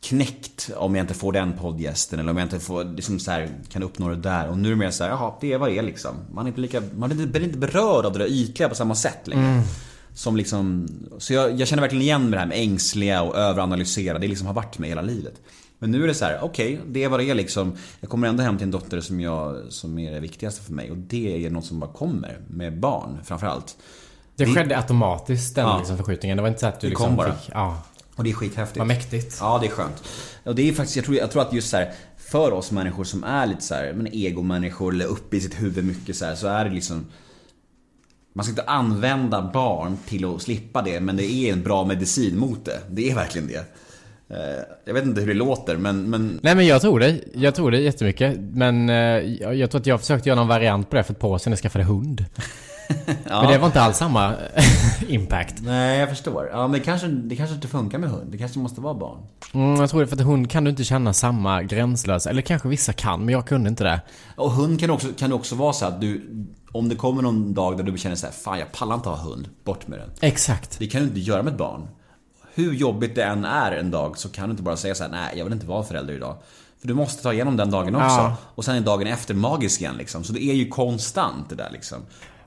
knäckt 0.02 0.70
om 0.76 0.94
jag 0.94 1.02
inte 1.02 1.14
får 1.14 1.32
den 1.32 1.52
poddgästen 1.52 2.18
eller 2.18 2.30
om 2.30 2.36
jag 2.36 2.44
inte 2.44 2.60
får, 2.60 2.84
liksom 2.84 3.18
så 3.18 3.30
här, 3.30 3.50
kan 3.68 3.82
uppnå 3.82 4.08
det 4.08 4.16
där. 4.16 4.48
Och 4.48 4.58
nu 4.58 4.72
är 4.72 4.76
mer 4.76 4.90
så 4.90 5.04
här, 5.04 5.10
jaha, 5.10 5.32
det 5.40 5.52
är 5.52 5.58
vad 5.58 5.68
det 5.68 5.78
är 5.78 5.82
liksom. 5.82 6.16
Man 6.32 6.44
är 6.46 6.48
inte 6.48 6.60
lika, 6.60 6.82
man 6.96 7.10
är 7.10 7.40
inte, 7.42 7.58
berörd 7.58 8.06
av 8.06 8.12
det 8.12 8.18
där 8.18 8.30
ytliga 8.30 8.68
på 8.68 8.74
samma 8.74 8.94
sätt 8.94 9.28
längre. 9.28 9.62
Som 10.14 10.36
liksom, 10.36 10.88
så 11.18 11.32
jag, 11.32 11.60
jag 11.60 11.68
känner 11.68 11.80
verkligen 11.80 12.02
igen 12.02 12.30
det 12.30 12.38
här 12.38 12.46
med 12.46 12.58
ängsliga 12.58 13.22
och 13.22 13.36
överanalysera. 13.36 14.18
Det 14.18 14.28
liksom 14.28 14.46
har 14.46 14.54
varit 14.54 14.78
med 14.78 14.88
hela 14.88 15.02
livet. 15.02 15.34
Men 15.78 15.90
nu 15.90 16.04
är 16.04 16.06
det 16.06 16.14
så 16.14 16.24
här, 16.24 16.38
okej, 16.42 16.80
det 16.86 17.04
är 17.04 17.08
vad 17.08 17.20
det 17.20 17.30
är 17.30 17.34
liksom. 17.34 17.76
Jag 18.00 18.10
kommer 18.10 18.28
ändå 18.28 18.42
hem 18.42 18.56
till 18.56 18.64
en 18.64 18.70
dotter 18.70 19.00
som, 19.00 19.20
jag, 19.20 19.62
som 19.68 19.98
är 19.98 20.12
det 20.12 20.20
viktigaste 20.20 20.62
för 20.62 20.72
mig. 20.72 20.90
Och 20.90 20.96
det 20.96 21.46
är 21.46 21.50
något 21.50 21.64
som 21.64 21.80
bara 21.80 21.92
kommer 21.92 22.40
med 22.48 22.80
barn 22.80 23.18
framförallt. 23.24 23.66
Det 23.66 23.74
Det- 24.36 24.46
skedde 24.46 24.76
automatiskt 24.76 25.54
den 25.54 25.64
Ja. 25.66 25.78
liksom 25.78 25.96
förskjutningen. 25.96 26.36
Det 26.36 26.42
var 26.42 26.48
inte 26.48 26.60
så 26.60 26.66
att 26.66 26.80
du 26.80 26.86
Det 26.86 26.90
liksom 26.90 27.06
kom 27.06 27.16
bara. 27.16 27.34
fick... 27.34 27.50
Ja. 27.54 27.82
Och 28.16 28.24
det 28.24 28.30
är 28.30 28.34
skithäftigt. 28.34 28.78
Vad 28.78 28.86
mäktigt. 28.86 29.36
Ja, 29.40 29.58
det 29.60 29.66
är 29.66 29.70
skönt. 29.70 30.02
Och 30.44 30.54
det 30.54 30.68
är 30.68 30.72
faktiskt, 30.72 30.96
jag 30.96 31.04
tror, 31.04 31.16
jag 31.16 31.30
tror 31.30 31.42
att 31.42 31.52
just 31.52 31.70
så 31.70 31.76
här, 31.76 31.92
för 32.16 32.52
oss 32.52 32.70
människor 32.70 33.04
som 33.04 33.24
är 33.24 33.46
lite 33.46 33.62
så 33.62 33.74
här, 33.74 33.92
men 33.92 34.08
egomänniskor 34.12 34.94
eller 34.94 35.04
uppe 35.06 35.36
i 35.36 35.40
sitt 35.40 35.60
huvud 35.62 35.84
mycket 35.84 36.16
så 36.16 36.24
här, 36.24 36.34
så 36.34 36.46
är 36.46 36.64
det 36.64 36.70
liksom 36.70 37.06
man 38.34 38.44
ska 38.44 38.50
inte 38.50 38.62
använda 38.62 39.50
barn 39.54 39.98
till 40.06 40.24
att 40.24 40.42
slippa 40.42 40.82
det, 40.82 41.00
men 41.00 41.16
det 41.16 41.24
är 41.32 41.52
en 41.52 41.62
bra 41.62 41.84
medicin 41.84 42.38
mot 42.38 42.64
det. 42.64 42.80
Det 42.90 43.10
är 43.10 43.14
verkligen 43.14 43.48
det. 43.48 43.64
Eh, 44.28 44.62
Jag 44.84 44.94
vet 44.94 45.04
inte 45.04 45.20
hur 45.20 45.28
det 45.28 45.34
låter, 45.34 45.76
men... 45.76 46.10
men 46.10 46.40
Nej 46.42 46.54
men 46.54 46.66
jag 46.66 46.80
tror 46.80 47.00
dig. 47.00 47.28
Jag 47.34 47.54
tror 47.54 47.70
dig 47.70 47.82
jättemycket. 47.84 48.36
Men 48.40 48.88
eh, 48.90 48.96
jag, 48.96 49.54
jag 49.56 49.70
tror 49.70 49.80
att 49.80 49.86
jag 49.86 50.00
försökte 50.00 50.28
göra 50.28 50.38
någon 50.38 50.48
variant 50.48 50.90
på 50.90 50.96
det 50.96 51.02
för 51.02 51.12
ett 51.12 51.18
par 51.18 51.28
år 51.28 51.38
sedan. 51.38 51.50
Jag 51.52 51.58
skaffade 51.60 51.84
hund. 51.84 52.24
Men 53.24 53.48
det 53.48 53.58
var 53.58 53.66
inte 53.66 53.80
alls 53.80 53.96
samma 53.96 54.34
impact. 55.08 55.54
Nej, 55.60 55.98
jag 55.98 56.08
förstår. 56.08 56.48
Ja, 56.52 56.62
men 56.62 56.72
det 56.72 56.80
kanske, 56.80 57.06
det 57.06 57.36
kanske 57.36 57.54
inte 57.54 57.68
funkar 57.68 57.98
med 57.98 58.10
hund. 58.10 58.32
Det 58.32 58.38
kanske 58.38 58.58
måste 58.58 58.80
vara 58.80 58.94
barn. 58.94 59.18
Mm, 59.54 59.80
jag 59.80 59.90
tror 59.90 60.00
det 60.00 60.06
för 60.06 60.16
att 60.16 60.22
hund 60.22 60.50
kan 60.50 60.64
du 60.64 60.70
inte 60.70 60.84
känna 60.84 61.12
samma 61.12 61.62
gränslösa. 61.62 62.30
Eller 62.30 62.42
kanske 62.42 62.68
vissa 62.68 62.92
kan, 62.92 63.24
men 63.24 63.32
jag 63.32 63.46
kunde 63.46 63.68
inte 63.68 63.84
det. 63.84 64.00
Och 64.36 64.50
hund 64.50 64.80
kan 64.80 64.90
också, 64.90 65.08
kan 65.18 65.32
också 65.32 65.54
vara 65.54 65.72
så 65.72 65.86
att 65.86 66.00
du... 66.00 66.30
Om 66.72 66.88
det 66.88 66.94
kommer 66.94 67.22
någon 67.22 67.54
dag 67.54 67.76
där 67.76 67.84
du 67.84 67.98
känner 67.98 68.16
så 68.16 68.26
här, 68.26 68.32
fan 68.32 68.58
jag 68.58 68.72
pallar 68.72 68.94
inte 68.94 69.08
ha 69.08 69.16
hund, 69.16 69.48
bort 69.64 69.88
med 69.88 69.98
den. 69.98 70.10
Exakt. 70.20 70.78
Det 70.78 70.86
kan 70.86 71.00
du 71.00 71.06
inte 71.06 71.20
göra 71.20 71.42
med 71.42 71.52
ett 71.52 71.58
barn. 71.58 71.88
Hur 72.54 72.72
jobbigt 72.72 73.14
det 73.14 73.24
än 73.24 73.44
är 73.44 73.72
en 73.72 73.90
dag 73.90 74.18
så 74.18 74.28
kan 74.28 74.44
du 74.44 74.50
inte 74.50 74.62
bara 74.62 74.76
säga 74.76 74.94
så 74.94 75.02
här: 75.04 75.10
nej 75.10 75.34
jag 75.36 75.44
vill 75.44 75.52
inte 75.52 75.66
vara 75.66 75.82
förälder 75.82 76.14
idag. 76.14 76.36
För 76.80 76.88
du 76.88 76.94
måste 76.94 77.22
ta 77.22 77.32
igenom 77.32 77.56
den 77.56 77.70
dagen 77.70 77.94
också. 77.94 78.06
Ja. 78.06 78.36
Och 78.54 78.64
sen 78.64 78.76
är 78.76 78.80
dagen 78.80 79.06
efter 79.06 79.34
magisk 79.34 79.80
igen 79.80 79.94
liksom. 79.98 80.24
Så 80.24 80.32
det 80.32 80.42
är 80.42 80.54
ju 80.54 80.68
konstant 80.68 81.48
det 81.48 81.54
där 81.54 81.70
liksom. 81.72 81.98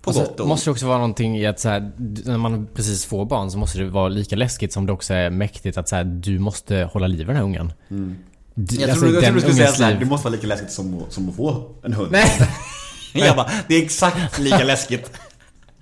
Och 0.10 0.16
så 0.16 0.22
och 0.22 0.40
ont. 0.40 0.48
måste 0.50 0.68
det 0.68 0.72
också 0.72 0.88
vara 0.88 0.98
någonting 0.98 1.38
i 1.38 1.46
att 1.46 1.60
så 1.60 1.70
här, 1.70 1.92
när 2.26 2.38
man 2.38 2.68
precis 2.74 3.06
får 3.06 3.26
barn 3.26 3.52
så 3.52 3.58
måste 3.58 3.80
det 3.80 3.86
vara 3.86 4.08
lika 4.08 4.36
läskigt 4.36 4.74
som 4.74 4.86
det 4.86 4.94
också 4.94 5.14
är 5.14 5.30
mäktigt 5.30 5.78
att 5.78 5.90
så 5.90 5.96
här, 5.96 6.04
du 6.04 6.40
måste 6.40 6.90
hålla 6.94 7.08
liv 7.08 7.22
i 7.22 7.24
den 7.24 7.36
här 7.36 7.44
ungen. 7.44 7.74
Mm. 7.90 8.16
Jag 8.54 8.90
alltså, 8.90 9.06
trodde, 9.06 9.16
jag 9.16 9.24
trodde 9.24 9.38
du 9.38 9.42
skulle 9.42 9.56
säga 9.56 9.72
såhär, 9.72 10.00
det 10.00 10.06
måste 10.06 10.26
vara 10.26 10.36
lika 10.36 10.48
läskigt 10.48 10.72
som, 10.72 11.04
som 11.10 11.30
att 11.30 11.36
få 11.36 11.72
en 11.84 11.94
hund. 11.94 12.12
Nej, 12.12 12.50
Jag 13.14 13.36
bara, 13.36 13.50
det 13.68 13.76
är 13.76 13.84
exakt 13.84 14.40
lika 14.40 14.64
läskigt. 14.64 15.12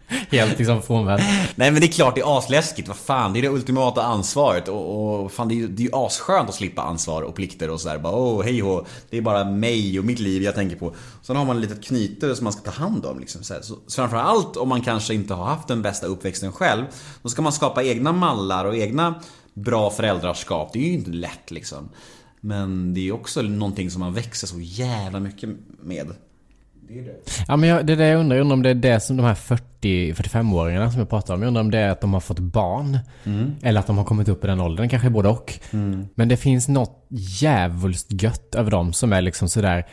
helt 0.32 0.58
liksom 0.58 0.82
frånvänd. 0.82 1.22
Nej 1.56 1.72
men 1.72 1.82
det 1.82 1.88
är 1.88 1.92
klart 1.92 2.16
det 2.16 2.22
är 2.22 2.38
asläskigt, 2.38 2.88
vad 2.88 2.98
fan, 2.98 3.34
det 3.34 3.40
är 3.40 3.42
det 3.42 3.50
ultimata 3.50 4.04
ansvaret 4.04 4.68
och, 4.68 5.24
och 5.24 5.32
fan 5.32 5.48
det 5.48 5.54
är, 5.54 5.58
ju- 5.58 5.68
det 5.68 5.82
är 5.82 5.84
ju 5.84 5.90
asskönt 5.94 6.50
att 6.50 6.56
slippa 6.56 6.82
ansvar 6.82 7.22
och 7.22 7.36
plikter 7.36 7.70
och 7.70 7.82
sådär 7.82 7.98
bara 7.98 8.14
åh 8.16 8.44
hej 8.44 8.60
hå, 8.60 8.86
det 9.10 9.18
är 9.18 9.22
bara 9.22 9.44
mig 9.46 10.00
och 10.00 10.06
mitt 10.06 10.20
liv 10.20 10.44
jag 10.44 10.56
tänker 10.56 10.76
på. 10.76 10.96
Sen 11.22 11.36
har 11.36 11.46
man 11.46 11.56
ett 11.58 11.62
litet 11.70 11.86
knyte 11.86 12.36
som 12.36 12.44
man 12.44 12.54
ska 12.54 12.72
ta 12.72 12.78
hand 12.84 13.06
om 13.06 13.20
liksom. 13.20 13.44
Så, 13.44 13.54
så 13.62 13.76
så 13.88 13.96
framförallt 14.02 14.58
om 14.58 14.70
man 14.70 14.82
kanske 14.82 15.14
inte 15.14 15.34
har 15.34 15.46
haft 15.46 15.68
den 15.68 15.82
bästa 15.82 16.08
uppväxten 16.08 16.52
själv, 16.52 16.84
då 17.22 17.30
ska 17.30 17.42
man 17.42 17.52
skapa 17.54 17.84
egna 17.84 18.12
mallar 18.12 18.66
och 18.66 18.76
egna 18.76 19.16
bra 19.54 19.90
föräldraskap. 19.90 20.70
Det 20.74 20.80
är 20.80 20.84
ju 20.84 20.94
inte 20.94 21.12
lätt 21.12 21.52
liksom. 21.52 21.90
Men 22.42 22.94
det 22.94 23.00
är 23.00 23.04
ju 23.04 23.12
också 23.12 23.42
någonting 23.42 23.92
som 23.92 24.00
man 24.00 24.14
växer 24.14 24.48
så 24.48 24.60
jävla 24.60 25.20
mycket 25.20 25.50
med. 25.82 26.08
Det 26.88 27.00
är 27.00 27.04
det. 27.04 27.16
Ja 27.48 27.56
men 27.56 27.70
jag, 27.70 27.86
det 27.86 27.94
är 27.94 27.98
det 27.98 28.08
jag 28.08 28.20
undrar, 28.20 28.38
jag 28.38 28.42
undrar 28.42 28.54
om 28.54 28.64
det 28.64 28.70
är 28.70 28.74
det 28.76 29.00
som 29.00 29.18
de 29.18 29.26
här 29.26 29.36
40-45-åringarna 29.36 30.90
som 30.90 31.00
jag 31.00 31.10
pratar 31.10 31.34
om. 31.34 31.42
Jag 31.42 31.48
undrar 31.48 31.62
om 31.62 31.72
det 31.72 31.80
är 31.80 31.90
att 31.90 32.02
de 32.02 32.14
har 32.14 32.20
fått 32.20 32.40
barn. 32.40 33.00
Eller 33.62 33.80
att 33.80 33.88
de 33.88 33.98
har 33.98 34.06
kommit 34.06 34.28
upp 34.30 34.44
i 34.44 34.48
den 34.48 34.60
åldern, 34.60 34.90
kanske 34.90 35.10
både 35.10 35.30
och. 35.30 35.54
Men 36.16 36.28
det 36.28 36.38
finns 36.38 36.68
något 36.68 37.06
jävulst 37.42 38.08
gött 38.22 38.56
över 38.56 38.72
dem 38.72 38.94
som 38.94 39.14
är 39.14 39.22
liksom 39.22 39.50
sådär 39.50 39.86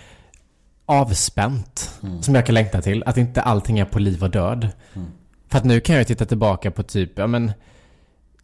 avspänt. 0.87 2.00
Som 2.20 2.35
jag 2.35 2.46
kan 2.46 2.54
längta 2.54 2.83
till. 2.83 3.02
Att 3.07 3.16
inte 3.16 3.42
allting 3.42 3.78
är 3.78 3.85
på 3.85 3.98
liv 3.98 4.22
och 4.22 4.30
död. 4.30 4.68
För 5.48 5.59
att 5.59 5.64
nu 5.64 5.80
kan 5.80 5.96
jag 5.96 6.07
titta 6.07 6.24
tillbaka 6.24 6.70
på 6.70 6.83
typ, 6.83 7.18
ja 7.18 7.26
men 7.26 7.52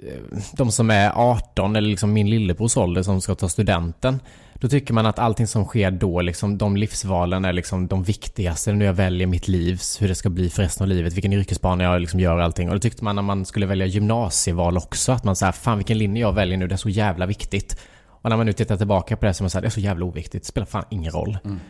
Eh, 0.06 0.38
de 0.52 0.72
som 0.72 0.90
är 0.90 1.12
18 1.14 1.76
eller 1.76 1.88
liksom 1.88 2.12
min 2.12 2.30
lillebrors 2.30 2.76
ålder 2.76 3.02
som 3.02 3.20
ska 3.20 3.34
ta 3.34 3.48
studenten. 3.48 4.20
Då 4.54 4.68
tycker 4.68 4.94
man 4.94 5.06
att 5.06 5.18
allting 5.18 5.46
som 5.46 5.64
sker 5.64 5.90
då, 5.90 6.20
liksom 6.20 6.58
de 6.58 6.76
livsvalen 6.76 7.44
är 7.44 7.52
liksom 7.52 7.86
de 7.86 8.02
viktigaste 8.02 8.72
när 8.72 8.86
jag 8.86 8.92
väljer 8.92 9.26
mitt 9.26 9.48
liv, 9.48 9.80
hur 10.00 10.08
det 10.08 10.14
ska 10.14 10.30
bli 10.30 10.50
för 10.50 10.62
resten 10.62 10.84
av 10.84 10.88
livet, 10.88 11.12
vilken 11.12 11.32
yrkesbana 11.32 11.84
jag 11.84 12.00
liksom 12.00 12.20
gör 12.20 12.36
och 12.36 12.44
allting. 12.44 12.68
Och 12.68 12.74
då 12.74 12.80
tyckte 12.80 13.04
man 13.04 13.16
när 13.16 13.22
man 13.22 13.44
skulle 13.44 13.66
välja 13.66 13.86
gymnasieval 13.86 14.76
också, 14.76 15.12
att 15.12 15.24
man 15.24 15.36
säger 15.36 15.52
fan 15.52 15.78
vilken 15.78 15.98
linje 15.98 16.22
jag 16.22 16.32
väljer 16.32 16.58
nu, 16.58 16.66
det 16.66 16.74
är 16.74 16.76
så 16.76 16.88
jävla 16.88 17.26
viktigt. 17.26 17.80
Och 18.06 18.30
när 18.30 18.36
man 18.36 18.46
nu 18.46 18.52
tittar 18.52 18.76
tillbaka 18.76 19.16
på 19.16 19.26
det 19.26 19.34
så 19.34 19.42
är 19.42 19.44
man 19.44 19.50
säger 19.50 19.62
det 19.62 19.68
är 19.68 19.70
så 19.70 19.80
jävla 19.80 20.04
oviktigt, 20.04 20.42
det 20.42 20.48
spelar 20.48 20.66
fan 20.66 20.84
ingen 20.90 21.12
roll. 21.12 21.38
Mm. 21.44 21.60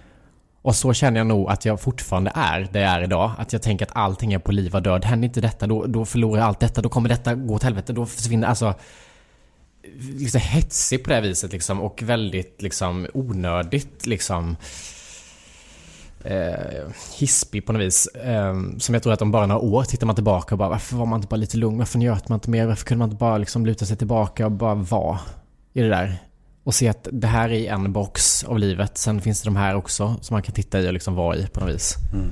Och 0.63 0.77
så 0.77 0.93
känner 0.93 1.21
jag 1.21 1.27
nog 1.27 1.51
att 1.51 1.65
jag 1.65 1.81
fortfarande 1.81 2.33
är 2.35 2.69
det 2.73 2.81
jag 2.81 2.91
är 2.91 3.03
idag. 3.03 3.33
Att 3.39 3.53
jag 3.53 3.63
tänker 3.63 3.87
att 3.87 3.93
allting 3.95 4.33
är 4.33 4.39
på 4.39 4.53
liv 4.53 4.75
och 4.75 4.83
död. 4.83 5.05
Händer 5.05 5.29
inte 5.29 5.41
detta, 5.41 5.67
då, 5.67 5.87
då 5.87 6.05
förlorar 6.05 6.41
jag 6.41 6.49
allt 6.49 6.61
detta. 6.61 6.83
Då 6.83 6.89
kommer 6.89 7.09
detta 7.09 7.35
gå 7.35 7.55
åt 7.55 7.63
helvete. 7.63 7.93
Då 7.93 8.07
försvinner, 8.07 8.49
alltså... 8.49 8.75
Liksom 10.19 10.41
hetsig 10.41 11.05
på 11.05 11.09
det 11.09 11.15
här 11.15 11.23
viset 11.23 11.53
liksom. 11.53 11.81
Och 11.81 12.03
väldigt 12.03 12.63
liksom 12.63 13.07
onödigt 13.15 14.07
liksom... 14.07 14.57
Eh, 16.25 16.87
hispig 17.19 17.67
på 17.67 17.73
något 17.73 17.83
vis. 17.83 18.07
Eh, 18.07 18.55
som 18.79 18.95
jag 18.95 19.03
tror 19.03 19.13
att 19.13 19.23
om 19.23 19.31
bara 19.31 19.47
några 19.47 19.61
år 19.61 19.85
tittar 19.85 20.07
man 20.07 20.15
tillbaka 20.15 20.55
och 20.55 20.59
bara 20.59 20.69
varför 20.69 20.97
var 20.97 21.07
man 21.07 21.19
inte 21.19 21.29
bara 21.29 21.37
lite 21.37 21.57
lugn? 21.57 21.79
Varför 21.79 21.99
njöt 21.99 22.29
man 22.29 22.37
inte 22.37 22.51
mer? 22.51 22.67
Varför 22.67 22.85
kunde 22.85 22.99
man 22.99 23.09
inte 23.11 23.21
bara 23.21 23.39
liksom 23.39 23.67
luta 23.67 23.87
sig 23.87 23.97
tillbaka 23.97 24.47
och 24.47 24.53
bara 24.53 24.75
vara 24.75 25.19
i 25.73 25.83
det 25.83 25.89
där? 25.89 26.30
Och 26.65 26.75
se 26.75 26.89
att 26.89 27.09
det 27.13 27.27
här 27.27 27.51
är 27.53 27.73
en 27.73 27.93
box 27.93 28.45
av 28.45 28.59
livet. 28.59 28.99
Sen 28.99 29.21
finns 29.21 29.43
det 29.43 29.47
de 29.47 29.57
här 29.57 29.75
också 29.75 30.17
som 30.21 30.35
man 30.35 30.43
kan 30.43 30.55
titta 30.55 30.81
i 30.81 30.89
och 30.89 30.93
liksom 30.93 31.15
vara 31.15 31.37
i 31.37 31.47
på 31.47 31.61
något 31.61 31.75
vis. 31.75 31.95
Mm. 32.13 32.31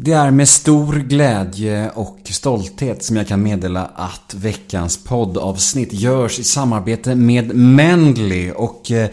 Det 0.00 0.12
är 0.12 0.30
med 0.30 0.48
stor 0.48 0.94
glädje 0.94 1.90
och 1.90 2.18
stolthet 2.24 3.04
som 3.04 3.16
jag 3.16 3.28
kan 3.28 3.42
meddela 3.42 3.84
att 3.94 4.34
veckans 4.34 5.04
poddavsnitt 5.04 5.92
görs 5.92 6.38
i 6.38 6.44
samarbete 6.44 7.14
med 7.14 7.56
Mendley 7.56 8.52
och 8.52 8.90
eh, 8.90 9.10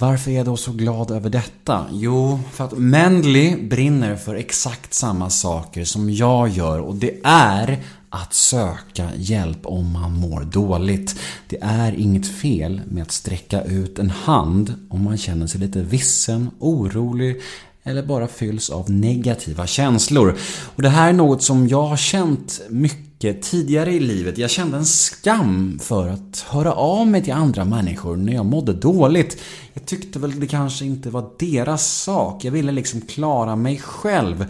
varför 0.00 0.30
är 0.30 0.34
jag 0.34 0.46
då 0.46 0.56
så 0.56 0.72
glad 0.72 1.10
över 1.10 1.30
detta? 1.30 1.86
Jo, 1.92 2.40
för 2.52 2.64
att 2.64 2.78
Mendley 2.78 3.68
brinner 3.68 4.16
för 4.16 4.34
exakt 4.34 4.94
samma 4.94 5.30
saker 5.30 5.84
som 5.84 6.10
jag 6.10 6.48
gör 6.48 6.78
och 6.80 6.94
det 6.94 7.20
är 7.24 7.78
att 8.10 8.34
söka 8.34 9.08
hjälp 9.16 9.58
om 9.62 9.92
man 9.92 10.12
mår 10.12 10.40
dåligt. 10.40 11.20
Det 11.48 11.58
är 11.60 11.92
inget 11.92 12.26
fel 12.26 12.80
med 12.88 13.02
att 13.02 13.12
sträcka 13.12 13.62
ut 13.62 13.98
en 13.98 14.10
hand 14.10 14.74
om 14.90 15.04
man 15.04 15.18
känner 15.18 15.46
sig 15.46 15.60
lite 15.60 15.82
vissen, 15.82 16.50
orolig 16.58 17.40
eller 17.82 18.02
bara 18.02 18.28
fylls 18.28 18.70
av 18.70 18.90
negativa 18.90 19.66
känslor. 19.66 20.38
Och 20.76 20.82
det 20.82 20.88
här 20.88 21.08
är 21.08 21.12
något 21.12 21.42
som 21.42 21.68
jag 21.68 21.82
har 21.82 21.96
känt 21.96 22.60
mycket 22.68 23.09
tidigare 23.20 23.92
i 23.92 24.00
livet. 24.00 24.38
Jag 24.38 24.50
kände 24.50 24.76
en 24.76 24.86
skam 24.86 25.78
för 25.82 26.08
att 26.08 26.44
höra 26.48 26.72
av 26.72 27.06
mig 27.06 27.24
till 27.24 27.32
andra 27.32 27.64
människor 27.64 28.16
när 28.16 28.32
jag 28.32 28.46
mådde 28.46 28.72
dåligt. 28.72 29.40
Jag 29.72 29.86
tyckte 29.86 30.18
väl 30.18 30.40
det 30.40 30.46
kanske 30.46 30.84
inte 30.84 31.10
var 31.10 31.30
deras 31.38 31.86
sak. 31.86 32.44
Jag 32.44 32.52
ville 32.52 32.72
liksom 32.72 33.00
klara 33.00 33.56
mig 33.56 33.78
själv. 33.78 34.46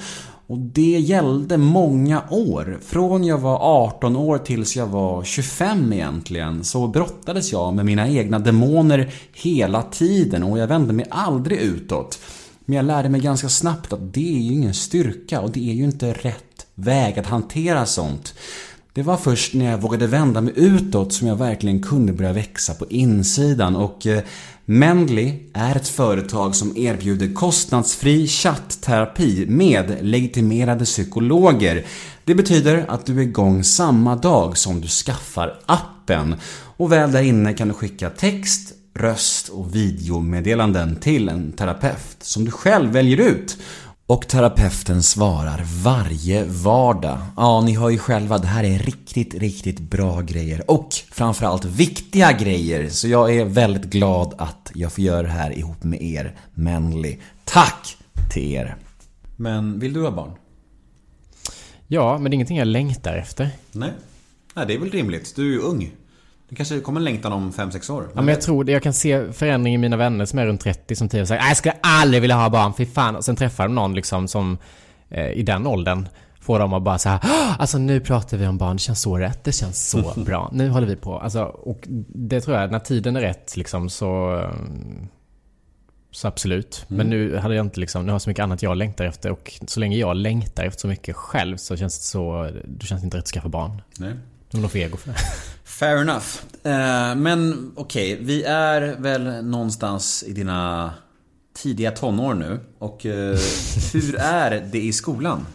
Och 0.46 0.58
det 0.58 0.98
gällde 0.98 1.56
många 1.56 2.22
år. 2.30 2.78
Från 2.82 3.24
jag 3.24 3.38
var 3.38 3.58
18 3.60 4.16
år 4.16 4.38
tills 4.38 4.76
jag 4.76 4.86
var 4.86 5.24
25 5.24 5.92
egentligen 5.92 6.64
så 6.64 6.88
brottades 6.88 7.52
jag 7.52 7.74
med 7.74 7.84
mina 7.84 8.08
egna 8.08 8.38
demoner 8.38 9.12
hela 9.32 9.82
tiden 9.82 10.42
och 10.42 10.58
jag 10.58 10.66
vände 10.66 10.92
mig 10.92 11.06
aldrig 11.10 11.58
utåt. 11.58 12.18
Men 12.64 12.76
jag 12.76 12.84
lärde 12.84 13.08
mig 13.08 13.20
ganska 13.20 13.48
snabbt 13.48 13.92
att 13.92 14.14
det 14.14 14.36
är 14.36 14.40
ju 14.40 14.52
ingen 14.52 14.74
styrka 14.74 15.40
och 15.40 15.50
det 15.50 15.70
är 15.70 15.74
ju 15.74 15.84
inte 15.84 16.12
rätt 16.12 16.49
väg 16.80 17.18
att 17.18 17.26
hantera 17.26 17.86
sånt. 17.86 18.34
Det 18.92 19.02
var 19.02 19.16
först 19.16 19.54
när 19.54 19.70
jag 19.70 19.78
vågade 19.78 20.06
vända 20.06 20.40
mig 20.40 20.52
utåt 20.56 21.12
som 21.12 21.28
jag 21.28 21.36
verkligen 21.36 21.82
kunde 21.82 22.12
börja 22.12 22.32
växa 22.32 22.74
på 22.74 22.86
insidan 22.86 23.76
och 23.76 24.06
eh, 24.06 24.22
Mendly 24.64 25.34
är 25.52 25.76
ett 25.76 25.88
företag 25.88 26.54
som 26.54 26.76
erbjuder 26.76 27.34
kostnadsfri 27.34 28.26
chattterapi 28.26 29.46
med 29.48 29.96
legitimerade 30.00 30.84
psykologer. 30.84 31.86
Det 32.24 32.34
betyder 32.34 32.84
att 32.88 33.06
du 33.06 33.18
är 33.18 33.22
igång 33.22 33.64
samma 33.64 34.16
dag 34.16 34.58
som 34.58 34.80
du 34.80 34.88
skaffar 34.88 35.60
appen 35.66 36.34
och 36.76 36.92
väl 36.92 37.12
där 37.12 37.22
inne 37.22 37.54
kan 37.54 37.68
du 37.68 37.74
skicka 37.74 38.10
text, 38.10 38.72
röst 38.94 39.48
och 39.48 39.74
videomeddelanden 39.74 40.96
till 40.96 41.28
en 41.28 41.52
terapeut 41.52 42.16
som 42.20 42.44
du 42.44 42.50
själv 42.50 42.90
väljer 42.90 43.20
ut. 43.20 43.58
Och 44.10 44.28
terapeuten 44.28 45.02
svarar 45.02 45.62
varje 45.82 46.44
vardag. 46.44 47.18
Ja, 47.36 47.60
ni 47.60 47.76
hör 47.76 47.90
ju 47.90 47.98
själva, 47.98 48.38
det 48.38 48.46
här 48.46 48.64
är 48.64 48.78
riktigt, 48.78 49.34
riktigt 49.34 49.80
bra 49.80 50.20
grejer. 50.20 50.70
Och 50.70 50.88
framförallt 51.10 51.64
viktiga 51.64 52.32
grejer. 52.32 52.88
Så 52.88 53.08
jag 53.08 53.36
är 53.36 53.44
väldigt 53.44 53.84
glad 53.84 54.34
att 54.38 54.72
jag 54.74 54.92
får 54.92 55.04
göra 55.04 55.22
det 55.22 55.28
här 55.28 55.58
ihop 55.58 55.84
med 55.84 56.02
er, 56.02 56.36
Manly. 56.54 57.18
Tack 57.44 57.96
till 58.32 58.54
er! 58.54 58.76
Men 59.36 59.78
vill 59.78 59.92
du 59.92 60.02
ha 60.02 60.10
barn? 60.10 60.32
Ja, 61.86 62.18
men 62.18 62.30
det 62.30 62.34
är 62.34 62.36
ingenting 62.36 62.58
jag 62.58 62.68
längtar 62.68 63.16
efter. 63.16 63.50
Nej. 63.72 63.92
Nej, 64.54 64.66
det 64.66 64.74
är 64.74 64.78
väl 64.78 64.90
rimligt. 64.90 65.36
Du 65.36 65.42
är 65.42 65.52
ju 65.52 65.58
ung. 65.58 65.90
Det 66.50 66.56
kanske 66.56 66.80
kommer 66.80 67.00
en 67.00 67.04
längtan 67.04 67.32
om 67.32 67.52
5-6 67.52 67.90
år. 67.92 68.04
Ja, 68.14 68.20
men 68.22 68.28
jag 68.28 68.40
tror 68.40 68.64
det. 68.64 68.72
Jag 68.72 68.82
kan 68.82 68.92
se 68.92 69.32
förändring 69.32 69.74
i 69.74 69.78
mina 69.78 69.96
vänner 69.96 70.24
som 70.24 70.38
är 70.38 70.46
runt 70.46 70.60
30 70.60 70.96
som 70.96 71.08
tidigare 71.08 71.26
säger 71.26 71.42
jag 71.48 71.56
skulle 71.56 71.74
aldrig 71.82 72.20
vilja 72.20 72.36
ha 72.36 72.50
barn, 72.50 72.72
fy 72.78 72.86
fan. 72.86 73.16
Och 73.16 73.24
sen 73.24 73.36
träffar 73.36 73.64
de 73.64 73.74
någon 73.74 73.94
liksom 73.94 74.28
som 74.28 74.58
eh, 75.08 75.30
i 75.30 75.42
den 75.42 75.66
åldern 75.66 76.08
får 76.40 76.58
dem 76.58 76.72
att 76.72 76.82
bara 76.82 76.98
så 76.98 77.08
här, 77.08 77.20
"Ah, 77.22 77.54
alltså 77.58 77.78
nu 77.78 78.00
pratar 78.00 78.36
vi 78.36 78.46
om 78.46 78.58
barn, 78.58 78.76
det 78.76 78.80
känns 78.80 79.00
så 79.02 79.18
rätt, 79.18 79.44
det 79.44 79.52
känns 79.52 79.88
så 79.90 80.12
bra, 80.26 80.50
nu 80.52 80.68
håller 80.68 80.86
vi 80.86 80.96
på. 80.96 81.18
Alltså, 81.18 81.42
och 81.44 81.84
det 82.14 82.40
tror 82.40 82.56
jag, 82.56 82.70
när 82.70 82.78
tiden 82.78 83.16
är 83.16 83.20
rätt 83.20 83.56
liksom 83.56 83.90
så... 83.90 84.40
Så 86.12 86.28
absolut. 86.28 86.84
Men 86.88 87.06
nu 87.10 87.36
hade 87.36 87.54
jag 87.54 87.66
inte 87.66 87.80
liksom, 87.80 88.02
nu 88.06 88.10
har 88.12 88.14
jag 88.14 88.22
så 88.22 88.30
mycket 88.30 88.42
annat 88.42 88.62
jag 88.62 88.76
längtar 88.76 89.04
efter 89.04 89.30
och 89.30 89.52
så 89.66 89.80
länge 89.80 89.96
jag 89.96 90.16
längtar 90.16 90.64
efter 90.64 90.80
så 90.80 90.88
mycket 90.88 91.16
själv 91.16 91.56
så 91.56 91.76
känns 91.76 91.98
det 91.98 92.04
så, 92.04 92.50
då 92.64 92.86
känns 92.86 93.00
det 93.00 93.04
inte 93.04 93.16
rätt 93.16 93.24
att 93.24 93.28
skaffa 93.30 93.48
barn. 93.48 93.82
Nej. 93.98 94.12
Det 94.50 94.58
är 94.58 94.62
nog 94.62 94.70
för 94.70 94.78
ego 94.78 94.96
för 94.96 95.10
det. 95.10 95.16
Fair 95.80 95.96
enough. 95.96 96.26
Eh, 96.64 97.14
men 97.16 97.72
okej, 97.76 98.18
vi 98.20 98.44
är 98.44 98.96
väl 98.98 99.44
någonstans 99.44 100.24
i 100.26 100.32
dina 100.32 100.90
tidiga 101.56 101.90
tonår 101.90 102.34
nu. 102.34 102.60
Och 102.78 103.06
eh, 103.06 103.38
hur 103.92 104.16
är 104.18 104.68
det 104.72 104.78
i 104.80 104.92
skolan? 104.92 105.46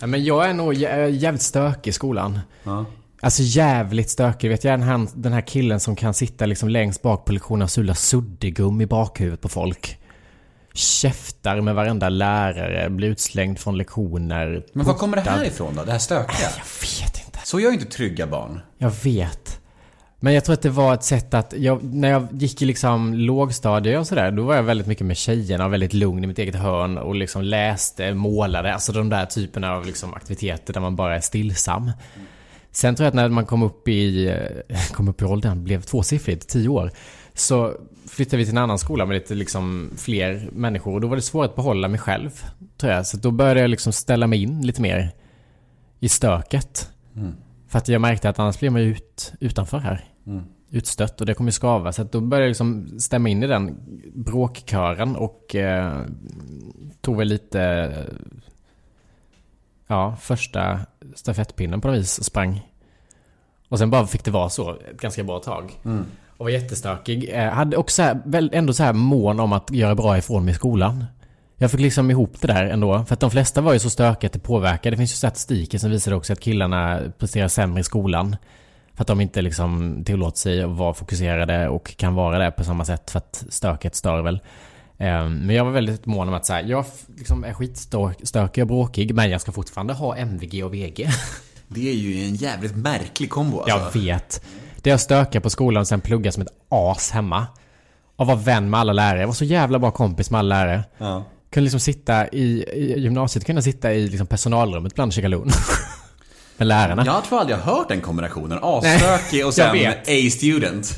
Ja, 0.00 0.06
men 0.06 0.24
jag 0.24 0.48
är 0.50 0.54
nog 0.54 0.74
jä- 0.74 1.08
jävligt 1.08 1.42
stökig 1.42 1.90
i 1.90 1.92
skolan. 1.92 2.40
Ja. 2.62 2.84
Alltså 3.20 3.42
jävligt 3.42 4.10
stökig. 4.10 4.48
Vet 4.48 4.64
jag 4.64 4.72
den 4.80 4.88
här, 4.88 5.06
den 5.14 5.32
här 5.32 5.40
killen 5.40 5.80
som 5.80 5.96
kan 5.96 6.14
sitta 6.14 6.46
liksom 6.46 6.68
längst 6.68 7.02
bak 7.02 7.24
på 7.24 7.32
lektionen 7.32 7.62
och 7.62 7.70
sulla 7.70 7.94
suddgum 7.94 8.80
i 8.80 8.86
bakhuvudet 8.86 9.40
på 9.40 9.48
folk. 9.48 9.98
Käftar 10.74 11.60
med 11.60 11.74
varenda 11.74 12.08
lärare, 12.08 12.90
blir 12.90 13.08
utslängd 13.08 13.58
från 13.58 13.76
lektioner. 13.78 14.66
Men 14.72 14.86
var 14.86 14.94
kommer 14.94 15.16
det 15.16 15.30
här 15.30 15.44
ifrån 15.44 15.74
då? 15.76 15.84
Det 15.84 15.92
här 15.92 15.98
stökiga? 15.98 16.38
Jag 16.40 17.04
vet. 17.04 17.17
Så 17.48 17.60
gör 17.60 17.68
ju 17.68 17.74
inte 17.74 17.86
trygga 17.86 18.26
barn. 18.26 18.60
Jag 18.78 18.92
vet. 19.04 19.60
Men 20.20 20.34
jag 20.34 20.44
tror 20.44 20.54
att 20.54 20.62
det 20.62 20.70
var 20.70 20.94
ett 20.94 21.04
sätt 21.04 21.34
att, 21.34 21.54
jag, 21.56 21.82
när 21.82 22.10
jag 22.10 22.28
gick 22.32 22.62
i 22.62 22.64
liksom 22.64 23.14
lågstadiet 23.14 24.00
och 24.00 24.06
sådär, 24.06 24.30
då 24.30 24.42
var 24.42 24.54
jag 24.54 24.62
väldigt 24.62 24.86
mycket 24.86 25.06
med 25.06 25.16
tjejerna 25.16 25.64
och 25.64 25.72
väldigt 25.72 25.94
lugn 25.94 26.24
i 26.24 26.26
mitt 26.26 26.38
eget 26.38 26.54
hörn 26.54 26.98
och 26.98 27.14
liksom 27.14 27.42
läste, 27.42 28.14
målade, 28.14 28.74
alltså 28.74 28.92
de 28.92 29.08
där 29.08 29.26
typerna 29.26 29.72
av 29.72 29.86
liksom 29.86 30.14
aktiviteter 30.14 30.72
där 30.72 30.80
man 30.80 30.96
bara 30.96 31.16
är 31.16 31.20
stillsam. 31.20 31.90
Sen 32.70 32.94
tror 32.94 33.04
jag 33.04 33.08
att 33.08 33.14
när 33.14 33.28
man 33.28 33.46
kom 33.46 33.62
upp 33.62 33.88
i, 33.88 34.28
eh, 34.68 34.92
kom 34.92 35.08
upp 35.08 35.22
i 35.22 35.24
åldern, 35.24 35.64
blev 35.64 35.82
tvåsiffrigt, 35.82 36.48
tio 36.48 36.68
år, 36.68 36.90
så 37.34 37.74
flyttade 38.08 38.36
vi 38.36 38.44
till 38.44 38.54
en 38.54 38.62
annan 38.62 38.78
skola 38.78 39.06
med 39.06 39.14
lite 39.14 39.34
liksom 39.34 39.90
fler 39.96 40.48
människor 40.52 40.94
och 40.94 41.00
då 41.00 41.08
var 41.08 41.16
det 41.16 41.22
svårt 41.22 41.44
att 41.44 41.56
behålla 41.56 41.88
mig 41.88 42.00
själv, 42.00 42.30
tror 42.80 42.92
jag. 42.92 43.06
Så 43.06 43.16
då 43.16 43.30
började 43.30 43.60
jag 43.60 43.70
liksom 43.70 43.92
ställa 43.92 44.26
mig 44.26 44.42
in 44.42 44.66
lite 44.66 44.82
mer 44.82 45.10
i 46.00 46.08
stöket. 46.08 46.90
För 47.68 47.78
att 47.78 47.88
jag 47.88 48.00
märkte 48.00 48.28
att 48.28 48.38
annars 48.38 48.58
blir 48.58 48.70
man 48.70 48.82
ju 48.82 48.88
ut, 48.88 49.32
utanför 49.40 49.78
här. 49.78 50.04
Utstött 50.70 51.20
och 51.20 51.26
det 51.26 51.34
kommer 51.34 51.50
skava. 51.50 51.92
Så 51.92 52.02
att 52.02 52.12
då 52.12 52.20
började 52.20 52.44
jag 52.44 52.50
liksom 52.50 52.88
stämma 53.00 53.28
in 53.28 53.42
i 53.42 53.46
den 53.46 53.76
bråkkören 54.14 55.16
och 55.16 55.54
eh, 55.54 56.02
tog 57.00 57.16
väl 57.16 57.28
lite... 57.28 57.92
Ja, 59.86 60.16
första 60.20 60.80
stafettpinnen 61.14 61.80
på 61.80 61.88
något 61.88 61.98
vis 61.98 62.18
och 62.18 62.24
sprang. 62.24 62.68
Och 63.68 63.78
sen 63.78 63.90
bara 63.90 64.06
fick 64.06 64.24
det 64.24 64.30
vara 64.30 64.48
så 64.48 64.70
ett 64.70 65.00
ganska 65.00 65.24
bra 65.24 65.38
tag. 65.38 65.72
Och 66.36 66.44
var 66.44 66.50
jättestökig. 66.50 67.30
Eh, 67.32 67.50
hade 67.50 67.76
också 67.76 67.94
så 67.94 68.02
här, 68.02 68.22
väl, 68.24 68.50
ändå 68.52 68.72
så 68.72 68.82
här 68.82 68.92
mån 68.92 69.40
om 69.40 69.52
att 69.52 69.70
göra 69.70 69.94
bra 69.94 70.18
ifrån 70.18 70.44
mig 70.44 70.52
i 70.52 70.54
skolan. 70.54 71.04
Jag 71.60 71.70
fick 71.70 71.80
liksom 71.80 72.10
ihop 72.10 72.40
det 72.40 72.46
där 72.46 72.64
ändå. 72.64 73.04
För 73.04 73.14
att 73.14 73.20
de 73.20 73.30
flesta 73.30 73.60
var 73.60 73.72
ju 73.72 73.78
så 73.78 73.90
stökiga 73.90 74.26
att 74.28 74.32
det 74.32 74.38
påverkade. 74.38 74.90
Det 74.90 74.96
finns 74.96 75.12
ju 75.12 75.16
statistiker 75.16 75.78
som 75.78 75.90
visar 75.90 76.12
också 76.12 76.32
att 76.32 76.40
killarna 76.40 77.00
presterar 77.18 77.48
sämre 77.48 77.80
i 77.80 77.84
skolan. 77.84 78.36
För 78.94 79.02
att 79.02 79.08
de 79.08 79.20
inte 79.20 79.42
liksom 79.42 80.02
tillåter 80.04 80.38
sig 80.38 80.62
att 80.62 80.70
vara 80.70 80.94
fokuserade 80.94 81.68
och 81.68 81.96
kan 81.96 82.14
vara 82.14 82.38
det 82.38 82.50
på 82.50 82.64
samma 82.64 82.84
sätt 82.84 83.10
för 83.10 83.18
att 83.18 83.44
stöket 83.48 83.94
stör 83.94 84.22
väl. 84.22 84.34
Eh, 84.98 85.28
Men 85.28 85.50
jag 85.50 85.64
var 85.64 85.72
väldigt 85.72 86.06
mån 86.06 86.28
om 86.28 86.34
att 86.34 86.46
säga, 86.46 86.62
jag 86.62 86.84
liksom 87.16 87.44
är 87.44 87.52
skitstökig 87.52 88.62
och 88.62 88.68
bråkig 88.68 89.14
men 89.14 89.30
jag 89.30 89.40
ska 89.40 89.52
fortfarande 89.52 89.94
ha 89.94 90.16
MVG 90.16 90.64
och 90.64 90.74
VG. 90.74 91.10
Det 91.68 91.90
är 91.90 91.94
ju 91.94 92.24
en 92.24 92.34
jävligt 92.34 92.76
märklig 92.76 93.30
kombo 93.30 93.60
alltså. 93.60 93.98
Jag 93.98 94.02
vet. 94.02 94.44
Det 94.82 94.90
jag 94.90 95.00
stökar 95.00 95.40
på 95.40 95.50
skolan 95.50 95.80
och 95.80 95.88
sen 95.88 96.00
plugga 96.00 96.32
som 96.32 96.42
ett 96.42 96.52
as 96.68 97.10
hemma. 97.10 97.46
Och 98.16 98.26
vara 98.26 98.36
vän 98.36 98.70
med 98.70 98.80
alla 98.80 98.92
lärare. 98.92 99.20
Jag 99.20 99.26
var 99.26 99.34
så 99.34 99.44
jävla 99.44 99.78
bra 99.78 99.90
kompis 99.90 100.30
med 100.30 100.38
alla 100.38 100.54
lärare. 100.64 100.84
Ja. 100.98 101.24
Kunde 101.50 101.64
liksom 101.64 101.80
sitta 101.80 102.28
i, 102.28 102.64
i 102.74 103.00
gymnasiet, 103.00 103.44
kunde 103.44 103.56
jag 103.58 103.64
sitta 103.64 103.92
i 103.92 104.08
liksom 104.08 104.26
personalrummet 104.26 104.92
ibland 104.92 105.08
och 105.08 105.12
käka 105.12 105.28
lunch. 105.28 105.54
med 106.56 106.66
lärarna. 106.68 107.02
Jag 107.06 107.24
tror 107.24 107.38
aldrig 107.40 107.58
jag 107.58 107.62
har 107.62 107.76
hört 107.76 107.88
den 107.88 108.00
kombinationen. 108.00 108.58
Asstökig 108.62 109.46
och 109.46 109.54
sen. 109.54 109.76
A-student. 110.06 110.90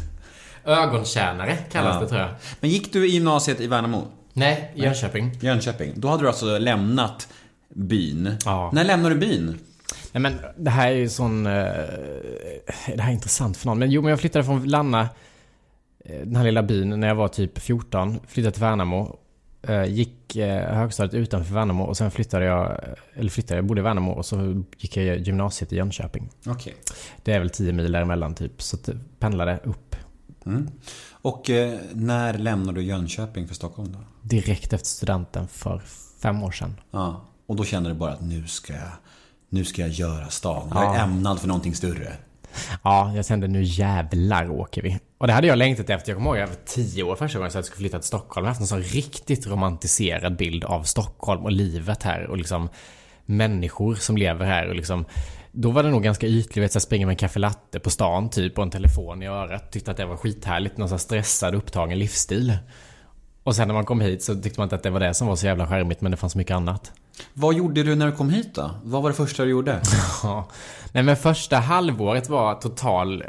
Ögontjänare 0.65 1.57
kallas 1.73 1.95
Ja. 1.95 2.01
det 2.01 2.09
tror 2.09 2.21
jag. 2.21 2.31
Men 2.61 2.71
gick 2.71 2.93
du 2.93 3.07
i 3.09 3.11
gymnasiet 3.11 3.61
i 3.61 3.67
Värnamo? 3.67 4.05
Nej, 4.33 4.73
Jönköping. 4.75 5.39
Jönköping. 5.41 5.93
Då 5.97 6.09
hade 6.09 6.23
du 6.23 6.29
alltså 6.29 6.59
lämnat 6.59 7.29
byn. 7.75 8.37
Ja. 8.45 8.71
När 8.73 8.85
lämnade 8.85 9.15
du 9.15 9.19
byn? 9.21 9.59
Nej 10.13 10.21
men 10.23 10.39
det 10.57 10.71
här 10.71 10.91
är 10.91 10.97
ju 10.97 11.09
sån... 11.09 11.47
eh, 11.47 11.53
det 12.95 13.01
här 13.03 13.09
är 13.09 13.13
intressant 13.15 13.57
för 13.57 13.67
någon. 13.67 13.79
Men 13.79 13.91
jo, 13.91 14.03
men 14.03 14.11
jag 14.11 14.21
flyttade 14.21 14.45
från 14.45 14.65
Lanna, 14.69 15.01
eh, 16.05 16.19
den 16.25 16.37
här 16.37 16.45
lilla 16.45 16.63
byn, 16.63 17.01
när 17.01 17.09
jag 17.09 17.15
var 17.15 17.29
typ 17.29 17.59
14. 17.59 18.21
Flyttade 18.29 18.53
till 18.53 18.63
Värnamo. 18.63 19.17
Eh, 19.63 19.85
Gick 19.85 20.37
eh, 20.37 20.75
högstadiet 20.75 21.15
utanför 21.15 21.55
Värnamo 21.55 21.85
och 21.85 21.97
sen 21.97 22.11
flyttade 22.11 22.45
jag... 22.45 22.81
Eller 23.15 23.31
flyttade, 23.31 23.59
jag 23.59 23.67
bodde 23.67 23.81
i 23.81 23.85
Värnamo 23.85 24.13
och 24.13 24.27
så 24.27 24.63
gick 24.79 24.97
jag 24.97 25.19
gymnasiet 25.19 25.73
i 25.73 25.77
Jönköping. 25.77 26.29
Okej. 26.47 26.75
Det 27.23 27.33
är 27.33 27.39
väl 27.39 27.51
10 27.51 27.73
mil 27.73 27.93
däremellan 27.93 28.35
typ. 28.35 28.63
Så 28.63 28.77
pendlade 29.19 29.59
upp 29.65 29.97
Och 31.13 31.51
eh, 31.51 31.79
när 31.93 32.39
lämnade 32.39 32.81
du 32.81 32.87
Jönköping 32.87 33.49
för 33.49 33.55
Stockholm 33.55 33.93
då? 33.93 33.99
direkt 34.23 34.73
efter 34.73 34.87
studenten 34.89 35.49
för 35.49 35.79
fem 36.23 36.43
år 36.43 36.51
sedan. 36.51 36.75
Ja. 36.91 37.25
Och 37.47 37.57
då 37.57 37.65
känner 37.65 37.89
du 37.91 37.95
bara 37.97 38.13
att 38.13 38.21
nu 38.23 38.47
ska 38.47 38.73
jag, 38.73 38.83
nu 39.49 39.65
ska 39.65 39.83
jag 39.83 39.91
göra 39.91 40.29
stan. 40.29 40.69
Jag 40.75 40.83
är 40.83 40.99
Ja. 40.99 41.05
ämnad 41.05 41.41
för 41.41 41.49
någonting 41.49 41.75
större. 41.75 42.13
Ja, 42.85 43.13
jag 43.17 43.27
kände 43.27 43.49
nu 43.49 43.63
jävlar 43.63 44.51
åker 44.51 44.83
vi. 44.83 44.99
Och 45.19 45.27
det 45.27 45.33
hade 45.33 45.47
jag 45.47 45.59
längtat 45.59 45.91
efter. 45.91 46.11
Jag 46.11 46.17
kommer 46.17 46.31
ihåg 46.31 46.39
jag 46.39 46.47
var 46.47 46.57
tio 46.67 47.03
år 47.03 47.17
första 47.17 47.39
gången 47.39 47.51
så 47.51 47.59
jag 47.59 47.65
skulle 47.65 47.79
flytta 47.79 47.99
till 47.99 48.07
Stockholm. 48.07 48.45
Jag 48.45 48.49
har 48.49 48.55
haft 48.55 48.61
en 48.61 48.67
sån 48.67 48.83
riktigt 48.83 49.47
romantiserad 49.47 50.37
bild 50.37 50.65
av 50.65 50.83
Stockholm 50.83 51.45
och 51.45 51.53
livet 51.53 52.03
här 52.03 52.27
och 52.27 52.37
liksom 52.37 52.69
människor 53.27 53.95
som 53.95 54.17
lever 54.17 54.47
här 54.47 54.69
och 54.69 54.75
liksom 54.75 55.05
då 55.53 55.71
var 55.71 55.83
det 55.83 55.91
nog 55.91 56.03
ganska 56.03 56.27
ytlig, 56.27 56.63
vet, 56.63 56.75
jag 56.75 56.83
springer 56.83 57.07
med 57.07 57.13
en 57.13 57.17
kaffe 57.17 57.39
latte 57.39 57.81
på 57.81 57.91
stan 57.91 58.31
typ 58.31 58.59
och 58.59 58.65
en 58.65 58.71
telefon 58.71 59.23
i 59.23 59.27
örat. 59.27 59.73
Tyckte 59.73 59.91
att 59.91 59.97
det 59.97 60.07
var 60.07 60.17
skithärligt, 60.17 60.77
någon 60.77 60.89
sån 60.89 60.97
här 60.97 61.01
stressad 61.01 61.55
upptagen 61.55 61.99
livsstil. 61.99 62.59
Och 63.43 63.57
sen 63.57 63.69
när 63.69 63.75
man 63.75 63.85
kom 63.85 64.01
hit 64.01 64.23
så 64.23 64.35
tyckte 64.35 64.61
man 64.61 64.67
inte 64.67 64.77
att 64.77 64.83
det 64.83 64.91
var 64.91 65.01
det 65.01 65.15
som 65.15 65.27
var 65.27 65.37
så 65.37 65.47
jävla 65.47 65.67
charmigt 65.67 66.01
men 66.01 66.11
det 66.11 66.17
fanns 66.17 66.37
mycket 66.37 66.55
annat. 66.55 66.93
Vad 67.33 67.55
gjorde 67.55 67.83
du 67.83 67.95
när 67.95 68.07
du 68.07 68.13
kom 68.13 68.31
hit 68.31 68.55
då? 68.55 68.71
Vad 68.83 69.03
var 69.03 69.11
det 69.11 69.17
första 69.17 69.45
du 69.45 69.51
gjorde? 69.51 69.81
Nej 70.93 71.03
men 71.03 71.17
första 71.17 71.57
halvåret 71.57 72.29
var 72.29 72.55
total... 72.55 73.23
Eh, 73.23 73.29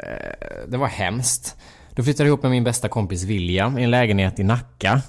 det 0.68 0.76
var 0.76 0.86
hemskt. 0.86 1.56
Då 1.90 2.02
flyttade 2.02 2.24
jag 2.24 2.28
ihop 2.28 2.42
med 2.42 2.50
min 2.50 2.64
bästa 2.64 2.88
kompis 2.88 3.24
William 3.24 3.78
i 3.78 3.84
en 3.84 3.90
lägenhet 3.90 4.38
i 4.38 4.42
Nacka. 4.42 5.00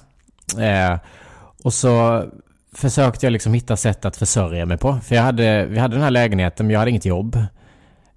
Eh, 0.58 0.98
och 1.62 1.74
så 1.74 2.24
försökte 2.72 3.26
jag 3.26 3.30
liksom 3.30 3.54
hitta 3.54 3.76
sätt 3.76 4.04
att 4.04 4.16
försörja 4.16 4.66
mig 4.66 4.78
på. 4.78 4.98
För 5.04 5.14
jag 5.14 5.22
hade, 5.22 5.66
vi 5.66 5.78
hade 5.78 5.94
den 5.94 6.02
här 6.02 6.10
lägenheten 6.10 6.66
men 6.66 6.72
jag 6.72 6.78
hade 6.78 6.90
inget 6.90 7.04
jobb. 7.04 7.38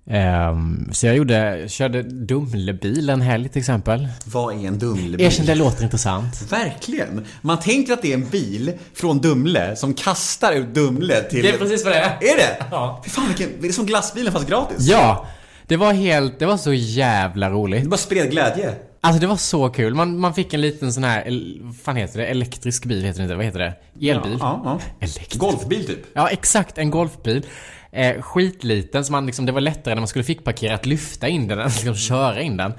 Ehm, 0.09 0.89
så 0.93 1.07
jag 1.07 1.15
gjorde, 1.15 1.65
körde 1.67 2.01
Dumlebil 2.03 3.09
en 3.09 3.21
helg 3.21 3.49
till 3.49 3.59
exempel. 3.59 4.07
Vad 4.25 4.53
är 4.53 4.67
en 4.67 4.79
Dumlebil? 4.79 5.21
Erkänn, 5.21 5.45
det 5.45 5.55
låter 5.55 5.83
intressant. 5.83 6.51
Verkligen! 6.51 7.25
Man 7.41 7.59
tänker 7.59 7.93
att 7.93 8.01
det 8.01 8.09
är 8.09 8.13
en 8.13 8.29
bil 8.29 8.71
från 8.93 9.19
Dumle 9.19 9.75
som 9.75 9.93
kastar 9.93 10.53
ut 10.53 10.73
Dumle 10.73 11.21
till... 11.21 11.43
Det 11.43 11.49
är 11.49 11.57
precis 11.57 11.85
vad 11.85 11.93
det 11.93 11.99
är. 11.99 12.09
Är 12.09 12.37
det? 12.37 12.65
Ja. 12.71 13.01
Fy 13.05 13.09
fan 13.09 13.27
vilken... 13.27 13.49
Det 13.61 13.67
är 13.67 13.71
som 13.71 13.85
glassbilen 13.85 14.33
fast 14.33 14.47
gratis. 14.47 14.77
Ja! 14.79 15.27
Det 15.67 15.77
var 15.77 15.93
helt, 15.93 16.39
det 16.39 16.45
var 16.45 16.57
så 16.57 16.73
jävla 16.73 17.49
roligt. 17.49 17.83
Det 17.83 17.89
bara 17.89 17.97
spred 17.97 18.31
glädje. 18.31 18.73
Alltså 19.01 19.21
det 19.21 19.27
var 19.27 19.35
så 19.35 19.69
kul. 19.69 19.95
Man, 19.95 20.19
man 20.19 20.33
fick 20.33 20.53
en 20.53 20.61
liten 20.61 20.93
sån 20.93 21.03
här, 21.03 21.23
vad 21.61 21.77
fan 21.77 21.95
heter 21.95 22.19
det? 22.19 22.25
Elektrisk 22.25 22.85
bil 22.85 23.03
heter 23.03 23.19
det 23.19 23.23
inte. 23.23 23.35
Vad 23.35 23.45
heter 23.45 23.59
det? 23.59 23.73
Elbil? 24.09 24.37
Ja, 24.39 24.61
ja. 24.65 24.79
Elektrisk. 24.99 25.37
Golfbil 25.37 25.87
typ. 25.87 25.99
Ja, 26.13 26.29
exakt. 26.29 26.77
En 26.77 26.91
golfbil. 26.91 27.45
Eh, 27.91 28.21
skitliten, 28.21 29.05
så 29.05 29.11
man 29.11 29.25
liksom, 29.25 29.45
det 29.45 29.51
var 29.51 29.61
lättare 29.61 29.95
när 29.95 30.01
man 30.01 30.07
skulle 30.07 30.23
fick 30.23 30.43
parkera 30.43 30.75
att 30.75 30.85
lyfta 30.85 31.27
in 31.27 31.47
den 31.47 31.59
än 31.59 31.65
liksom 31.65 31.95
köra 31.95 32.41
in 32.41 32.57
den. 32.57 32.73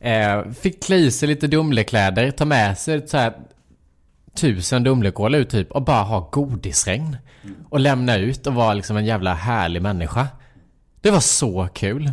Eh, 0.00 0.52
fick 0.52 0.82
klä 0.82 0.96
i 0.96 1.10
sig 1.10 1.28
lite 1.28 1.46
Dumlekläder, 1.46 2.30
ta 2.30 2.44
med 2.44 2.78
sig 2.78 3.08
så 3.08 3.16
här 3.16 3.34
tusen 4.34 4.84
Dumlekål 4.84 5.34
ut 5.34 5.50
typ 5.50 5.70
och 5.72 5.82
bara 5.82 6.02
ha 6.02 6.28
godisregn. 6.32 7.16
Och 7.68 7.80
lämna 7.80 8.16
ut 8.16 8.46
och 8.46 8.54
vara 8.54 8.74
liksom 8.74 8.96
en 8.96 9.04
jävla 9.04 9.34
härlig 9.34 9.82
människa. 9.82 10.28
Det 11.00 11.10
var 11.10 11.20
så 11.20 11.68
kul. 11.74 12.12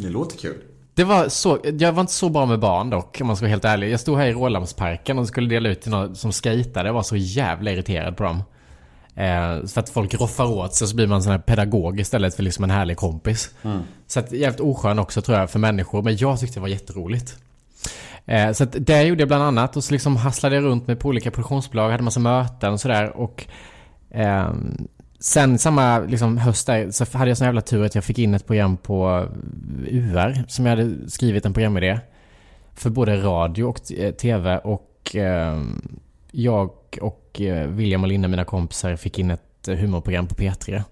Det 0.00 0.08
låter 0.08 0.38
kul. 0.38 0.56
Det 0.94 1.04
var 1.04 1.28
så, 1.28 1.58
jag 1.78 1.92
var 1.92 2.00
inte 2.00 2.12
så 2.12 2.28
bra 2.28 2.46
med 2.46 2.58
barn 2.60 2.90
dock 2.90 3.20
om 3.20 3.26
man 3.26 3.36
ska 3.36 3.44
vara 3.44 3.50
helt 3.50 3.64
ärlig. 3.64 3.90
Jag 3.90 4.00
stod 4.00 4.18
här 4.18 4.26
i 4.26 4.32
Rålambsparken 4.32 5.18
och 5.18 5.28
skulle 5.28 5.48
dela 5.48 5.68
ut 5.68 5.80
till 5.80 5.90
någon 5.90 6.16
som 6.16 6.32
skejtade. 6.32 6.88
Jag 6.88 6.94
var 6.94 7.02
så 7.02 7.16
jävla 7.16 7.70
irriterad 7.70 8.16
på 8.16 8.22
dem. 8.22 8.42
Eh, 9.16 9.66
för 9.66 9.80
att 9.80 9.88
folk 9.88 10.20
roffar 10.20 10.44
åt 10.44 10.74
sig 10.74 10.88
så 10.88 10.96
blir 10.96 11.06
man 11.06 11.22
sån 11.22 11.32
här 11.32 11.38
pedagog 11.38 12.00
istället 12.00 12.34
för 12.34 12.42
liksom 12.42 12.64
en 12.64 12.70
härlig 12.70 12.96
kompis. 12.96 13.50
Så 14.06 14.20
att 14.20 14.32
jävligt 14.32 14.60
oskön 14.60 14.98
också 14.98 15.22
tror 15.22 15.38
jag 15.38 15.50
för 15.50 15.58
människor. 15.58 16.02
Men 16.02 16.16
jag 16.16 16.40
tyckte 16.40 16.56
det 16.56 16.60
var 16.60 16.68
jätteroligt. 16.68 17.36
Eh, 18.26 18.52
så 18.52 18.64
att 18.64 18.76
det 18.78 19.02
gjorde 19.02 19.20
jag 19.20 19.28
bland 19.28 19.42
annat 19.42 19.76
och 19.76 19.84
så 19.84 19.92
liksom 19.92 20.16
hasslade 20.16 20.54
jag 20.54 20.64
runt 20.64 20.86
med 20.86 20.98
på 20.98 21.08
olika 21.08 21.30
produktionsbolag, 21.30 21.90
hade 21.90 22.02
massa 22.02 22.20
möten 22.20 22.72
och 22.72 22.80
sådär 22.80 23.16
och 23.16 23.46
ehm, 24.10 24.88
Sen 25.18 25.58
samma 25.58 25.98
liksom, 25.98 26.38
höst 26.38 26.66
där 26.66 26.90
så 26.90 27.18
hade 27.18 27.30
jag 27.30 27.38
sån 27.38 27.44
jävla 27.44 27.60
tur 27.60 27.84
att 27.84 27.94
jag 27.94 28.04
fick 28.04 28.18
in 28.18 28.34
ett 28.34 28.46
program 28.46 28.76
på 28.76 29.28
UR 29.86 30.44
som 30.48 30.66
jag 30.66 30.76
hade 30.76 31.10
skrivit 31.10 31.46
en 31.46 31.52
programidé 31.52 31.98
för 32.74 32.90
både 32.90 33.16
radio 33.22 33.64
och 33.64 33.92
eh, 33.92 34.14
TV 34.14 34.58
och 34.58 35.10
ehm, 35.14 35.98
jag 36.30 36.70
och 37.00 37.25
eh, 37.40 37.66
William 37.68 38.02
och 38.02 38.08
Linda, 38.08 38.28
mina 38.28 38.44
kompisar, 38.44 38.96
fick 38.96 39.18
in 39.18 39.30
ett 39.30 39.68
eh, 39.68 39.74
humorprogram 39.76 40.26
på 40.26 40.34
P3. 40.34 40.82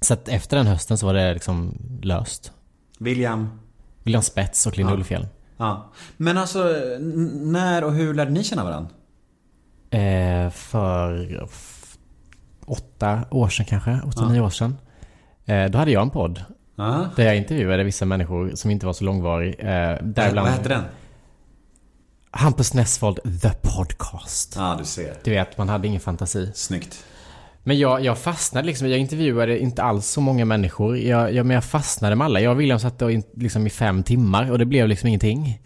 Så 0.00 0.14
att 0.14 0.28
efter 0.28 0.56
den 0.56 0.66
hösten 0.66 0.98
så 0.98 1.06
var 1.06 1.14
det 1.14 1.32
liksom 1.34 1.74
löst. 2.02 2.52
William. 2.98 3.50
William 4.02 4.22
Spets 4.22 4.66
och 4.66 4.76
Linda 4.78 4.92
Ja. 4.92 4.96
Ullfjell. 4.96 5.26
Ja. 5.56 5.90
Men 6.16 6.38
alltså, 6.38 6.64
när 7.42 7.84
och 7.84 7.92
hur 7.94 8.14
lärde 8.14 8.30
ni 8.30 8.44
känna 8.44 8.64
varandra? 8.64 8.90
Eh, 9.90 10.50
för 10.50 11.40
åtta 12.66 13.20
år 13.30 13.48
sedan 13.48 13.66
kanske, 13.66 14.00
åtta, 14.06 14.20
Ja. 14.22 14.28
nio 14.28 14.40
år 14.40 14.50
sedan. 14.50 14.76
Eh, 15.44 15.64
då 15.70 15.78
hade 15.78 15.90
jag 15.90 16.02
en 16.02 16.10
podd 16.10 16.44
Ja. 16.76 17.06
där 17.16 17.24
jag 17.24 17.36
intervjuade 17.36 17.84
vissa 17.84 18.04
människor 18.04 18.50
som 18.54 18.70
inte 18.70 18.86
var 18.86 18.92
så 18.92 19.04
långvarig. 19.04 19.54
Eh, 19.58 19.88
Vad 19.88 20.04
däribland 20.04 20.48
hette 20.48 20.68
den? 20.68 20.82
Hampus 22.30 22.74
Nessvold, 22.74 23.18
The 23.42 23.50
Podcast. 23.62 24.54
Ja, 24.56 24.76
du 24.78 24.84
ser. 24.84 25.14
Du 25.24 25.30
vet, 25.30 25.58
man 25.58 25.68
hade 25.68 25.88
ingen 25.88 26.00
fantasi. 26.00 26.50
Snyggt. 26.54 27.04
Men 27.62 27.78
jag, 27.78 28.04
jag 28.04 28.18
fastnade 28.18 28.66
liksom, 28.66 28.88
jag 28.88 28.98
intervjuade 28.98 29.58
inte 29.58 29.82
alls 29.82 30.06
så 30.06 30.20
många 30.20 30.44
människor. 30.44 30.98
Jag, 30.98 31.34
jag, 31.34 31.46
men 31.46 31.54
jag 31.54 31.64
fastnade 31.64 32.16
med 32.16 32.24
alla. 32.24 32.40
Jag 32.40 32.50
och 32.52 32.60
William 32.60 32.78
satt 32.80 33.02
och 33.02 33.12
in, 33.12 33.22
liksom 33.34 33.66
i 33.66 33.70
fem 33.70 34.02
timmar 34.02 34.50
och 34.50 34.58
det 34.58 34.64
blev 34.64 34.88
liksom 34.88 35.06
ingenting. 35.08 35.60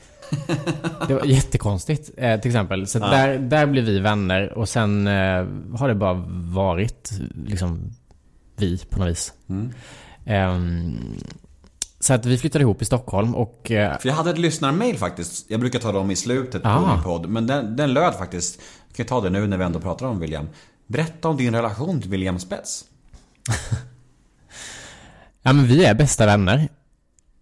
Det 1.08 1.14
var 1.14 1.24
jättekonstigt 1.24 2.10
eh, 2.16 2.40
till 2.40 2.50
exempel. 2.50 2.86
Så 2.86 2.98
Ja. 2.98 3.06
där, 3.10 3.38
där 3.38 3.66
blev 3.66 3.84
vi 3.84 3.98
vänner 4.00 4.52
och 4.58 4.68
sen 4.68 5.06
eh, 5.06 5.46
har 5.78 5.88
det 5.88 5.94
bara 5.94 6.24
varit 6.54 7.10
liksom 7.46 7.92
vi 8.56 8.78
på 8.78 8.98
något 8.98 9.08
vis. 9.08 9.32
Mm. 9.48 9.70
Ehm, 10.26 10.98
så 12.04 12.14
att 12.14 12.26
vi 12.26 12.38
flyttade 12.38 12.62
ihop 12.62 12.82
i 12.82 12.84
Stockholm 12.84 13.34
och 13.34 13.70
eh, 13.70 13.98
För 13.98 14.08
jag 14.08 14.16
hade 14.16 14.30
ett 14.30 14.38
lyssnarmail 14.38 14.98
faktiskt. 14.98 15.50
Jag 15.50 15.60
brukar 15.60 15.78
ta 15.78 15.92
dem 15.92 16.10
i 16.10 16.16
slutet 16.16 16.62
på 16.62 16.68
Ah. 16.68 16.94
min 16.94 17.02
podd. 17.04 17.28
Men 17.28 17.46
den, 17.46 17.76
den 17.76 17.92
löd 17.92 18.14
faktiskt. 18.14 18.60
Jag 18.88 18.96
kan 18.96 19.06
ta 19.06 19.20
det 19.20 19.30
nu 19.30 19.46
när 19.46 19.56
vi 19.56 19.64
ändå 19.64 19.80
pratar 19.80 20.06
om 20.06 20.20
William. 20.20 20.48
Berätta 20.86 21.28
om 21.28 21.36
din 21.36 21.54
relation 21.54 22.00
till 22.00 22.10
William 22.10 22.38
Spets. 22.38 22.84
Ja 25.42 25.52
men 25.52 25.66
vi 25.66 25.84
är 25.84 25.94
bästa 25.94 26.26
vänner. 26.26 26.68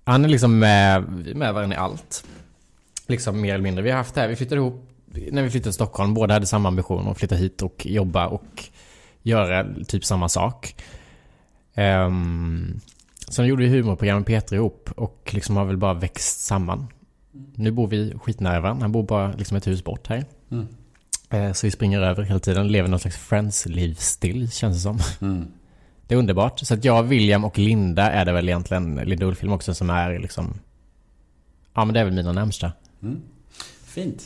Han 0.05 0.25
är 0.25 0.29
liksom 0.29 0.59
med, 0.59 1.05
vi 1.09 1.31
är 1.31 1.35
med 1.35 1.55
varandra 1.55 1.77
i 1.77 1.79
allt. 1.79 2.25
Liksom 3.07 3.41
mer 3.41 3.55
eller 3.55 3.63
mindre. 3.63 3.83
Vi 3.85 3.91
har 3.91 3.97
haft 3.99 4.15
det 4.15 4.21
här, 4.21 4.29
vi 4.29 4.37
flyttade 4.37 4.61
ihop 4.61 4.89
när 5.31 5.43
vi 5.43 5.51
flyttade 5.51 5.63
till 5.63 5.73
Stockholm. 5.73 6.15
Båda 6.15 6.35
hade 6.35 6.47
samma 6.47 6.69
ambition 6.69 7.09
att 7.09 7.19
flytta 7.19 7.35
hit 7.35 7.63
och 7.63 7.87
jobba 7.87 8.27
och 8.27 8.65
göra 9.23 9.67
typ 9.89 10.05
samma 10.05 10.29
sak. 10.29 10.75
Um, 11.77 12.81
sen 13.33 13.47
gjorde 13.47 13.63
vi 13.63 13.69
humorprogram 13.69 14.17
med 14.17 14.27
Peter 14.27 14.57
ihop 14.57 14.91
och 14.97 15.31
liksom 15.35 15.57
har 15.57 15.65
väl 15.65 15.77
bara 15.77 15.95
växt 15.95 16.41
samman. 16.45 16.87
Nu 17.55 17.71
bor 17.71 17.87
vi 17.89 18.15
skitnära 18.23 18.61
varandra. 18.61 18.85
Han 18.85 18.93
bor 18.93 19.03
bara 19.03 19.33
liksom 19.33 19.57
ett 19.57 19.67
hus 19.67 19.85
bort 19.85 20.07
här. 20.09 20.25
Mm. 20.51 20.67
Eh, 21.31 21.53
Så 21.53 21.67
vi 21.67 21.71
springer 21.71 22.01
över 22.01 22.23
hela 22.23 22.39
tiden, 22.41 22.69
lever 22.69 22.89
någon 22.89 23.01
slags 23.01 23.17
friends-livsstil 23.17 24.51
känns 24.51 24.77
det 24.77 24.81
som. 24.81 24.99
Mm. 25.29 25.47
Det 26.07 26.15
är 26.15 26.19
underbart. 26.19 26.59
Så 26.61 26.75
att 26.75 26.85
jag, 26.85 27.03
William 27.03 27.45
och 27.45 27.59
Linda 27.59 28.11
är 28.11 28.25
det 28.25 28.33
väl 28.33 28.49
egentligen, 28.49 28.95
Linda 28.95 29.27
Ulfilm 29.27 29.53
också, 29.53 29.75
som 29.75 29.91
är 29.91 30.19
liksom... 30.19 30.55
Ja 31.75 31.85
men 31.85 31.95
det 31.95 32.01
är 32.01 32.05
väl 32.05 32.15
mina 32.15 32.33
närmsta. 32.33 32.73
Fint. 33.85 34.23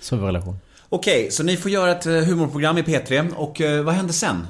Så 0.00 0.16
vår 0.16 0.26
relation. 0.26 0.56
Okej, 0.88 1.30
så 1.30 1.42
ni 1.42 1.56
får 1.56 1.70
göra 1.70 1.90
ett 1.90 2.06
eh, 2.06 2.12
humorprogram 2.12 2.78
i 2.78 2.82
P3. 2.82 3.34
Och 3.34 3.60
eh, 3.60 3.82
vad 3.84 3.94
hände 3.94 4.12
sen? 4.12 4.46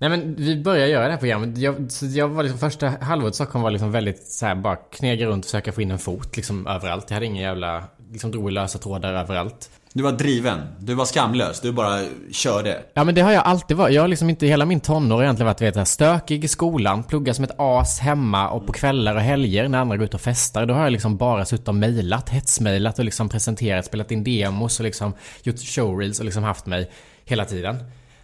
Nej 0.00 0.10
men 0.10 0.34
vi 0.34 0.62
började 0.62 0.90
göra 0.90 1.04
det 1.04 1.10
här 1.10 1.18
programmet. 1.18 1.58
Jag, 1.58 1.92
så 1.92 2.06
jag 2.06 2.28
var 2.28 2.42
liksom 2.42 2.58
första 2.58 2.88
halvåret 3.00 3.34
i 3.34 3.34
Stockholm 3.34 3.62
var 3.62 3.70
liksom 3.70 3.92
väldigt 3.92 4.26
så 4.26 4.46
här 4.46 4.54
bara 4.54 4.76
knega 4.76 5.26
runt 5.26 5.44
och 5.44 5.50
försöka 5.50 5.72
få 5.72 5.82
in 5.82 5.90
en 5.90 5.98
fot 5.98 6.36
liksom 6.36 6.66
överallt. 6.66 7.04
Jag 7.08 7.14
hade 7.14 7.26
ingen 7.26 7.42
jävla, 7.42 7.84
liksom 8.12 8.30
drog 8.30 8.50
i 8.50 8.52
lösa 8.52 8.78
trådar 8.78 9.14
överallt. 9.14 9.70
Du 9.92 10.02
var 10.02 10.12
driven. 10.12 10.58
Du 10.78 10.94
var 10.94 11.04
skamlös. 11.04 11.60
Du 11.60 11.72
bara 11.72 12.04
körde. 12.32 12.82
Ja 12.94 13.04
men 13.04 13.14
det 13.14 13.20
har 13.20 13.32
jag 13.32 13.44
alltid 13.44 13.76
varit. 13.76 13.94
Jag 13.94 14.02
har 14.02 14.08
liksom 14.08 14.30
inte 14.30 14.46
hela 14.46 14.66
min 14.66 14.80
tonår 14.80 15.22
egentligen 15.22 15.46
varit 15.46 15.76
vet, 15.76 15.88
stökig 15.88 16.44
i 16.44 16.48
skolan, 16.48 17.02
plugga 17.02 17.34
som 17.34 17.44
ett 17.44 17.54
as 17.58 18.00
hemma 18.00 18.50
och 18.50 18.66
på 18.66 18.72
kvällar 18.72 19.14
och 19.14 19.20
helger 19.20 19.68
när 19.68 19.78
andra 19.78 19.96
går 19.96 20.04
ut 20.04 20.14
och 20.14 20.20
festar. 20.20 20.66
Då 20.66 20.74
har 20.74 20.82
jag 20.82 20.92
liksom 20.92 21.16
bara 21.16 21.44
suttit 21.44 21.68
och 21.68 21.74
mejlat, 21.74 22.28
hetsmejlat 22.28 22.98
och 22.98 23.04
liksom 23.04 23.28
presenterat, 23.28 23.84
spelat 23.84 24.10
in 24.10 24.24
demos 24.24 24.80
och 24.80 24.84
liksom 24.84 25.12
gjort 25.42 25.58
showreels 25.58 26.18
och 26.18 26.24
liksom 26.24 26.42
haft 26.42 26.66
mig 26.66 26.90
hela 27.24 27.44
tiden. 27.44 27.76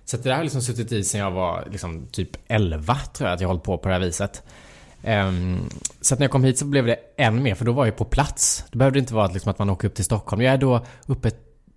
Så 0.07 0.17
att 0.17 0.23
det 0.23 0.29
där 0.29 0.37
har 0.37 0.43
liksom 0.43 0.63
suttit 0.63 0.93
i 0.93 1.05
sen 1.05 1.21
jag 1.21 1.31
var 1.31 1.69
liksom 1.71 2.07
typ 2.07 2.31
11 2.49 2.97
tror 3.13 3.29
jag 3.29 3.35
att 3.35 3.41
jag 3.41 3.49
hållit 3.49 3.63
på 3.63 3.79
på 3.79 3.89
det 3.89 3.95
här 3.95 4.01
viset. 4.01 4.43
Um, 5.05 5.69
så 6.01 6.15
att 6.15 6.21
när 6.21 6.25
jag 6.25 6.31
kom 6.31 6.45
hit 6.45 6.59
så 6.59 6.65
blev 6.65 6.87
det 6.87 6.99
än 7.17 7.43
mer 7.43 7.55
för 7.55 7.65
då 7.65 7.73
var 7.73 7.87
jag 7.87 7.97
på 7.97 8.05
plats. 8.05 8.65
Det 8.71 8.79
behövde 8.79 8.99
inte 8.99 9.15
vara 9.15 9.27
liksom 9.27 9.51
att 9.51 9.59
man 9.59 9.71
åker 9.71 9.89
upp 9.89 9.95
till 9.95 10.05
Stockholm. 10.05 10.43
Jag 10.43 10.55
är 10.55 10.59
då 10.59 10.87
uppe 11.07 11.31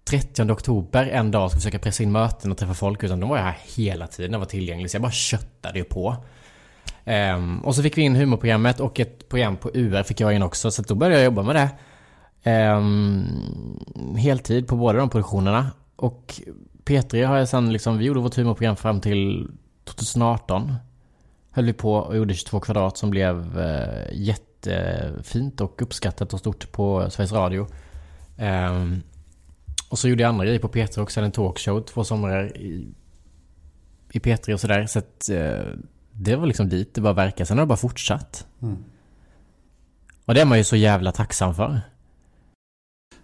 30 0.09 0.51
oktober 0.51 1.05
en 1.05 1.31
dag 1.31 1.45
och 1.45 1.51
ska 1.51 1.59
försöka 1.59 1.79
pressa 1.79 2.03
in 2.03 2.11
möten 2.11 2.51
och 2.51 2.57
träffa 2.57 2.73
folk. 2.73 3.03
Utan 3.03 3.19
då 3.19 3.27
var 3.27 3.37
jag 3.37 3.43
här 3.43 3.57
hela 3.75 4.07
tiden 4.07 4.33
och 4.33 4.39
var 4.39 4.45
tillgänglig. 4.45 4.91
Så 4.91 4.95
jag 4.95 5.01
bara 5.01 5.11
köttade 5.11 5.79
ju 5.79 5.85
på. 5.85 6.15
Um, 7.05 7.59
och 7.59 7.75
så 7.75 7.83
fick 7.83 7.97
vi 7.97 8.01
in 8.01 8.15
humorprogrammet 8.15 8.79
och 8.79 8.99
ett 8.99 9.29
program 9.29 9.57
på 9.57 9.71
UR 9.73 10.03
fick 10.03 10.19
jag 10.19 10.33
in 10.33 10.43
också. 10.43 10.71
Så 10.71 10.81
att 10.81 10.87
då 10.87 10.95
började 10.95 11.15
jag 11.15 11.25
jobba 11.25 11.43
med 11.43 11.55
det. 11.55 11.69
Um, 12.51 14.15
heltid 14.17 14.67
på 14.67 14.75
båda 14.75 14.99
de 14.99 15.09
produktionerna. 15.09 15.71
Och 15.95 16.41
P3 16.89 17.25
har 17.25 17.37
jag 17.37 17.49
sen 17.49 17.73
liksom, 17.73 17.97
vi 17.97 18.05
gjorde 18.05 18.19
vårt 18.19 18.35
humorprogram 18.35 18.75
fram 18.75 19.01
till 19.01 19.51
2018. 19.83 20.73
Höll 21.51 21.65
vi 21.65 21.73
på 21.73 21.93
och 21.93 22.17
gjorde 22.17 22.33
22 22.33 22.59
kvadrat 22.59 22.97
som 22.97 23.09
blev 23.09 23.59
eh, 23.59 24.13
jättefint 24.13 25.61
och 25.61 25.81
uppskattat 25.81 26.33
och 26.33 26.39
stort 26.39 26.71
på 26.71 27.09
Sveriges 27.09 27.31
Radio. 27.31 27.67
Ehm, 28.37 29.01
och 29.89 29.99
så 29.99 30.09
gjorde 30.09 30.23
jag 30.23 30.29
andra 30.29 30.45
grejer 30.45 30.59
på 30.59 30.69
P3 30.69 30.99
också, 30.99 31.21
en 31.21 31.31
talkshow 31.31 31.81
två 31.81 32.03
somrar 32.03 32.57
i, 32.57 32.87
i 34.11 34.19
P3 34.19 34.53
och 34.53 34.59
sådär. 34.59 34.85
Så 34.85 34.99
att 34.99 35.29
eh, 35.29 35.73
det 36.11 36.35
var 36.35 36.47
liksom 36.47 36.69
dit 36.69 36.93
det 36.93 37.01
bara 37.01 37.13
verkade. 37.13 37.45
Sen 37.45 37.57
har 37.57 37.65
det 37.65 37.69
bara 37.69 37.77
fortsatt. 37.77 38.47
Och 40.25 40.33
det 40.33 40.41
är 40.41 40.45
man 40.45 40.57
ju 40.57 40.63
så 40.63 40.75
jävla 40.75 41.11
tacksam 41.11 41.55
för. 41.55 41.81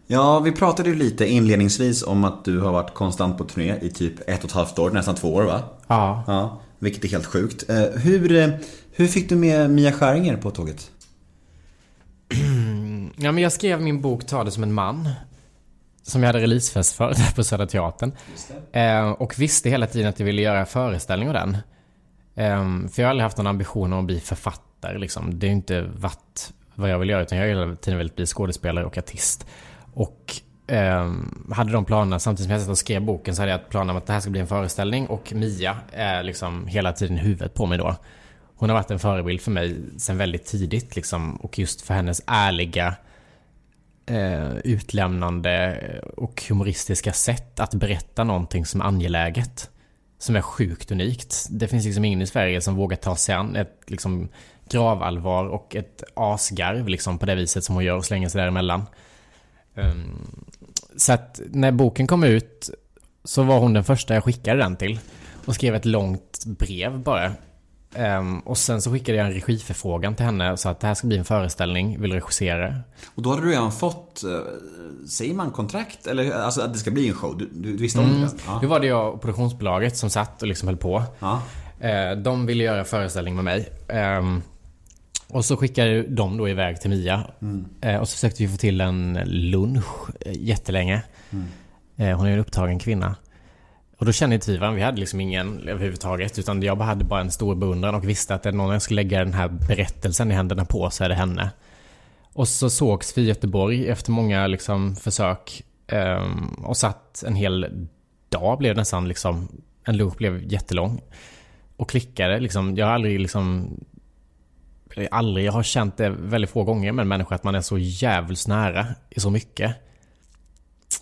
Ja, 0.07 0.39
vi 0.39 0.51
pratade 0.51 0.89
ju 0.89 0.95
lite 0.95 1.25
inledningsvis 1.27 2.03
om 2.03 2.23
att 2.23 2.45
du 2.45 2.59
har 2.59 2.71
varit 2.71 2.93
konstant 2.93 3.37
på 3.37 3.43
turné 3.43 3.75
i 3.81 3.89
typ 3.89 4.29
ett 4.29 4.39
och 4.43 4.49
ett 4.49 4.51
halvt 4.51 4.79
år, 4.79 4.91
nästan 4.91 5.15
två 5.15 5.33
år 5.35 5.43
va? 5.43 5.63
Ja. 5.87 6.23
Ja, 6.27 6.61
vilket 6.79 7.03
är 7.03 7.07
helt 7.07 7.25
sjukt. 7.25 7.69
Eh, 7.69 7.81
Hur, 7.81 8.35
eh, 8.35 8.49
hur 8.91 9.07
fick 9.07 9.29
du 9.29 9.35
med 9.35 9.69
Mia 9.69 9.91
Skäringer 9.91 10.37
på 10.37 10.51
tåget? 10.51 10.91
Ja, 13.17 13.31
men 13.31 13.43
jag 13.43 13.51
skrev 13.51 13.81
min 13.81 14.01
bok 14.01 14.25
Ta 14.25 14.43
det 14.43 14.51
som 14.51 14.63
en 14.63 14.73
man. 14.73 15.09
Som 16.03 16.23
jag 16.23 16.27
hade 16.27 16.39
releasefest 16.39 16.95
för 16.95 17.09
där 17.09 17.31
på 17.35 17.43
Södra 17.43 17.67
Teatern. 17.67 18.11
Eh, 18.71 19.09
och 19.09 19.39
visste 19.39 19.69
hela 19.69 19.87
tiden 19.87 20.09
att 20.09 20.19
jag 20.19 20.25
ville 20.25 20.41
göra 20.41 20.65
föreställning 20.65 21.27
av 21.27 21.33
den. 21.33 21.57
Eh, 22.35 22.89
för 22.89 23.01
jag 23.01 23.07
har 23.07 23.09
aldrig 23.09 23.23
haft 23.23 23.37
någon 23.37 23.47
ambition 23.47 23.93
om 23.93 23.99
att 23.99 24.05
bli 24.05 24.19
författare 24.19 24.97
liksom. 24.97 25.39
Det 25.39 25.45
är 25.45 25.49
ju 25.49 25.55
inte 25.55 25.81
varit 25.81 26.53
vad 26.75 26.89
jag 26.89 26.99
vill 26.99 27.09
göra 27.09 27.21
utan 27.21 27.37
jag 27.37 27.45
har 27.45 27.49
hela 27.49 27.75
tiden 27.75 27.97
velat 27.97 28.15
bli 28.15 28.25
skådespelare 28.25 28.85
och 28.85 28.97
artist. 28.97 29.45
Och 29.95 30.41
eh, 30.67 31.13
hade 31.51 31.71
de 31.71 31.85
planerna 31.85 32.19
samtidigt 32.19 32.45
som 32.45 32.51
jag 32.51 32.61
satt 32.61 32.69
och 32.69 32.77
skrev 32.77 33.01
boken 33.01 33.35
så 33.35 33.41
hade 33.41 33.51
jag 33.51 33.69
planer 33.69 33.93
om 33.93 33.97
att 33.97 34.05
det 34.05 34.13
här 34.13 34.19
ska 34.19 34.31
bli 34.31 34.41
en 34.41 34.47
föreställning 34.47 35.07
och 35.07 35.33
Mia 35.33 35.77
är 35.91 36.23
liksom 36.23 36.67
hela 36.67 36.93
tiden 36.93 37.17
i 37.17 37.19
huvudet 37.19 37.53
på 37.53 37.65
mig 37.65 37.77
då. 37.77 37.95
Hon 38.55 38.69
har 38.69 38.75
varit 38.75 38.91
en 38.91 38.99
förebild 38.99 39.41
för 39.41 39.51
mig 39.51 39.77
sen 39.97 40.17
väldigt 40.17 40.45
tidigt 40.45 40.95
liksom 40.95 41.35
och 41.35 41.59
just 41.59 41.81
för 41.81 41.93
hennes 41.93 42.21
ärliga 42.27 42.95
eh, 44.05 44.57
utlämnande 44.57 45.81
och 46.17 46.43
humoristiska 46.49 47.13
sätt 47.13 47.59
att 47.59 47.73
berätta 47.73 48.23
någonting 48.23 48.65
som 48.65 48.81
är 48.81 48.85
angeläget. 48.85 49.69
Som 50.17 50.35
är 50.35 50.41
sjukt 50.41 50.91
unikt. 50.91 51.47
Det 51.49 51.67
finns 51.67 51.85
liksom 51.85 52.05
ingen 52.05 52.21
i 52.21 52.27
Sverige 52.27 52.61
som 52.61 52.75
vågar 52.75 52.97
ta 52.97 53.15
sig 53.15 53.35
an 53.35 53.55
ett 53.55 53.81
liksom 53.87 54.29
gravallvar 54.69 55.45
och 55.45 55.75
ett 55.75 56.03
asgarv 56.13 56.87
liksom 56.87 57.19
på 57.19 57.25
det 57.25 57.35
viset 57.35 57.63
som 57.63 57.75
hon 57.75 57.83
gör 57.83 57.97
och 57.97 58.05
slänger 58.05 58.29
sig 58.29 58.41
däremellan. 58.41 58.85
Um, 59.75 60.45
så 60.97 61.13
att 61.13 61.41
när 61.49 61.71
boken 61.71 62.07
kom 62.07 62.23
ut 62.23 62.69
så 63.23 63.43
var 63.43 63.59
hon 63.59 63.73
den 63.73 63.83
första 63.83 64.13
jag 64.13 64.23
skickade 64.23 64.59
den 64.59 64.75
till. 64.75 64.99
Och 65.45 65.55
skrev 65.55 65.75
ett 65.75 65.85
långt 65.85 66.45
brev 66.45 66.99
bara. 66.99 67.31
Ehm, 67.95 68.39
och 68.39 68.57
sen 68.57 68.81
så 68.81 68.91
skickade 68.91 69.17
jag 69.17 69.27
en 69.27 69.33
regiförfrågan 69.33 70.15
till 70.15 70.25
henne 70.25 70.57
så 70.57 70.69
att 70.69 70.79
det 70.79 70.87
här 70.87 70.93
ska 70.93 71.07
bli 71.07 71.17
en 71.17 71.25
föreställning, 71.25 72.01
vill 72.01 72.13
regissera. 72.13 72.75
Och 73.15 73.21
då 73.21 73.29
hade 73.29 73.41
du 73.41 73.49
redan 73.49 73.71
fått, 73.71 74.23
eh, 74.23 74.39
säger 75.07 75.33
man 75.33 75.51
kontrakt? 75.51 76.07
Eller 76.07 76.31
alltså 76.31 76.61
att 76.61 76.73
det 76.73 76.79
ska 76.79 76.91
bli 76.91 77.07
en 77.07 77.13
show? 77.13 77.37
Du, 77.37 77.49
du, 77.53 77.71
du 77.71 77.77
visste 77.77 77.99
om 77.99 78.21
det? 78.21 78.29
Ja. 78.45 78.59
Nu 78.61 78.67
var 78.67 78.79
det 78.79 78.87
jag 78.87 79.13
och 79.13 79.21
produktionsbolaget 79.21 79.97
som 79.97 80.09
satt 80.09 80.41
och 80.41 80.47
liksom 80.47 80.67
höll 80.67 80.77
på. 80.77 81.03
Ja. 81.19 81.41
Eh, 81.79 82.17
de 82.17 82.45
ville 82.45 82.63
göra 82.63 82.83
föreställning 82.83 83.35
med 83.35 83.43
mig. 83.43 83.69
Ehm, 83.87 84.41
och 85.27 85.45
så 85.45 85.57
skickade 85.57 86.01
de 86.01 86.37
då 86.37 86.49
iväg 86.49 86.81
till 86.81 86.89
Mia. 86.89 87.23
Eh, 87.81 87.97
och 87.97 88.09
så 88.09 88.15
försökte 88.15 88.43
vi 88.43 88.49
få 88.49 88.57
till 88.57 88.81
en 88.81 89.19
lunch 89.25 89.85
eh, 90.19 90.33
jättelänge. 90.33 91.03
Eh, 91.95 92.17
hon 92.17 92.27
är 92.27 92.31
en 92.31 92.39
upptagen 92.39 92.79
kvinna. 92.79 93.15
Och 93.97 94.05
då 94.05 94.11
kände 94.11 94.35
inte 94.35 94.51
vi 94.51 94.57
varandra. 94.57 94.77
Vi 94.77 94.83
hade 94.83 94.99
liksom 94.99 95.21
ingen 95.21 95.67
överhuvudtaget. 95.67 96.39
Utan 96.39 96.61
jag 96.61 96.75
hade 96.75 97.05
bara 97.05 97.21
en 97.21 97.31
stor 97.31 97.55
beundran 97.55 97.95
och 97.95 98.09
visste 98.09 98.35
att 98.35 98.43
någon 98.43 98.73
jag 98.73 98.81
skulle 98.81 99.01
lägga 99.01 99.19
den 99.19 99.33
här 99.33 99.47
berättelsen 99.47 100.31
i 100.31 100.33
händerna 100.33 100.65
på 100.65 100.89
så 100.89 101.03
är 101.03 101.09
det 101.09 101.15
henne. 101.15 101.49
Och 102.33 102.47
så 102.47 102.69
sågs 102.69 103.17
vi 103.17 103.21
i 103.21 103.25
Göteborg 103.25 103.89
efter 103.89 104.11
många 104.11 104.47
liksom 104.47 104.95
försök. 104.95 105.63
ehm, 105.87 106.47
och 106.47 106.77
satt 106.77 107.23
en 107.27 107.35
hel 107.35 107.87
dag 108.29 108.57
blev 108.57 108.75
nästan 108.75 109.07
liksom. 109.07 109.47
En 109.83 109.97
lunch 109.97 110.17
blev 110.17 110.53
jättelång. 110.53 111.01
Och 111.77 111.89
klickade 111.89 112.39
liksom. 112.39 112.75
Jag 112.75 112.85
har 112.85 112.93
aldrig 112.93 113.19
liksom 113.19 113.69
aldrig, 115.11 115.45
jag 115.45 115.51
har 115.53 115.63
känt 115.63 115.97
det 115.97 116.09
väldigt 116.09 116.49
få 116.49 116.63
gånger 116.63 116.91
med 116.91 117.03
en 117.03 117.07
människa 117.07 117.35
att 117.35 117.43
man 117.43 117.55
är 117.55 117.61
så 117.61 117.77
jävligt 117.77 118.47
nära 118.47 118.87
i 119.09 119.19
så 119.19 119.29
mycket. 119.29 119.75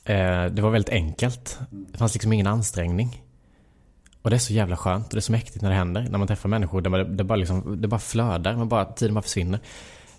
Eh, 0.06 0.46
det 0.46 0.62
var 0.62 0.70
väldigt 0.70 0.90
enkelt. 0.94 1.60
Det 1.70 1.98
fanns 1.98 2.14
liksom 2.14 2.34
ingen 2.34 2.48
ansträngning. 2.48 3.22
Och 4.22 4.30
det 4.30 4.36
är 4.36 4.40
så 4.40 4.54
jävla 4.54 4.78
skönt 4.78 5.06
och 5.06 5.12
det 5.14 5.20
är 5.20 5.22
så 5.22 5.32
mäktigt 5.32 5.62
när 5.62 5.70
det 5.70 5.76
händer. 5.76 6.08
När 6.10 6.18
man 6.20 6.28
träffar 6.28 6.50
människor 6.50 6.82
där 6.82 6.90
man- 6.90 7.18
det 7.18 7.24
bara, 7.24 7.36
liksom, 7.36 7.82
det 7.82 7.88
bara 7.88 8.00
flödar. 8.00 8.56
Man 8.56 8.70
bara, 8.70 8.86
tiden 8.86 9.14
bara 9.16 9.22
försvinner. 9.22 9.60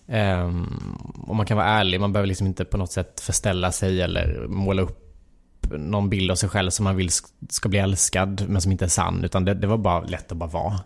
Ehm, 0.09 0.97
och 1.27 1.37
man 1.37 1.47
kan 1.47 1.57
vara 1.57 1.67
ärlig. 1.67 2.01
Man 2.01 2.13
behöver 2.13 2.27
liksom 2.27 2.47
inte 2.47 2.65
på 2.65 2.77
något 2.77 2.93
sätt 2.93 3.21
förställa 3.21 3.73
sig 3.73 4.03
eller 4.03 4.47
måla 4.49 4.83
upp 4.83 5.01
någon 5.71 6.11
bild 6.11 6.31
av 6.31 6.35
sig 6.35 6.49
själv 6.49 6.71
som 6.71 6.85
man 6.85 6.97
vill 6.97 7.11
ska 7.51 7.69
bli 7.69 7.79
älskad 7.79 8.45
men 8.49 8.63
som 8.63 8.73
inte 8.73 8.85
är 8.85 8.89
sann. 8.89 9.25
Utan 9.25 9.45
det, 9.45 9.55
det 9.55 9.67
var 9.67 9.77
bara 9.79 10.01
lätt 10.01 10.33
att 10.33 10.39
bara 10.39 10.51
vara. 10.51 10.81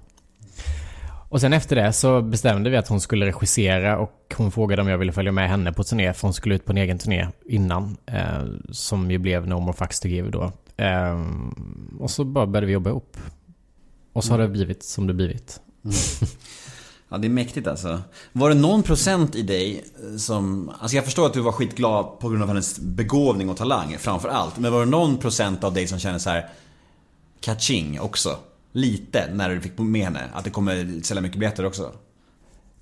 Och 1.28 1.40
sen 1.40 1.52
efter 1.52 1.76
det 1.76 1.92
så 1.92 2.22
bestämde 2.22 2.70
vi 2.70 2.76
att 2.76 2.88
hon 2.88 3.00
skulle 3.00 3.26
regissera 3.26 3.98
och 3.98 4.34
hon 4.36 4.52
frågade 4.52 4.82
om 4.82 4.88
jag 4.88 4.98
ville 4.98 5.12
följa 5.12 5.32
med 5.32 5.48
henne 5.48 5.72
på 5.72 5.84
turné 5.84 6.12
för 6.12 6.22
hon 6.22 6.34
skulle 6.34 6.54
ut 6.54 6.64
på 6.64 6.72
en 6.72 6.78
egen 6.78 6.98
turné 6.98 7.28
innan. 7.46 7.96
Eh, 8.06 8.44
som 8.70 9.10
ju 9.10 9.18
blev 9.18 9.46
No 9.46 9.54
More 9.54 9.72
Fucks 9.72 10.00
To 10.00 10.08
Give 10.08 10.30
då. 10.30 10.52
Eh, 10.76 11.24
och 11.98 12.10
så 12.10 12.24
bara 12.24 12.46
började 12.46 12.66
vi 12.66 12.72
jobba 12.72 12.90
ihop. 12.90 13.16
Och 14.12 14.24
så 14.24 14.32
har 14.32 14.38
det 14.38 14.48
blivit 14.48 14.82
som 14.82 15.06
det 15.06 15.14
blivit. 15.14 15.60
Mm. 15.84 15.96
Ja, 17.10 17.18
det 17.18 17.26
är 17.26 17.30
mäktigt 17.30 17.66
alltså. 17.66 18.02
Var 18.32 18.48
det 18.48 18.54
någon 18.54 18.82
procent 18.82 19.34
i 19.34 19.42
dig 19.42 19.84
som... 20.18 20.72
Alltså 20.80 20.96
jag 20.96 21.04
förstår 21.04 21.26
att 21.26 21.32
du 21.32 21.40
var 21.40 21.52
skitglad 21.52 22.18
på 22.20 22.28
grund 22.28 22.42
av 22.42 22.48
hennes 22.48 22.78
begåvning 22.78 23.50
och 23.50 23.56
talang 23.56 23.96
framför 23.98 24.28
allt. 24.28 24.58
Men 24.58 24.72
var 24.72 24.80
det 24.80 24.90
någon 24.90 25.16
procent 25.16 25.64
av 25.64 25.74
dig 25.74 25.86
som 25.86 25.98
kände 25.98 26.20
så 26.20 26.30
här 26.30 26.48
Kaching 27.40 28.00
också? 28.00 28.36
Lite 28.72 29.30
när 29.32 29.50
du 29.50 29.60
fick 29.60 29.78
med 29.78 30.04
henne? 30.04 30.20
Att 30.32 30.44
det 30.44 30.50
kommer 30.50 31.02
sälja 31.02 31.20
mycket 31.20 31.38
biljetter 31.38 31.66
också? 31.66 31.92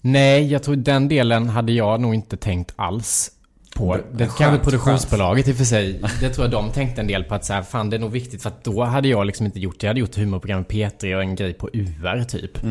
Nej, 0.00 0.52
jag 0.52 0.62
tror 0.62 0.76
den 0.76 1.08
delen 1.08 1.48
hade 1.48 1.72
jag 1.72 2.00
nog 2.00 2.14
inte 2.14 2.36
tänkt 2.36 2.72
alls 2.76 3.30
på. 3.76 3.98
Det 4.12 4.36
kanske 4.38 4.64
produktionsbolaget 4.64 5.48
i 5.48 5.52
och 5.52 5.56
för 5.56 5.64
sig. 5.64 6.00
Det 6.20 6.30
tror 6.30 6.44
jag 6.44 6.50
de 6.52 6.72
tänkte 6.72 7.00
en 7.00 7.06
del 7.06 7.24
på 7.24 7.34
att 7.34 7.44
så 7.44 7.52
här, 7.52 7.62
fan 7.62 7.90
det 7.90 7.96
är 7.96 8.00
nog 8.00 8.10
viktigt 8.12 8.42
för 8.42 8.48
att 8.48 8.64
då 8.64 8.84
hade 8.84 9.08
jag 9.08 9.26
liksom 9.26 9.46
inte 9.46 9.60
gjort 9.60 9.80
det. 9.80 9.86
Jag 9.86 9.90
hade 9.90 10.00
gjort 10.00 10.16
humorprogram 10.16 10.58
med 10.58 10.70
P3 10.70 11.14
och 11.14 11.22
en 11.22 11.34
grej 11.34 11.54
på 11.54 11.70
UR 11.72 12.24
typ. 12.24 12.64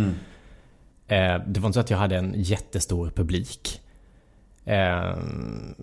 Eh, 1.07 1.38
det 1.47 1.59
var 1.59 1.68
inte 1.68 1.74
så 1.74 1.80
att 1.80 1.89
jag 1.89 1.97
hade 1.97 2.16
en 2.18 2.34
jättestor 2.38 3.09
publik. 3.16 3.82
Eh, 4.66 5.18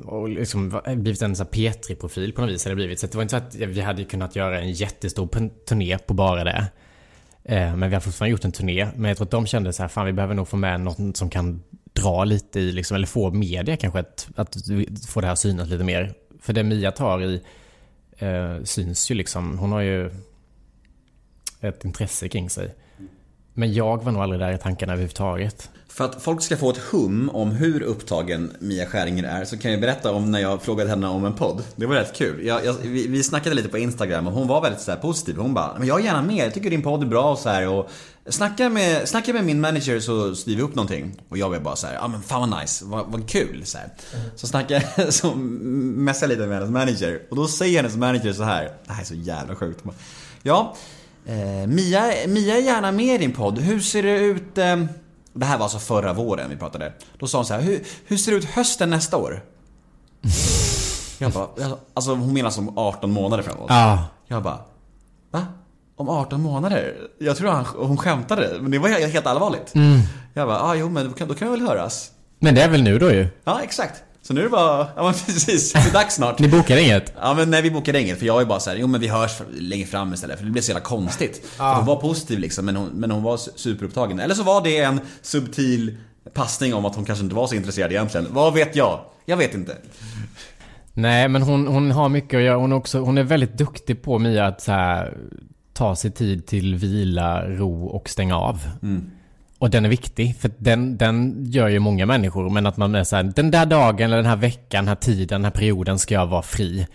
och 0.05 0.29
liksom 0.29 0.81
blivit 0.87 1.23
en 1.23 1.37
sån 1.37 1.47
här 1.47 1.53
P3-profil 1.53 2.33
på 2.33 2.41
något 2.41 2.51
vis. 2.51 2.65
Hade 2.65 2.73
det 2.73 2.77
blivit. 2.77 3.01
Så 3.01 3.07
det 3.07 3.15
var 3.15 3.23
inte 3.23 3.31
så 3.31 3.37
att 3.37 3.55
vi 3.55 3.81
hade 3.81 4.05
kunnat 4.05 4.37
göra 4.37 4.61
en 4.61 4.73
jättestor 4.73 5.51
turné 5.69 5.99
på 5.99 6.15
bara 6.15 6.45
det. 6.45 6.67
Eh, 7.45 7.77
men 7.77 7.89
vi 7.89 7.95
har 7.95 8.01
fortfarande 8.01 8.31
gjort 8.31 8.45
en 8.45 8.53
turné. 8.53 8.89
Men 8.97 9.09
jag 9.09 9.17
tror 9.17 9.27
att 9.27 9.31
de 9.31 9.47
kände 9.47 9.73
så 9.73 9.83
här, 9.83 9.89
fan 9.89 10.07
vi 10.07 10.13
behöver 10.13 10.35
nog 10.35 10.49
få 10.49 10.57
med 10.57 10.81
något 10.81 11.17
som 11.17 11.31
kan 11.31 11.63
dra 11.93 12.25
lite 12.25 12.61
i, 12.61 12.73
liksom, 12.73 12.95
eller 12.95 13.07
få 13.07 13.31
media 13.31 13.77
kanske 13.77 13.99
att, 13.99 14.29
att 14.37 14.57
få 15.09 15.21
det 15.21 15.27
här 15.27 15.35
synas 15.35 15.69
lite 15.69 15.85
mer. 15.85 16.15
För 16.41 16.53
det 16.53 16.63
Mia 16.63 16.93
tar 16.93 17.23
i 17.23 17.43
eh, 18.19 18.63
syns 18.65 19.11
ju 19.11 19.15
liksom. 19.15 19.59
Hon 19.59 19.73
har 19.73 19.81
ju 19.81 20.11
ett 21.61 21.85
intresse 21.85 22.29
kring 22.29 22.51
sig. 22.51 22.75
Men 23.55 23.75
jag 23.75 24.05
var 24.05 24.13
nog 24.13 24.23
aldrig 24.23 24.41
där 24.41 24.53
i 24.53 24.59
tankarna 24.59 24.93
överhuvudtaget. 24.93 25.71
För 25.89 26.05
att 26.05 26.23
folk 26.23 26.43
ska 26.43 26.57
få 26.57 26.71
ett 26.71 26.79
hum 26.79 27.31
om 27.33 27.51
hur 27.51 27.83
upptagen 27.83 28.53
Mia 28.59 28.87
Skäringer 28.87 29.25
är 29.25 29.45
så 29.45 29.59
kan 29.59 29.71
jag 29.71 29.81
berätta 29.81 30.13
om 30.13 30.31
när 30.31 30.39
jag 30.41 30.63
frågade 30.63 30.91
henne 30.91 31.09
om 31.09 31.25
en 31.25 31.35
podd. 31.35 31.63
Det 31.77 31.87
var 31.87 31.95
rätt 31.95 32.17
kul. 32.17 32.47
Jag, 32.47 32.65
jag, 32.65 32.75
vi, 32.83 33.09
vi 33.09 33.23
snackade 33.23 33.55
lite 33.55 33.69
på 33.69 33.79
Instagram 33.79 34.27
och 34.27 34.33
hon 34.33 34.49
var 34.49 34.63
väldigt 34.63 34.81
så 34.81 34.91
här 34.91 34.99
positiv. 34.99 35.37
Hon 35.37 35.55
bara, 35.55 35.79
men 35.79 35.89
jag 35.89 36.01
är 36.01 36.05
gärna 36.05 36.23
med, 36.23 36.47
jag 36.47 36.55
tycker 36.55 36.71
din 36.71 36.83
podd 36.83 37.03
är 37.03 37.07
bra 37.07 37.33
och 37.33 37.39
så 37.39 37.49
här 37.49 37.69
och 37.69 37.91
snacka 38.29 38.69
med, 38.69 39.09
snacka 39.09 39.33
med 39.33 39.45
min 39.45 39.61
manager 39.61 40.01
så 40.01 40.35
styr 40.35 40.57
vi 40.57 40.63
upp 40.63 40.75
någonting. 40.75 41.15
Och 41.29 41.39
jag 41.39 41.51
blev 41.51 41.63
bara 41.63 41.77
så 41.77 41.87
här, 41.87 41.95
ja 41.95 42.09
men 42.09 42.23
fan 42.23 42.51
vad 42.51 42.61
nice, 42.61 42.85
vad, 42.85 43.07
vad 43.07 43.29
kul. 43.29 43.63
Så, 43.65 43.79
här. 43.79 43.89
så 44.37 44.47
snackade 44.47 44.85
jag, 44.97 45.13
så 45.15 45.35
messade 45.35 46.33
jag 46.33 46.39
lite 46.39 46.49
med 46.49 46.59
hennes 46.59 46.71
manager 46.71 47.23
och 47.31 47.37
då 47.37 47.47
säger 47.47 47.77
hennes 47.77 47.97
manager 47.97 48.33
så 48.33 48.43
här, 48.43 48.65
det 48.87 48.93
här 48.93 49.01
är 49.01 49.07
så 49.07 49.15
jävla 49.15 49.55
sjukt. 49.55 49.85
Ja, 50.43 50.77
eh, 51.27 51.67
Mia, 51.67 52.13
Mia 52.27 52.57
är 52.57 52.61
gärna 52.63 52.93
med 52.93 53.15
i 53.15 53.19
din 53.19 53.33
podd. 53.33 53.59
Hur 53.59 53.81
ser 53.81 54.03
det 54.03 54.19
ut? 54.19 54.59
Eh, 54.59 54.77
det 55.35 55.45
här 55.47 55.57
var 55.59 55.65
alltså 55.65 55.79
förra 55.79 56.13
våren 56.13 56.51
vi 56.51 56.57
pratade. 56.57 56.93
Då 57.19 57.27
sa 57.27 57.39
hon 57.39 57.45
så 57.45 57.55
här, 57.55 57.61
hur, 57.61 57.83
hur 58.07 58.17
ser 58.17 58.33
det 58.33 58.39
ut 58.39 58.45
hösten 58.45 58.91
nästa 58.91 59.17
år? 59.17 59.43
Jag 61.19 61.33
bara, 61.33 61.47
alltså 61.95 62.15
hon 62.15 62.35
menar 62.35 62.51
som 62.51 62.79
18 62.79 63.11
månader 63.11 63.43
framåt. 63.43 63.67
Ja. 63.69 64.05
Jag 64.27 64.43
bara, 64.43 64.59
va? 65.31 65.47
Om 65.97 66.09
18 66.09 66.43
månader? 66.43 66.95
Jag 67.19 67.37
tror 67.37 67.51
han, 67.51 67.65
hon 67.77 67.97
skämtade, 67.97 68.59
men 68.61 68.71
det 68.71 68.79
var 68.79 68.89
helt 68.89 69.27
allvarligt. 69.27 69.73
Jag 70.35 70.49
bara, 70.49 70.61
ah, 70.61 70.75
jo 70.75 70.89
men 70.89 71.07
då 71.09 71.13
kan, 71.13 71.29
då 71.29 71.35
kan 71.35 71.51
vi 71.51 71.57
väl 71.57 71.69
höras. 71.69 72.11
Men 72.39 72.55
det 72.55 72.63
är 72.63 72.69
väl 72.69 72.83
nu 72.83 72.99
då 72.99 73.11
ju? 73.13 73.29
Ja, 73.45 73.61
exakt. 73.63 74.03
Så 74.23 74.35
nu 74.35 74.41
är 74.41 74.45
det 74.45 74.51
bara, 74.51 74.89
ja 74.97 75.03
men 75.03 75.13
precis, 75.13 75.73
det 75.73 75.79
är 75.79 75.93
dags 75.93 76.15
snart. 76.15 76.39
Ni 76.39 76.49
bokade 76.49 76.83
inget? 76.83 77.13
Ja 77.21 77.35
men 77.35 77.51
nej 77.51 77.63
vi 77.63 77.71
bokade 77.71 78.01
inget 78.01 78.19
för 78.19 78.27
jag 78.27 78.41
är 78.41 78.45
bara 78.47 78.61
så 78.61 78.71
här, 78.71 78.77
jo 78.77 78.87
men 78.87 79.01
vi 79.01 79.09
hörs 79.09 79.33
längre 79.59 79.87
fram 79.87 80.13
istället 80.15 80.39
för 80.39 80.45
det 80.45 80.51
blev 80.51 80.63
så 80.63 80.71
jävla 80.71 80.85
konstigt. 80.85 81.47
För 81.57 81.75
hon 81.75 81.87
var 81.87 81.97
positiv 81.97 82.39
liksom 82.39 82.65
men 82.65 82.77
hon, 82.77 82.89
men 82.89 83.11
hon 83.11 83.23
var 83.23 83.37
superupptagen. 83.57 84.21
Eller 84.21 84.35
så 84.35 84.43
var 84.43 84.65
det 84.65 84.79
en 84.79 85.01
subtil 85.23 85.97
passning 86.35 86.75
om 86.75 86.85
att 86.85 86.95
hon 86.95 87.05
kanske 87.05 87.25
inte 87.25 87.37
var 87.37 87.47
så 87.47 87.55
intresserad 87.55 87.93
egentligen. 87.93 88.27
Vad 88.31 88.55
vet 88.55 88.77
jag? 88.77 89.01
Jag 89.25 89.37
vet 89.37 89.55
inte. 89.55 89.77
Nej, 90.95 91.29
men 91.29 91.43
hon, 91.43 91.67
hon 91.67 91.91
har 91.91 92.09
mycket 92.09 92.37
att 92.39 92.43
göra. 92.43 92.57
Hon 92.57 92.73
är, 92.73 92.77
också, 92.77 92.99
hon 92.99 93.19
är 93.19 93.23
väldigt 93.23 93.59
duktig 93.59 94.03
på 94.03 94.19
Mia 94.19 94.47
att 94.47 94.61
så 94.61 94.73
här, 94.73 95.19
ta 95.73 95.97
sig 95.97 96.11
tid 96.11 96.47
till 96.47 96.75
vila, 96.75 97.49
ro 97.49 97.87
och 97.87 98.09
stänga 98.09 98.37
av. 98.37 98.61
Och 99.63 99.71
den 99.71 99.85
är 99.85 99.89
viktig, 99.89 100.37
för 100.37 100.51
den, 100.59 100.97
den 100.97 101.45
gör 101.47 101.69
ju 101.69 101.79
många 101.79 102.07
människor. 102.07 102.51
Men 102.51 102.67
att 102.67 102.77
man 102.77 102.95
är 102.95 103.05
så 103.05 103.17
här, 103.17 103.23
den 103.23 103.51
där 103.51 103.67
dagen, 103.67 104.07
eller 104.07 104.17
den 104.17 104.27
här 104.27 104.37
veckan, 104.37 104.85
den 104.85 104.89
här 104.89 104.95
tiden, 104.95 105.27
den 105.27 105.45
här 105.45 105.51
perioden 105.51 105.99
ska 105.99 106.15
jag 106.15 106.27
vara 106.27 106.43
fri. 106.43 106.87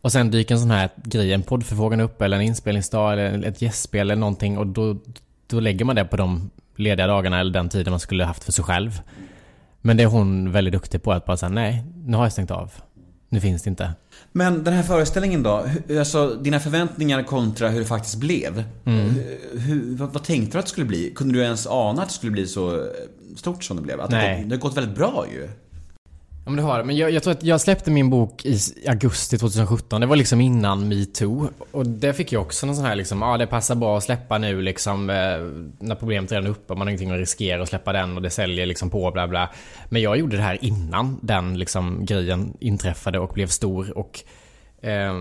Och 0.00 0.12
sen 0.12 0.30
dyker 0.30 0.54
en 0.54 0.60
sån 0.60 0.70
här 0.70 0.90
grej, 0.96 1.32
en 1.32 1.42
poddförfrågan 1.42 2.00
upp, 2.00 2.22
eller 2.22 2.36
en 2.36 2.42
inspelningsdag, 2.42 3.12
eller 3.12 3.48
ett 3.48 3.62
gästspel 3.62 4.00
eller 4.00 4.20
någonting. 4.20 4.58
Och 4.58 4.66
då, 4.66 4.96
då 5.46 5.60
lägger 5.60 5.84
man 5.84 5.96
det 5.96 6.04
på 6.04 6.16
de 6.16 6.50
lediga 6.76 7.06
dagarna, 7.06 7.40
eller 7.40 7.52
den 7.52 7.68
tiden 7.68 7.90
man 7.90 8.00
skulle 8.00 8.24
haft 8.24 8.44
för 8.44 8.52
sig 8.52 8.64
själv. 8.64 9.00
Men 9.80 9.96
det 9.96 10.02
är 10.02 10.06
hon 10.06 10.52
väldigt 10.52 10.72
duktig 10.72 11.02
på, 11.02 11.12
att 11.12 11.24
bara 11.24 11.36
säga 11.36 11.50
nej, 11.50 11.84
nu 12.04 12.16
har 12.16 12.24
jag 12.24 12.32
stängt 12.32 12.50
av. 12.50 12.72
Nu 13.28 13.40
finns 13.40 13.62
det 13.62 13.70
inte. 13.70 13.94
Men 14.32 14.64
den 14.64 14.74
här 14.74 14.82
föreställningen 14.82 15.42
då? 15.42 15.66
Alltså 15.98 16.34
dina 16.34 16.60
förväntningar 16.60 17.22
kontra 17.22 17.68
hur 17.68 17.80
det 17.80 17.86
faktiskt 17.86 18.16
blev. 18.16 18.64
Hur, 18.84 19.60
hur, 19.60 19.96
vad, 19.96 20.12
vad 20.12 20.24
tänkte 20.24 20.56
du 20.56 20.58
att 20.58 20.64
det 20.66 20.70
skulle 20.70 20.86
bli? 20.86 21.12
Kunde 21.14 21.34
du 21.34 21.40
ens 21.42 21.66
ana 21.66 22.02
att 22.02 22.08
det 22.08 22.14
skulle 22.14 22.32
bli 22.32 22.46
så 22.46 22.74
eh, 22.76 22.86
stort 23.36 23.64
som 23.64 23.76
det 23.76 23.82
blev? 23.82 24.00
Att 24.00 24.10
Det, 24.10 24.16
Nej. 24.16 24.40
gått, 24.40 24.48
det 24.48 24.56
har 24.56 24.60
gått 24.60 24.76
väldigt 24.76 24.96
bra 24.96 25.26
ju. 25.32 25.48
Ja 26.44 26.50
men 26.50 26.56
det 26.56 26.62
har 26.62 26.78
det. 26.78 26.84
Men 26.84 26.96
jag, 26.96 27.10
jag 27.10 27.22
tror 27.22 27.32
att 27.32 27.42
jag 27.42 27.60
släppte 27.60 27.90
min 27.90 28.10
bok 28.10 28.44
i 28.44 28.58
augusti 28.88 29.38
2017. 29.38 30.00
Det 30.00 30.06
var 30.06 30.16
liksom 30.16 30.40
innan 30.40 30.88
metoo. 30.88 31.48
Och 31.70 31.86
det 31.86 32.14
fick 32.14 32.32
jag 32.32 32.42
också 32.42 32.66
någon 32.66 32.76
sån 32.76 32.84
här 32.84 32.94
liksom, 32.94 33.22
ja 33.22 33.36
det 33.38 33.46
passar 33.46 33.74
bra 33.74 33.96
att 33.98 34.04
släppa 34.04 34.38
nu 34.38 34.62
liksom. 34.62 35.10
Eh, 35.10 35.16
när 35.86 35.94
problemet 35.94 36.32
redan 36.32 36.46
är 36.46 36.50
uppe, 36.50 36.74
man 36.74 36.80
har 36.80 36.88
ingenting 36.88 37.10
att 37.10 37.18
riskera 37.18 37.62
att 37.62 37.68
släppa 37.68 37.92
den 37.92 38.16
och 38.16 38.22
det 38.22 38.30
säljer 38.30 38.66
liksom 38.66 38.90
på 38.90 39.10
bla 39.10 39.28
bla. 39.28 39.50
Men 39.88 40.02
jag 40.02 40.16
gjorde 40.16 40.36
det 40.36 40.42
här 40.42 40.64
innan 40.64 41.18
den 41.22 41.58
liksom 41.58 42.04
grejen 42.04 42.56
inträffade 42.60 43.18
och 43.18 43.32
blev 43.34 43.46
stor 43.46 43.98
och 43.98 44.20
eh, 44.82 45.20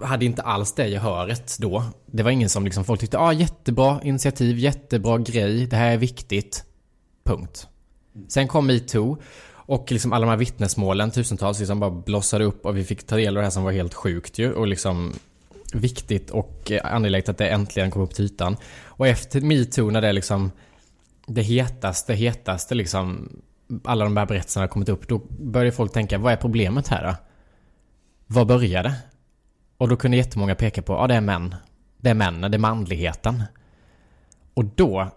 hade 0.00 0.24
inte 0.24 0.42
alls 0.42 0.72
det 0.72 0.88
gehöret 0.88 1.56
då. 1.60 1.84
Det 2.06 2.22
var 2.22 2.30
ingen 2.30 2.48
som 2.48 2.64
liksom, 2.64 2.84
folk 2.84 3.00
tyckte, 3.00 3.16
ja 3.16 3.22
ah, 3.22 3.32
jättebra 3.32 4.00
initiativ, 4.02 4.58
jättebra 4.58 5.18
grej, 5.18 5.66
det 5.66 5.76
här 5.76 5.92
är 5.92 5.96
viktigt. 5.96 6.64
Punkt. 7.24 7.68
Sen 8.28 8.48
kom 8.48 8.66
metoo 8.66 9.18
och 9.66 9.92
liksom 9.92 10.12
alla 10.12 10.26
de 10.26 10.30
här 10.30 10.36
vittnesmålen, 10.36 11.10
tusentals, 11.10 11.58
liksom 11.58 11.80
bara 11.80 11.90
blossade 11.90 12.44
upp 12.44 12.66
och 12.66 12.76
vi 12.76 12.84
fick 12.84 13.06
ta 13.06 13.16
del 13.16 13.36
av 13.36 13.40
det 13.40 13.46
här 13.46 13.50
som 13.50 13.64
var 13.64 13.72
helt 13.72 13.94
sjukt 13.94 14.38
ju 14.38 14.52
och 14.52 14.66
liksom 14.66 15.12
viktigt 15.72 16.30
och 16.30 16.72
eh, 16.72 16.94
angeläget 16.94 17.28
att 17.28 17.38
det 17.38 17.48
äntligen 17.48 17.90
kom 17.90 18.02
upp 18.02 18.14
till 18.14 18.24
ytan. 18.24 18.56
Och 18.84 19.08
efter 19.08 19.40
metoo 19.40 19.90
när 19.90 20.00
det 20.00 20.12
liksom 20.12 20.50
det 21.26 21.42
hetaste, 21.42 22.14
hetaste 22.14 22.74
liksom 22.74 23.28
alla 23.84 24.04
de 24.04 24.16
här 24.16 24.26
berättelserna 24.26 24.62
har 24.62 24.68
kommit 24.68 24.88
upp, 24.88 25.08
då 25.08 25.18
började 25.28 25.72
folk 25.72 25.92
tänka, 25.92 26.18
vad 26.18 26.32
är 26.32 26.36
problemet 26.36 26.88
här 26.88 27.06
då? 27.06 27.14
Var 28.26 28.44
började? 28.44 28.94
Och 29.76 29.88
då 29.88 29.96
kunde 29.96 30.16
jättemånga 30.16 30.54
peka 30.54 30.82
på, 30.82 30.92
ja 30.92 31.06
det 31.06 31.14
är 31.14 31.20
män. 31.20 31.54
Det 31.96 32.10
är 32.10 32.14
männen, 32.14 32.50
det 32.50 32.56
är 32.56 32.58
manligheten. 32.58 33.42
Och 34.54 34.64
då 34.64 35.10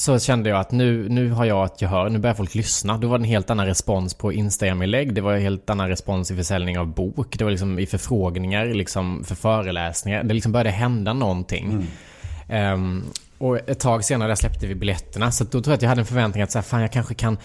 så 0.00 0.18
kände 0.18 0.50
jag 0.50 0.60
att 0.60 0.70
nu, 0.70 1.08
nu 1.08 1.30
har 1.30 1.44
jag 1.44 1.64
ett 1.64 1.82
gehör, 1.82 2.08
nu 2.08 2.18
börjar 2.18 2.34
folk 2.34 2.54
lyssna. 2.54 2.98
Då 2.98 3.08
var 3.08 3.18
det 3.18 3.22
en 3.22 3.28
helt 3.28 3.50
annan 3.50 3.66
respons 3.66 4.14
på 4.14 4.32
Instagram-inlägg, 4.32 5.14
det 5.14 5.20
var 5.20 5.34
en 5.34 5.40
helt 5.40 5.70
annan 5.70 5.88
respons 5.88 6.30
i 6.30 6.36
försäljning 6.36 6.78
av 6.78 6.86
bok, 6.86 7.38
det 7.38 7.44
var 7.44 7.50
liksom 7.50 7.78
i 7.78 7.86
förfrågningar, 7.86 8.66
liksom 8.66 9.24
för 9.24 9.34
föreläsningar. 9.34 10.22
Det 10.22 10.34
liksom 10.34 10.52
började 10.52 10.70
hända 10.70 11.12
någonting. 11.12 11.86
Ehm, 12.48 13.04
och 13.38 13.70
ett 13.70 13.80
tag 13.80 14.04
senare 14.04 14.36
släppte 14.36 14.66
vi 14.66 14.74
biljetterna, 14.74 15.32
så 15.32 15.44
då 15.44 15.50
tror 15.50 15.66
jag 15.66 15.74
att 15.74 15.82
jag 15.82 15.88
hade 15.88 16.00
en 16.00 16.06
förväntning 16.06 16.42
att 16.42 16.50
så 16.50 16.58
här, 16.58 16.62
fan 16.62 16.80
jag 16.80 16.92
kanske 16.92 17.14
kan 17.14 17.38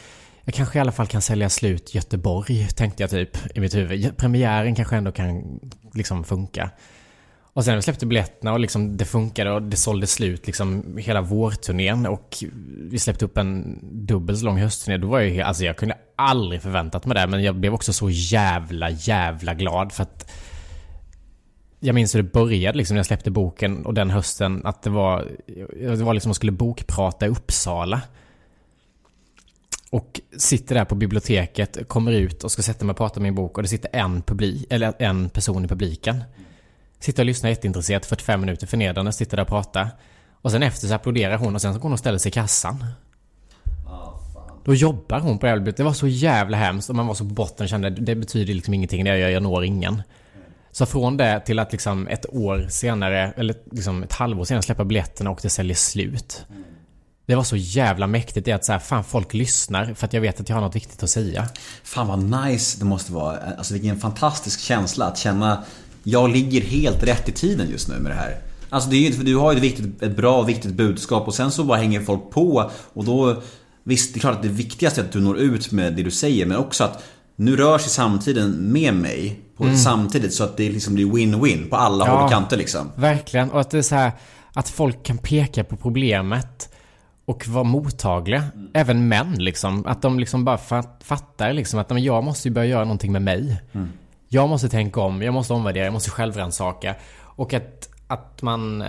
jag 0.43 0.53
kanske 0.53 0.77
i 0.77 0.81
alla 0.81 0.91
fall 0.91 1.07
kan 1.07 1.21
sälja 1.21 1.49
slut 1.49 1.95
Göteborg, 1.95 2.67
tänkte 2.67 3.03
jag 3.03 3.09
typ 3.09 3.57
i 3.57 3.59
mitt 3.59 3.75
huvud. 3.75 4.17
Premiären 4.17 4.75
kanske 4.75 4.95
ändå 4.95 5.11
kan 5.11 5.59
liksom 5.93 6.23
funka. 6.23 6.69
Och 7.55 7.65
sen 7.65 7.71
när 7.71 7.75
vi 7.75 7.81
släppte 7.81 8.05
biljetterna 8.05 8.53
och 8.53 8.59
liksom 8.59 8.97
det 8.97 9.05
funkade 9.05 9.51
och 9.51 9.61
det 9.61 9.77
sålde 9.77 10.07
slut 10.07 10.47
liksom 10.47 10.97
hela 10.97 11.21
vårturnén 11.21 12.05
och 12.05 12.37
vi 12.89 12.99
släppte 12.99 13.25
upp 13.25 13.37
en 13.37 13.79
dubbelt 14.07 14.39
så 14.39 14.45
lång 14.45 14.57
höstturné. 14.57 14.97
Då 14.97 15.07
var 15.07 15.19
jag 15.19 15.29
ju, 15.29 15.41
alltså 15.41 15.65
jag 15.65 15.77
kunde 15.77 15.97
aldrig 16.15 16.61
förväntat 16.61 17.05
mig 17.05 17.15
det 17.15 17.27
men 17.27 17.43
jag 17.43 17.55
blev 17.55 17.73
också 17.73 17.93
så 17.93 18.09
jävla, 18.09 18.89
jävla 18.89 19.53
glad 19.53 19.91
för 19.91 20.03
att 20.03 20.31
jag 21.79 21.95
minns 21.95 22.15
hur 22.15 22.23
det 22.23 22.31
började 22.31 22.77
liksom 22.77 22.95
när 22.95 22.99
jag 22.99 23.05
släppte 23.05 23.31
boken 23.31 23.85
och 23.85 23.93
den 23.93 24.09
hösten 24.09 24.65
att 24.65 24.83
det 24.83 24.89
var, 24.89 25.27
det 25.79 26.03
var 26.03 26.13
liksom 26.13 26.31
att 26.31 26.35
skulle 26.35 26.51
bokprata 26.51 27.25
i 27.25 27.29
Uppsala. 27.29 28.01
Och 29.89 30.21
sitter 30.37 30.75
där 30.75 30.85
på 30.85 30.95
biblioteket, 30.95 31.87
kommer 31.87 32.11
ut 32.11 32.43
och 32.43 32.51
ska 32.51 32.61
sätta 32.61 32.85
mig 32.85 32.91
och 32.91 32.97
prata 32.97 33.19
med 33.19 33.23
min 33.23 33.35
bok 33.35 33.57
och 33.57 33.63
det 33.63 33.69
sitter 33.69 33.89
en 33.93 34.21
publik, 34.21 34.67
eller 34.69 34.93
en 34.99 35.29
person 35.29 35.65
i 35.65 35.67
publiken. 35.67 36.23
Sitter 37.05 37.23
och 37.23 37.25
lyssnar 37.25 37.49
jätteintresserat, 37.49 38.05
45 38.05 38.41
minuter 38.41 38.67
förnedrande, 38.67 39.11
sitter 39.11 39.37
där 39.37 39.43
och 39.43 39.49
pratar. 39.49 39.89
Och 40.41 40.51
sen 40.51 40.63
efter 40.63 40.87
så 40.87 40.93
applåderar 40.93 41.37
hon 41.37 41.55
och 41.55 41.61
sen 41.61 41.73
så 41.73 41.79
går 41.79 41.83
hon 41.83 41.93
och 41.93 41.99
ställer 41.99 42.17
sig 42.17 42.29
i 42.29 42.31
kassan. 42.31 42.85
Då 44.63 44.73
jobbar 44.73 45.19
hon 45.19 45.39
på 45.39 45.47
Elbit. 45.47 45.77
Det 45.77 45.83
var 45.83 45.93
så 45.93 46.07
jävla 46.07 46.57
hemskt 46.57 46.89
och 46.89 46.95
man 46.95 47.07
var 47.07 47.13
så 47.13 47.23
på 47.23 47.33
botten 47.33 47.63
och 47.63 47.69
kände 47.69 47.89
det 47.89 48.15
betyder 48.15 48.53
liksom 48.53 48.73
ingenting 48.73 49.03
det 49.03 49.09
jag 49.09 49.19
gör, 49.19 49.29
jag 49.29 49.43
når 49.43 49.63
ingen. 49.63 50.01
Så 50.71 50.85
från 50.85 51.17
det 51.17 51.39
till 51.39 51.59
att 51.59 51.71
liksom 51.71 52.07
ett 52.07 52.25
år 52.29 52.67
senare, 52.69 53.33
eller 53.37 53.55
liksom 53.71 54.03
ett 54.03 54.13
halvår 54.13 54.45
senare 54.45 54.63
släppa 54.63 54.85
biljetterna 54.85 55.29
och 55.29 55.39
det 55.41 55.49
säljer 55.49 55.75
slut. 55.75 56.45
Det 57.25 57.35
var 57.35 57.43
så 57.43 57.55
jävla 57.55 58.07
mäktigt 58.07 58.45
det 58.45 58.51
att 58.51 58.65
så 58.65 58.71
här, 58.71 58.79
fan 58.79 59.03
folk 59.03 59.33
lyssnar 59.33 59.93
för 59.93 60.05
att 60.05 60.13
jag 60.13 60.21
vet 60.21 60.39
att 60.39 60.49
jag 60.49 60.55
har 60.55 60.61
något 60.61 60.75
viktigt 60.75 61.03
att 61.03 61.09
säga. 61.09 61.47
Fan 61.83 62.07
vad 62.07 62.45
nice 62.45 62.79
det 62.79 62.85
måste 62.85 63.11
vara. 63.13 63.37
Alltså 63.57 63.73
vilken 63.73 63.99
fantastisk 63.99 64.59
känsla 64.59 65.05
att 65.05 65.17
känna 65.17 65.63
jag 66.07 66.29
ligger 66.29 66.61
helt 66.61 67.03
rätt 67.03 67.29
i 67.29 67.31
tiden 67.31 67.67
just 67.71 67.87
nu 67.89 67.95
med 67.99 68.11
det 68.11 68.15
här. 68.15 68.37
Alltså 68.69 68.89
det 68.89 68.95
är 68.95 68.99
ju 68.99 69.11
för 69.11 69.23
du 69.23 69.35
har 69.35 69.51
ju 69.51 69.57
ett, 69.57 69.63
viktigt, 69.63 70.01
ett 70.03 70.17
bra 70.17 70.41
viktigt 70.41 70.73
budskap 70.73 71.27
och 71.27 71.33
sen 71.33 71.51
så 71.51 71.63
bara 71.63 71.77
hänger 71.77 72.01
folk 72.01 72.29
på 72.31 72.71
och 72.93 73.05
då 73.05 73.41
Visst, 73.87 74.13
det 74.13 74.17
är 74.17 74.19
klart 74.19 74.35
att 74.35 74.41
det 74.43 74.47
viktigaste 74.49 75.01
är 75.01 75.05
att 75.05 75.11
du 75.11 75.21
når 75.21 75.37
ut 75.37 75.71
med 75.71 75.93
det 75.93 76.03
du 76.03 76.11
säger 76.11 76.45
men 76.45 76.57
också 76.57 76.83
att 76.83 77.03
nu 77.35 77.55
rör 77.55 77.77
sig 77.77 77.89
samtiden 77.89 78.51
med 78.51 78.93
mig 78.93 79.39
på, 79.57 79.75
samtidigt 79.83 80.33
så 80.33 80.43
att 80.43 80.57
det 80.57 80.69
liksom 80.69 80.93
blir 80.95 81.05
win-win 81.05 81.69
på 81.69 81.75
alla 81.75 82.05
Ja. 82.05 82.11
håll 82.15 82.23
och 82.23 82.31
kanter 82.31 82.57
liksom. 82.57 82.91
Verkligen. 82.95 83.51
Och 83.51 83.61
att 83.61 83.69
det 83.71 83.77
är 83.77 83.81
så 83.81 83.95
här 83.95 84.11
att 84.53 84.69
folk 84.69 85.03
kan 85.03 85.17
peka 85.17 85.63
på 85.63 85.75
problemet 85.77 86.69
och 87.25 87.47
vara 87.47 87.63
mottagliga. 87.63 88.43
Även 88.73 89.07
män 89.07 89.35
liksom. 89.37 89.85
Att 89.85 90.01
de 90.01 90.19
liksom 90.19 90.45
bara 90.45 90.57
fat- 90.57 91.01
fattar 91.03 91.53
liksom 91.53 91.79
att 91.79 91.89
men 91.89 92.03
jag 92.03 92.23
måste 92.23 92.47
ju 92.47 92.53
börja 92.53 92.67
göra 92.67 92.83
någonting 92.83 93.11
med 93.11 93.21
mig. 93.21 93.61
Jag 94.35 94.49
måste 94.49 94.69
tänka 94.69 95.01
om, 95.01 95.21
jag 95.21 95.33
måste 95.33 95.53
omvärdera, 95.53 95.83
jag 95.83 95.93
måste 95.93 96.09
självrannsaka. 96.09 96.95
Och 97.19 97.53
att, 97.53 97.89
att 98.07 98.41
man... 98.41 98.81
Eh, 98.81 98.87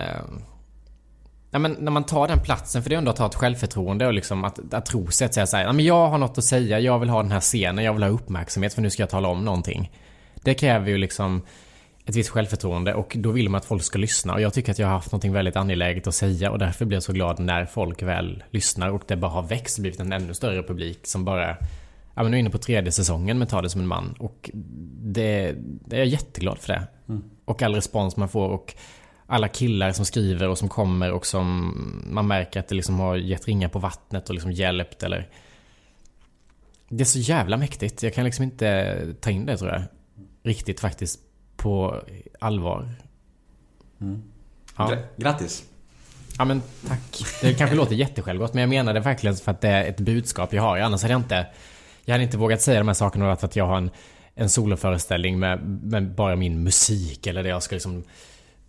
ja, 1.51 1.59
men 1.59 1.71
när 1.79 1.91
man 1.91 2.03
tar 2.03 2.27
den 2.27 2.39
platsen, 2.39 2.83
för 2.83 2.89
det 2.89 2.95
är 2.95 2.97
ändå 2.97 3.11
att 3.11 3.17
ha 3.17 3.25
ett 3.25 3.35
självförtroende 3.35 4.07
och 4.07 4.13
liksom 4.13 4.43
att, 4.43 4.73
att 4.73 4.85
tro 4.85 5.11
sig 5.11 5.25
att 5.25 5.33
säga 5.33 5.47
såhär, 5.47 5.73
men 5.73 5.85
jag 5.85 6.09
har 6.09 6.17
något 6.17 6.37
att 6.37 6.43
säga, 6.43 6.79
jag 6.79 6.99
vill 6.99 7.09
ha 7.09 7.21
den 7.21 7.31
här 7.31 7.39
scenen, 7.39 7.85
jag 7.85 7.93
vill 7.93 8.03
ha 8.03 8.09
uppmärksamhet 8.09 8.73
för 8.73 8.81
nu 8.81 8.89
ska 8.89 9.01
jag 9.01 9.09
tala 9.09 9.27
om 9.27 9.45
någonting. 9.45 9.91
Det 10.35 10.53
kräver 10.53 10.89
ju 10.89 10.97
liksom 10.97 11.41
ett 12.05 12.15
visst 12.15 12.29
självförtroende 12.29 12.93
och 12.93 13.15
då 13.19 13.31
vill 13.31 13.49
man 13.49 13.59
att 13.59 13.65
folk 13.65 13.83
ska 13.83 13.99
lyssna 13.99 14.33
och 14.33 14.41
jag 14.41 14.53
tycker 14.53 14.71
att 14.71 14.79
jag 14.79 14.87
har 14.87 14.93
haft 14.93 15.11
något 15.11 15.25
väldigt 15.25 15.55
angeläget 15.55 16.07
att 16.07 16.15
säga 16.15 16.51
och 16.51 16.59
därför 16.59 16.85
blir 16.85 16.95
jag 16.95 17.03
så 17.03 17.13
glad 17.13 17.39
när 17.39 17.65
folk 17.65 18.03
väl 18.03 18.43
lyssnar 18.51 18.89
och 18.89 19.01
det 19.07 19.15
bara 19.15 19.31
har 19.31 19.43
växt 19.43 19.77
och 19.77 19.81
blivit 19.81 19.99
en 19.99 20.13
ännu 20.13 20.33
större 20.33 20.63
publik 20.63 21.07
som 21.07 21.25
bara 21.25 21.57
Ja 22.17 22.23
men 22.23 22.31
nu 22.31 22.37
är 22.37 22.39
inne 22.39 22.49
på 22.49 22.57
tredje 22.57 22.91
säsongen 22.91 23.39
med 23.39 23.49
Ta 23.49 23.61
det 23.61 23.69
som 23.69 23.81
en 23.81 23.87
man 23.87 24.15
och 24.19 24.49
det, 25.01 25.55
det 25.57 25.95
är 25.95 25.99
jag 25.99 26.07
jätteglad 26.07 26.57
för 26.57 26.73
det. 26.73 26.87
Och 27.45 27.61
all 27.61 27.75
respons 27.75 28.17
man 28.17 28.29
får 28.29 28.49
och 28.49 28.75
alla 29.25 29.47
killar 29.47 29.91
som 29.91 30.05
skriver 30.05 30.47
och 30.47 30.57
som 30.57 30.69
kommer 30.69 31.11
och 31.11 31.25
som 31.25 31.73
man 32.11 32.27
märker 32.27 32.59
att 32.59 32.67
det 32.67 32.75
liksom 32.75 32.99
har 32.99 33.15
gett 33.15 33.47
ringar 33.47 33.69
på 33.69 33.79
vattnet 33.79 34.29
och 34.29 34.35
liksom 34.35 34.51
hjälpt 34.51 35.03
eller 35.03 35.29
Det 36.89 37.03
är 37.03 37.05
så 37.05 37.19
jävla 37.19 37.57
mäktigt. 37.57 38.03
Jag 38.03 38.13
kan 38.13 38.25
liksom 38.25 38.43
inte 38.43 38.97
ta 39.19 39.29
in 39.29 39.45
det 39.45 39.57
tror 39.57 39.71
jag. 39.71 39.81
Riktigt 40.43 40.79
faktiskt 40.79 41.19
på 41.55 42.01
allvar. 42.39 42.89
Ja. 43.97 44.07
Gra- 44.77 45.03
Grattis! 45.17 45.65
ja 46.37 46.45
men 46.45 46.61
tack. 46.87 47.25
Det 47.41 47.53
kanske 47.53 47.75
låter 47.75 47.95
jättesjälvgott 47.95 48.53
men 48.53 48.61
jag 48.61 48.69
menar 48.69 48.93
det 48.93 48.99
verkligen 48.99 49.35
för 49.35 49.51
att 49.51 49.61
det 49.61 49.69
är 49.69 49.89
ett 49.89 49.99
budskap 49.99 50.53
jag 50.53 50.61
har. 50.61 50.77
Annars 50.79 51.01
hade 51.01 51.13
jag 51.13 51.19
inte 51.19 51.47
Jag 52.07 52.13
hade 52.13 52.23
inte 52.23 52.37
vågat 52.37 52.61
säga 52.61 52.79
de 52.79 52.87
här 52.87 52.95
sakerna 52.95 53.35
för 53.35 53.47
att 53.47 53.55
jag 53.55 53.65
har 53.65 53.77
en 53.77 53.91
en 54.37 54.49
soloföreställning 54.49 55.39
med, 55.39 55.81
med 55.83 56.15
bara 56.15 56.35
min 56.35 56.63
musik 56.63 57.27
eller 57.27 57.43
det 57.43 57.49
jag 57.49 57.63
ska 57.63 57.75
liksom 57.75 58.03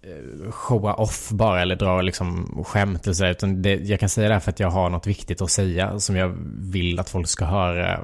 eh, 0.03 0.51
showa 0.51 0.95
off 0.95 1.31
bara 1.31 1.63
eller 1.63 1.77
dra 1.77 2.03
liksom 2.03 2.65
skämt 2.67 3.07
eller 3.07 3.15
så 3.15 3.23
där, 3.23 3.31
utan 3.31 3.63
det, 3.63 3.75
jag 3.75 4.01
kan 4.01 4.09
säga 4.09 4.29
det 4.29 4.35
här 4.35 4.41
för 4.41 4.51
att 4.51 4.61
jag 4.61 4.71
har 4.71 4.91
något 4.91 5.07
viktigt 5.07 5.41
att 5.41 5.51
säga 5.51 6.01
som 6.01 6.17
jag 6.17 6.37
vill 6.59 6.99
att 6.99 7.11
folk 7.11 7.29
ska 7.29 7.45
höra 7.45 8.01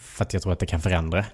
för 0.00 0.24
att 0.24 0.32
jag 0.32 0.42
tror 0.42 0.52
att 0.52 0.58
det 0.58 0.66
kan 0.66 0.80
förändra. 0.80 1.24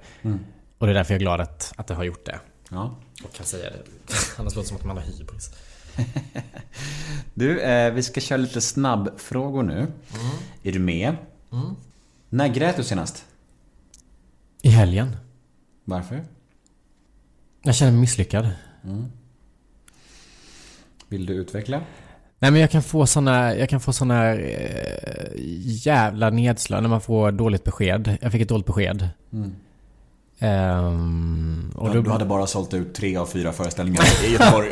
Och 0.78 0.86
det 0.86 0.92
är 0.92 0.94
därför 0.94 1.14
jag 1.14 1.18
är 1.18 1.20
glad 1.20 1.40
att, 1.40 1.72
att 1.76 1.86
det 1.86 1.94
har 1.94 2.04
gjort 2.04 2.26
det. 2.26 2.40
Ja. 2.70 2.96
Och 3.24 3.34
kan 3.34 3.46
säga 3.46 3.70
det. 3.70 3.82
Annars 4.38 4.54
låter 4.54 4.60
det 4.60 4.68
som 4.68 4.76
att 4.76 4.84
man 4.84 4.96
har 4.96 5.04
hybris. 5.04 5.50
Du, 7.34 7.60
eh, 7.60 7.92
vi 7.92 8.02
ska 8.02 8.20
köra 8.20 8.36
lite 8.36 8.60
snabbfrågor 8.60 9.62
nu. 9.62 9.86
Är 10.62 10.72
du 10.72 10.78
med? 10.78 11.16
När 12.28 12.48
grät 12.48 12.76
du 12.76 12.84
senast? 12.84 13.24
I 14.66 14.68
helgen. 14.68 15.16
Varför? 15.84 16.24
Jag 17.62 17.74
känner 17.74 17.92
mig 17.92 18.00
misslyckad. 18.00 18.50
Vill 21.08 21.26
du 21.26 21.34
utveckla? 21.34 21.80
Nej 22.38 22.50
men 22.50 22.60
jag 22.60 22.70
kan 22.70 22.82
få 22.82 23.06
såna, 23.06 23.56
jag 23.56 23.68
kan 23.68 23.80
få 23.80 23.92
såna 23.92 24.34
eh, 24.34 25.30
jävla 25.86 26.30
nedslag 26.30 26.82
när 26.82 26.88
man 26.88 27.00
får 27.00 27.32
dåligt 27.32 27.64
besked. 27.64 28.18
Jag 28.20 28.32
fick 28.32 28.42
ett 28.42 28.48
dåligt 28.48 28.66
besked. 28.66 29.08
Ehm, 30.38 31.72
och 31.74 31.88
Du, 31.88 31.94
då, 31.94 32.02
du 32.02 32.10
hade 32.10 32.24
bara 32.24 32.46
sålt 32.46 32.74
ut 32.74 32.94
tre 32.94 33.16
av 33.16 33.26
fyra 33.26 33.52
föreställningar 33.52 34.04
i 34.24 34.32
Göteborg. 34.32 34.70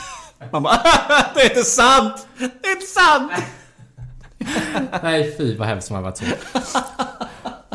Man 0.52 0.62
bara 0.62 0.76
Det 1.34 1.40
är 1.40 1.50
inte 1.50 1.62
sant! 1.62 2.26
Det 2.38 2.44
är 2.44 2.72
inte 2.72 2.86
sant! 2.86 3.32
Nej 5.02 5.34
fy 5.38 5.56
vad 5.56 5.68
hemskt 5.68 5.90
har 5.90 6.02
varit 6.02 6.16
så. 6.16 6.24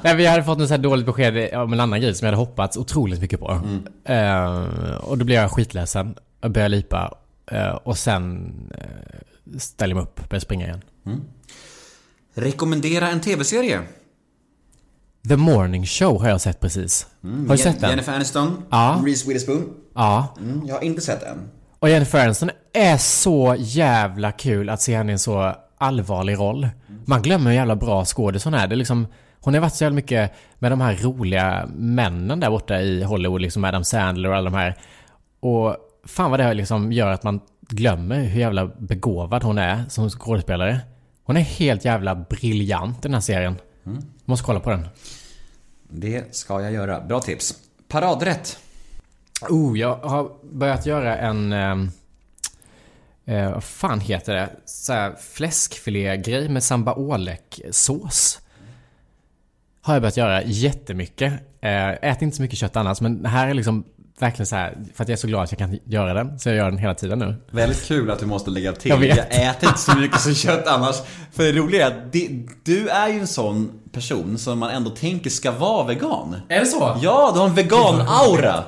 Nej, 0.03 0.15
vi 0.15 0.25
hade 0.25 0.43
fått 0.43 0.59
en 0.59 0.67
så 0.67 0.73
här 0.73 0.81
dåligt 0.81 1.05
besked 1.05 1.53
om 1.53 1.73
en 1.73 1.79
annan 1.79 2.01
grej 2.01 2.15
som 2.15 2.25
jag 2.25 2.31
hade 2.31 2.47
hoppats 2.49 2.77
otroligt 2.77 3.21
mycket 3.21 3.39
på. 3.39 3.61
Ehm, 4.05 4.65
och 5.01 5.17
då 5.17 5.25
blev 5.25 5.41
jag 5.41 5.51
skitledsen. 5.51 6.15
Jag 6.41 6.51
började 6.51 6.75
lipa. 6.75 7.17
Eh, 7.51 7.69
och 7.71 7.97
sen 7.97 8.53
uh, 8.71 9.57
ställde 9.59 9.91
jag 9.91 9.95
mig 9.95 10.03
upp 10.03 10.19
och 10.19 10.27
började 10.29 10.45
springa 10.45 10.65
igen. 10.65 10.81
Rekommendera 12.33 13.09
en 13.09 13.21
TV-serie. 13.21 13.81
The 15.27 15.35
Morning 15.37 15.85
Show 15.85 16.21
har 16.21 16.29
jag 16.29 16.41
sett 16.41 16.59
precis. 16.59 17.07
har 17.21 17.55
du 17.55 17.57
sett 17.57 17.79
den? 17.79 17.89
Jennifer 17.89 18.13
Aniston, 18.13 18.63
Ja. 18.69 19.01
Reese 19.05 19.27
Witherspoon. 19.27 19.73
Ja. 19.95 20.35
Mm, 20.39 20.61
jag 20.67 20.75
har 20.75 20.81
inte 20.81 21.01
sett 21.01 21.19
den. 21.21 21.37
Och 21.79 21.89
Jennifer 21.89 22.25
Aniston 22.25 22.49
är 22.73 22.97
så 22.97 23.55
jävla 23.59 24.31
kul 24.31 24.69
att 24.69 24.81
se 24.81 24.97
henne 24.97 25.11
i 25.11 25.13
en 25.13 25.19
så 25.19 25.55
allvarlig 25.77 26.37
roll. 26.39 26.69
Man 27.05 27.21
glömmer 27.21 27.49
hur 27.49 27.57
jävla 27.57 27.75
bra 27.75 28.05
skådis 28.05 28.43
hon 28.43 28.53
är. 28.53 28.67
Det 28.67 28.75
är 28.75 28.77
liksom, 28.77 29.07
hon 29.41 29.53
har 29.53 29.61
varit 29.61 29.75
så 29.75 29.83
jävla 29.83 29.95
mycket 29.95 30.31
med 30.59 30.71
de 30.71 30.81
här 30.81 30.95
roliga 30.95 31.69
männen 31.75 32.39
där 32.39 32.49
borta 32.49 32.81
i 32.81 33.03
Hollywood, 33.03 33.41
liksom 33.41 33.63
Adam 33.63 33.83
Sandler 33.83 34.29
och 34.29 34.35
alla 34.35 34.49
de 34.49 34.57
här. 34.57 34.77
Och 35.39 35.77
fan 36.05 36.31
vad 36.31 36.39
det 36.39 36.53
liksom 36.53 36.91
gör 36.91 37.11
att 37.11 37.23
man 37.23 37.39
glömmer 37.61 38.23
hur 38.23 38.39
jävla 38.39 38.65
begåvad 38.65 39.43
hon 39.43 39.57
är 39.57 39.83
som 39.89 40.09
skådespelare. 40.09 40.79
Hon 41.23 41.37
är 41.37 41.41
helt 41.41 41.85
jävla 41.85 42.15
briljant 42.15 42.97
i 42.97 43.01
den 43.01 43.13
här 43.13 43.21
serien. 43.21 43.55
Måste 44.25 44.45
kolla 44.45 44.59
på 44.59 44.69
den. 44.69 44.87
Det 45.89 46.35
ska 46.35 46.61
jag 46.61 46.73
göra. 46.73 47.01
Bra 47.01 47.19
tips. 47.19 47.53
Paradrätt. 47.87 48.59
Oh, 49.49 49.79
jag 49.79 49.95
har 49.95 50.31
börjat 50.51 50.85
göra 50.85 51.17
en... 51.17 51.53
Eh, 51.53 51.77
eh, 53.25 53.51
vad 53.51 53.63
fan 53.63 53.99
heter 53.99 54.35
det? 54.35 54.49
Så 54.65 54.93
här 54.93 55.15
fläskfilégrej 55.15 56.49
med 56.49 56.63
samba 56.63 56.95
sås 57.71 58.39
Har 59.81 59.93
jag 59.93 60.01
börjat 60.01 60.17
göra 60.17 60.43
jättemycket. 60.43 61.33
Eh, 61.61 61.89
äter 61.89 62.23
inte 62.23 62.35
så 62.37 62.41
mycket 62.41 62.57
kött 62.59 62.75
annars, 62.75 63.01
men 63.01 63.23
det 63.23 63.29
här 63.29 63.47
är 63.47 63.53
liksom 63.53 63.83
verkligen 64.19 64.47
så 64.47 64.55
här 64.55 64.77
för 64.95 65.03
att 65.03 65.09
jag 65.09 65.13
är 65.13 65.19
så 65.19 65.27
glad 65.27 65.43
att 65.43 65.51
jag 65.51 65.59
kan 65.59 65.79
göra 65.85 66.13
den. 66.13 66.39
Så 66.39 66.49
jag 66.49 66.55
gör 66.55 66.65
den 66.65 66.77
hela 66.77 66.93
tiden 66.95 67.19
nu. 67.19 67.35
Väldigt 67.51 67.85
kul 67.87 68.11
att 68.11 68.19
du 68.19 68.25
måste 68.25 68.49
lägga 68.49 68.71
till. 68.73 68.89
Jag 68.91 68.97
vet. 68.97 69.33
äter 69.33 69.69
inte 69.69 69.79
så 69.79 69.97
mycket 69.97 70.19
som 70.21 70.33
kött 70.35 70.67
annars. 70.67 70.95
För 71.31 71.43
det 71.43 71.51
roliga 71.51 71.85
är 71.87 71.91
att 71.91 72.11
det- 72.11 72.29
du 72.63 72.87
är 72.89 73.07
ju 73.07 73.19
en 73.19 73.27
sån 73.27 73.71
person 73.91 74.37
som 74.37 74.59
man 74.59 74.69
ändå 74.69 74.89
tänker 74.89 75.29
ska 75.29 75.51
vara 75.51 75.87
vegan. 75.87 76.35
Är 76.49 76.59
det 76.59 76.65
så? 76.65 76.97
Ja, 77.01 77.31
du 77.33 77.39
har 77.39 77.47
en 77.47 77.55
vegan-aura. 77.55 78.63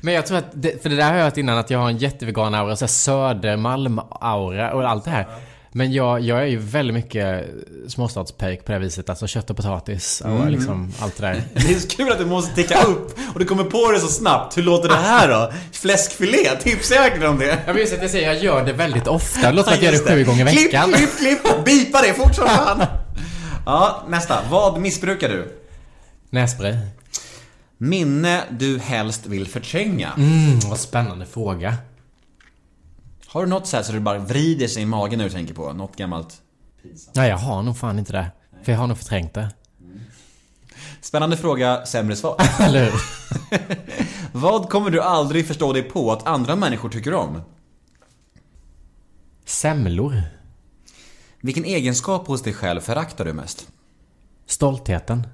Men 0.00 0.14
jag 0.14 0.26
tror 0.26 0.38
att, 0.38 0.44
det, 0.52 0.82
för 0.82 0.88
det 0.90 0.96
där 0.96 1.10
har 1.10 1.16
jag 1.16 1.24
hört 1.24 1.36
innan 1.36 1.58
att 1.58 1.70
jag 1.70 1.78
har 1.78 1.88
en 1.88 1.98
jättevegan-aura, 1.98 2.76
så 2.76 2.86
Södermalm-aura 2.86 4.70
och 4.70 4.88
allt 4.90 5.04
det 5.04 5.10
här. 5.10 5.26
Men 5.72 5.92
jag, 5.92 6.20
jag 6.20 6.38
är 6.42 6.46
ju 6.46 6.56
väldigt 6.58 6.94
mycket 6.94 7.46
småstadspöjk 7.88 8.64
på 8.64 8.72
det 8.72 8.72
här 8.72 8.80
viset. 8.80 9.10
Alltså 9.10 9.26
kött 9.26 9.50
och 9.50 9.56
potatis 9.56 10.22
och 10.24 10.50
liksom 10.50 10.92
allt 11.00 11.16
det 11.16 11.26
där. 11.26 11.42
Det 11.54 11.74
är 11.74 11.78
så 11.78 11.88
kul 11.88 12.12
att 12.12 12.18
du 12.18 12.26
måste 12.26 12.54
ticka 12.54 12.82
upp 12.82 13.18
och 13.34 13.38
du 13.38 13.44
kommer 13.44 13.64
på 13.64 13.92
det 13.92 14.00
så 14.00 14.08
snabbt. 14.08 14.56
Hur 14.56 14.62
låter 14.62 14.88
det 14.88 14.96
här 14.96 15.28
då? 15.28 15.52
Fläskfilé? 15.72 16.56
Tipsa 16.62 16.94
säkert 16.94 17.24
om 17.24 17.38
det. 17.38 17.58
Jag 17.66 17.76
minns 17.76 17.92
att 17.92 18.02
jag 18.02 18.10
säger 18.10 18.32
jag 18.32 18.42
gör 18.44 18.64
det 18.64 18.72
väldigt 18.72 19.06
ofta. 19.06 19.40
Det 19.40 19.52
låter 19.52 19.70
som 19.70 19.78
att 19.78 19.82
jag 19.82 19.94
gör 19.94 20.04
det 20.04 20.14
sju 20.14 20.24
gånger 20.24 20.52
i 20.52 20.64
veckan. 20.64 20.92
Klipp, 20.92 21.16
klipp, 21.18 21.42
klipp! 21.42 21.64
Bipa 21.64 22.02
det 22.02 22.14
fort 22.14 22.34
som 22.34 22.46
fan! 22.46 22.86
Ja, 23.66 24.04
nästa. 24.08 24.38
Vad 24.50 24.80
missbrukar 24.80 25.28
du? 25.28 25.54
Nässpray. 26.30 26.74
Minne 27.78 28.42
du 28.50 28.78
helst 28.78 29.26
vill 29.26 29.46
förtränga. 29.46 30.12
Mm, 30.16 30.60
vad 30.60 30.78
spännande 30.78 31.26
fråga. 31.26 31.76
Har 33.30 33.42
du 33.42 33.48
något 33.48 33.66
så 33.66 33.76
här 33.76 33.82
så 33.84 33.92
du 33.92 34.00
bara 34.00 34.18
vrider 34.18 34.68
sig 34.68 34.82
i 34.82 34.86
magen 34.86 35.18
när 35.18 35.24
du 35.24 35.30
tänker 35.30 35.54
på? 35.54 35.72
Något 35.72 35.96
gammalt? 35.96 36.42
Nej, 37.14 37.28
jag 37.28 37.36
har 37.36 37.62
nog 37.62 37.76
fan 37.76 37.98
inte 37.98 38.12
det. 38.12 38.30
För 38.62 38.72
jag 38.72 38.78
har 38.78 38.86
nog 38.86 38.98
förträngt 38.98 39.34
det. 39.34 39.54
Spännande 41.00 41.36
fråga, 41.36 41.86
sämre 41.86 42.16
svar. 42.16 42.36
Eller 42.60 42.84
hur? 42.84 42.92
Vad 44.32 44.68
kommer 44.68 44.90
du 44.90 45.02
aldrig 45.02 45.46
förstå 45.46 45.72
dig 45.72 45.82
på 45.82 46.12
att 46.12 46.26
andra 46.26 46.56
människor 46.56 46.88
tycker 46.88 47.14
om? 47.14 47.42
Semlor. 49.44 50.22
Vilken 51.40 51.64
egenskap 51.64 52.26
hos 52.26 52.42
dig 52.42 52.52
själv 52.52 52.80
föraktar 52.80 53.24
du 53.24 53.32
mest? 53.32 53.68
Stoltheten. 54.46 55.26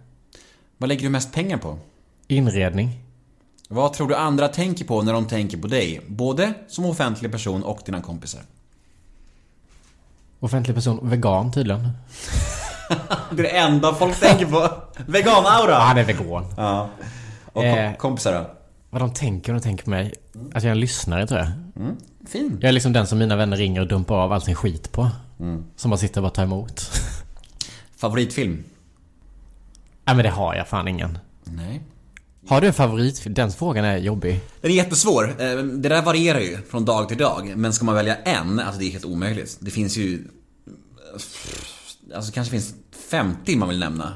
Vad 0.76 0.88
lägger 0.88 1.03
du 1.03 1.09
mest 1.09 1.32
pengar 1.32 1.59
på? 1.59 1.78
Inredning. 2.28 3.03
Vad 3.69 3.93
tror 3.93 4.09
du 4.09 4.15
andra 4.17 4.49
tänker 4.49 4.85
på 4.85 5.03
när 5.03 5.12
de 5.12 5.27
tänker 5.27 5.59
på 5.59 5.67
dig? 5.67 6.01
Både 6.09 6.55
som 6.69 6.85
offentlig 6.87 7.33
person 7.33 7.62
och 7.65 7.81
dina 7.87 8.01
kompisar. 8.01 8.41
Offentlig 10.41 10.75
person. 10.77 10.99
Vegan 11.11 11.53
tydligen. 11.53 11.89
Det 13.31 13.39
är 13.39 13.43
det 13.43 13.49
enda 13.59 13.95
folk 13.95 14.21
tänker 14.21 14.47
på. 14.47 14.71
Vegan-aura! 15.07 15.77
Ah, 15.79 15.95
det 15.95 16.01
är 16.01 16.05
vegan. 16.05 16.47
Ja. 16.57 16.91
Och 17.47 17.53
kom- 17.53 17.65
Eh. 17.65 17.95
kompisar 17.97 18.33
då? 18.33 18.51
Vad 18.91 19.03
de 19.03 19.12
tänker 19.12 19.53
när 19.53 19.61
de 19.61 19.65
tänker 19.65 19.85
på 19.85 19.91
mig. 19.91 20.15
Att 20.55 20.62
jag 20.62 20.65
är 20.65 20.71
en 20.71 20.81
lyssnare 20.81 21.27
tror 21.27 21.41
jag. 21.41 21.49
Fin. 22.29 22.59
Jag 22.61 22.69
är 22.69 22.73
liksom 22.73 22.93
den 22.93 23.07
som 23.07 23.19
mina 23.19 23.37
vänner 23.37 23.57
ringer 23.57 23.81
och 23.81 23.89
dumpar 23.89 24.15
av 24.17 24.33
all 24.33 24.43
sin 24.43 24.55
skit 24.55 24.93
på. 24.93 25.11
Som 25.77 25.91
bara 25.91 25.97
sitter 25.99 26.21
och 26.21 26.23
bara 26.23 26.31
tar 26.31 26.43
emot. 26.43 26.81
Favoritfilm? 27.97 28.65
Nej 30.05 30.17
men 30.17 30.25
det 30.25 30.31
har 30.31 30.55
jag 30.55 30.69
fan 30.69 30.89
ingen. 30.89 31.19
Nej. 31.45 31.81
Har 32.49 32.61
du 32.61 32.66
en 32.66 32.72
favorit? 32.72 33.22
Den 33.26 33.51
frågan 33.53 33.84
är 33.84 33.97
jobbig. 33.97 34.40
Den 34.61 34.70
är 34.70 34.74
jättesvår. 34.74 35.28
Eh, 35.38 35.57
Det 35.57 35.88
där 35.88 36.03
varierar 36.03 36.40
ju 36.40 36.59
från 36.70 36.84
dag 36.84 37.09
till 37.09 37.18
dag. 37.18 37.53
Men 37.57 37.72
ska 37.72 37.84
man 37.84 37.95
välja 37.95 38.16
en, 38.16 38.61
alltså 38.61 38.80
det 38.80 38.86
är 38.86 38.90
helt 38.90 39.05
omöjligt. 39.05 39.57
Det 39.61 39.70
finns 39.70 39.97
ju... 39.97 40.24
Alltså 42.14 42.32
kanske 42.32 42.51
finns 42.51 42.74
50 43.11 43.57
man 43.57 43.68
vill 43.68 43.78
nämna. 43.78 44.12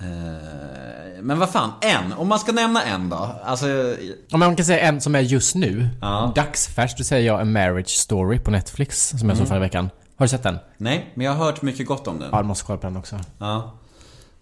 Eh, 0.00 1.22
Men 1.22 1.38
vad 1.38 1.50
fan, 1.50 1.70
en. 1.80 2.12
Om 2.12 2.28
man 2.28 2.38
ska 2.38 2.52
nämna 2.52 2.82
en 2.82 3.08
då. 3.08 3.36
Alltså... 3.44 3.96
Om 4.32 4.40
man 4.40 4.56
kan 4.56 4.66
säga 4.66 4.80
en 4.80 5.00
som 5.00 5.14
är 5.14 5.20
just 5.20 5.54
nu. 5.54 5.88
Ja. 6.00 6.32
Dagsfärskt, 6.36 6.98
då 6.98 7.04
säger 7.04 7.26
jag 7.26 7.40
A 7.40 7.44
Marriage 7.44 7.88
Story 7.90 8.38
på 8.38 8.50
Netflix. 8.50 9.08
Som 9.08 9.28
jag 9.28 9.38
såg 9.38 9.48
förra 9.48 9.58
veckan. 9.58 9.90
Har 10.16 10.26
du 10.26 10.30
sett 10.30 10.42
den? 10.42 10.58
Nej, 10.76 11.12
men 11.14 11.26
jag 11.26 11.32
har 11.32 11.44
hört 11.44 11.62
mycket 11.62 11.86
gott 11.86 12.06
om 12.06 12.18
den. 12.18 12.28
Ja, 12.32 12.38
du 12.38 12.44
måste 12.44 12.64
kolla 12.66 12.78
på 12.78 12.86
den 12.86 12.96
också. 12.96 13.20
Ja. 13.38 13.72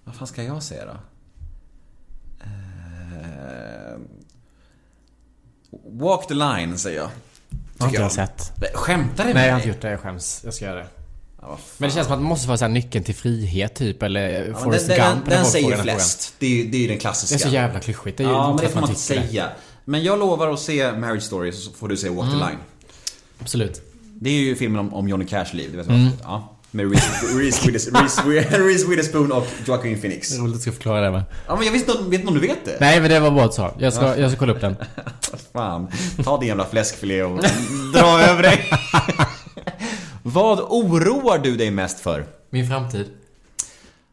Vad 0.05 0.14
fan 0.14 0.26
ska 0.26 0.43
jag 0.43 0.62
säga 0.62 0.84
då? 0.84 0.93
Eh, 3.21 3.99
Walk 5.91 6.27
the 6.29 6.35
line 6.35 6.79
säger 6.79 6.97
jag. 6.99 7.09
Har 7.79 7.87
inte 7.87 7.97
jag. 7.97 8.05
jag 8.05 8.12
sett. 8.12 8.53
Skämtar 8.75 9.25
du 9.25 9.25
med 9.25 9.35
Nej, 9.35 9.47
jag 9.47 9.53
har 9.53 9.59
inte 9.59 9.68
gjort 9.68 9.81
det. 9.81 9.91
Jag 9.91 10.01
skäms. 10.01 10.41
Jag 10.45 10.55
ska 10.55 10.64
göra 10.64 10.79
det. 10.79 10.87
Ja. 11.43 11.59
Men 11.79 11.89
det 11.89 11.95
känns 11.95 12.07
som 12.07 12.14
att 12.14 12.21
det 12.21 12.25
måste 12.27 12.49
vara 12.49 12.59
så 12.59 12.68
nyckeln 12.68 13.05
till 13.05 13.14
frihet 13.14 13.75
typ. 13.75 14.03
Eller 14.03 14.49
Ja, 14.49 14.59
Forrest 14.59 14.89
den, 14.89 15.12
Gump. 15.14 15.29
den, 15.31 15.45
säger 15.45 15.68
den 15.68 15.79
frågan. 15.79 15.97
flest. 15.97 16.35
Det 16.39 16.47
är 16.47 16.64
det 16.66 16.77
är 16.77 16.81
ju 16.81 16.87
den 16.87 16.97
Det 16.97 17.01
klassiska. 17.01 17.35
är 17.35 17.39
så 17.39 17.49
jävla 17.49 17.81
klyschigt. 17.81 18.18
Det 18.18 18.25
är 18.25 18.29
Ja, 18.29 18.49
men 18.49 18.57
det 18.57 18.68
får 18.68 18.81
man 18.81 18.91
inte 18.91 19.03
tycker 19.03 19.21
det. 19.23 19.29
säga. 19.29 19.49
Men 19.85 20.03
jag 20.03 20.18
lovar 20.18 20.49
att 20.53 20.61
se 20.61 20.93
Marriage 20.93 21.23
Story 21.23 21.53
så 21.53 21.73
får 21.73 21.89
du 21.89 21.97
se 21.97 22.09
Walk 22.09 22.31
the 22.31 22.37
line. 22.37 22.59
Absolut. 23.41 23.83
Det 24.14 24.31
är 24.31 24.35
ju 24.35 24.57
filmen 24.57 24.81
om, 24.81 24.95
om 24.95 25.09
Johnny 25.09 25.27
Cash 25.27 25.47
liv, 25.53 25.71
du 25.71 25.77
vet 25.77 25.87
Mm. 25.89 26.05
vad? 26.05 26.12
Ja. 26.23 26.57
Med 26.73 26.91
Reese, 26.91 27.39
Reese, 27.39 27.66
Witherspoon, 27.66 28.33
Reese, 28.33 28.59
Reese 28.59 28.89
Witherspoon 28.89 29.33
och 29.33 29.47
Joaquin 29.66 30.01
Phoenix. 30.01 30.39
Roligt 30.39 30.55
att 30.55 30.59
du 30.59 30.62
ska 30.62 30.73
förklara 30.73 31.01
det 31.01 31.11
med. 31.11 31.25
Ja 31.47 31.57
men 31.57 31.64
jag 31.64 31.73
visste 31.73 31.93
inte, 31.93 32.05
vet 32.05 32.21
inte 32.21 32.29
om 32.29 32.35
du 32.35 32.41
vet 32.41 32.64
det? 32.64 32.77
Nej, 32.81 33.01
men 33.01 33.11
det 33.11 33.21
var 33.21 33.31
bra 33.31 33.45
att 33.45 33.51
du 33.51 33.57
sa. 33.57 33.75
Jag 33.79 33.93
ska, 33.93 34.18
jag 34.18 34.31
ska 34.31 34.39
kolla 34.39 34.53
upp 34.53 34.61
den. 34.61 34.77
Fan, 35.53 35.89
ta 36.25 36.39
din 36.39 36.49
jävla 36.49 36.66
fläskfilé 36.66 37.23
och 37.23 37.41
dra 37.95 38.21
över 38.23 38.43
dig. 38.43 38.64
Vad 40.23 40.61
oroar 40.61 41.39
du 41.39 41.57
dig 41.57 41.71
mest 41.71 42.01
för? 42.01 42.27
Min 42.51 42.68
framtid. 42.68 43.07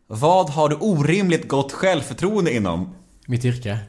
Vad 0.08 0.50
har 0.50 0.70
du 0.70 0.76
orimligt 0.76 1.48
gott 1.48 1.72
självförtroende 1.72 2.54
inom? 2.54 2.96
Mitt 3.28 3.46
yrke. 3.46 3.80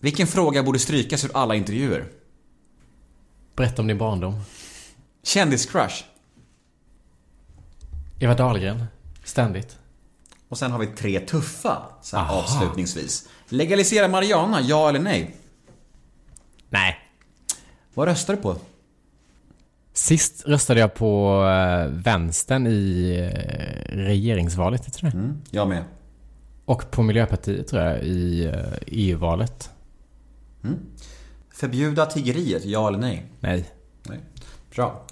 Vilken 0.00 0.26
fråga 0.26 0.62
borde 0.62 0.78
strykas 0.78 1.24
ur 1.24 1.30
alla 1.34 1.54
intervjuer? 1.54 2.08
Berätta 3.56 3.82
om 3.82 3.88
din 3.88 3.98
barndom. 3.98 4.40
Kändiscrush. 5.22 6.04
Eva 8.18 8.34
Dahlgren. 8.34 8.84
Ständigt. 9.24 9.78
Och 10.48 10.58
sen 10.58 10.70
har 10.72 10.78
vi 10.78 10.86
tre 10.86 11.20
tuffa, 11.20 11.82
så 12.02 12.16
här 12.16 12.34
avslutningsvis. 12.34 13.28
Legalisera 13.48 14.08
marijuana, 14.08 14.60
ja 14.60 14.88
eller 14.88 15.00
nej? 15.00 15.36
Nej. 16.68 16.98
Vad 17.94 18.08
röstar 18.08 18.36
du 18.36 18.42
på? 18.42 18.56
Sist 19.92 20.46
röstade 20.46 20.80
jag 20.80 20.94
på 20.94 21.44
eh, 21.44 21.86
vänstern 21.92 22.66
i 22.66 23.14
eh, 23.18 23.96
regeringsvalet, 23.96 24.92
tror 24.94 25.12
jag. 25.12 25.22
Mm, 25.22 25.42
jag 25.50 25.68
med. 25.68 25.84
Och 26.64 26.90
på 26.90 27.02
Miljöpartiet 27.02 27.68
tror 27.68 27.82
jag 27.82 28.02
i 28.02 28.44
eh, 28.44 28.54
EU-valet. 28.86 29.70
Förbjuda 31.50 32.06
tiggeriet, 32.06 32.64
ja 32.64 32.88
eller 32.88 32.98
nej? 32.98 33.26
Nej. 33.40 33.64
Nej. 34.02 34.20
Bra. 34.74 35.06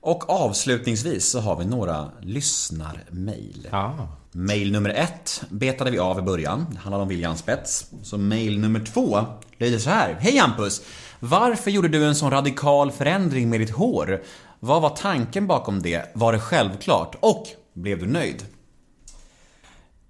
Och 0.00 0.30
avslutningsvis 0.30 1.30
så 1.30 1.40
har 1.40 1.56
vi 1.56 1.64
några 1.64 2.10
lyssnarmail. 2.20 3.68
Ja. 3.70 4.08
Mail 4.32 4.72
nummer 4.72 4.90
ett 4.90 5.42
betade 5.50 5.90
vi 5.90 5.98
av 5.98 6.18
i 6.18 6.22
början. 6.22 6.66
Det 6.70 6.78
handlade 6.78 7.02
om 7.02 7.08
William 7.08 7.36
Spets. 7.36 7.86
Så 8.02 8.18
mail 8.18 8.60
nummer 8.60 8.80
två 8.80 9.24
lyder 9.58 9.78
så 9.78 9.90
här. 9.90 10.16
Hej 10.20 10.36
Hampus! 10.36 10.82
Varför 11.20 11.70
gjorde 11.70 11.88
du 11.88 12.04
en 12.04 12.14
sån 12.14 12.30
radikal 12.30 12.90
förändring 12.90 13.50
med 13.50 13.60
ditt 13.60 13.70
hår? 13.70 14.22
Vad 14.60 14.82
var 14.82 14.90
tanken 14.90 15.46
bakom 15.46 15.82
det? 15.82 16.10
Var 16.14 16.32
det 16.32 16.40
självklart? 16.40 17.16
Och 17.20 17.46
blev 17.74 17.98
du 17.98 18.06
nöjd? 18.06 18.44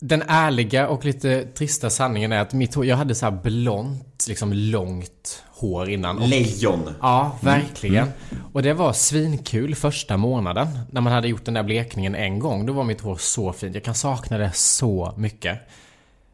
Den 0.02 0.22
ärliga 0.28 0.88
och 0.88 1.04
lite 1.04 1.44
trista 1.44 1.90
sanningen 1.90 2.32
är 2.32 2.40
att 2.40 2.52
mitt 2.52 2.74
hår, 2.74 2.86
jag 2.86 2.96
hade 2.96 3.14
så 3.14 3.26
här 3.26 3.42
blont, 3.42 4.24
liksom 4.28 4.52
långt 4.52 5.44
hår 5.48 5.90
innan. 5.90 6.18
Och, 6.18 6.28
Lejon! 6.28 6.94
ja, 7.00 7.38
verkligen. 7.40 8.08
Och 8.52 8.62
det 8.62 8.72
var 8.72 8.92
svinkul 8.92 9.74
första 9.74 10.16
månaden. 10.16 10.68
När 10.90 11.00
man 11.00 11.12
hade 11.12 11.28
gjort 11.28 11.44
den 11.44 11.54
där 11.54 11.62
blekningen 11.62 12.14
en 12.14 12.38
gång. 12.38 12.66
Då 12.66 12.72
var 12.72 12.84
mitt 12.84 13.00
hår 13.00 13.16
så 13.16 13.52
fint. 13.52 13.74
Jag 13.74 13.84
kan 13.84 13.94
sakna 13.94 14.38
det 14.38 14.52
så 14.54 15.14
mycket. 15.16 15.58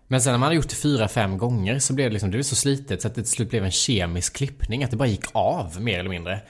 Men 0.09 0.21
sen 0.21 0.33
när 0.33 0.39
man 0.39 0.47
hade 0.47 0.57
gjort 0.57 0.69
det 0.69 0.77
fyra, 0.77 1.09
fem 1.09 1.39
gånger 1.39 1.79
så 1.79 1.93
blev 1.93 2.11
det 2.11 2.13
liksom, 2.13 2.31
det 2.31 2.37
blev 2.37 2.43
så 2.43 2.57
slitet 2.57 3.03
så 3.03 3.09
att 3.09 3.15
det 3.15 3.23
till 3.23 3.31
slut 3.31 3.51
blev 3.51 3.65
en 3.65 3.71
kemisk 3.71 4.37
klippning. 4.37 4.85
Att 4.85 4.91
det 4.91 4.97
bara 4.97 5.09
gick 5.09 5.25
av, 5.33 5.81
mer 5.81 5.99
eller 5.99 6.11
mindre. 6.11 6.41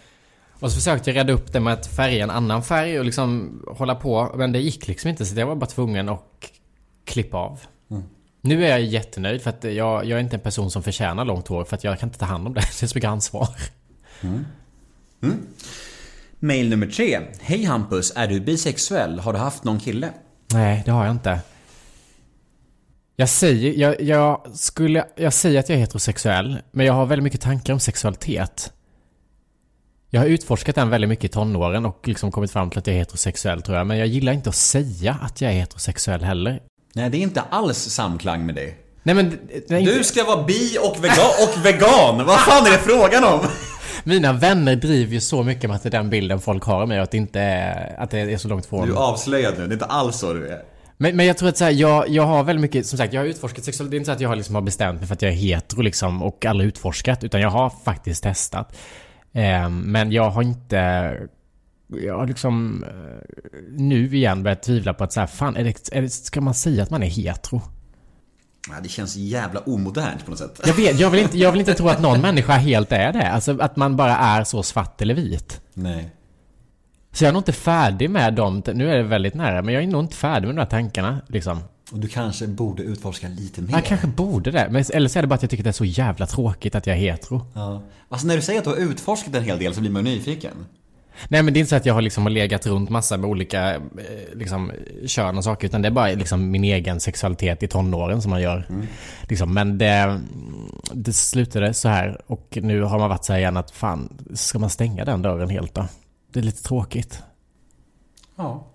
Och 0.61 0.71
så 0.71 0.77
försökte 0.77 1.11
jag 1.11 1.17
rädda 1.17 1.33
upp 1.33 1.53
det 1.53 1.61
med 1.61 1.73
att 1.73 1.87
färga 1.87 2.25
en 2.25 2.31
annan 2.31 2.63
färg 2.63 2.99
och 2.99 3.05
liksom 3.05 3.61
hålla 3.69 3.95
på. 3.95 4.33
Men 4.35 4.53
det 4.53 4.59
gick 4.59 4.89
liksom 4.89 5.11
inte 5.11 5.27
så 5.27 5.39
jag 5.41 5.47
var 5.47 5.57
bara 5.57 5.67
tvungen 5.67 6.09
att 6.09 6.53
klippa 7.07 7.37
av. 7.37 7.61
Nu 8.41 8.65
är 8.65 8.69
jag 8.69 8.81
jättenöjd 8.81 9.43
för 9.43 9.51
att 9.51 9.65
jag, 9.65 10.05
jag 10.05 10.11
är 10.11 10.19
inte 10.19 10.37
en 10.37 10.41
person 10.41 10.71
som 10.71 10.83
förtjänar 10.83 11.25
långt 11.25 11.49
hår 11.49 11.65
för 11.65 11.77
att 11.77 11.85
jag 11.85 11.99
kan 11.99 12.09
inte 12.09 12.19
ta 12.19 12.27
hand 12.27 12.47
om 12.47 12.55
det. 12.55 12.61
Det 12.81 12.83
är 12.83 12.87
så 12.87 12.97
mycket 12.97 13.09
ansvar. 13.11 13.49
Mail 16.39 16.69
nummer 16.69 16.87
tre. 16.87 17.21
Hej 17.41 17.65
Hampus, 17.65 18.13
är 18.17 18.27
du 18.27 18.41
bisexuell? 18.41 19.19
Har 19.19 19.33
du 19.33 19.39
haft 19.39 19.65
någon 19.65 19.81
kille? 19.81 20.11
Nej, 20.53 20.83
det 20.85 20.91
har 20.91 21.05
jag 21.05 21.15
inte. 21.15 21.41
Jag 23.17 23.29
säger, 23.29 23.73
jag, 23.73 24.01
jag 24.01 24.47
skulle, 24.55 25.05
jag 25.17 25.33
säger 25.33 25.61
att 25.61 25.69
jag 25.69 25.77
är 25.77 25.81
heterosexuell, 25.81 26.59
men 26.71 26.87
jag 26.87 26.93
har 26.93 27.07
väldigt 27.07 27.25
mycket 27.25 27.41
tankar 27.41 27.73
om 27.73 27.81
sexualitet. 27.81 28.73
Jag 30.11 30.21
har 30.21 30.27
utforskat 30.29 30.75
den 30.75 30.91
väldigt 30.91 31.09
mycket 31.09 31.25
i 31.25 31.29
tonåren 31.29 31.87
och 31.87 32.09
liksom 32.09 32.33
kommit 32.33 32.51
fram 32.51 32.71
till 32.71 32.79
att 32.79 32.87
jag 32.87 32.95
är 32.95 32.99
heterosexuell 32.99 33.63
tror 33.63 33.79
jag. 33.79 33.87
Men 33.87 33.99
jag 33.99 34.07
gillar 34.07 34.33
inte 34.33 34.49
att 34.49 34.55
säga 34.55 35.19
att 35.23 35.41
jag 35.41 35.51
är 35.53 35.55
heterosexuell 35.55 36.25
heller. 36.25 36.61
Nej, 36.97 37.11
det 37.11 37.17
är 37.17 37.23
inte 37.23 37.41
alls 37.41 37.79
samklang 37.79 38.47
med 38.47 38.55
dig. 38.55 38.77
Nej 39.03 39.15
men... 39.15 39.39
Nej, 39.69 39.85
Du 39.85 40.05
ska 40.05 40.25
vara 40.25 40.43
bi 40.45 40.79
och 40.83 41.05
vegan, 41.05 41.31
och 41.43 41.67
vegan! 41.67 42.27
Vad 42.27 42.41
fan 42.41 42.67
är 42.67 42.71
det 42.71 42.79
frågan 42.79 43.25
om? 43.25 43.41
Mina 44.05 44.33
vänner 44.33 44.77
driver 44.77 45.13
ju 45.13 45.21
så 45.21 45.43
mycket 45.43 45.71
med 45.71 45.77
att 45.77 45.83
det 45.83 45.89
är 45.89 45.91
den 45.91 46.11
bilden 46.11 46.41
folk 46.41 46.65
har 46.65 46.83
av 46.83 46.89
mig 46.89 46.99
och 46.99 47.03
att 47.03 47.11
det 47.11 47.17
inte 47.17 47.41
är, 47.41 48.01
att 48.01 48.11
det 48.11 48.21
är 48.21 48.37
så 48.37 48.49
långt 48.49 48.67
från. 48.67 48.87
Du 48.89 48.95
är 48.95 48.99
avslöjad 48.99 49.55
nu, 49.59 49.67
det 49.67 49.71
är 49.71 49.73
inte 49.73 49.85
alls 49.85 50.19
så 50.19 50.33
du 50.33 50.49
är. 50.49 50.63
Men, 50.97 51.17
men 51.17 51.27
jag 51.27 51.39
tror 51.39 51.49
att 51.49 51.57
så 51.57 51.65
här, 51.65 51.71
jag, 51.71 52.09
jag 52.09 52.23
har 52.23 52.45
väldigt 52.45 52.61
mycket, 52.61 52.87
som 52.87 52.99
sagt, 52.99 53.13
jag 53.13 53.21
har 53.21 53.27
utforskat 53.27 53.65
sexualitet. 53.65 53.91
Det 53.91 53.97
är 53.97 53.99
inte 53.99 54.07
så 54.07 54.13
att 54.13 54.21
jag 54.21 54.29
har, 54.29 54.37
liksom 54.37 54.55
har 54.55 54.63
bestämt 54.63 54.99
mig 55.01 55.07
för 55.07 55.15
att 55.15 55.23
jag 55.23 55.33
är 55.33 55.37
hetero 55.37 55.83
liksom 55.83 56.23
och 56.23 56.47
aldrig 56.47 56.69
utforskat. 56.69 57.25
Utan 57.25 57.41
jag 57.41 57.51
har 57.51 57.73
faktiskt 57.85 58.23
testat. 58.23 58.77
Eh, 59.33 59.69
men 59.69 60.13
jag 60.13 60.31
har 60.31 60.43
inte... 60.43 61.13
Jag 61.87 62.19
har 62.19 62.27
liksom 62.27 62.85
eh, 62.85 63.47
nu 63.71 64.17
igen 64.17 64.43
börjat 64.43 64.63
tvivla 64.63 64.95
på 64.95 65.05
att 65.05 65.13
så 65.13 65.21
här, 65.21 65.27
fan, 65.27 65.57
är 65.57 65.65
det, 65.65 65.89
är 65.93 66.03
det, 66.03 66.09
ska 66.09 66.41
man 66.41 66.55
säga 66.55 66.83
att 66.83 66.91
man 66.91 67.03
är 67.03 67.07
hetero? 67.07 67.63
Ja, 68.69 68.75
det 68.83 68.89
känns 68.89 69.17
jävla 69.17 69.61
omodernt 69.61 70.25
på 70.25 70.31
något 70.31 70.39
sätt. 70.39 70.61
Jag 70.67 70.75
vet, 70.75 71.01
jag 71.01 71.11
vill 71.11 71.21
inte, 71.21 71.39
jag 71.39 71.53
vill 71.53 71.61
inte 71.61 71.75
tro 71.75 71.89
att 71.89 72.01
någon 72.01 72.21
människa 72.21 72.53
helt 72.53 72.93
är 72.93 73.13
det. 73.13 73.31
Alltså 73.31 73.59
att 73.61 73.77
man 73.77 73.97
bara 73.97 74.17
är 74.17 74.45
så 74.45 74.63
svart 74.63 75.03
eller 75.03 75.15
vit. 75.15 75.61
Nej. 75.75 76.11
Så 77.13 77.25
jag 77.25 77.29
är 77.29 77.33
nog 77.33 77.41
inte 77.41 77.53
färdig 77.53 78.11
med 78.11 78.35
dem. 78.35 78.63
Nu 78.75 78.91
är 78.91 78.97
det 78.97 79.03
väldigt 79.03 79.35
nära, 79.35 79.63
men 79.63 79.75
jag 79.75 79.83
är 79.83 79.87
nog 79.87 80.05
inte 80.05 80.17
färdig 80.17 80.47
med 80.47 80.57
de 80.57 80.61
här 80.61 80.69
tankarna 80.69 81.21
liksom. 81.29 81.61
Och 81.93 81.99
du 81.99 82.09
kanske 82.09 82.47
borde 82.47 82.83
utforska 82.83 83.29
lite 83.29 83.63
mer. 83.63 83.73
Jag 83.73 83.85
kanske 83.85 84.07
borde 84.07 84.51
det. 84.51 84.69
Men, 84.71 84.85
eller 84.93 85.09
så 85.09 85.19
är 85.19 85.23
det 85.23 85.29
bara 85.29 85.35
att 85.35 85.43
jag 85.43 85.51
tycker 85.51 85.63
att 85.63 85.65
det 85.65 85.71
är 85.71 85.73
så 85.73 85.85
jävla 85.85 86.27
tråkigt 86.27 86.75
att 86.75 86.87
jag 86.87 86.97
är 86.97 87.01
hetero. 87.01 87.47
Ja. 87.55 87.83
Alltså 88.09 88.27
när 88.27 88.37
du 88.37 88.43
säger 88.43 88.59
att 88.59 88.65
du 88.65 88.71
har 88.71 88.77
utforskat 88.77 89.35
en 89.35 89.45
hel 89.45 89.59
del 89.59 89.75
så 89.75 89.81
blir 89.81 89.91
man 89.91 90.07
ju 90.07 90.13
nyfiken. 90.15 90.53
Nej 91.29 91.43
men 91.43 91.55
det 91.55 91.59
är 91.59 91.61
inte 91.61 91.71
så 91.71 91.77
att 91.77 91.87
jag 91.87 91.95
har 91.95 92.03
liksom 92.03 92.29
legat 92.29 92.67
runt 92.67 92.91
massa 92.91 93.17
med 93.17 93.31
olika 93.31 93.75
eh, 93.75 93.81
liksom, 94.35 94.73
kön 95.07 95.39
och 95.39 95.45
saker. 95.45 95.67
Utan 95.69 95.83
det 95.83 95.89
är 95.89 95.93
bara 95.93 96.07
liksom 96.09 96.51
min 96.51 96.65
egen 96.65 97.01
sexualitet 97.01 97.63
i 97.63 97.69
tonåren 97.69 98.23
som 98.23 98.31
man 98.31 98.43
gör. 98.43 98.67
Liksom, 99.23 99.55
men 99.55 99.79
det, 99.79 100.21
det 100.93 101.13
slutade 101.13 101.75
så 101.75 101.89
här. 101.89 102.21
Och 102.27 102.59
nu 102.63 102.83
har 102.83 102.99
man 102.99 103.09
varit 103.11 103.25
så 103.25 103.33
här 103.33 103.41
igen 103.41 103.57
att 103.57 103.71
fan, 103.71 104.09
ska 104.35 104.59
man 104.59 104.71
stänga 104.71 105.05
den 105.05 105.23
dörren 105.23 105.51
helt 105.51 105.75
då? 105.75 105.87
Det 106.33 106.39
är 106.41 106.45
lite 106.45 106.63
tråkigt. 106.63 107.23
Ja. 108.37 108.67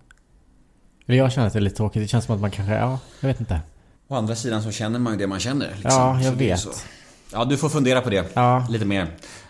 Eller 1.07 1.17
jag 1.17 1.31
känner 1.31 1.47
att 1.47 1.53
det 1.53 1.59
är 1.59 1.61
lite 1.61 1.75
tråkigt. 1.75 2.01
Det 2.01 2.07
känns 2.07 2.25
som 2.25 2.35
att 2.35 2.41
man 2.41 2.51
kanske, 2.51 2.73
ja, 2.73 2.99
jag 3.19 3.27
vet 3.27 3.39
inte. 3.39 3.61
Å 4.07 4.15
andra 4.15 4.35
sidan 4.35 4.63
så 4.63 4.71
känner 4.71 4.99
man 4.99 5.13
ju 5.13 5.19
det 5.19 5.27
man 5.27 5.39
känner. 5.39 5.67
Liksom. 5.73 5.91
Ja, 5.91 6.21
jag 6.21 6.31
vet. 6.31 6.85
Ja, 7.33 7.45
du 7.45 7.57
får 7.57 7.69
fundera 7.69 8.01
på 8.01 8.09
det 8.09 8.25
Ja. 8.33 8.67
lite 8.69 8.85
mer. 8.85 9.01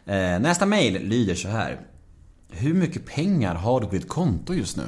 Eh, 0.06 0.40
nästa 0.40 0.66
mail 0.66 1.08
lyder 1.08 1.36
så 1.36 1.48
här. 1.48 1.80
Hur 2.52 2.74
mycket 2.74 3.06
pengar 3.06 3.56
har 3.56 3.82
du 3.82 3.88
på 3.88 3.94
ditt 3.96 4.08
konto 4.10 4.54
just 4.54 4.78
nu? 4.78 4.84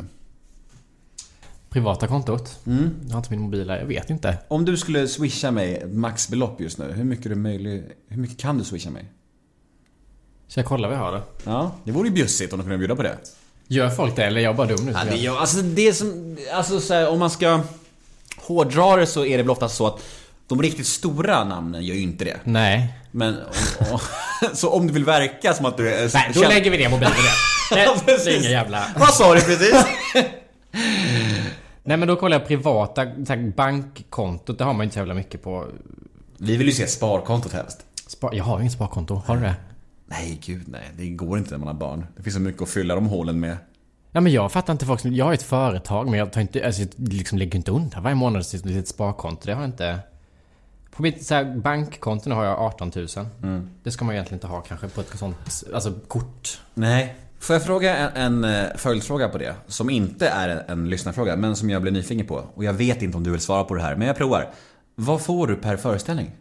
Privata 1.70 2.08
kontot? 2.08 2.60
Mm. 2.68 2.90
Jag 3.06 3.12
har 3.12 3.18
inte 3.18 3.32
min 3.32 3.42
mobil 3.42 3.70
här, 3.70 3.78
jag 3.80 3.86
vet 3.86 4.10
inte. 4.10 4.38
Om 4.48 4.66
du 4.66 4.78
skulle 4.78 5.08
swisha 5.08 5.52
mig 5.52 5.86
maxbelopp 5.94 6.62
just 6.62 6.78
nu, 6.78 6.92
hur 6.92 7.04
mycket, 7.04 7.26
är 7.26 7.36
möjlig, 7.36 7.84
hur 8.08 8.18
mycket 8.22 8.38
kan 8.38 8.58
du 8.58 8.64
swisha 8.64 8.90
mig? 8.90 9.06
Ska 10.48 10.60
jag 10.60 10.68
kolla 10.68 10.88
vad 10.88 10.98
jag 10.98 11.02
har 11.02 11.12
då? 11.12 11.22
Ja, 11.44 11.72
det 11.84 11.92
vore 11.92 12.08
ju 12.08 12.14
bjussigt 12.14 12.54
om 12.54 12.60
du 12.60 12.64
kunde 12.64 12.78
bjuda 12.78 12.96
på 12.96 13.04
det. 13.04 13.18
Gör 13.68 13.90
folk 13.90 14.16
det 14.16 14.24
eller 14.26 14.40
är 14.40 14.44
jag 14.44 14.56
bara 14.56 14.68
dum 14.68 14.86
nu? 14.86 14.92
Ja, 14.92 15.04
det, 15.12 15.26
är- 15.26 15.38
alltså 15.40 15.62
det 15.62 15.94
som, 15.94 16.38
alltså 16.54 16.80
så 16.80 16.94
här, 16.94 17.10
om 17.10 17.20
man 17.20 17.30
ska 17.30 17.62
hårdra 18.38 18.96
det 18.96 19.06
så 19.06 19.26
är 19.26 19.38
det 19.38 19.44
väl 19.44 19.50
oftast 19.50 19.76
så 19.76 19.88
att 19.88 20.04
de 20.48 20.62
riktigt 20.62 20.88
stora 20.88 21.44
namnen 21.44 21.86
gör 21.86 21.96
ju 21.96 22.02
inte 22.02 22.26
det. 22.26 22.40
Nej. 22.44 22.94
Men 23.16 23.38
om, 23.92 24.00
så 24.54 24.70
om 24.70 24.88
du 24.88 24.94
vill 24.94 25.06
verka 25.06 25.54
som 25.54 25.66
att 25.66 25.78
du 25.78 25.94
är... 25.94 26.12
Nej, 26.14 26.32
då 26.34 26.42
känn- 26.42 26.50
lägger 26.50 26.72
vi 26.72 26.78
ner 26.78 26.90
mobilen 26.90 27.12
det. 27.12 27.76
Ja, 27.76 27.96
Nej, 28.08 28.18
det 28.26 28.32
är 28.32 28.38
ingen 28.40 28.52
jävla... 28.52 28.84
Vad 28.98 29.10
sa 29.14 29.34
du 29.36 29.42
precis? 29.42 29.86
Nej 31.84 31.98
men 31.98 32.08
då 32.08 32.16
kollar 32.16 32.40
jag 32.40 32.48
privata, 32.48 33.06
bankkontot, 33.56 34.58
det 34.58 34.64
har 34.64 34.74
man 34.74 34.80
ju 34.80 34.84
inte 34.84 34.94
så 34.94 35.00
jävla 35.00 35.14
mycket 35.14 35.44
på. 35.44 35.68
Vi 36.38 36.58
vill 36.58 36.68
ju 36.68 36.74
se 36.74 36.88
sparkontot 36.88 37.54
helst. 37.54 37.80
Spar, 38.08 38.34
jag 38.34 38.44
har 38.44 38.60
inget 38.60 38.74
sparkonto, 38.74 39.22
har 39.26 39.36
du 39.36 39.42
det? 39.42 39.56
Nej, 40.06 40.40
gud 40.46 40.64
nej. 40.68 40.92
Det 40.98 41.10
går 41.10 41.38
inte 41.38 41.52
när 41.52 41.58
man 41.58 41.68
har 41.68 41.74
barn. 41.76 42.06
Det 42.18 42.24
finns 42.24 42.36
så 42.36 42.42
mycket 42.42 42.62
att 42.62 42.70
fylla 42.70 42.96
de 42.96 43.06
hålen 43.06 43.40
med. 43.40 43.58
Ja 44.12 44.22
men 44.22 44.32
jag 44.32 44.52
fattar 44.52 44.74
inte 44.74 44.86
folk 44.86 45.00
som, 45.00 45.14
jag 45.14 45.26
har 45.26 45.34
ett 45.34 45.44
företag 45.44 46.10
men 46.10 46.20
jag 46.20 46.34
tar 46.34 46.42
inte, 46.42 46.66
alltså 46.66 46.82
jag 46.82 46.90
liksom 47.14 47.38
lägger 47.38 47.56
inte 47.56 47.72
undan 47.72 48.04
varje 48.04 48.16
månad 48.16 48.42
ett 48.42 48.66
litet 48.66 48.88
sparkonto. 48.88 49.42
Det 49.46 49.54
har 49.54 49.62
jag 49.62 49.68
inte. 49.70 50.00
På 50.96 51.02
mitt 51.02 51.26
så 51.26 51.36
här, 51.36 51.56
bankkonto 51.56 52.30
nu 52.30 52.36
har 52.36 52.46
jag 52.46 52.60
18 52.60 52.92
000. 52.96 53.08
Det 53.84 53.92
ska 53.92 54.06
man 54.06 54.16
egentligen 54.16 54.36
inte 54.36 54.48
ha 54.48 54.62
kanske 54.62 54.88
på 54.88 55.02
ett 55.02 55.18
sånt, 55.20 55.64
alltså 55.74 55.94
kort. 56.08 56.62
Nej. 56.74 57.16
Får 57.40 57.54
jag 57.54 57.64
fråga 57.64 57.98
en, 57.98 58.44
en 58.44 58.56
eh, 58.56 58.76
följdfråga 58.76 59.30
på 59.30 59.38
det? 59.38 59.56
Som 59.68 59.90
inte 59.90 60.28
är 60.28 60.50
en, 60.50 60.60
en 60.68 60.90
lyssnarfråga, 60.90 61.36
men 61.36 61.56
som 61.56 61.70
jag 61.70 61.82
blir 61.82 61.92
nyfiken 61.92 62.28
på. 62.28 62.46
Och 62.54 62.64
jag 62.64 62.74
vet 62.74 63.02
inte 63.02 63.18
om 63.18 63.24
du 63.24 63.32
vill 63.32 63.40
svara 63.40 63.64
på 63.64 63.76
det 63.76 63.82
här, 63.82 63.96
men 63.96 64.08
jag 64.08 64.18
provar. 64.18 64.50
Vad 64.96 65.22
får 65.22 65.48
du 65.48 65.56
per 65.56 65.78
föreställning? 65.78 66.32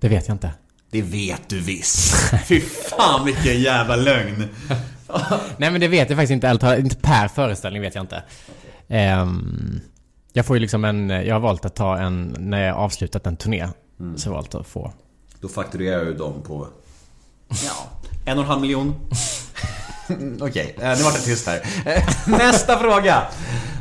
Det 0.00 0.08
vet 0.08 0.28
jag 0.28 0.34
inte. 0.34 0.50
Det 0.90 1.02
vet 1.02 1.48
du 1.48 1.60
visst. 1.60 2.30
Fy 2.48 2.60
fan 2.60 3.24
vilken 3.24 3.60
jävla 3.60 3.96
lögn. 3.96 4.48
Nej 5.56 5.70
men 5.70 5.80
det 5.80 5.88
vet 5.88 6.10
jag 6.10 6.16
faktiskt 6.16 6.32
inte, 6.32 6.58
talat. 6.58 6.78
Inte 6.78 6.96
per 6.96 7.28
föreställning 7.28 7.82
vet 7.82 7.94
jag 7.94 8.02
inte. 8.02 8.22
Ehm, 8.88 9.80
jag 10.32 10.46
får 10.46 10.56
ju 10.56 10.60
liksom 10.60 10.84
en, 10.84 11.10
jag 11.10 11.34
har 11.34 11.40
valt 11.40 11.64
att 11.64 11.74
ta 11.74 11.98
en, 11.98 12.36
när 12.38 12.66
jag 12.66 12.76
avslutat 12.76 13.26
en 13.26 13.36
turné. 13.36 13.66
Så 13.98 14.04
har 14.04 14.16
jag 14.24 14.30
valt 14.32 14.54
att 14.54 14.66
få. 14.66 14.92
Då 15.40 15.48
fakturerar 15.48 16.04
du 16.04 16.14
dem 16.14 16.42
på... 16.42 16.68
Ja, 17.48 17.90
en 18.24 18.38
och 18.38 18.44
en 18.44 18.50
halv 18.50 18.60
miljon. 18.60 18.94
Okej, 20.40 20.74
eh, 20.80 20.96
nu 20.96 21.02
vart 21.02 21.14
det 21.14 21.20
tyst 21.20 21.46
här. 21.46 21.60
Nästa 22.38 22.78
fråga. 22.78 23.22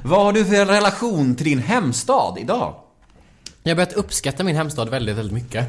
Vad 0.04 0.26
har 0.26 0.34
du 0.34 0.46
för 0.46 0.66
relation 0.66 1.36
till 1.36 1.46
din 1.46 1.60
hemstad 1.60 2.38
idag? 2.40 2.76
Jag 3.64 3.70
har 3.72 3.76
börjat 3.76 3.94
uppskatta 3.94 4.44
min 4.44 4.56
hemstad 4.56 4.90
väldigt, 4.90 5.18
väldigt 5.18 5.34
mycket. 5.34 5.68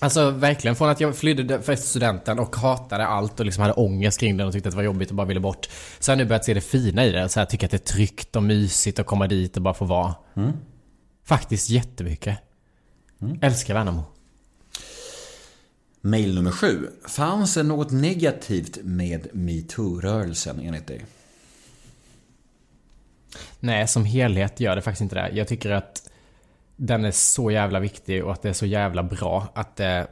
Alltså 0.00 0.30
verkligen 0.30 0.76
från 0.76 0.88
att 0.88 1.00
jag 1.00 1.16
flydde 1.16 1.62
för 1.62 1.76
studenten 1.76 2.38
och 2.38 2.56
hatade 2.56 3.06
allt 3.06 3.40
och 3.40 3.46
liksom 3.46 3.62
hade 3.62 3.74
ångest 3.74 4.20
kring 4.20 4.36
den 4.36 4.46
och 4.46 4.52
tyckte 4.52 4.68
att 4.68 4.72
det 4.72 4.76
var 4.76 4.84
jobbigt 4.84 5.10
och 5.10 5.16
bara 5.16 5.26
ville 5.26 5.40
bort. 5.40 5.68
Så 5.98 6.12
har 6.12 6.16
jag 6.16 6.24
nu 6.24 6.28
börjat 6.28 6.44
se 6.44 6.54
det 6.54 6.60
fina 6.60 7.04
i 7.04 7.12
det. 7.12 7.28
Så 7.28 7.38
jag 7.38 7.50
tycker 7.50 7.66
att 7.66 7.70
det 7.70 7.76
är 7.76 7.92
tryggt 7.94 8.36
och 8.36 8.42
mysigt 8.42 8.98
att 8.98 9.06
komma 9.06 9.26
dit 9.26 9.56
och 9.56 9.62
bara 9.62 9.74
få 9.74 9.84
vara. 9.84 10.14
Faktiskt 11.26 11.70
jättemycket. 11.70 12.38
Älskar 13.40 13.74
Värnamo. 13.74 14.02
Mail 16.00 16.34
nummer 16.34 16.50
sju. 16.50 16.88
Fanns 17.08 17.54
det 17.54 17.62
något 17.62 17.90
negativt 17.90 18.78
med 18.82 19.28
metoo-rörelsen 19.32 20.60
enligt 20.62 20.86
dig? 20.86 21.04
Nej, 23.60 23.88
som 23.88 24.04
helhet 24.04 24.60
gör 24.60 24.76
det 24.76 24.82
faktiskt 24.82 25.02
inte 25.02 25.14
det. 25.14 25.30
Jag 25.36 25.48
tycker 25.48 25.70
att 25.70 26.10
den 26.76 27.04
är 27.04 27.10
så 27.10 27.50
jävla 27.50 27.80
viktig 27.80 28.24
och 28.24 28.32
att 28.32 28.42
det 28.42 28.48
är 28.48 28.52
så 28.52 28.66
jävla 28.66 29.02
bra 29.02 29.48
att 29.54 29.76
det 29.76 30.06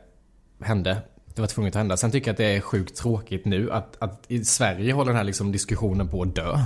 hände. 0.60 1.02
Det 1.34 1.40
var 1.40 1.48
tvunget 1.48 1.76
att 1.76 1.80
hända. 1.80 1.96
Sen 1.96 2.10
tycker 2.10 2.28
jag 2.28 2.32
att 2.32 2.38
det 2.38 2.56
är 2.56 2.60
sjukt 2.60 2.96
tråkigt 2.96 3.44
nu 3.44 3.72
att, 3.72 3.96
att 4.02 4.24
i 4.28 4.44
Sverige 4.44 4.92
håller 4.92 5.10
den 5.10 5.16
här 5.16 5.24
liksom 5.24 5.52
diskussionen 5.52 6.08
på 6.08 6.22
att 6.22 6.34
dö. 6.34 6.58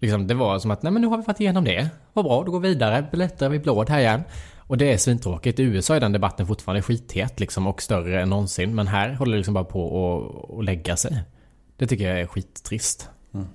Liksom, 0.00 0.26
det 0.26 0.34
var 0.34 0.58
som 0.58 0.70
att, 0.70 0.82
nej 0.82 0.92
men 0.92 1.02
nu 1.02 1.08
har 1.08 1.18
vi 1.18 1.24
varit 1.24 1.40
igenom 1.40 1.64
det. 1.64 1.88
Vad 2.12 2.24
bra, 2.24 2.44
då 2.44 2.52
går 2.52 2.60
vi 2.60 2.68
vidare. 2.68 3.08
Blättrar 3.12 3.48
vi 3.48 3.58
blåd 3.58 3.90
här 3.90 3.98
igen. 3.98 4.22
Och 4.70 4.78
det 4.78 4.92
är 4.92 4.98
svintråkigt. 4.98 5.58
I 5.58 5.62
USA 5.62 5.96
är 5.96 6.00
den 6.00 6.12
debatten 6.12 6.46
fortfarande 6.46 6.82
skithet 6.82 7.40
liksom 7.40 7.66
och 7.66 7.82
större 7.82 8.22
än 8.22 8.28
någonsin. 8.28 8.74
Men 8.74 8.86
här 8.86 9.12
håller 9.12 9.32
det 9.32 9.36
liksom 9.36 9.54
bara 9.54 9.64
på 9.64 10.58
att, 10.58 10.64
lägga 10.64 10.96
sig. 10.96 11.22
Det 11.76 11.86
tycker 11.86 12.08
jag 12.08 12.20
är 12.20 12.26
skittrist. 12.26 13.08
Mm. 13.34 13.46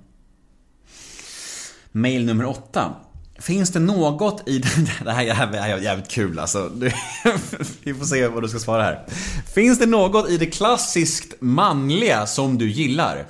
Mail 1.92 2.26
nummer 2.26 2.44
åtta. 2.46 2.94
Finns 3.38 3.70
det 3.72 3.78
något 3.80 4.48
i... 4.48 4.58
Det 5.04 5.12
här 5.12 5.24
är- 5.24 5.52
det 5.52 5.60
här 5.60 5.76
är 5.76 5.82
jävligt 5.82 6.08
kul 6.10 6.38
alltså. 6.38 6.70
Vi 7.82 7.94
får 7.94 8.04
se 8.04 8.28
vad 8.28 8.42
du 8.42 8.48
ska 8.48 8.58
svara 8.58 8.82
här. 8.82 9.06
Finns 9.54 9.78
det 9.78 9.86
något 9.86 10.30
i 10.30 10.38
det 10.38 10.46
klassiskt 10.46 11.34
manliga 11.40 12.26
som 12.26 12.58
du 12.58 12.70
gillar? 12.70 13.26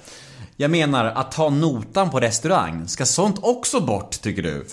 Jag 0.57 0.70
menar, 0.70 1.05
att 1.05 1.32
ta 1.32 1.51
notan 1.51 2.11
på 2.11 2.20
restaurang. 2.20 2.89
Ska 2.89 3.07
sånt 3.07 3.39
också 3.43 3.80
bort, 3.80 4.11
tycker 4.22 4.43
du? 4.43 4.66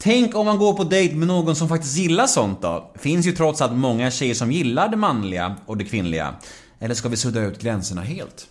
Tänk 0.00 0.34
om 0.36 0.46
man 0.46 0.58
går 0.58 0.74
på 0.74 0.84
dejt 0.84 1.14
med 1.14 1.28
någon 1.28 1.56
som 1.56 1.68
faktiskt 1.68 1.96
gillar 1.96 2.26
sånt 2.26 2.62
då? 2.62 2.92
Finns 2.98 3.26
ju 3.26 3.32
trots 3.32 3.60
allt 3.60 3.72
många 3.72 4.10
tjejer 4.10 4.34
som 4.34 4.52
gillar 4.52 4.88
det 4.88 4.96
manliga 4.96 5.56
och 5.66 5.76
det 5.76 5.84
kvinnliga. 5.84 6.34
Eller 6.78 6.94
ska 6.94 7.08
vi 7.08 7.16
sudda 7.16 7.40
ut 7.40 7.62
gränserna 7.62 8.02
helt? 8.02 8.46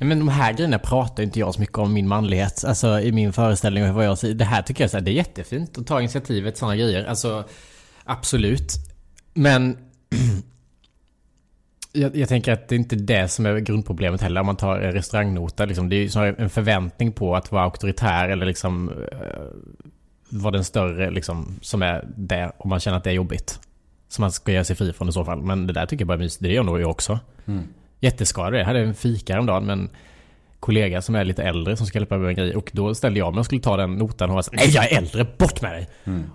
Nej, 0.00 0.08
men 0.08 0.18
de 0.18 0.28
här 0.28 0.52
grejerna 0.52 0.78
pratar 0.78 1.22
inte 1.22 1.38
jag 1.38 1.54
så 1.54 1.60
mycket 1.60 1.78
om 1.78 1.92
min 1.92 2.08
manlighet. 2.08 2.64
Alltså 2.64 3.00
i 3.00 3.12
min 3.12 3.32
föreställning 3.32 3.88
och 3.88 3.94
vad 3.94 4.06
jag 4.06 4.18
säger. 4.18 4.34
Det 4.34 4.44
här 4.44 4.62
tycker 4.62 4.84
jag 4.84 4.90
så 4.90 4.96
här, 4.96 5.04
det 5.04 5.10
är 5.10 5.12
jättefint 5.12 5.78
att 5.78 5.86
ta 5.86 6.00
initiativet 6.00 6.54
till 6.54 6.60
sådana 6.60 6.76
grejer. 6.76 7.04
Alltså 7.04 7.44
absolut. 8.04 8.72
Men 9.34 9.76
jag, 11.92 12.16
jag 12.16 12.28
tänker 12.28 12.52
att 12.52 12.68
det 12.68 12.74
är 12.74 12.78
inte 12.78 12.96
det 12.96 13.28
som 13.28 13.46
är 13.46 13.58
grundproblemet 13.58 14.20
heller 14.20 14.40
om 14.40 14.46
man 14.46 14.56
tar 14.56 14.78
en 14.78 14.92
restaurangnota. 14.92 15.64
Liksom. 15.64 15.88
Det 15.88 15.96
är 15.96 16.00
ju 16.00 16.08
snarare 16.08 16.34
en 16.38 16.50
förväntning 16.50 17.12
på 17.12 17.36
att 17.36 17.52
vara 17.52 17.64
auktoritär 17.64 18.28
eller 18.28 18.46
liksom 18.46 18.88
eh, 18.88 19.42
vara 20.32 20.50
den 20.50 20.64
större 20.64 21.10
liksom, 21.10 21.58
som 21.60 21.82
är 21.82 22.04
det 22.16 22.52
om 22.58 22.70
man 22.70 22.80
känner 22.80 22.96
att 22.96 23.04
det 23.04 23.10
är 23.10 23.14
jobbigt. 23.14 23.60
Som 24.08 24.22
man 24.22 24.32
ska 24.32 24.52
göra 24.52 24.64
sig 24.64 24.76
fri 24.76 24.92
från 24.92 25.08
i 25.08 25.12
så 25.12 25.24
fall. 25.24 25.42
Men 25.42 25.66
det 25.66 25.72
där 25.72 25.86
tycker 25.86 26.02
jag 26.02 26.08
bara 26.08 26.14
är 26.14 26.18
mysigt. 26.18 26.42
Det 26.42 26.52
gör 26.52 26.62
nog 26.62 26.80
jag 26.80 26.90
också. 26.90 27.18
Jätteskadad 28.00 28.60
Jag 28.60 28.64
hade 28.64 28.80
en 28.80 28.94
fika 28.94 29.32
häromdagen 29.32 29.70
en 29.70 29.90
kollega 30.60 31.02
som 31.02 31.14
är 31.14 31.24
lite 31.24 31.42
äldre 31.42 31.76
som 31.76 31.86
ska 31.86 31.98
hjälpa 31.98 32.14
mig 32.14 32.22
med 32.22 32.30
en 32.30 32.36
grej. 32.36 32.56
Och 32.56 32.70
då 32.72 32.94
ställde 32.94 33.18
jag 33.18 33.34
mig 33.34 33.40
och 33.40 33.46
skulle 33.46 33.60
ta 33.60 33.76
den 33.76 33.94
notan 33.94 34.30
och 34.30 34.34
var 34.34 34.42
så, 34.42 34.50
Nej 34.52 34.70
jag 34.70 34.92
är 34.92 34.98
äldre, 34.98 35.26
bort 35.38 35.62
med 35.62 35.72
dig! 35.72 35.88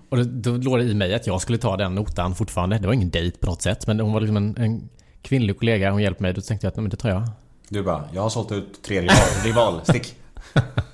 Och 0.09 0.17
då, 0.17 0.23
då 0.23 0.57
låg 0.57 0.79
det 0.79 0.85
i 0.85 0.93
mig 0.93 1.13
att 1.13 1.27
jag 1.27 1.41
skulle 1.41 1.57
ta 1.57 1.77
den 1.77 1.95
notan 1.95 2.35
fortfarande. 2.35 2.77
Det 2.77 2.87
var 2.87 2.93
ingen 2.93 3.09
dejt 3.09 3.37
på 3.37 3.45
något 3.45 3.61
sätt. 3.61 3.87
Men 3.87 3.99
hon 3.99 4.13
var 4.13 4.21
liksom 4.21 4.37
en, 4.37 4.57
en 4.57 4.89
kvinnlig 5.21 5.59
kollega, 5.59 5.91
hon 5.91 6.01
hjälpte 6.01 6.23
mig. 6.23 6.33
Då 6.33 6.41
tänkte 6.41 6.65
jag 6.65 6.71
att 6.71 6.75
nej, 6.75 6.81
men 6.81 6.89
det 6.89 6.97
tar 6.97 7.09
jag. 7.09 7.29
Du 7.69 7.83
bara, 7.83 8.03
jag 8.13 8.21
har 8.21 8.29
sålt 8.29 8.51
ut 8.51 8.83
tre 8.83 9.01
rival, 9.01 9.15
rival 9.43 9.81
stick. 9.83 10.15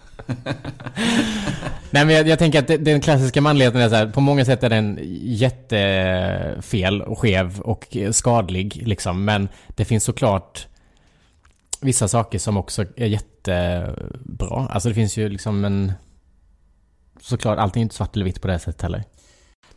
Nej 1.89 2.05
men 2.05 2.09
jag, 2.09 2.28
jag 2.28 2.39
tänker 2.39 2.59
att 2.59 2.86
den 2.86 3.01
klassiska 3.01 3.41
manligheten 3.41 3.82
är 3.82 3.89
så 3.89 3.95
här, 3.95 4.07
på 4.07 4.22
många 4.22 4.45
sätt 4.45 4.64
är 4.64 4.70
den 4.70 4.99
jättefel 5.22 7.01
och 7.01 7.20
skev 7.20 7.59
och 7.59 7.97
skadlig 8.11 8.88
liksom. 8.88 9.26
Men 9.26 9.49
det 9.68 9.86
finns 9.86 10.03
såklart 10.03 10.68
vissa 11.82 12.07
saker 12.07 12.39
som 12.39 12.57
också 12.57 12.86
är 12.95 13.05
jättebra. 13.05 14.68
Alltså 14.70 14.89
det 14.89 14.95
finns 14.95 15.18
ju 15.18 15.30
liksom 15.30 15.66
en... 15.66 15.93
Såklart, 17.22 17.57
allting 17.57 17.82
är 17.82 17.84
inte 17.84 17.95
svart 17.95 18.16
eller 18.16 18.26
vitt 18.26 18.41
på 18.41 18.47
det 18.47 18.53
här 18.53 18.59
sättet 18.59 18.82
heller. 18.82 19.03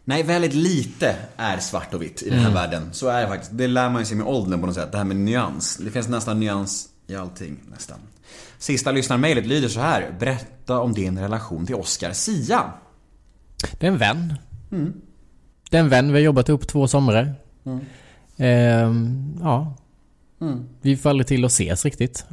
Nej, 0.05 0.22
väldigt 0.22 0.55
lite 0.55 1.16
är 1.37 1.59
svart 1.59 1.95
och 1.95 2.03
vitt 2.03 2.22
i 2.22 2.30
den 2.30 2.39
här 2.39 2.55
världen. 2.55 2.89
Så 2.93 3.09
är 3.09 3.22
det 3.22 3.28
faktiskt. 3.28 3.53
Det 3.55 3.66
lär 3.66 3.91
man 3.91 4.03
ju 4.03 4.07
sig 4.07 4.16
med 4.16 4.26
åldern 4.26 4.61
på 4.61 4.66
något 4.66 4.74
sätt. 4.74 4.93
Det 4.93 4.99
här 4.99 5.05
med 5.05 5.16
nyans. 5.16 5.76
Det 5.76 5.91
finns 5.91 6.09
nästan 6.09 6.41
nyans 6.41 6.89
i 7.07 7.16
allting, 7.16 7.59
nästan. 7.70 7.99
Sista 8.59 8.92
lyssnarmailet 8.92 9.46
lyder 9.46 9.68
så 9.68 9.80
här. 9.80 10.14
Berätta 10.18 10.80
om 10.80 10.92
din 10.92 11.18
relation 11.18 11.66
till 11.66 11.74
Oscar 11.74 12.12
Sia. 12.12 12.72
Det 13.78 13.86
är 13.86 13.90
en 13.90 13.98
vän. 13.98 14.34
Det 15.70 15.76
är 15.76 15.80
en 15.80 15.88
vän, 15.88 16.07
vi 16.09 16.12
har 16.12 16.24
jobbat 16.24 16.48
ihop 16.48 16.68
två 16.68 16.88
somrar. 16.88 17.34
Ehm, 18.36 19.38
ja. 19.42 19.74
Vi 20.82 20.96
får 20.96 21.11
aldrig 21.11 21.26
till 21.26 21.44
att 21.44 21.52
ses 21.52 21.84
riktigt. 21.84 22.24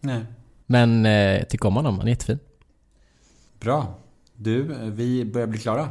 Nej. 0.00 0.24
Men 0.66 1.06
eh, 1.06 1.12
jag 1.12 1.48
tycker 1.48 1.68
om 1.68 1.76
honom, 1.76 1.98
han 1.98 2.06
är 2.06 2.10
jättefin. 2.10 2.38
Bra. 3.60 3.98
Du, 4.36 4.62
vi 4.90 5.24
börjar 5.24 5.46
bli 5.46 5.58
klara. 5.58 5.88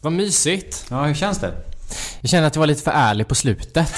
Vad 0.00 0.12
mysigt. 0.12 0.86
Ja, 0.90 1.04
hur 1.04 1.14
känns 1.14 1.38
det? 1.38 1.54
Jag 2.20 2.30
känner 2.30 2.46
att 2.46 2.54
jag 2.54 2.60
var 2.60 2.66
lite 2.66 2.82
för 2.82 2.90
ärlig 2.90 3.28
på 3.28 3.34
slutet. 3.34 3.92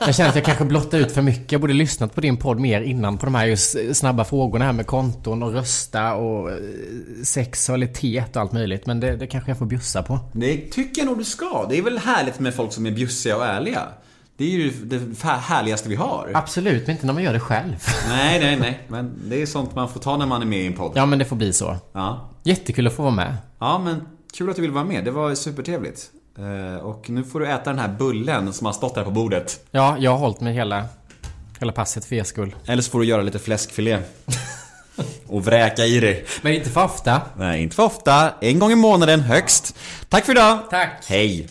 Jag 0.00 0.14
känner 0.14 0.28
att 0.28 0.36
jag 0.36 0.44
kanske 0.44 0.64
blottade 0.64 1.02
ut 1.02 1.12
för 1.12 1.22
mycket. 1.22 1.52
Jag 1.52 1.60
borde 1.60 1.72
lyssnat 1.72 2.14
på 2.14 2.20
din 2.20 2.36
podd 2.36 2.60
mer 2.60 2.80
innan 2.80 3.18
på 3.18 3.26
de 3.26 3.34
här 3.34 3.46
just 3.46 3.76
snabba 3.92 4.24
frågorna 4.24 4.64
här 4.64 4.72
med 4.72 4.86
konton 4.86 5.42
och 5.42 5.52
rösta 5.52 6.14
och 6.14 6.50
eh, 6.50 6.56
sexualitet 7.24 8.36
och 8.36 8.42
allt 8.42 8.52
möjligt. 8.52 8.86
Men 8.86 9.00
det, 9.00 9.16
det 9.16 9.26
kanske 9.26 9.50
jag 9.50 9.58
får 9.58 9.66
bjussa 9.66 10.02
på. 10.02 10.18
Det 10.32 10.56
tycker 10.56 11.00
jag 11.00 11.06
nog 11.06 11.18
du 11.18 11.24
ska. 11.24 11.66
Det 11.68 11.78
är 11.78 11.82
väl 11.82 11.98
härligt 11.98 12.40
med 12.40 12.54
folk 12.54 12.72
som 12.72 12.86
är 12.86 12.90
bjussiga 12.90 13.36
och 13.36 13.44
ärliga. 13.44 13.82
Det 14.36 14.44
är 14.44 14.48
ju 14.50 14.70
det 14.70 15.26
härligaste 15.26 15.88
vi 15.88 15.94
har. 15.94 16.30
Absolut, 16.34 16.86
men 16.86 16.96
inte 16.96 17.06
när 17.06 17.14
man 17.14 17.22
gör 17.22 17.32
det 17.32 17.40
själv. 17.40 17.76
Nej, 18.08 18.40
nej, 18.40 18.56
nej. 18.60 18.80
Men 18.88 19.12
det 19.28 19.42
är 19.42 19.46
sånt 19.46 19.74
man 19.74 19.88
får 19.88 20.00
ta 20.00 20.16
när 20.16 20.26
man 20.26 20.42
är 20.42 20.46
med 20.46 20.60
i 20.60 20.66
en 20.66 20.72
podd. 20.72 20.92
Ja, 20.94 21.06
men 21.06 21.18
det 21.18 21.24
får 21.24 21.36
bli 21.36 21.52
så. 21.52 21.76
Ja. 21.92 22.30
Jättekul 22.42 22.86
att 22.86 22.92
få 22.92 23.02
vara 23.02 23.14
med. 23.14 23.36
Ja, 23.58 23.78
men 23.84 24.00
kul 24.36 24.50
att 24.50 24.56
du 24.56 24.62
vill 24.62 24.70
vara 24.70 24.84
med. 24.84 25.04
Det 25.04 25.10
var 25.10 25.34
supertrevligt. 25.34 26.10
Eh, 26.38 26.84
Och 26.84 27.10
nu 27.10 27.24
får 27.24 27.40
du 27.40 27.46
äta 27.48 27.70
den 27.70 27.78
här 27.78 27.88
bullen 27.88 28.52
som 28.52 28.66
har 28.66 28.72
stått 28.72 28.94
där 28.94 29.04
på 29.04 29.10
bordet. 29.10 29.60
Ja, 29.70 29.96
jag 29.98 30.10
har 30.10 30.18
hållit 30.18 30.40
mig 30.40 30.54
hela, 30.54 30.84
hela 31.60 31.72
passet 31.72 32.04
för 32.04 32.16
er 32.16 32.24
skull. 32.24 32.54
Eller 32.66 32.82
så 32.82 32.90
får 32.90 33.00
du 33.00 33.06
göra 33.06 33.22
lite 33.22 33.38
fläskfilé. 33.38 33.98
Och 35.26 35.44
vräka 35.44 35.84
i 35.84 36.00
dig. 36.00 36.24
Men 36.42 36.52
inte 36.52 36.70
för 36.70 36.84
ofta. 36.84 37.20
Nej, 37.36 37.62
inte 37.62 37.76
för 37.76 37.82
ofta. 37.82 38.32
En 38.40 38.58
gång 38.58 38.72
i 38.72 38.74
månaden 38.74 39.20
högst. 39.20 39.76
Tack 40.08 40.24
för 40.24 40.32
idag. 40.32 40.58
Tack. 40.70 40.90
Hej. 41.08 41.48